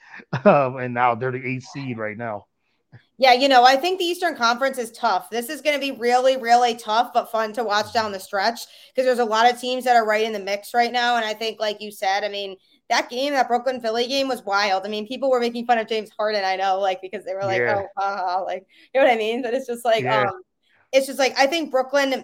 Um, 0.45 0.78
and 0.78 0.93
now 0.93 1.13
they're 1.15 1.32
the 1.32 1.45
eighth 1.45 1.65
seed 1.65 1.97
right 1.97 2.18
now. 2.18 2.45
Yeah, 3.18 3.34
you 3.34 3.49
know, 3.49 3.63
I 3.63 3.76
think 3.76 3.99
the 3.99 4.05
Eastern 4.05 4.36
Conference 4.36 4.78
is 4.78 4.91
tough. 4.91 5.30
This 5.30 5.49
is 5.49 5.61
going 5.61 5.76
to 5.76 5.80
be 5.80 5.91
really, 5.99 6.38
really 6.38 6.76
tough, 6.76 7.11
but 7.13 7.32
fun 7.32 7.53
to 7.53 7.63
watch 7.63 7.93
down 7.93 8.11
the 8.11 8.20
stretch 8.20 8.61
because 8.89 9.05
there's 9.05 9.20
a 9.20 9.26
lot 9.26 9.51
of 9.51 9.59
teams 9.59 9.84
that 9.84 9.95
are 9.95 10.05
right 10.05 10.26
in 10.26 10.34
the 10.34 10.39
mix 10.39 10.74
right 10.74 10.91
now. 10.91 11.18
And 11.18 11.26
I 11.26 11.34
think, 11.34 11.59
like 11.59 11.82
you 11.82 11.91
said, 11.91 12.24
I 12.24 12.30
mean, 12.30 12.55
that 12.89 13.09
game, 13.09 13.34
that 13.34 13.47
Brooklyn 13.47 13.82
Philly 13.82 14.07
game 14.07 14.28
was 14.28 14.43
wild. 14.43 14.86
I 14.86 14.89
mean, 14.89 15.07
people 15.07 15.30
were 15.30 15.39
making 15.39 15.65
fun 15.65 15.78
of 15.78 15.88
James 15.88 16.09
Harden, 16.18 16.45
I 16.45 16.55
know, 16.55 16.80
like 16.80 17.01
because 17.01 17.26
they 17.26 17.34
were 17.34 17.43
like, 17.43 17.59
yeah. 17.59 17.84
oh, 17.97 18.43
like, 18.47 18.65
you 18.93 19.01
know 19.01 19.07
what 19.07 19.13
I 19.13 19.18
mean? 19.18 19.41
But 19.41 19.53
it's 19.53 19.68
just 19.68 19.84
like, 19.84 20.03
yeah. 20.03 20.22
um, 20.22 20.41
it's 20.93 21.07
just 21.07 21.20
like, 21.20 21.38
I 21.38 21.47
think 21.47 21.72
Brooklyn, 21.72 22.24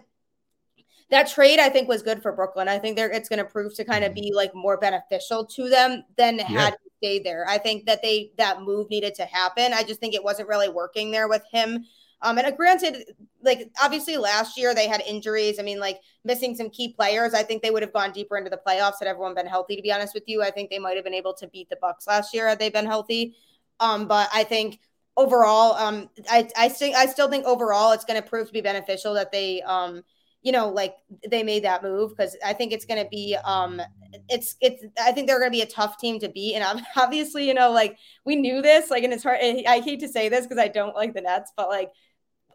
that 1.11 1.29
trade 1.29 1.59
I 1.59 1.69
think 1.69 1.87
was 1.87 2.01
good 2.01 2.21
for 2.21 2.31
Brooklyn. 2.31 2.67
I 2.67 2.79
think 2.79 2.95
they're 2.95 3.09
it's 3.09 3.29
going 3.29 3.39
to 3.39 3.45
prove 3.45 3.75
to 3.75 3.85
kind 3.85 4.03
of 4.03 4.11
mm-hmm. 4.11 4.21
be 4.21 4.33
like 4.33 4.53
more 4.55 4.77
beneficial 4.77 5.45
to 5.45 5.69
them 5.69 6.03
than 6.17 6.37
yeah. 6.37 6.45
had 6.45 6.75
stayed 6.97 7.25
there. 7.25 7.45
I 7.47 7.57
think 7.57 7.85
that 7.85 8.01
they 8.01 8.31
that 8.37 8.61
move 8.61 8.89
needed 8.89 9.15
to 9.15 9.25
happen. 9.25 9.73
I 9.73 9.83
just 9.83 9.99
think 9.99 10.13
it 10.13 10.23
wasn't 10.23 10.49
really 10.49 10.69
working 10.69 11.11
there 11.11 11.27
with 11.27 11.43
him. 11.51 11.85
Um, 12.23 12.37
and 12.37 12.47
uh, 12.47 12.51
granted, 12.51 13.03
like 13.43 13.69
obviously 13.81 14.15
last 14.15 14.57
year 14.57 14.73
they 14.73 14.87
had 14.87 15.01
injuries. 15.01 15.59
I 15.59 15.63
mean, 15.63 15.79
like 15.79 15.99
missing 16.23 16.55
some 16.55 16.69
key 16.69 16.93
players. 16.93 17.33
I 17.33 17.43
think 17.43 17.61
they 17.61 17.69
would 17.69 17.83
have 17.83 17.93
gone 17.93 18.13
deeper 18.13 18.37
into 18.37 18.49
the 18.49 18.61
playoffs 18.65 18.99
had 18.99 19.09
everyone 19.09 19.35
been 19.35 19.45
healthy. 19.45 19.75
To 19.75 19.81
be 19.81 19.91
honest 19.91 20.13
with 20.13 20.23
you, 20.27 20.41
I 20.41 20.49
think 20.49 20.69
they 20.69 20.79
might 20.79 20.95
have 20.95 21.03
been 21.03 21.13
able 21.13 21.33
to 21.35 21.47
beat 21.47 21.69
the 21.69 21.77
Bucks 21.81 22.07
last 22.07 22.33
year 22.33 22.47
had 22.47 22.59
they 22.59 22.69
been 22.69 22.85
healthy. 22.85 23.35
Um, 23.81 24.07
but 24.07 24.29
I 24.33 24.45
think 24.45 24.79
overall, 25.17 25.73
um, 25.73 26.09
I 26.29 26.47
I 26.55 26.69
think 26.69 26.95
I 26.95 27.07
still 27.07 27.29
think 27.29 27.45
overall 27.45 27.91
it's 27.91 28.05
going 28.05 28.21
to 28.21 28.27
prove 28.27 28.47
to 28.47 28.53
be 28.53 28.61
beneficial 28.61 29.13
that 29.15 29.33
they 29.33 29.61
um 29.63 30.03
you 30.43 30.51
know, 30.51 30.69
like 30.69 30.95
they 31.27 31.41
made 31.41 31.63
that 31.63 31.81
move 31.81 32.11
because 32.11 32.35
I 32.45 32.53
think 32.53 32.73
it's 32.73 32.85
going 32.85 33.01
to 33.01 33.09
be, 33.09 33.35
um, 33.45 33.81
it's, 34.29 34.55
it's, 34.61 34.83
I 35.01 35.11
think 35.11 35.27
they're 35.27 35.39
going 35.39 35.51
to 35.51 35.57
be 35.57 35.61
a 35.61 35.65
tough 35.65 35.97
team 35.97 36.19
to 36.19 36.29
beat. 36.29 36.55
And 36.55 36.81
obviously, 36.95 37.47
you 37.47 37.53
know, 37.53 37.71
like 37.71 37.97
we 38.25 38.35
knew 38.35 38.61
this, 38.61 38.91
like, 38.91 39.03
and 39.03 39.13
it's 39.13 39.23
hard. 39.23 39.39
I 39.41 39.79
hate 39.79 40.01
to 40.01 40.07
say 40.07 40.29
this 40.29 40.45
because 40.45 40.59
I 40.59 40.67
don't 40.67 40.95
like 40.95 41.13
the 41.13 41.21
Nets, 41.21 41.51
but 41.55 41.69
like, 41.69 41.91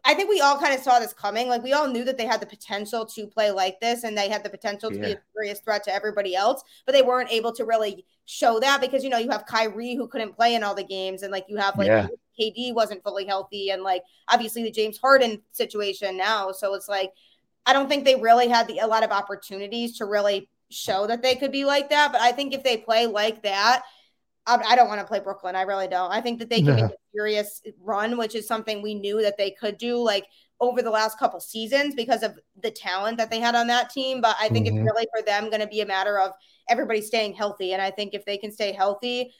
I 0.05 0.13
think 0.13 0.29
we 0.29 0.39
all 0.39 0.57
kind 0.57 0.73
of 0.73 0.79
saw 0.79 0.99
this 0.99 1.13
coming. 1.13 1.49
Like 1.49 1.63
we 1.63 1.73
all 1.73 1.87
knew 1.87 2.03
that 2.05 2.17
they 2.17 2.25
had 2.25 2.41
the 2.41 2.45
potential 2.45 3.05
to 3.07 3.27
play 3.27 3.51
like 3.51 3.79
this 3.79 4.03
and 4.03 4.17
they 4.17 4.29
had 4.29 4.43
the 4.43 4.49
potential 4.49 4.89
to 4.89 4.95
yeah. 4.95 5.05
be 5.05 5.11
a 5.11 5.21
serious 5.35 5.59
threat 5.59 5.83
to 5.85 5.93
everybody 5.93 6.35
else, 6.35 6.63
but 6.85 6.93
they 6.93 7.01
weren't 7.01 7.31
able 7.31 7.51
to 7.53 7.65
really 7.65 8.05
show 8.25 8.59
that 8.59 8.79
because 8.79 9.03
you 9.03 9.09
know 9.09 9.17
you 9.17 9.29
have 9.29 9.45
Kyrie 9.45 9.95
who 9.95 10.07
couldn't 10.07 10.35
play 10.35 10.53
in 10.53 10.63
all 10.63 10.75
the 10.75 10.83
games 10.83 11.23
and 11.23 11.31
like 11.31 11.45
you 11.49 11.57
have 11.57 11.77
like 11.77 11.87
yeah. 11.87 12.07
KD 12.39 12.73
wasn't 12.73 13.03
fully 13.03 13.25
healthy 13.25 13.71
and 13.71 13.83
like 13.83 14.03
obviously 14.27 14.63
the 14.63 14.71
James 14.71 14.97
Harden 14.97 15.41
situation 15.51 16.15
now. 16.15 16.51
So 16.51 16.73
it's 16.75 16.87
like 16.87 17.11
I 17.69 17.73
don't 17.73 17.87
think 17.87 18.03
they 18.03 18.15
really 18.15 18.47
had 18.47 18.67
the, 18.67 18.79
a 18.79 18.87
lot 18.87 19.03
of 19.03 19.11
opportunities 19.11 19.99
to 19.99 20.05
really 20.05 20.49
show 20.71 21.05
that 21.05 21.21
they 21.21 21.35
could 21.35 21.51
be 21.51 21.65
like 21.65 21.91
that. 21.91 22.11
But 22.11 22.19
I 22.19 22.31
think 22.31 22.55
if 22.55 22.63
they 22.63 22.77
play 22.77 23.05
like 23.05 23.43
that, 23.43 23.83
I, 24.47 24.59
I 24.69 24.75
don't 24.75 24.87
want 24.87 25.01
to 25.01 25.05
play 25.05 25.19
Brooklyn. 25.19 25.55
I 25.55 25.61
really 25.61 25.87
don't. 25.87 26.11
I 26.11 26.19
think 26.19 26.39
that 26.39 26.49
they 26.49 26.63
can 26.63 26.75
make 26.75 26.85
a 26.85 26.93
serious 27.13 27.61
run, 27.79 28.17
which 28.17 28.33
is 28.33 28.47
something 28.47 28.81
we 28.81 28.95
knew 28.95 29.21
that 29.21 29.37
they 29.37 29.51
could 29.51 29.77
do 29.77 29.97
like 29.97 30.25
over 30.59 30.81
the 30.81 30.89
last 30.89 31.19
couple 31.19 31.39
seasons 31.39 31.93
because 31.93 32.23
of 32.23 32.39
the 32.59 32.71
talent 32.71 33.17
that 33.19 33.29
they 33.29 33.39
had 33.39 33.53
on 33.53 33.67
that 33.67 33.91
team. 33.91 34.19
But 34.19 34.35
I 34.39 34.49
think 34.49 34.65
mm-hmm. 34.65 34.77
it's 34.77 34.85
really 34.91 35.05
for 35.15 35.23
them 35.23 35.51
going 35.51 35.61
to 35.61 35.67
be 35.67 35.81
a 35.81 35.85
matter 35.85 36.17
of 36.19 36.31
everybody 36.69 37.01
staying 37.01 37.33
healthy. 37.33 37.73
And 37.73 37.81
I 37.83 37.91
think 37.91 38.15
if 38.15 38.25
they 38.25 38.37
can 38.37 38.51
stay 38.51 38.71
healthy, 38.71 39.31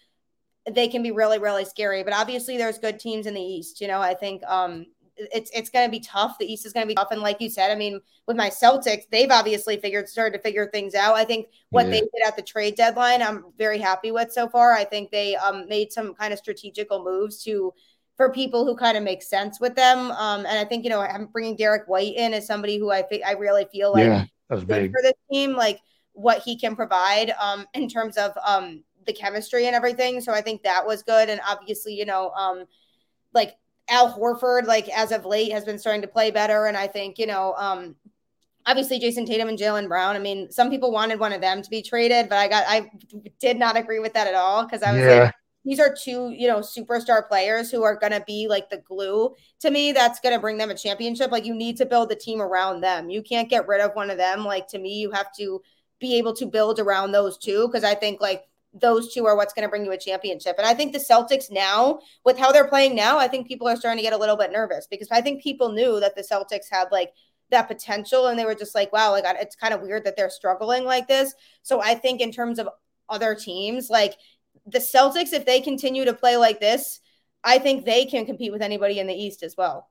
they 0.69 0.87
can 0.87 1.01
be 1.01 1.09
really, 1.09 1.39
really 1.39 1.65
scary. 1.65 2.03
But 2.03 2.13
obviously, 2.13 2.57
there's 2.57 2.77
good 2.77 2.99
teams 2.99 3.25
in 3.25 3.33
the 3.33 3.41
East. 3.41 3.81
You 3.81 3.87
know, 3.87 3.99
I 3.99 4.13
think 4.13 4.43
um, 4.43 4.85
it's 5.33 5.51
it's 5.53 5.69
going 5.69 5.87
to 5.87 5.91
be 5.91 5.99
tough. 5.99 6.37
The 6.39 6.51
East 6.51 6.65
is 6.65 6.73
going 6.73 6.85
to 6.85 6.87
be 6.87 6.95
tough, 6.95 7.11
and 7.11 7.21
like 7.21 7.41
you 7.41 7.49
said, 7.49 7.71
I 7.71 7.75
mean, 7.75 7.99
with 8.27 8.37
my 8.37 8.49
Celtics, 8.49 9.03
they've 9.11 9.31
obviously 9.31 9.77
figured 9.77 10.07
started 10.07 10.37
to 10.37 10.43
figure 10.43 10.69
things 10.71 10.95
out. 10.95 11.15
I 11.15 11.25
think 11.25 11.47
what 11.69 11.85
yeah. 11.85 11.91
they 11.91 11.99
did 11.99 12.27
at 12.27 12.35
the 12.35 12.41
trade 12.41 12.75
deadline, 12.75 13.21
I'm 13.21 13.45
very 13.57 13.79
happy 13.79 14.11
with 14.11 14.31
so 14.31 14.47
far. 14.47 14.73
I 14.73 14.83
think 14.83 15.11
they 15.11 15.35
um, 15.35 15.67
made 15.67 15.91
some 15.91 16.13
kind 16.13 16.33
of 16.33 16.39
strategical 16.39 17.03
moves 17.03 17.43
to 17.43 17.73
for 18.17 18.31
people 18.31 18.65
who 18.65 18.75
kind 18.75 18.97
of 18.97 19.03
make 19.03 19.23
sense 19.23 19.61
with 19.61 19.75
them. 19.75 20.11
Um, 20.11 20.45
and 20.45 20.59
I 20.59 20.65
think 20.65 20.83
you 20.83 20.89
know, 20.89 21.01
I'm 21.01 21.27
bringing 21.27 21.55
Derrick 21.55 21.83
White 21.87 22.15
in 22.15 22.33
as 22.33 22.45
somebody 22.45 22.77
who 22.77 22.91
I 22.91 23.03
I 23.25 23.33
really 23.33 23.65
feel 23.71 23.93
like 23.93 24.05
yeah, 24.05 24.25
that's 24.49 24.63
big 24.63 24.91
for 24.91 25.01
this 25.01 25.13
team, 25.31 25.53
like 25.53 25.79
what 26.13 26.41
he 26.43 26.57
can 26.57 26.75
provide 26.75 27.33
um, 27.41 27.65
in 27.73 27.87
terms 27.87 28.17
of 28.17 28.31
um, 28.45 28.83
the 29.05 29.13
chemistry 29.13 29.67
and 29.67 29.75
everything. 29.75 30.19
So 30.19 30.33
I 30.33 30.41
think 30.41 30.63
that 30.63 30.85
was 30.85 31.01
good, 31.03 31.29
and 31.29 31.39
obviously, 31.47 31.93
you 31.93 32.05
know, 32.05 32.31
um, 32.31 32.65
like 33.33 33.55
Al 33.89 34.13
Horford, 34.13 34.65
like 34.65 34.87
as 34.89 35.11
of 35.11 35.25
late, 35.25 35.51
has 35.51 35.65
been 35.65 35.79
starting 35.79 36.01
to 36.01 36.07
play 36.07 36.31
better. 36.31 36.65
And 36.65 36.77
I 36.77 36.87
think, 36.87 37.17
you 37.17 37.27
know, 37.27 37.53
um, 37.57 37.95
obviously 38.65 38.99
Jayson 38.99 39.25
Tatum 39.25 39.49
and 39.49 39.57
Jaylen 39.57 39.87
Brown. 39.87 40.15
I 40.15 40.19
mean, 40.19 40.51
some 40.51 40.69
people 40.69 40.91
wanted 40.91 41.19
one 41.19 41.33
of 41.33 41.41
them 41.41 41.61
to 41.61 41.69
be 41.69 41.81
traded, 41.81 42.29
but 42.29 42.37
I 42.37 42.47
got 42.47 42.65
I 42.67 42.91
did 43.39 43.57
not 43.57 43.77
agree 43.77 43.99
with 43.99 44.13
that 44.13 44.27
at 44.27 44.35
all 44.35 44.63
because 44.63 44.83
I 44.83 44.91
was 44.91 45.01
yeah. 45.01 45.23
like, 45.23 45.33
these 45.65 45.79
are 45.79 45.93
two, 45.93 46.29
you 46.29 46.47
know, 46.47 46.59
superstar 46.59 47.27
players 47.27 47.71
who 47.71 47.83
are 47.83 47.95
gonna 47.95 48.23
be 48.25 48.47
like 48.47 48.69
the 48.69 48.77
glue 48.77 49.33
to 49.61 49.71
me 49.71 49.91
that's 49.91 50.19
gonna 50.19 50.39
bring 50.39 50.57
them 50.57 50.69
a 50.69 50.75
championship. 50.75 51.31
Like 51.31 51.45
you 51.45 51.55
need 51.55 51.77
to 51.77 51.85
build 51.85 52.09
the 52.09 52.15
team 52.15 52.41
around 52.41 52.81
them. 52.81 53.09
You 53.09 53.21
can't 53.21 53.49
get 53.49 53.67
rid 53.67 53.81
of 53.81 53.91
one 53.93 54.09
of 54.09 54.17
them. 54.17 54.45
Like 54.45 54.67
to 54.67 54.79
me, 54.79 54.99
you 54.99 55.11
have 55.11 55.33
to 55.37 55.61
be 55.99 56.17
able 56.17 56.33
to 56.33 56.45
build 56.45 56.79
around 56.79 57.11
those 57.11 57.37
two 57.37 57.67
because 57.67 57.83
I 57.83 57.95
think 57.95 58.21
like 58.21 58.43
those 58.73 59.13
two 59.13 59.25
are 59.25 59.35
what's 59.35 59.53
going 59.53 59.63
to 59.63 59.69
bring 59.69 59.85
you 59.85 59.91
a 59.91 59.97
championship. 59.97 60.55
And 60.57 60.67
I 60.67 60.73
think 60.73 60.93
the 60.93 60.99
Celtics 60.99 61.49
now, 61.49 61.99
with 62.23 62.37
how 62.37 62.51
they're 62.51 62.67
playing 62.67 62.95
now, 62.95 63.17
I 63.17 63.27
think 63.27 63.47
people 63.47 63.67
are 63.67 63.75
starting 63.75 63.97
to 63.97 64.03
get 64.03 64.13
a 64.13 64.17
little 64.17 64.37
bit 64.37 64.51
nervous 64.51 64.87
because 64.89 65.07
I 65.11 65.21
think 65.21 65.41
people 65.41 65.71
knew 65.71 65.99
that 65.99 66.15
the 66.15 66.21
Celtics 66.21 66.67
had 66.71 66.87
like 66.91 67.11
that 67.51 67.67
potential 67.67 68.27
and 68.27 68.37
they 68.37 68.45
were 68.45 68.55
just 68.55 68.75
like, 68.75 68.93
wow, 68.93 69.11
like 69.11 69.25
it's 69.27 69.55
kind 69.55 69.73
of 69.73 69.81
weird 69.81 70.05
that 70.05 70.15
they're 70.15 70.29
struggling 70.29 70.85
like 70.85 71.07
this. 71.07 71.33
So 71.63 71.81
I 71.81 71.95
think 71.95 72.21
in 72.21 72.31
terms 72.31 72.59
of 72.59 72.69
other 73.09 73.33
teams, 73.33 73.89
like 73.89 74.15
the 74.67 74.79
Celtics, 74.79 75.33
if 75.33 75.45
they 75.45 75.61
continue 75.61 76.05
to 76.05 76.13
play 76.13 76.37
like 76.37 76.59
this, 76.59 76.99
I 77.43 77.57
think 77.57 77.85
they 77.85 78.05
can 78.05 78.25
compete 78.25 78.51
with 78.51 78.61
anybody 78.61 78.99
in 78.99 79.07
the 79.07 79.13
East 79.13 79.41
as 79.41 79.55
well. 79.57 79.89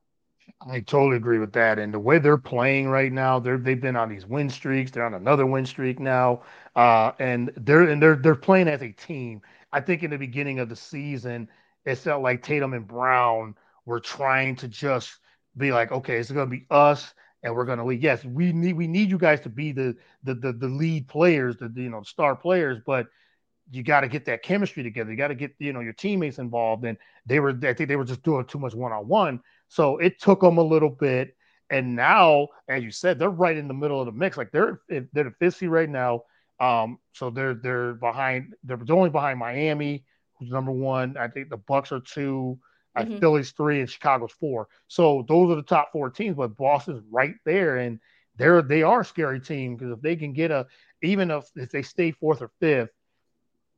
I 0.61 0.79
totally 0.81 1.17
agree 1.17 1.39
with 1.39 1.53
that. 1.53 1.79
And 1.79 1.93
the 1.93 1.99
way 1.99 2.19
they're 2.19 2.37
playing 2.37 2.89
right 2.89 3.11
now, 3.11 3.39
they're 3.39 3.57
they've 3.57 3.79
been 3.79 3.95
on 3.95 4.09
these 4.09 4.25
win 4.25 4.49
streaks. 4.49 4.91
They're 4.91 5.05
on 5.05 5.13
another 5.13 5.45
win 5.45 5.65
streak 5.65 5.99
now, 5.99 6.43
uh, 6.75 7.11
and 7.19 7.51
they're 7.57 7.83
and 7.83 8.01
they're 8.01 8.15
they're 8.15 8.35
playing 8.35 8.67
as 8.67 8.81
a 8.81 8.91
team. 8.91 9.41
I 9.71 9.81
think 9.81 10.03
in 10.03 10.11
the 10.11 10.17
beginning 10.17 10.59
of 10.59 10.69
the 10.69 10.75
season, 10.75 11.49
it 11.85 11.95
felt 11.95 12.23
like 12.23 12.43
Tatum 12.43 12.73
and 12.73 12.87
Brown 12.87 13.55
were 13.85 13.99
trying 13.99 14.55
to 14.57 14.67
just 14.67 15.19
be 15.57 15.71
like, 15.71 15.91
okay, 15.91 16.17
it's 16.17 16.31
going 16.31 16.49
to 16.49 16.57
be 16.57 16.65
us, 16.71 17.13
and 17.43 17.53
we're 17.55 17.65
going 17.65 17.79
to 17.79 17.85
lead. 17.85 18.01
Yes, 18.01 18.23
we 18.25 18.51
need 18.51 18.73
we 18.73 18.87
need 18.87 19.09
you 19.09 19.17
guys 19.17 19.41
to 19.41 19.49
be 19.49 19.71
the 19.71 19.95
the 20.23 20.35
the, 20.35 20.53
the 20.53 20.67
lead 20.67 21.07
players, 21.07 21.57
the 21.57 21.71
you 21.75 21.89
know 21.89 22.01
star 22.03 22.35
players, 22.35 22.79
but 22.85 23.07
you 23.71 23.83
got 23.83 24.01
to 24.01 24.07
get 24.07 24.25
that 24.25 24.41
chemistry 24.41 24.83
together. 24.83 25.11
You 25.11 25.17
got 25.17 25.27
to 25.27 25.35
get 25.35 25.53
you 25.59 25.73
know 25.73 25.79
your 25.79 25.93
teammates 25.93 26.39
involved, 26.39 26.85
and 26.85 26.97
they 27.25 27.39
were 27.39 27.51
I 27.63 27.73
think 27.73 27.87
they 27.87 27.95
were 27.95 28.05
just 28.05 28.23
doing 28.23 28.45
too 28.45 28.59
much 28.59 28.73
one 28.73 28.91
on 28.91 29.07
one. 29.07 29.41
So 29.69 29.97
it 29.97 30.19
took 30.19 30.41
them 30.41 30.57
a 30.57 30.63
little 30.63 30.89
bit. 30.89 31.35
And 31.69 31.95
now, 31.95 32.49
as 32.67 32.83
you 32.83 32.91
said, 32.91 33.19
they're 33.19 33.29
right 33.29 33.55
in 33.55 33.67
the 33.67 33.73
middle 33.73 33.99
of 33.99 34.07
the 34.07 34.11
mix. 34.11 34.37
Like 34.37 34.51
they're 34.51 34.81
they're 34.89 35.07
the 35.13 35.33
fifth 35.39 35.57
seed 35.57 35.69
right 35.69 35.89
now. 35.89 36.23
Um, 36.59 36.97
so 37.13 37.29
they're 37.29 37.53
they're 37.53 37.93
behind. 37.93 38.55
They're 38.63 38.79
only 38.89 39.11
behind 39.11 39.39
Miami, 39.39 40.03
who's 40.37 40.49
number 40.49 40.71
one. 40.71 41.15
I 41.17 41.27
think 41.27 41.49
the 41.49 41.57
Bucks 41.57 41.91
are 41.91 41.99
2 41.99 42.59
mm-hmm. 42.97 43.13
I 43.15 43.19
Philly's 43.19 43.51
three, 43.51 43.79
and 43.79 43.89
Chicago's 43.89 44.31
four. 44.31 44.67
So 44.87 45.23
those 45.27 45.51
are 45.51 45.55
the 45.55 45.63
top 45.63 45.91
four 45.91 46.09
teams. 46.09 46.35
But 46.35 46.57
Boston's 46.57 47.03
right 47.11 47.35
there, 47.45 47.77
and 47.77 47.99
they're 48.35 48.63
they 48.63 48.81
are 48.81 49.01
a 49.01 49.05
scary 49.05 49.39
team 49.39 49.75
because 49.75 49.93
if 49.93 50.01
they 50.01 50.15
can 50.15 50.33
get 50.33 50.49
a 50.49 50.65
even 51.03 51.29
if 51.29 51.45
if 51.55 51.69
they 51.69 51.83
stay 51.83 52.11
fourth 52.11 52.41
or 52.41 52.49
fifth, 52.59 52.89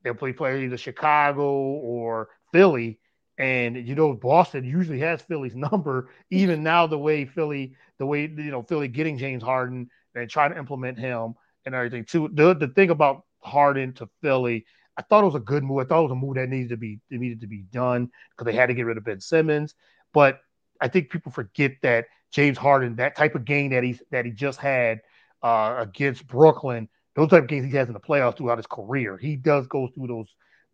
they'll 0.04 0.14
play 0.14 0.32
play 0.32 0.64
either 0.64 0.78
Chicago 0.78 1.44
or 1.44 2.30
Philly. 2.54 3.00
And 3.42 3.88
you 3.88 3.96
know, 3.96 4.14
Boston 4.14 4.64
usually 4.64 5.00
has 5.00 5.20
Philly's 5.24 5.56
number. 5.56 6.10
Even 6.30 6.62
now, 6.62 6.86
the 6.86 6.98
way 6.98 7.26
Philly, 7.26 7.74
the 7.98 8.06
way 8.06 8.22
you 8.22 8.52
know 8.52 8.62
Philly 8.62 8.88
getting 8.88 9.18
James 9.18 9.42
Harden 9.42 9.90
and 10.14 10.30
trying 10.30 10.52
to 10.52 10.60
implement 10.60 11.00
him 11.00 11.34
and 11.66 11.74
everything 11.74 12.06
too. 12.06 12.30
The 12.34 12.54
the 12.54 12.68
thing 12.68 12.92
about 12.92 13.26
Harden 13.40 13.94
to 13.94 14.08
Philly, 14.22 14.68
I 14.96 15.02
thought 15.02 15.24
it 15.24 15.26
was 15.26 15.36
a 15.36 15.40
good 15.40 15.64
move. 15.64 15.80
I 15.80 15.86
thought 15.86 16.02
it 16.02 16.10
was 16.10 16.12
a 16.12 16.16
move 16.16 16.36
that 16.36 16.50
needed 16.50 16.70
to 16.70 16.78
be 16.78 17.00
needed 17.10 17.42
to 17.42 17.48
be 17.48 17.64
done 17.72 18.12
because 18.30 18.46
they 18.46 18.56
had 18.56 18.68
to 18.68 18.76
get 18.76 18.86
rid 18.86 18.98
of 18.98 19.06
Ben 19.06 19.20
Simmons. 19.20 19.74
But 20.14 20.40
I 20.80 20.88
think 20.88 21.10
people 21.10 21.32
forget 21.32 21.72
that 21.82 22.06
James 22.30 22.60
Harden, 22.60 22.98
that 22.98 23.16
type 23.16 23.34
of 23.34 23.44
game 23.44 23.72
that 23.72 23.84
he 23.84 24.00
that 24.12 24.26
he 24.26 24.32
just 24.32 24.60
had 24.60 25.02
uh, 25.42 25.78
against 25.80 26.28
Brooklyn, 26.28 26.88
those 27.16 27.30
type 27.30 27.42
of 27.42 27.50
games 27.50 27.66
he 27.66 27.76
has 27.76 27.88
in 27.88 27.96
the 27.96 28.00
playoffs 28.00 28.38
throughout 28.38 28.60
his 28.60 28.68
career. 28.68 29.18
He 29.18 29.36
does 29.36 29.66
go 29.66 29.88
through 29.88 30.08
those 30.08 30.28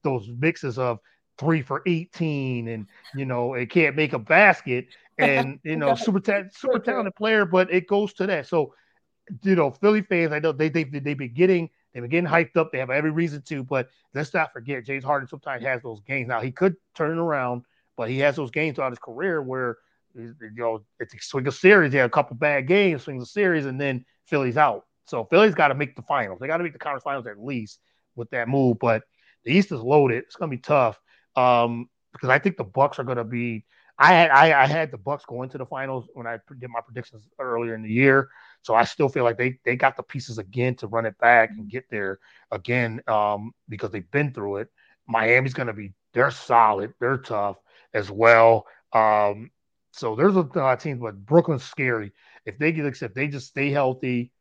those 0.03 0.27
mixes 0.37 0.77
of 0.77 0.99
three 1.37 1.61
for 1.61 1.83
18 1.85 2.67
and 2.67 2.87
you 3.15 3.25
know 3.25 3.53
it 3.53 3.69
can't 3.69 3.95
make 3.95 4.13
a 4.13 4.19
basket 4.19 4.87
and 5.17 5.59
you 5.63 5.75
know 5.75 5.95
super 5.95 6.19
ta- 6.19 6.49
super 6.51 6.79
talented 6.85 7.15
player 7.15 7.45
but 7.45 7.71
it 7.71 7.87
goes 7.87 8.13
to 8.13 8.27
that. 8.27 8.47
So 8.47 8.73
you 9.43 9.55
know 9.55 9.71
philly 9.71 10.01
fans 10.01 10.31
i 10.31 10.39
know 10.39 10.53
they, 10.53 10.69
they 10.69 10.85
they've 10.85 11.17
been 11.17 11.33
getting 11.33 11.69
they've 11.93 12.01
been 12.01 12.09
getting 12.09 12.29
hyped 12.29 12.55
up. 12.57 12.71
They 12.71 12.79
have 12.79 12.89
every 12.89 13.11
reason 13.11 13.41
to 13.43 13.63
but 13.63 13.89
let's 14.13 14.33
not 14.33 14.53
forget 14.53 14.85
james 14.85 15.03
harden 15.03 15.27
sometimes 15.27 15.63
has 15.63 15.81
those 15.81 16.01
games. 16.01 16.27
Now 16.27 16.41
he 16.41 16.51
could 16.51 16.75
turn 16.95 17.17
around 17.17 17.63
but 17.97 18.09
he 18.09 18.19
has 18.19 18.35
those 18.35 18.51
games 18.51 18.75
throughout 18.75 18.91
his 18.91 18.99
career 18.99 19.41
where 19.41 19.77
you 20.15 20.33
know 20.55 20.81
it's 20.99 21.13
a 21.13 21.17
swing 21.19 21.47
a 21.47 21.51
series. 21.51 21.91
He 21.91 21.97
had 21.97 22.05
a 22.05 22.09
couple 22.09 22.35
bad 22.37 22.67
games 22.67 23.03
swings 23.03 23.23
a 23.23 23.25
series 23.25 23.65
and 23.65 23.79
then 23.79 24.05
philly's 24.25 24.57
out. 24.57 24.85
So 25.05 25.25
philly's 25.25 25.55
got 25.55 25.69
to 25.69 25.75
make 25.75 25.95
the 25.95 26.01
finals. 26.01 26.39
They 26.39 26.47
got 26.47 26.57
to 26.57 26.63
make 26.63 26.73
the 26.73 26.79
conference 26.79 27.03
finals 27.03 27.27
at 27.27 27.43
least 27.43 27.79
with 28.15 28.29
that 28.31 28.47
move 28.47 28.77
but 28.79 29.03
the 29.43 29.51
east 29.51 29.71
is 29.71 29.81
loaded. 29.81 30.23
It's 30.23 30.35
going 30.35 30.51
to 30.51 30.57
be 30.57 30.61
tough 30.61 30.99
um, 31.37 31.87
because 32.11 32.29
I 32.29 32.39
think 32.39 32.57
the 32.57 32.63
Bucks 32.63 32.99
are 32.99 33.03
going 33.03 33.17
to 33.17 33.23
be. 33.23 33.65
I 33.99 34.13
had 34.13 34.29
I, 34.29 34.63
I, 34.63 34.67
had 34.67 34.91
the 34.91 34.97
Bucks 34.97 35.25
going 35.25 35.49
to 35.49 35.57
the 35.57 35.65
finals 35.65 36.07
when 36.13 36.27
I 36.27 36.37
did 36.59 36.69
my 36.69 36.81
predictions 36.81 37.27
earlier 37.39 37.73
in 37.73 37.81
the 37.81 37.89
year, 37.89 38.29
so 38.61 38.75
I 38.75 38.83
still 38.83 39.09
feel 39.09 39.23
like 39.23 39.37
they 39.37 39.57
they 39.65 39.75
got 39.75 39.97
the 39.97 40.03
pieces 40.03 40.37
again 40.37 40.75
to 40.75 40.87
run 40.87 41.05
it 41.05 41.17
back 41.17 41.49
and 41.49 41.69
get 41.69 41.85
there 41.89 42.19
again 42.51 43.01
um, 43.07 43.53
because 43.69 43.89
they've 43.91 44.09
been 44.11 44.33
through 44.33 44.57
it. 44.57 44.69
Miami's 45.07 45.53
going 45.53 45.67
to 45.67 45.73
be 45.73 45.93
they're 46.13 46.31
solid, 46.31 46.93
they're 46.99 47.17
tough 47.17 47.57
as 47.93 48.11
well. 48.11 48.67
Um, 48.93 49.49
so 49.93 50.15
there's 50.15 50.35
a 50.35 50.41
lot 50.41 50.73
of 50.73 50.79
teams, 50.79 50.99
but 50.99 51.25
Brooklyn's 51.25 51.63
scary. 51.63 52.13
If 52.45 52.59
they 52.59 52.71
get 52.71 52.85
if 52.85 53.13
they 53.13 53.27
just 53.27 53.47
stay 53.47 53.71
healthy, 53.71 54.31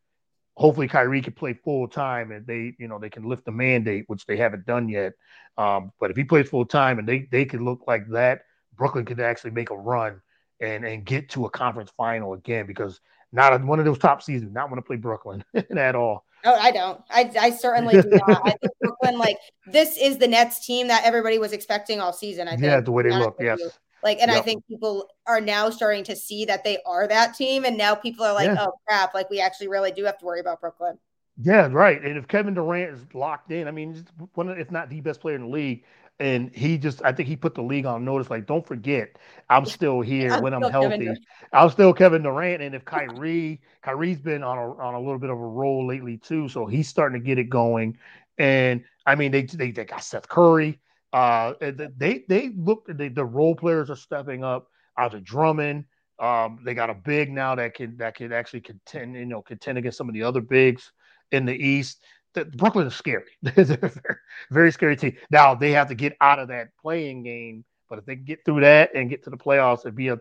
hopefully 0.57 0.89
Kyrie 0.89 1.23
can 1.23 1.35
play 1.35 1.53
full 1.53 1.87
time 1.87 2.33
and 2.33 2.47
they, 2.47 2.75
you 2.79 2.89
know, 2.89 2.99
they 2.99 3.11
can 3.11 3.29
lift 3.29 3.45
the 3.45 3.53
mandate, 3.53 4.05
which 4.09 4.27
they 4.27 4.37
haven't 4.37 4.67
done 4.67 4.89
yet. 4.89 5.13
Um, 5.59 5.93
but 6.01 6.11
if 6.11 6.17
he 6.17 6.25
plays 6.25 6.49
full 6.49 6.67
time 6.67 6.99
and 6.99 7.09
they 7.09 7.29
they 7.31 7.45
could 7.45 7.63
look 7.63 7.83
like 7.87 8.09
that, 8.09 8.43
Brooklyn 8.77 9.05
could 9.05 9.21
actually 9.21 9.53
make 9.53 9.71
a 9.71 9.77
run 9.77 10.21
and 10.61 10.85
and 10.85 11.05
get 11.05 11.29
to 11.31 11.47
a 11.47 11.51
conference 11.51 11.91
final 11.97 12.33
again 12.33 12.67
because 12.67 13.01
not 13.33 13.53
a, 13.53 13.59
one 13.65 13.79
of 13.79 13.85
those 13.85 13.99
top 13.99 14.23
seasons, 14.23 14.53
not 14.53 14.71
want 14.71 14.79
to 14.79 14.87
play 14.87 14.97
Brooklyn 14.97 15.45
at 15.77 15.95
all. 15.95 16.25
Oh, 16.45 16.55
I 16.55 16.71
don't. 16.71 17.01
I, 17.11 17.31
I 17.41 17.51
certainly 17.51 18.01
do 18.01 18.09
not. 18.09 18.41
I 18.47 18.51
think 18.51 18.73
Brooklyn, 18.81 19.19
like 19.19 19.37
this, 19.67 19.99
is 19.99 20.19
the 20.19 20.29
Nets 20.29 20.65
team 20.65 20.87
that 20.89 21.05
everybody 21.05 21.39
was 21.39 21.53
expecting 21.53 22.01
all 22.01 22.13
season. 22.13 22.47
I 22.47 22.53
think. 22.53 22.63
Yeah, 22.63 22.81
the 22.81 22.93
way 22.93 23.03
they 23.03 23.11
look. 23.11 23.37
Yes. 23.41 23.59
You. 23.61 23.71
Like, 24.07 24.21
and 24.21 24.31
yep. 24.31 24.39
I 24.39 24.41
think 24.43 24.65
people 24.69 25.09
are 25.27 25.41
now 25.41 25.69
starting 25.69 26.05
to 26.05 26.15
see 26.15 26.45
that 26.45 26.63
they 26.63 26.79
are 26.87 27.09
that 27.09 27.35
team. 27.35 27.65
And 27.65 27.77
now 27.77 27.97
people 27.97 28.25
are 28.25 28.33
like, 28.33 28.47
yeah. 28.47 28.65
oh 28.65 28.75
crap, 28.87 29.15
like 29.15 29.29
we 29.31 29.41
actually 29.41 29.67
really 29.67 29.91
do 29.91 30.05
have 30.05 30.17
to 30.19 30.25
worry 30.25 30.39
about 30.39 30.61
Brooklyn. 30.61 30.97
Yeah, 31.43 31.69
right. 31.73 32.01
And 32.01 32.17
if 32.17 32.29
Kevin 32.29 32.55
Durant 32.55 32.95
is 32.95 33.05
locked 33.15 33.51
in, 33.51 33.67
I 33.67 33.73
mean, 33.73 34.07
one 34.35 34.49
of, 34.49 34.61
if 34.61 34.71
not 34.71 34.91
the 34.91 35.01
best 35.01 35.21
player 35.21 35.35
in 35.35 35.43
the 35.43 35.49
league, 35.49 35.83
and 36.21 36.55
he 36.55 36.79
just, 36.79 37.05
I 37.05 37.11
think 37.11 37.29
he 37.29 37.35
put 37.35 37.57
the 37.57 37.63
league 37.63 37.85
on 37.85 38.05
notice. 38.05 38.31
Like, 38.31 38.47
don't 38.47 38.65
forget, 38.65 39.19
I'm 39.51 39.67
still 39.67 40.03
here 40.03 40.35
I'm 40.35 40.43
when 40.45 40.55
I'm 40.55 40.63
healthy. 40.63 41.11
I'm 41.53 41.69
still 41.71 41.93
Kevin 41.93 42.23
Durant, 42.23 42.63
and 42.63 42.77
if 42.77 42.85
Kyrie, 42.85 43.61
Kyrie's 43.83 44.21
been 44.21 44.45
on 44.45 44.57
a 44.57 44.75
on 44.77 44.95
a 44.95 45.01
little 45.01 45.19
bit 45.19 45.31
of 45.31 45.37
a 45.37 45.47
roll 45.47 45.85
lately 45.85 46.17
too, 46.17 46.49
so 46.49 46.65
he's 46.65 46.89
starting 46.89 47.21
to 47.21 47.27
get 47.27 47.39
it 47.39 47.51
going. 47.51 47.99
And 48.39 48.85
I 49.05 49.17
mean, 49.17 49.33
they 49.33 49.43
they, 49.43 49.73
they 49.73 49.85
got 49.85 50.05
Seth 50.05 50.29
Curry. 50.29 50.79
Uh, 51.17 51.55
they 51.97 52.25
they 52.29 52.51
look 52.59 52.87
they, 52.87 53.09
the 53.09 53.25
role 53.25 53.55
players 53.55 53.89
are 53.89 53.97
stepping 53.97 54.45
up. 54.45 54.69
Andre 54.99 55.21
Drummond, 55.21 55.87
um, 56.19 56.59
they 56.63 56.75
got 56.75 56.91
a 56.91 56.95
big 56.95 57.33
now 57.33 57.55
that 57.55 57.73
can 57.73 57.97
that 57.97 58.17
can 58.17 58.35
actually 58.35 58.61
contend 58.61 59.15
you 59.15 59.25
know 59.25 59.41
contend 59.41 59.79
against 59.79 59.97
some 59.97 60.11
of 60.11 60.15
the 60.15 60.23
other 60.23 60.43
bigs 60.43 60.93
in 61.33 61.47
the 61.47 61.55
East. 61.55 62.03
The, 62.35 62.45
Brooklyn 62.45 62.87
is 62.87 62.95
scary. 62.95 63.25
They're 63.43 63.65
very, 63.65 64.17
very 64.51 64.71
scary 64.71 64.95
team. 64.95 65.17
Now 65.31 65.55
they 65.55 65.71
have 65.73 65.89
to 65.89 65.95
get 65.95 66.19
out 66.21 66.39
of 66.39 66.49
that 66.49 66.77
play-in 66.83 67.23
game, 67.23 67.65
but 67.89 67.99
if 67.99 68.05
they 68.05 68.17
get 68.17 68.45
through 68.45 68.61
that 68.61 68.95
and 68.95 69.09
get 69.09 69.25
to 69.25 69.31
the 69.31 69.39
playoffs, 69.39 69.81
it'd 69.81 69.97
be 69.97 70.09
a 70.09 70.19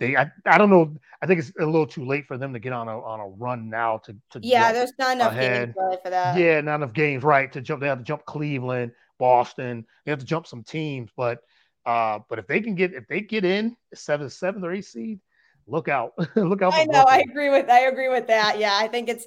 they 0.00 0.16
I, 0.16 0.30
I 0.46 0.56
don't 0.56 0.70
know. 0.70 0.96
I 1.20 1.26
think 1.26 1.40
it's 1.40 1.52
a 1.60 1.66
little 1.66 1.86
too 1.86 2.06
late 2.06 2.26
for 2.26 2.38
them 2.38 2.54
to 2.54 2.58
get 2.58 2.72
on 2.72 2.88
a 2.88 2.98
on 2.98 3.20
a 3.20 3.28
run 3.28 3.68
now 3.68 3.98
to, 4.06 4.16
to 4.30 4.40
yeah. 4.42 4.72
There's 4.72 4.94
not 4.98 5.12
enough 5.16 5.32
ahead. 5.32 5.74
games 5.74 5.98
for 6.02 6.08
that. 6.08 6.38
Yeah, 6.38 6.62
not 6.62 6.76
enough 6.76 6.94
games, 6.94 7.22
right? 7.22 7.52
To 7.52 7.60
jump, 7.60 7.82
they 7.82 7.88
have 7.88 7.98
to 7.98 8.04
jump 8.04 8.24
Cleveland. 8.24 8.92
Boston. 9.22 9.86
They 10.04 10.10
have 10.10 10.18
to 10.18 10.26
jump 10.26 10.48
some 10.48 10.64
teams, 10.64 11.12
but 11.16 11.38
uh, 11.86 12.18
but 12.28 12.40
if 12.40 12.48
they 12.48 12.60
can 12.60 12.74
get 12.74 12.92
if 12.92 13.06
they 13.06 13.20
get 13.20 13.44
in 13.44 13.76
seventh, 13.94 14.32
seventh 14.32 14.64
or 14.64 14.72
eighth 14.72 14.88
seed, 14.88 15.20
look 15.68 15.86
out, 15.88 16.14
look 16.34 16.60
out. 16.60 16.74
I 16.74 16.86
know. 16.86 17.04
Brooklyn. 17.04 17.14
I 17.14 17.24
agree 17.30 17.50
with 17.50 17.70
I 17.70 17.80
agree 17.82 18.08
with 18.08 18.26
that. 18.26 18.58
Yeah, 18.58 18.76
I 18.76 18.88
think 18.88 19.08
it's 19.08 19.24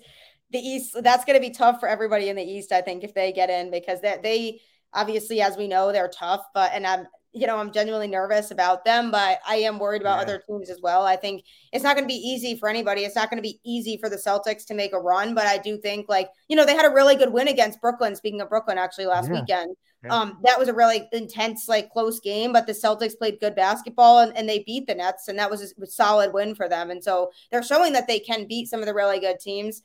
the 0.51 0.59
East. 0.59 0.97
That's 1.01 1.23
going 1.23 1.37
to 1.37 1.47
be 1.47 1.51
tough 1.53 1.79
for 1.79 1.87
everybody 1.87 2.27
in 2.27 2.35
the 2.35 2.43
East. 2.43 2.73
I 2.73 2.81
think 2.81 3.05
if 3.05 3.13
they 3.13 3.31
get 3.31 3.49
in 3.49 3.71
because 3.71 4.01
they 4.01 4.19
they 4.21 4.61
obviously, 4.91 5.39
as 5.39 5.55
we 5.55 5.69
know, 5.69 5.93
they're 5.93 6.09
tough. 6.09 6.45
But 6.53 6.73
and 6.73 6.85
I'm 6.85 7.07
you 7.35 7.47
know, 7.47 7.57
I'm 7.57 7.71
genuinely 7.71 8.07
nervous 8.07 8.49
about 8.51 8.85
them, 8.85 9.11
but 9.11 9.39
I 9.45 9.57
am 9.57 9.77
worried 9.77 10.01
about 10.01 10.17
yeah. 10.17 10.21
other 10.21 10.43
teams 10.47 10.69
as 10.69 10.79
well. 10.81 11.05
I 11.05 11.17
think 11.17 11.43
it's 11.73 11.83
not 11.83 11.95
going 11.95 12.07
to 12.07 12.13
be 12.13 12.19
easy 12.19 12.55
for 12.55 12.69
anybody. 12.69 13.01
It's 13.01 13.15
not 13.15 13.29
going 13.29 13.37
to 13.37 13.47
be 13.47 13.59
easy 13.65 13.97
for 13.97 14.09
the 14.09 14.15
Celtics 14.15 14.65
to 14.67 14.73
make 14.73 14.93
a 14.93 14.99
run, 14.99 15.35
but 15.35 15.45
I 15.45 15.57
do 15.57 15.77
think 15.77 16.07
like, 16.07 16.29
you 16.47 16.55
know, 16.55 16.65
they 16.65 16.75
had 16.75 16.89
a 16.89 16.93
really 16.93 17.15
good 17.17 17.33
win 17.33 17.49
against 17.49 17.81
Brooklyn. 17.81 18.15
Speaking 18.15 18.39
of 18.39 18.47
Brooklyn, 18.49 18.77
actually 18.77 19.07
last 19.07 19.29
yeah. 19.29 19.41
weekend, 19.41 19.75
yeah. 20.03 20.15
um, 20.17 20.37
that 20.43 20.57
was 20.57 20.69
a 20.69 20.73
really 20.73 21.09
intense, 21.11 21.67
like 21.67 21.91
close 21.91 22.21
game, 22.21 22.53
but 22.53 22.67
the 22.67 22.73
Celtics 22.73 23.17
played 23.17 23.41
good 23.41 23.53
basketball 23.53 24.19
and, 24.19 24.35
and 24.37 24.47
they 24.47 24.63
beat 24.65 24.87
the 24.87 24.95
Nets, 24.95 25.27
and 25.27 25.37
that 25.37 25.51
was 25.51 25.61
a 25.61 25.85
solid 25.87 26.33
win 26.33 26.55
for 26.55 26.69
them. 26.69 26.89
And 26.89 27.03
so 27.03 27.31
they're 27.51 27.61
showing 27.61 27.91
that 27.93 28.07
they 28.07 28.19
can 28.19 28.47
beat 28.47 28.69
some 28.69 28.79
of 28.79 28.85
the 28.85 28.93
really 28.93 29.19
good 29.19 29.41
teams 29.41 29.81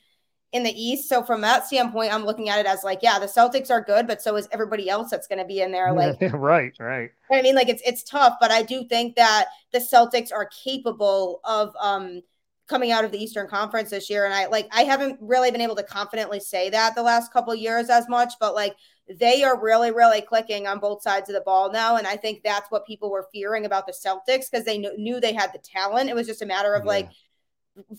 in 0.53 0.65
the 0.65 0.71
East. 0.71 1.09
So 1.09 1.23
from 1.23 1.41
that 1.43 1.67
standpoint, 1.67 2.13
I'm 2.13 2.25
looking 2.25 2.49
at 2.49 2.59
it 2.59 2.67
as 2.67 2.83
like, 2.83 3.01
yeah, 3.03 3.19
the 3.19 3.27
Celtics 3.27 3.71
are 3.71 3.81
good, 3.81 4.07
but 4.07 4.21
so 4.21 4.37
is 4.37 4.49
everybody 4.51 4.91
else 4.91 5.11
that's 5.11 5.27
going 5.27 5.39
to 5.39 5.45
be 5.45 5.61
in 5.61 5.71
there. 5.71 5.95
Like, 6.01 6.19
right, 6.33 6.73
right. 6.79 7.11
I 7.31 7.43
mean, 7.43 7.55
like 7.55 7.69
it's 7.69 7.83
it's 7.85 8.03
tough, 8.03 8.37
but 8.41 8.51
I 8.51 8.63
do 8.63 8.85
think 8.85 9.17
that 9.17 9.47
the 9.73 9.79
Celtics 9.79 10.33
are 10.33 10.47
capable 10.47 11.41
of 11.45 11.75
um 11.79 12.23
coming 12.69 12.93
out 12.93 13.05
of 13.05 13.11
the 13.11 13.23
Eastern 13.23 13.49
Conference 13.49 13.91
this 13.91 14.09
year. 14.09 14.25
And 14.25 14.33
I 14.33 14.47
like 14.47 14.69
I 14.73 14.85
haven't 14.85 15.19
really 15.21 15.51
been 15.51 15.61
able 15.61 15.77
to 15.77 15.83
confidently 15.83 16.41
say 16.41 16.71
that 16.71 16.95
the 16.95 17.03
last 17.03 17.33
couple 17.33 17.55
years 17.55 17.91
as 17.91 18.09
much, 18.09 18.35
but 18.41 18.55
like 18.55 18.77
they 19.19 19.43
are 19.43 19.61
really, 19.61 19.91
really 19.91 20.23
clicking 20.23 20.67
on 20.67 20.79
both 20.79 21.03
sides 21.03 21.29
of 21.29 21.35
the 21.35 21.41
ball 21.41 21.71
now. 21.73 21.97
And 21.97 22.07
I 22.07 22.17
think 22.17 22.43
that's 22.43 22.71
what 22.71 22.87
people 22.87 23.11
were 23.11 23.27
fearing 23.33 23.67
about 23.67 23.87
the 23.87 23.93
Celtics 23.93 24.51
because 24.51 24.65
they 24.65 24.81
kn- 24.81 24.95
knew 24.97 25.21
they 25.21 25.33
had 25.33 25.53
the 25.53 25.59
talent. 25.59 26.09
It 26.09 26.15
was 26.15 26.29
just 26.29 26.43
a 26.43 26.47
matter 26.47 26.75
of 26.75 26.85
yeah. 26.85 26.89
like 26.89 27.09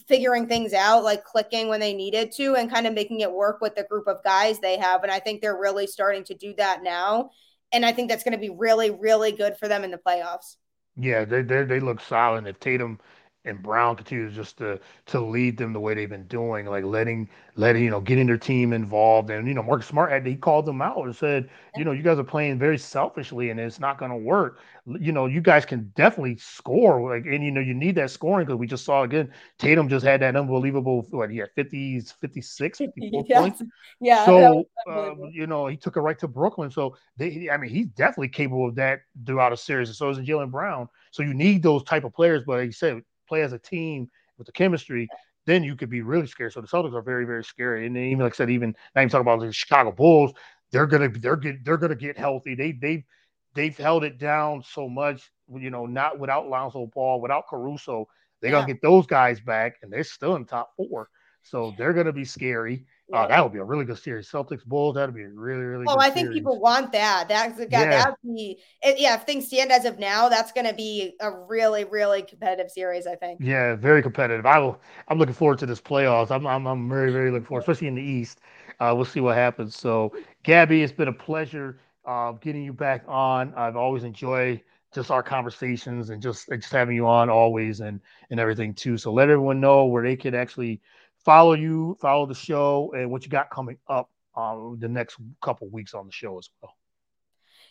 figuring 0.07 0.47
things 0.47 0.73
out, 0.73 1.03
like 1.03 1.23
clicking 1.23 1.67
when 1.67 1.79
they 1.79 1.93
needed 1.93 2.31
to, 2.33 2.55
and 2.55 2.71
kind 2.71 2.87
of 2.87 2.93
making 2.93 3.21
it 3.21 3.31
work 3.31 3.61
with 3.61 3.75
the 3.75 3.83
group 3.83 4.07
of 4.07 4.23
guys 4.23 4.59
they 4.59 4.77
have. 4.77 5.03
And 5.03 5.11
I 5.11 5.19
think 5.19 5.41
they're 5.41 5.57
really 5.57 5.87
starting 5.87 6.23
to 6.25 6.35
do 6.35 6.53
that 6.57 6.83
now. 6.83 7.29
And 7.71 7.85
I 7.85 7.91
think 7.91 8.09
that's 8.09 8.23
going 8.23 8.33
to 8.33 8.37
be 8.37 8.49
really, 8.49 8.91
really 8.91 9.31
good 9.31 9.57
for 9.57 9.67
them 9.67 9.83
in 9.83 9.91
the 9.91 9.97
playoffs. 9.97 10.57
Yeah, 10.97 11.23
they 11.23 11.41
they, 11.41 11.63
they 11.63 11.79
look 11.79 12.01
solid. 12.01 12.47
If 12.47 12.59
Tatum 12.59 12.99
and 13.43 13.61
Brown 13.61 13.95
continues 13.95 14.35
just 14.35 14.57
to 14.59 14.79
to 15.07 15.19
lead 15.19 15.57
them 15.57 15.73
the 15.73 15.79
way 15.79 15.95
they've 15.95 16.09
been 16.09 16.27
doing, 16.27 16.67
like 16.67 16.83
letting 16.83 17.27
letting 17.55 17.83
you 17.83 17.89
know 17.89 17.99
getting 17.99 18.27
their 18.27 18.37
team 18.37 18.71
involved. 18.71 19.29
And 19.31 19.47
you 19.47 19.53
know, 19.53 19.63
Marcus 19.63 19.87
Smart 19.87 20.11
had 20.11 20.25
he 20.25 20.35
called 20.35 20.65
them 20.65 20.81
out 20.81 21.03
and 21.03 21.15
said, 21.15 21.49
you 21.75 21.83
know, 21.83 21.91
you 21.91 22.03
guys 22.03 22.19
are 22.19 22.23
playing 22.23 22.59
very 22.59 22.77
selfishly 22.77 23.49
and 23.49 23.59
it's 23.59 23.79
not 23.79 23.97
going 23.97 24.11
to 24.11 24.17
work. 24.17 24.59
You 24.85 25.11
know, 25.11 25.25
you 25.25 25.41
guys 25.41 25.65
can 25.65 25.91
definitely 25.95 26.37
score, 26.37 27.09
like, 27.09 27.25
and 27.25 27.43
you 27.43 27.51
know, 27.51 27.61
you 27.61 27.73
need 27.73 27.95
that 27.95 28.11
scoring 28.11 28.45
because 28.45 28.59
we 28.59 28.67
just 28.67 28.85
saw 28.85 29.03
again, 29.03 29.31
Tatum 29.57 29.89
just 29.89 30.05
had 30.05 30.21
that 30.21 30.35
unbelievable 30.35 31.05
what 31.09 31.31
he 31.31 31.37
had 31.37 31.49
50s, 31.55 32.13
56, 32.13 32.77
54 32.77 33.25
yes. 33.27 33.39
points. 33.39 33.63
Yeah. 33.99 34.25
So 34.25 34.65
um, 34.87 35.31
you 35.31 35.47
know, 35.47 35.65
he 35.65 35.77
took 35.77 35.97
it 35.97 36.01
right 36.01 36.17
to 36.19 36.27
Brooklyn. 36.27 36.69
So 36.69 36.95
they, 37.17 37.49
I 37.51 37.57
mean, 37.57 37.71
he's 37.71 37.87
definitely 37.87 38.29
capable 38.29 38.67
of 38.67 38.75
that 38.75 39.01
throughout 39.25 39.53
a 39.53 39.57
series, 39.57 39.89
and 39.89 39.95
so 39.95 40.09
is 40.09 40.19
Jaylen 40.19 40.51
Brown. 40.51 40.87
So 41.09 41.23
you 41.23 41.33
need 41.33 41.63
those 41.63 41.83
type 41.83 42.03
of 42.03 42.13
players, 42.13 42.43
but 42.45 42.59
like 42.59 42.65
you 42.67 42.71
said 42.71 43.01
play 43.31 43.43
as 43.43 43.53
a 43.53 43.59
team, 43.59 44.09
with 44.41 44.47
the 44.47 44.51
chemistry, 44.51 45.07
then 45.45 45.63
you 45.63 45.75
could 45.75 45.89
be 45.89 46.01
really 46.01 46.27
scared. 46.27 46.51
So 46.51 46.61
the 46.61 46.67
Celtics 46.67 46.95
are 46.95 47.01
very, 47.01 47.25
very 47.25 47.43
scary. 47.43 47.85
And 47.85 47.95
even 47.95 48.19
like 48.19 48.33
I 48.33 48.35
said, 48.35 48.49
even 48.49 48.75
not 48.95 49.01
even 49.01 49.09
talking 49.09 49.21
about 49.21 49.39
the 49.39 49.53
Chicago 49.53 49.91
Bulls, 49.91 50.33
they're 50.71 50.87
gonna 50.87 51.09
they're 51.09 51.35
get 51.35 51.63
they're 51.63 51.77
gonna 51.77 51.95
get 51.95 52.17
healthy. 52.17 52.55
They 52.55 52.71
they 52.71 53.05
they've 53.53 53.77
held 53.77 54.03
it 54.03 54.17
down 54.17 54.63
so 54.63 54.89
much, 54.89 55.31
you 55.47 55.69
know, 55.69 55.85
not 55.85 56.19
without 56.19 56.49
Lonzo 56.49 56.87
Ball, 56.87 57.21
without 57.21 57.47
Caruso. 57.47 58.07
They're 58.41 58.51
yeah. 58.51 58.61
gonna 58.61 58.73
get 58.73 58.81
those 58.81 59.05
guys 59.05 59.39
back, 59.39 59.75
and 59.81 59.93
they're 59.93 60.03
still 60.03 60.35
in 60.35 60.45
top 60.45 60.73
four. 60.75 61.09
So 61.43 61.73
they're 61.77 61.93
gonna 61.93 62.13
be 62.13 62.25
scary. 62.25 62.85
Uh, 63.13 63.27
that 63.27 63.43
would 63.43 63.53
be 63.53 63.59
a 63.59 63.63
really 63.63 63.85
good 63.85 63.97
series. 63.97 64.29
Celtics 64.29 64.65
Bulls. 64.65 64.95
That'd 64.95 65.15
be 65.15 65.25
really, 65.25 65.63
really. 65.63 65.85
Oh, 65.87 65.97
I 65.99 66.09
think 66.09 66.25
series. 66.25 66.39
people 66.39 66.59
want 66.59 66.91
that. 66.91 67.27
That's 67.27 67.59
yeah. 67.59 67.89
That'd 67.89 68.15
be 68.23 68.59
yeah. 68.83 69.15
If 69.15 69.23
things 69.23 69.47
stand 69.47 69.71
as 69.71 69.85
of 69.85 69.99
now, 69.99 70.29
that's 70.29 70.51
going 70.51 70.67
to 70.67 70.73
be 70.73 71.15
a 71.19 71.31
really, 71.31 71.83
really 71.83 72.21
competitive 72.21 72.71
series. 72.71 73.07
I 73.07 73.15
think. 73.15 73.39
Yeah, 73.41 73.75
very 73.75 74.01
competitive. 74.01 74.45
I 74.45 74.59
will. 74.59 74.79
I'm 75.07 75.17
looking 75.17 75.35
forward 75.35 75.59
to 75.59 75.65
this 75.65 75.81
playoffs. 75.81 76.31
I'm. 76.31 76.45
I'm, 76.47 76.67
I'm 76.67 76.89
very, 76.89 77.11
very 77.11 77.31
looking 77.31 77.45
forward, 77.45 77.61
especially 77.61 77.87
in 77.87 77.95
the 77.95 78.03
East. 78.03 78.39
Uh, 78.79 78.93
we'll 78.95 79.05
see 79.05 79.19
what 79.19 79.35
happens. 79.35 79.75
So, 79.75 80.11
Gabby, 80.43 80.81
it's 80.81 80.93
been 80.93 81.07
a 81.07 81.13
pleasure 81.13 81.79
uh, 82.05 82.31
getting 82.33 82.63
you 82.63 82.73
back 82.73 83.03
on. 83.07 83.53
I've 83.55 83.75
always 83.75 84.03
enjoyed 84.03 84.61
just 84.93 85.09
our 85.09 85.23
conversations 85.23 86.09
and 86.09 86.21
just 86.21 86.49
just 86.49 86.71
having 86.71 86.95
you 86.95 87.07
on 87.07 87.29
always 87.29 87.79
and 87.79 87.99
and 88.29 88.39
everything 88.39 88.73
too. 88.73 88.97
So 88.97 89.13
let 89.13 89.29
everyone 89.29 89.59
know 89.59 89.85
where 89.85 90.03
they 90.03 90.15
can 90.15 90.35
actually 90.35 90.81
follow 91.23 91.53
you, 91.53 91.97
follow 92.01 92.25
the 92.25 92.35
show, 92.35 92.91
and 92.95 93.09
what 93.11 93.23
you 93.23 93.29
got 93.29 93.49
coming 93.49 93.77
up 93.87 94.09
um, 94.35 94.77
the 94.79 94.87
next 94.87 95.17
couple 95.41 95.69
weeks 95.69 95.93
on 95.93 96.05
the 96.05 96.11
show 96.11 96.37
as 96.37 96.49
well. 96.61 96.73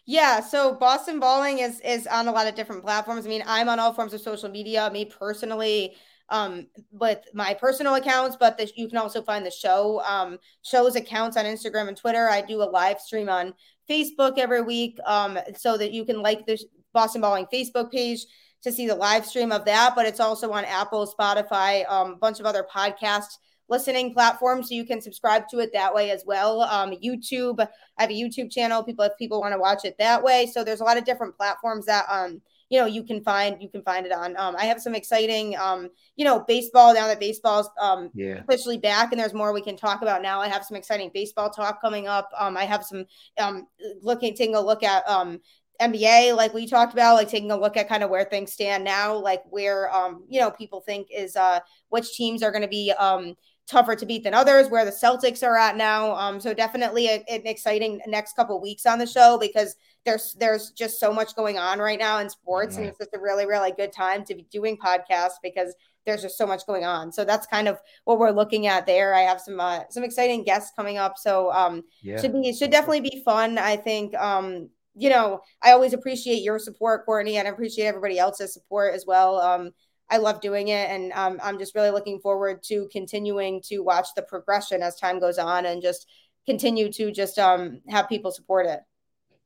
Yeah, 0.07 0.41
so 0.41 0.75
Boston 0.75 1.21
Balling 1.21 1.59
is 1.59 1.81
is 1.81 2.07
on 2.07 2.27
a 2.27 2.33
lot 2.33 2.47
of 2.47 2.55
different 2.55 2.83
platforms. 2.83 3.27
I 3.27 3.29
mean, 3.29 3.43
I'm 3.47 3.69
on 3.69 3.79
all 3.79 3.93
forms 3.93 4.15
of 4.15 4.21
social 4.21 4.49
media. 4.49 4.91
Me 4.93 5.05
personally, 5.05 5.95
um, 6.31 6.67
with 6.91 7.21
my 7.35 7.55
personal 7.55 7.95
accounts, 7.97 8.37
but 8.39 8.57
the, 8.57 8.71
you 8.77 8.89
can 8.89 8.99
also 8.99 9.23
find 9.23 9.45
the 9.45 9.51
show 9.51 10.01
um, 10.05 10.39
show's 10.63 10.97
accounts 10.97 11.37
on 11.37 11.45
Instagram 11.45 11.89
and 11.89 11.97
Twitter. 11.97 12.29
I 12.29 12.41
do 12.41 12.63
a 12.63 12.65
live 12.65 13.01
stream 13.01 13.29
on 13.29 13.55
Facebook 13.89 14.39
every 14.39 14.63
week, 14.63 14.99
um, 15.05 15.39
so 15.57 15.77
that 15.77 15.93
you 15.93 16.05
can 16.05 16.23
like 16.23 16.47
the 16.47 16.59
Boston 16.93 17.21
Balling 17.21 17.47
Facebook 17.53 17.93
page 17.93 18.25
to 18.63 18.73
see 18.73 18.87
the 18.87 18.95
live 18.95 19.25
stream 19.25 19.53
of 19.53 19.65
that, 19.65 19.95
but 19.95 20.07
it's 20.07 20.21
also 20.21 20.53
on 20.53 20.65
Apple, 20.65 21.13
Spotify, 21.19 21.91
um, 21.91 22.13
a 22.13 22.17
bunch 22.17 22.41
of 22.41 22.47
other 22.47 22.67
podcast 22.75 23.39
listening 23.71 24.13
platforms. 24.13 24.69
So 24.69 24.75
you 24.75 24.85
can 24.85 25.01
subscribe 25.01 25.49
to 25.49 25.61
it 25.61 25.73
that 25.73 25.95
way 25.95 26.11
as 26.11 26.25
well. 26.27 26.63
Um, 26.63 26.91
YouTube, 26.91 27.61
I 27.97 28.03
have 28.03 28.11
a 28.11 28.15
YouTube 28.15 28.51
channel. 28.51 28.83
People, 28.83 29.05
if 29.05 29.17
people 29.17 29.41
want 29.41 29.55
to 29.55 29.61
watch 29.61 29.85
it 29.85 29.97
that 29.99 30.23
way. 30.23 30.47
So 30.53 30.65
there's 30.65 30.81
a 30.81 30.85
lot 30.85 30.99
of 30.99 31.05
different 31.05 31.37
platforms 31.37 31.87
that, 31.87 32.05
um, 32.11 32.43
you 32.69 32.79
know, 32.81 32.87
you 32.87 33.05
can 33.05 33.23
find, 33.23 33.63
you 33.63 33.69
can 33.69 33.83
find 33.83 34.07
it 34.07 34.13
on. 34.13 34.37
Um, 34.37 34.57
I 34.59 34.65
have 34.65 34.81
some 34.81 34.95
exciting, 34.95 35.57
um, 35.57 35.89
you 36.17 36.25
know, 36.25 36.45
baseball 36.47 36.95
now 36.95 37.07
that 37.07 37.21
baseball's 37.21 37.69
um, 37.81 38.11
yeah. 38.15 38.41
officially 38.41 38.79
back 38.79 39.13
and 39.13 39.21
there's 39.21 39.35
more 39.35 39.53
we 39.53 39.63
can 39.63 39.77
talk 39.77 40.03
about 40.03 40.21
now. 40.21 40.41
I 40.41 40.49
have 40.49 40.65
some 40.65 40.77
exciting 40.77 41.11
baseball 41.15 41.51
talk 41.51 41.81
coming 41.81 42.09
up. 42.09 42.29
Um, 42.39 42.57
I 42.57 42.65
have 42.65 42.85
some, 42.85 43.07
um, 43.39 43.67
looking, 44.03 44.35
taking 44.35 44.57
a 44.57 44.61
look 44.61 44.83
at, 44.83 45.09
um, 45.09 45.41
NBA, 45.81 46.37
like 46.37 46.55
we 46.55 46.67
talked 46.67 46.93
about, 46.93 47.15
like 47.15 47.29
taking 47.29 47.51
a 47.51 47.57
look 47.57 47.77
at 47.77 47.89
kind 47.89 48.03
of 48.03 48.11
where 48.11 48.25
things 48.25 48.53
stand 48.53 48.85
now, 48.85 49.17
like 49.17 49.43
where 49.51 49.93
um, 49.95 50.25
you 50.29 50.41
know, 50.41 50.51
people 50.51 50.81
think 50.81 51.09
is 51.15 51.37
uh 51.37 51.61
which 51.89 52.13
teams 52.15 52.43
are 52.43 52.51
going 52.51 52.63
to 52.63 52.69
be 52.69 52.93
um 52.99 53.35
tougher 53.71 53.95
to 53.95 54.05
beat 54.05 54.25
than 54.25 54.35
others, 54.35 54.69
where 54.69 54.85
the 54.85 54.91
Celtics 54.91 55.47
are 55.47 55.57
at 55.57 55.77
now. 55.77 56.13
Um, 56.15 56.41
so 56.41 56.53
definitely 56.53 57.07
a, 57.07 57.25
an 57.29 57.47
exciting 57.47 58.01
next 58.07 58.35
couple 58.35 58.61
weeks 58.61 58.85
on 58.85 58.99
the 58.99 59.07
show 59.07 59.39
because 59.41 59.77
there's 60.05 60.35
there's 60.39 60.71
just 60.71 60.99
so 60.99 61.13
much 61.13 61.37
going 61.37 61.59
on 61.59 61.79
right 61.79 61.99
now 61.99 62.19
in 62.19 62.29
sports, 62.29 62.75
mm-hmm. 62.75 62.83
and 62.83 62.91
it's 62.91 62.99
just 62.99 63.15
a 63.15 63.21
really 63.21 63.47
really 63.47 63.73
good 63.73 63.93
time 63.93 64.25
to 64.25 64.35
be 64.35 64.47
doing 64.51 64.77
podcasts 64.77 65.39
because 65.43 65.75
there's 66.07 66.23
just 66.23 66.39
so 66.39 66.47
much 66.47 66.67
going 66.67 66.85
on. 66.85 67.13
So 67.13 67.25
that's 67.25 67.47
kind 67.47 67.69
of 67.69 67.79
what 68.05 68.19
we're 68.19 68.31
looking 68.31 68.67
at 68.67 68.87
there. 68.87 69.15
I 69.15 69.21
have 69.21 69.41
some 69.41 69.61
uh, 69.61 69.83
some 69.91 70.05
exciting 70.05 70.45
guests 70.45 70.73
coming 70.75 70.99
up, 70.99 71.17
so 71.17 71.53
um, 71.53 71.83
yeah. 72.03 72.21
should 72.21 72.33
be 72.33 72.49
it 72.49 72.57
should 72.57 72.71
definitely 72.71 73.03
be 73.03 73.23
fun. 73.25 73.59
I 73.59 73.77
think 73.77 74.15
um, 74.17 74.71
you 74.95 75.11
know, 75.11 75.41
I 75.63 75.73
always 75.73 75.93
appreciate 75.93 76.43
your 76.43 76.59
support, 76.59 77.05
Courtney, 77.05 77.37
and 77.37 77.47
I 77.47 77.51
appreciate 77.51 77.87
everybody 77.87 78.19
else's 78.19 78.53
support 78.53 78.95
as 78.95 79.05
well. 79.07 79.41
Um, 79.41 79.71
I 80.09 80.17
love 80.17 80.41
doing 80.41 80.69
it, 80.69 80.91
and 80.91 81.13
um, 81.13 81.39
I'm 81.43 81.59
just 81.59 81.75
really 81.75 81.91
looking 81.91 82.19
forward 82.19 82.63
to 82.65 82.89
continuing 82.91 83.63
to 83.67 83.81
watch 83.81 84.09
the 84.17 84.23
progression 84.23 84.83
as 84.83 84.97
time 84.97 85.21
goes 85.21 85.39
on, 85.39 85.67
and 85.67 85.81
just 85.81 86.07
continue 86.47 86.91
to 86.93 87.13
just 87.13 87.39
um, 87.39 87.81
have 87.89 88.09
people 88.09 88.33
support 88.33 88.67
it. 88.67 88.81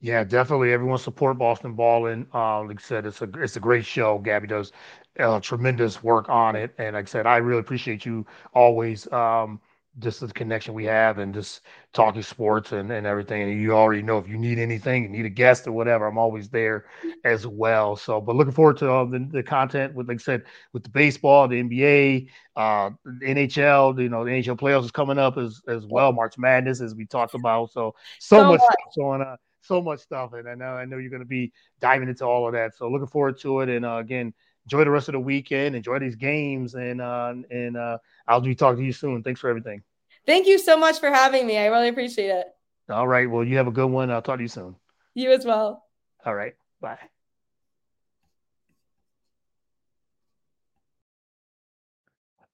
Yeah, 0.01 0.25
definitely. 0.25 0.73
Everyone 0.73 0.99
support 0.99 1.39
Boston 1.39 1.75
Balling. 1.75 2.27
Uh, 2.35 2.63
like 2.65 2.79
I 2.79 2.83
said, 2.83 3.07
it's 3.07 3.23
a 3.23 3.29
it's 3.39 3.57
a 3.57 3.61
great 3.61 3.85
show. 3.87 4.19
Gabby 4.19 4.47
does 4.47 4.73
uh, 5.19 5.41
tremendous 5.41 6.03
work 6.03 6.29
on 6.29 6.57
it, 6.57 6.75
and 6.79 6.95
like 6.95 7.07
I 7.07 7.11
said, 7.11 7.27
I 7.27 7.39
really 7.39 7.61
appreciate 7.61 8.05
you 8.05 8.27
always. 8.55 9.11
Um, 9.13 9.61
just 9.99 10.21
the 10.21 10.29
connection 10.29 10.75
we 10.75 10.85
have 10.85 11.19
and 11.19 11.33
just 11.33 11.61
talking 11.93 12.23
sports 12.23 12.73
and, 12.73 12.91
and 12.91 13.07
everything. 13.07 13.43
And 13.43 13.61
you 13.61 13.73
already 13.73 14.03
know 14.03 14.19
if 14.19 14.29
you 14.29 14.37
need 14.37 14.59
anything, 14.59 15.05
you 15.05 15.09
need 15.09 15.25
a 15.25 15.31
guest 15.31 15.67
or 15.67 15.73
whatever, 15.73 16.07
I'm 16.07 16.19
always 16.19 16.49
there 16.49 16.87
as 17.25 17.47
well. 17.47 17.95
So, 17.97 18.21
but 18.21 18.35
looking 18.35 18.53
forward 18.53 18.77
to 18.79 18.93
uh, 18.93 19.05
the, 19.05 19.29
the 19.31 19.43
content 19.43 19.95
with, 19.95 20.09
like 20.09 20.21
I 20.21 20.23
said, 20.23 20.43
with 20.73 20.83
the 20.83 20.91
baseball, 20.91 21.47
the 21.47 21.63
NBA, 21.63 22.29
uh, 22.57 22.91
the 23.05 23.27
NHL, 23.27 24.01
you 24.01 24.09
know, 24.09 24.25
the 24.25 24.31
NHL 24.31 24.59
playoffs 24.59 24.85
is 24.85 24.91
coming 24.91 25.19
up 25.19 25.39
as, 25.39 25.61
as 25.69 25.87
well. 25.87 26.13
March 26.13 26.37
Madness, 26.39 26.81
as 26.81 26.95
we 26.95 27.07
talked 27.07 27.35
about. 27.35 27.71
So, 27.71 27.95
so, 28.19 28.39
so 28.39 28.45
much 28.45 28.61
stuff 28.61 28.95
going 28.97 29.23
on. 29.23 29.37
So 29.63 29.81
much 29.81 30.01
stuff. 30.01 30.33
And 30.35 30.49
I 30.49 30.55
know, 30.55 30.75
I 30.75 30.85
know 30.85 30.99
you're 30.99 31.11
going 31.11 31.23
to 31.23 31.27
be 31.27 31.53
diving 31.81 32.09
into 32.09 32.25
all 32.25 32.47
of 32.47 32.53
that. 32.53 32.77
So 32.77 32.91
looking 32.91 33.07
forward 33.07 33.39
to 33.41 33.61
it. 33.61 33.71
And 33.71 33.87
uh, 33.87 33.97
again, 33.97 34.35
enjoy 34.65 34.85
the 34.85 34.91
rest 34.91 35.09
of 35.09 35.13
the 35.13 35.21
weekend. 35.21 35.75
Enjoy 35.75 35.99
these 35.99 36.17
games, 36.17 36.75
and 36.75 37.01
uh, 37.01 37.35
and 37.51 37.77
uh, 37.77 37.99
I'll 38.27 38.41
be 38.41 38.55
talking 38.55 38.81
to 38.81 38.87
you 38.87 38.93
soon. 38.93 39.23
Thanks 39.23 39.41
for 39.41 39.49
everything. 39.49 39.83
Thank 40.27 40.47
you 40.47 40.59
so 40.59 40.77
much 40.77 41.01
for 41.01 41.11
having 41.11 41.47
me. 41.47 41.59
I 41.59 41.67
really 41.67 41.89
appreciate 41.89 42.29
it. 42.29 42.47
All 42.89 43.07
right. 43.07 43.31
Well, 43.31 43.45
you 43.45 43.57
have 43.57 43.67
a 43.67 43.73
good 43.73 43.87
one. 43.87 44.11
I'll 44.11 44.23
talk 44.23 44.39
to 44.39 44.43
you 44.43 44.49
soon. 44.49 44.77
You 45.15 45.33
as 45.33 45.45
well. 45.45 45.85
All 46.25 46.35
right. 46.35 46.55
Bye. 46.81 46.99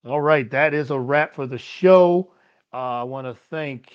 All 0.02 0.20
right, 0.20 0.50
that 0.50 0.72
is 0.72 0.90
a 0.90 0.98
wrap 0.98 1.34
for 1.34 1.46
the 1.46 1.58
show. 1.58 2.32
Uh, 2.72 3.00
I 3.00 3.02
want 3.02 3.26
to 3.26 3.34
thank 3.50 3.92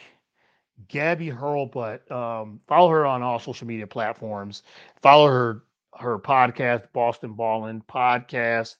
Gabby 0.87 1.31
Hurlbut. 1.31 2.11
Um, 2.11 2.59
follow 2.67 2.89
her 2.91 3.07
on 3.07 3.23
all 3.23 3.39
social 3.39 3.65
media 3.65 3.87
platforms. 3.87 4.61
Follow 5.01 5.27
her 5.27 5.63
her 5.99 6.19
podcast, 6.19 6.83
Boston 6.93 7.33
Ballin 7.33 7.81
Podcast, 7.81 8.75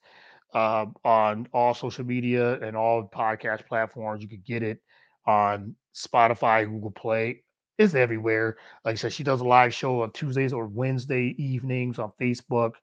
uh, 0.53 0.85
on 1.03 1.47
all 1.53 1.73
social 1.73 2.05
media 2.05 2.59
and 2.61 2.75
all 2.75 3.09
podcast 3.13 3.65
platforms. 3.67 4.21
You 4.21 4.29
could 4.29 4.45
get 4.45 4.63
it 4.63 4.79
on 5.25 5.75
Spotify, 5.95 6.65
Google 6.65 6.91
Play. 6.91 7.43
It's 7.77 7.93
everywhere. 7.93 8.57
Like 8.85 8.93
I 8.93 8.95
said, 8.95 9.13
she 9.13 9.23
does 9.23 9.41
a 9.41 9.45
live 9.45 9.73
show 9.73 10.01
on 10.03 10.11
Tuesdays 10.11 10.53
or 10.53 10.67
Wednesday 10.67 11.35
evenings 11.37 11.99
on 11.99 12.11
Facebook. 12.21 12.73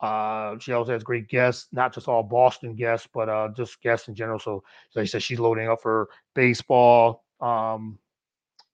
Uh, 0.00 0.56
she 0.60 0.72
also 0.72 0.92
has 0.92 1.02
great 1.02 1.28
guests, 1.28 1.66
not 1.72 1.92
just 1.92 2.06
all 2.06 2.22
Boston 2.22 2.76
guests, 2.76 3.08
but 3.12 3.28
uh, 3.28 3.48
just 3.56 3.80
guests 3.82 4.06
in 4.06 4.14
general. 4.14 4.38
So, 4.38 4.62
like 4.94 5.02
I 5.02 5.06
said, 5.06 5.22
she's 5.24 5.40
loading 5.40 5.68
up 5.68 5.82
for 5.82 6.08
baseball. 6.34 7.24
Um, 7.40 7.98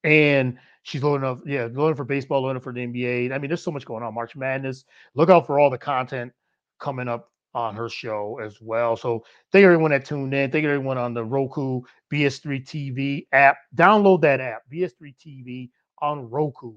and 0.04 0.58
she's 0.82 1.02
loading 1.02 1.26
up, 1.26 1.40
yeah, 1.44 1.68
loading 1.72 1.96
for 1.96 2.04
baseball, 2.04 2.42
loading 2.42 2.62
for 2.62 2.72
the 2.72 2.86
NBA. 2.86 3.32
I 3.32 3.38
mean, 3.38 3.48
there's 3.48 3.62
so 3.62 3.72
much 3.72 3.84
going 3.84 4.04
on. 4.04 4.14
March 4.14 4.36
Madness. 4.36 4.84
Look 5.14 5.30
out 5.30 5.46
for 5.46 5.58
all 5.58 5.70
the 5.70 5.78
content 5.78 6.32
coming 6.78 7.08
up 7.08 7.30
on 7.54 7.74
her 7.74 7.88
show 7.88 8.38
as 8.42 8.60
well. 8.60 8.96
So 8.96 9.24
thank 9.50 9.64
everyone 9.64 9.92
that 9.92 10.04
tuned 10.04 10.34
in. 10.34 10.50
Thank 10.50 10.64
everyone 10.64 10.98
on 10.98 11.14
the 11.14 11.24
Roku 11.24 11.80
BS3 12.12 12.64
TV 12.64 13.26
app. 13.32 13.56
Download 13.74 14.20
that 14.22 14.40
app, 14.40 14.62
BS3 14.72 15.14
TV 15.16 15.70
on 16.02 16.28
Roku. 16.28 16.74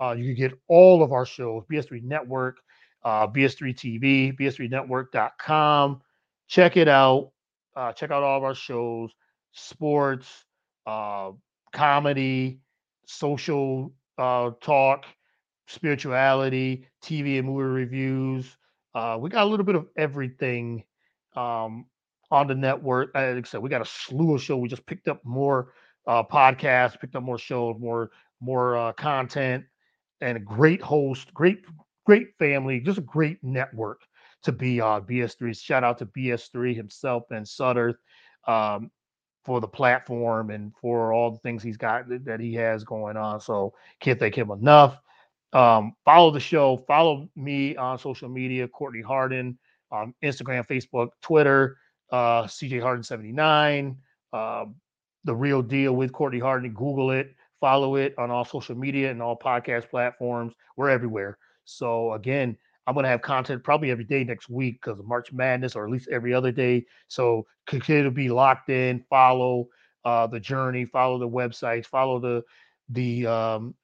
Uh, 0.00 0.12
you 0.12 0.24
can 0.24 0.34
get 0.34 0.58
all 0.68 1.02
of 1.02 1.12
our 1.12 1.24
shows, 1.24 1.64
BS3 1.70 2.02
Network, 2.02 2.58
uh, 3.04 3.26
BS3 3.26 3.74
TV, 3.74 4.38
BS3Network.com. 4.38 6.02
Check 6.48 6.76
it 6.76 6.88
out. 6.88 7.30
Uh, 7.74 7.92
check 7.92 8.10
out 8.10 8.22
all 8.22 8.36
of 8.36 8.44
our 8.44 8.54
shows, 8.54 9.12
sports, 9.52 10.44
uh, 10.86 11.30
comedy, 11.72 12.60
social 13.06 13.92
uh, 14.18 14.50
talk, 14.60 15.06
spirituality, 15.66 16.86
TV 17.02 17.38
and 17.38 17.48
movie 17.48 17.64
reviews. 17.64 18.56
Uh, 18.94 19.18
we 19.20 19.30
got 19.30 19.44
a 19.44 19.50
little 19.50 19.66
bit 19.66 19.76
of 19.76 19.86
everything 19.96 20.84
um, 21.36 21.86
on 22.30 22.46
the 22.46 22.54
network. 22.54 23.10
Like 23.14 23.24
I 23.36 23.42
said, 23.42 23.62
we 23.62 23.70
got 23.70 23.82
a 23.82 23.86
slew 23.86 24.34
of 24.34 24.42
shows. 24.42 24.60
We 24.60 24.68
just 24.68 24.86
picked 24.86 25.08
up 25.08 25.24
more 25.24 25.72
uh, 26.06 26.22
podcasts, 26.24 27.00
picked 27.00 27.16
up 27.16 27.22
more 27.22 27.38
shows, 27.38 27.76
more 27.80 28.10
more 28.40 28.76
uh, 28.76 28.92
content, 28.92 29.64
and 30.20 30.36
a 30.36 30.40
great 30.40 30.82
host, 30.82 31.32
great 31.34 31.64
great 32.06 32.28
family, 32.38 32.80
just 32.80 32.98
a 32.98 33.02
great 33.02 33.38
network 33.42 34.02
to 34.42 34.52
be 34.52 34.80
on. 34.80 35.02
BS3. 35.04 35.52
Shout 35.54 35.84
out 35.84 35.98
to 35.98 36.06
BS3 36.06 36.74
himself 36.74 37.24
and 37.30 37.46
Sutter 37.46 37.98
um, 38.46 38.90
for 39.46 39.60
the 39.60 39.68
platform 39.68 40.50
and 40.50 40.74
for 40.80 41.12
all 41.12 41.30
the 41.30 41.38
things 41.38 41.62
he's 41.62 41.78
got 41.78 42.06
that 42.26 42.40
he 42.40 42.52
has 42.54 42.84
going 42.84 43.16
on. 43.16 43.40
So 43.40 43.72
can't 44.00 44.18
thank 44.18 44.36
him 44.36 44.50
enough. 44.50 44.98
Um, 45.52 45.94
follow 46.04 46.30
the 46.32 46.40
show. 46.40 46.76
Follow 46.88 47.30
me 47.36 47.76
on 47.76 47.98
social 47.98 48.28
media, 48.28 48.68
Courtney 48.68 49.02
Harden, 49.02 49.58
on 49.92 50.12
Instagram, 50.22 50.66
Facebook, 50.66 51.10
Twitter. 51.22 51.78
uh, 52.12 52.44
CJ 52.44 52.80
Harden 52.82 53.02
79, 53.02 53.96
um, 54.32 54.76
The 55.24 55.34
Real 55.34 55.62
Deal 55.62 55.94
with 55.96 56.12
Courtney 56.12 56.38
Harden. 56.38 56.72
Google 56.72 57.10
it, 57.10 57.34
follow 57.60 57.96
it 57.96 58.14
on 58.18 58.30
all 58.30 58.44
social 58.44 58.76
media 58.76 59.10
and 59.10 59.22
all 59.22 59.36
podcast 59.38 59.90
platforms. 59.90 60.54
We're 60.76 60.90
everywhere. 60.90 61.38
So, 61.64 62.12
again, 62.12 62.56
I'm 62.86 62.94
going 62.94 63.04
to 63.04 63.10
have 63.10 63.22
content 63.22 63.64
probably 63.64 63.90
every 63.90 64.04
day 64.04 64.22
next 64.24 64.48
week 64.48 64.80
because 64.80 64.98
of 64.98 65.06
March 65.06 65.32
Madness, 65.32 65.74
or 65.74 65.84
at 65.84 65.90
least 65.90 66.08
every 66.08 66.32
other 66.32 66.52
day. 66.52 66.84
So, 67.08 67.46
continue 67.66 68.04
to 68.04 68.10
be 68.10 68.28
locked 68.28 68.70
in, 68.70 69.04
follow 69.10 69.66
uh, 70.04 70.26
the 70.26 70.40
journey, 70.40 70.84
follow 70.84 71.18
the 71.18 71.28
websites, 71.28 71.86
follow 71.86 72.20
the 72.20 72.42
the 72.90 73.26
um, 73.26 73.74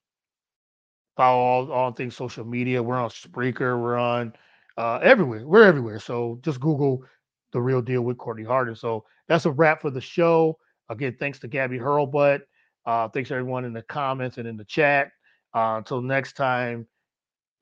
follow 1.17 1.69
all, 1.71 1.91
things 1.91 2.15
social 2.15 2.45
media. 2.45 2.81
We're 2.81 2.97
on 2.97 3.09
Spreaker, 3.09 3.79
we're 3.79 3.97
on 3.97 4.33
uh, 4.77 4.99
everywhere. 5.03 5.45
We're 5.45 5.65
everywhere. 5.65 5.99
So 5.99 6.39
just 6.41 6.59
Google 6.59 7.03
the 7.51 7.61
real 7.61 7.81
deal 7.81 8.01
with 8.01 8.17
Courtney 8.17 8.43
Harden. 8.43 8.75
So 8.75 9.05
that's 9.27 9.45
a 9.45 9.51
wrap 9.51 9.81
for 9.81 9.91
the 9.91 10.01
show. 10.01 10.57
Again, 10.89 11.15
thanks 11.19 11.39
to 11.39 11.47
Gabby 11.47 11.77
Hurlbut. 11.77 12.41
Uh, 12.85 13.07
thanks 13.09 13.31
everyone 13.31 13.65
in 13.65 13.73
the 13.73 13.83
comments 13.83 14.37
and 14.37 14.47
in 14.47 14.57
the 14.57 14.65
chat. 14.65 15.11
Uh, 15.53 15.75
until 15.77 16.01
next 16.01 16.33
time, 16.33 16.87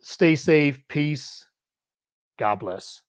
stay 0.01 0.35
safe, 0.35 0.79
peace, 0.89 1.45
God 2.39 2.55
bless. 2.59 3.01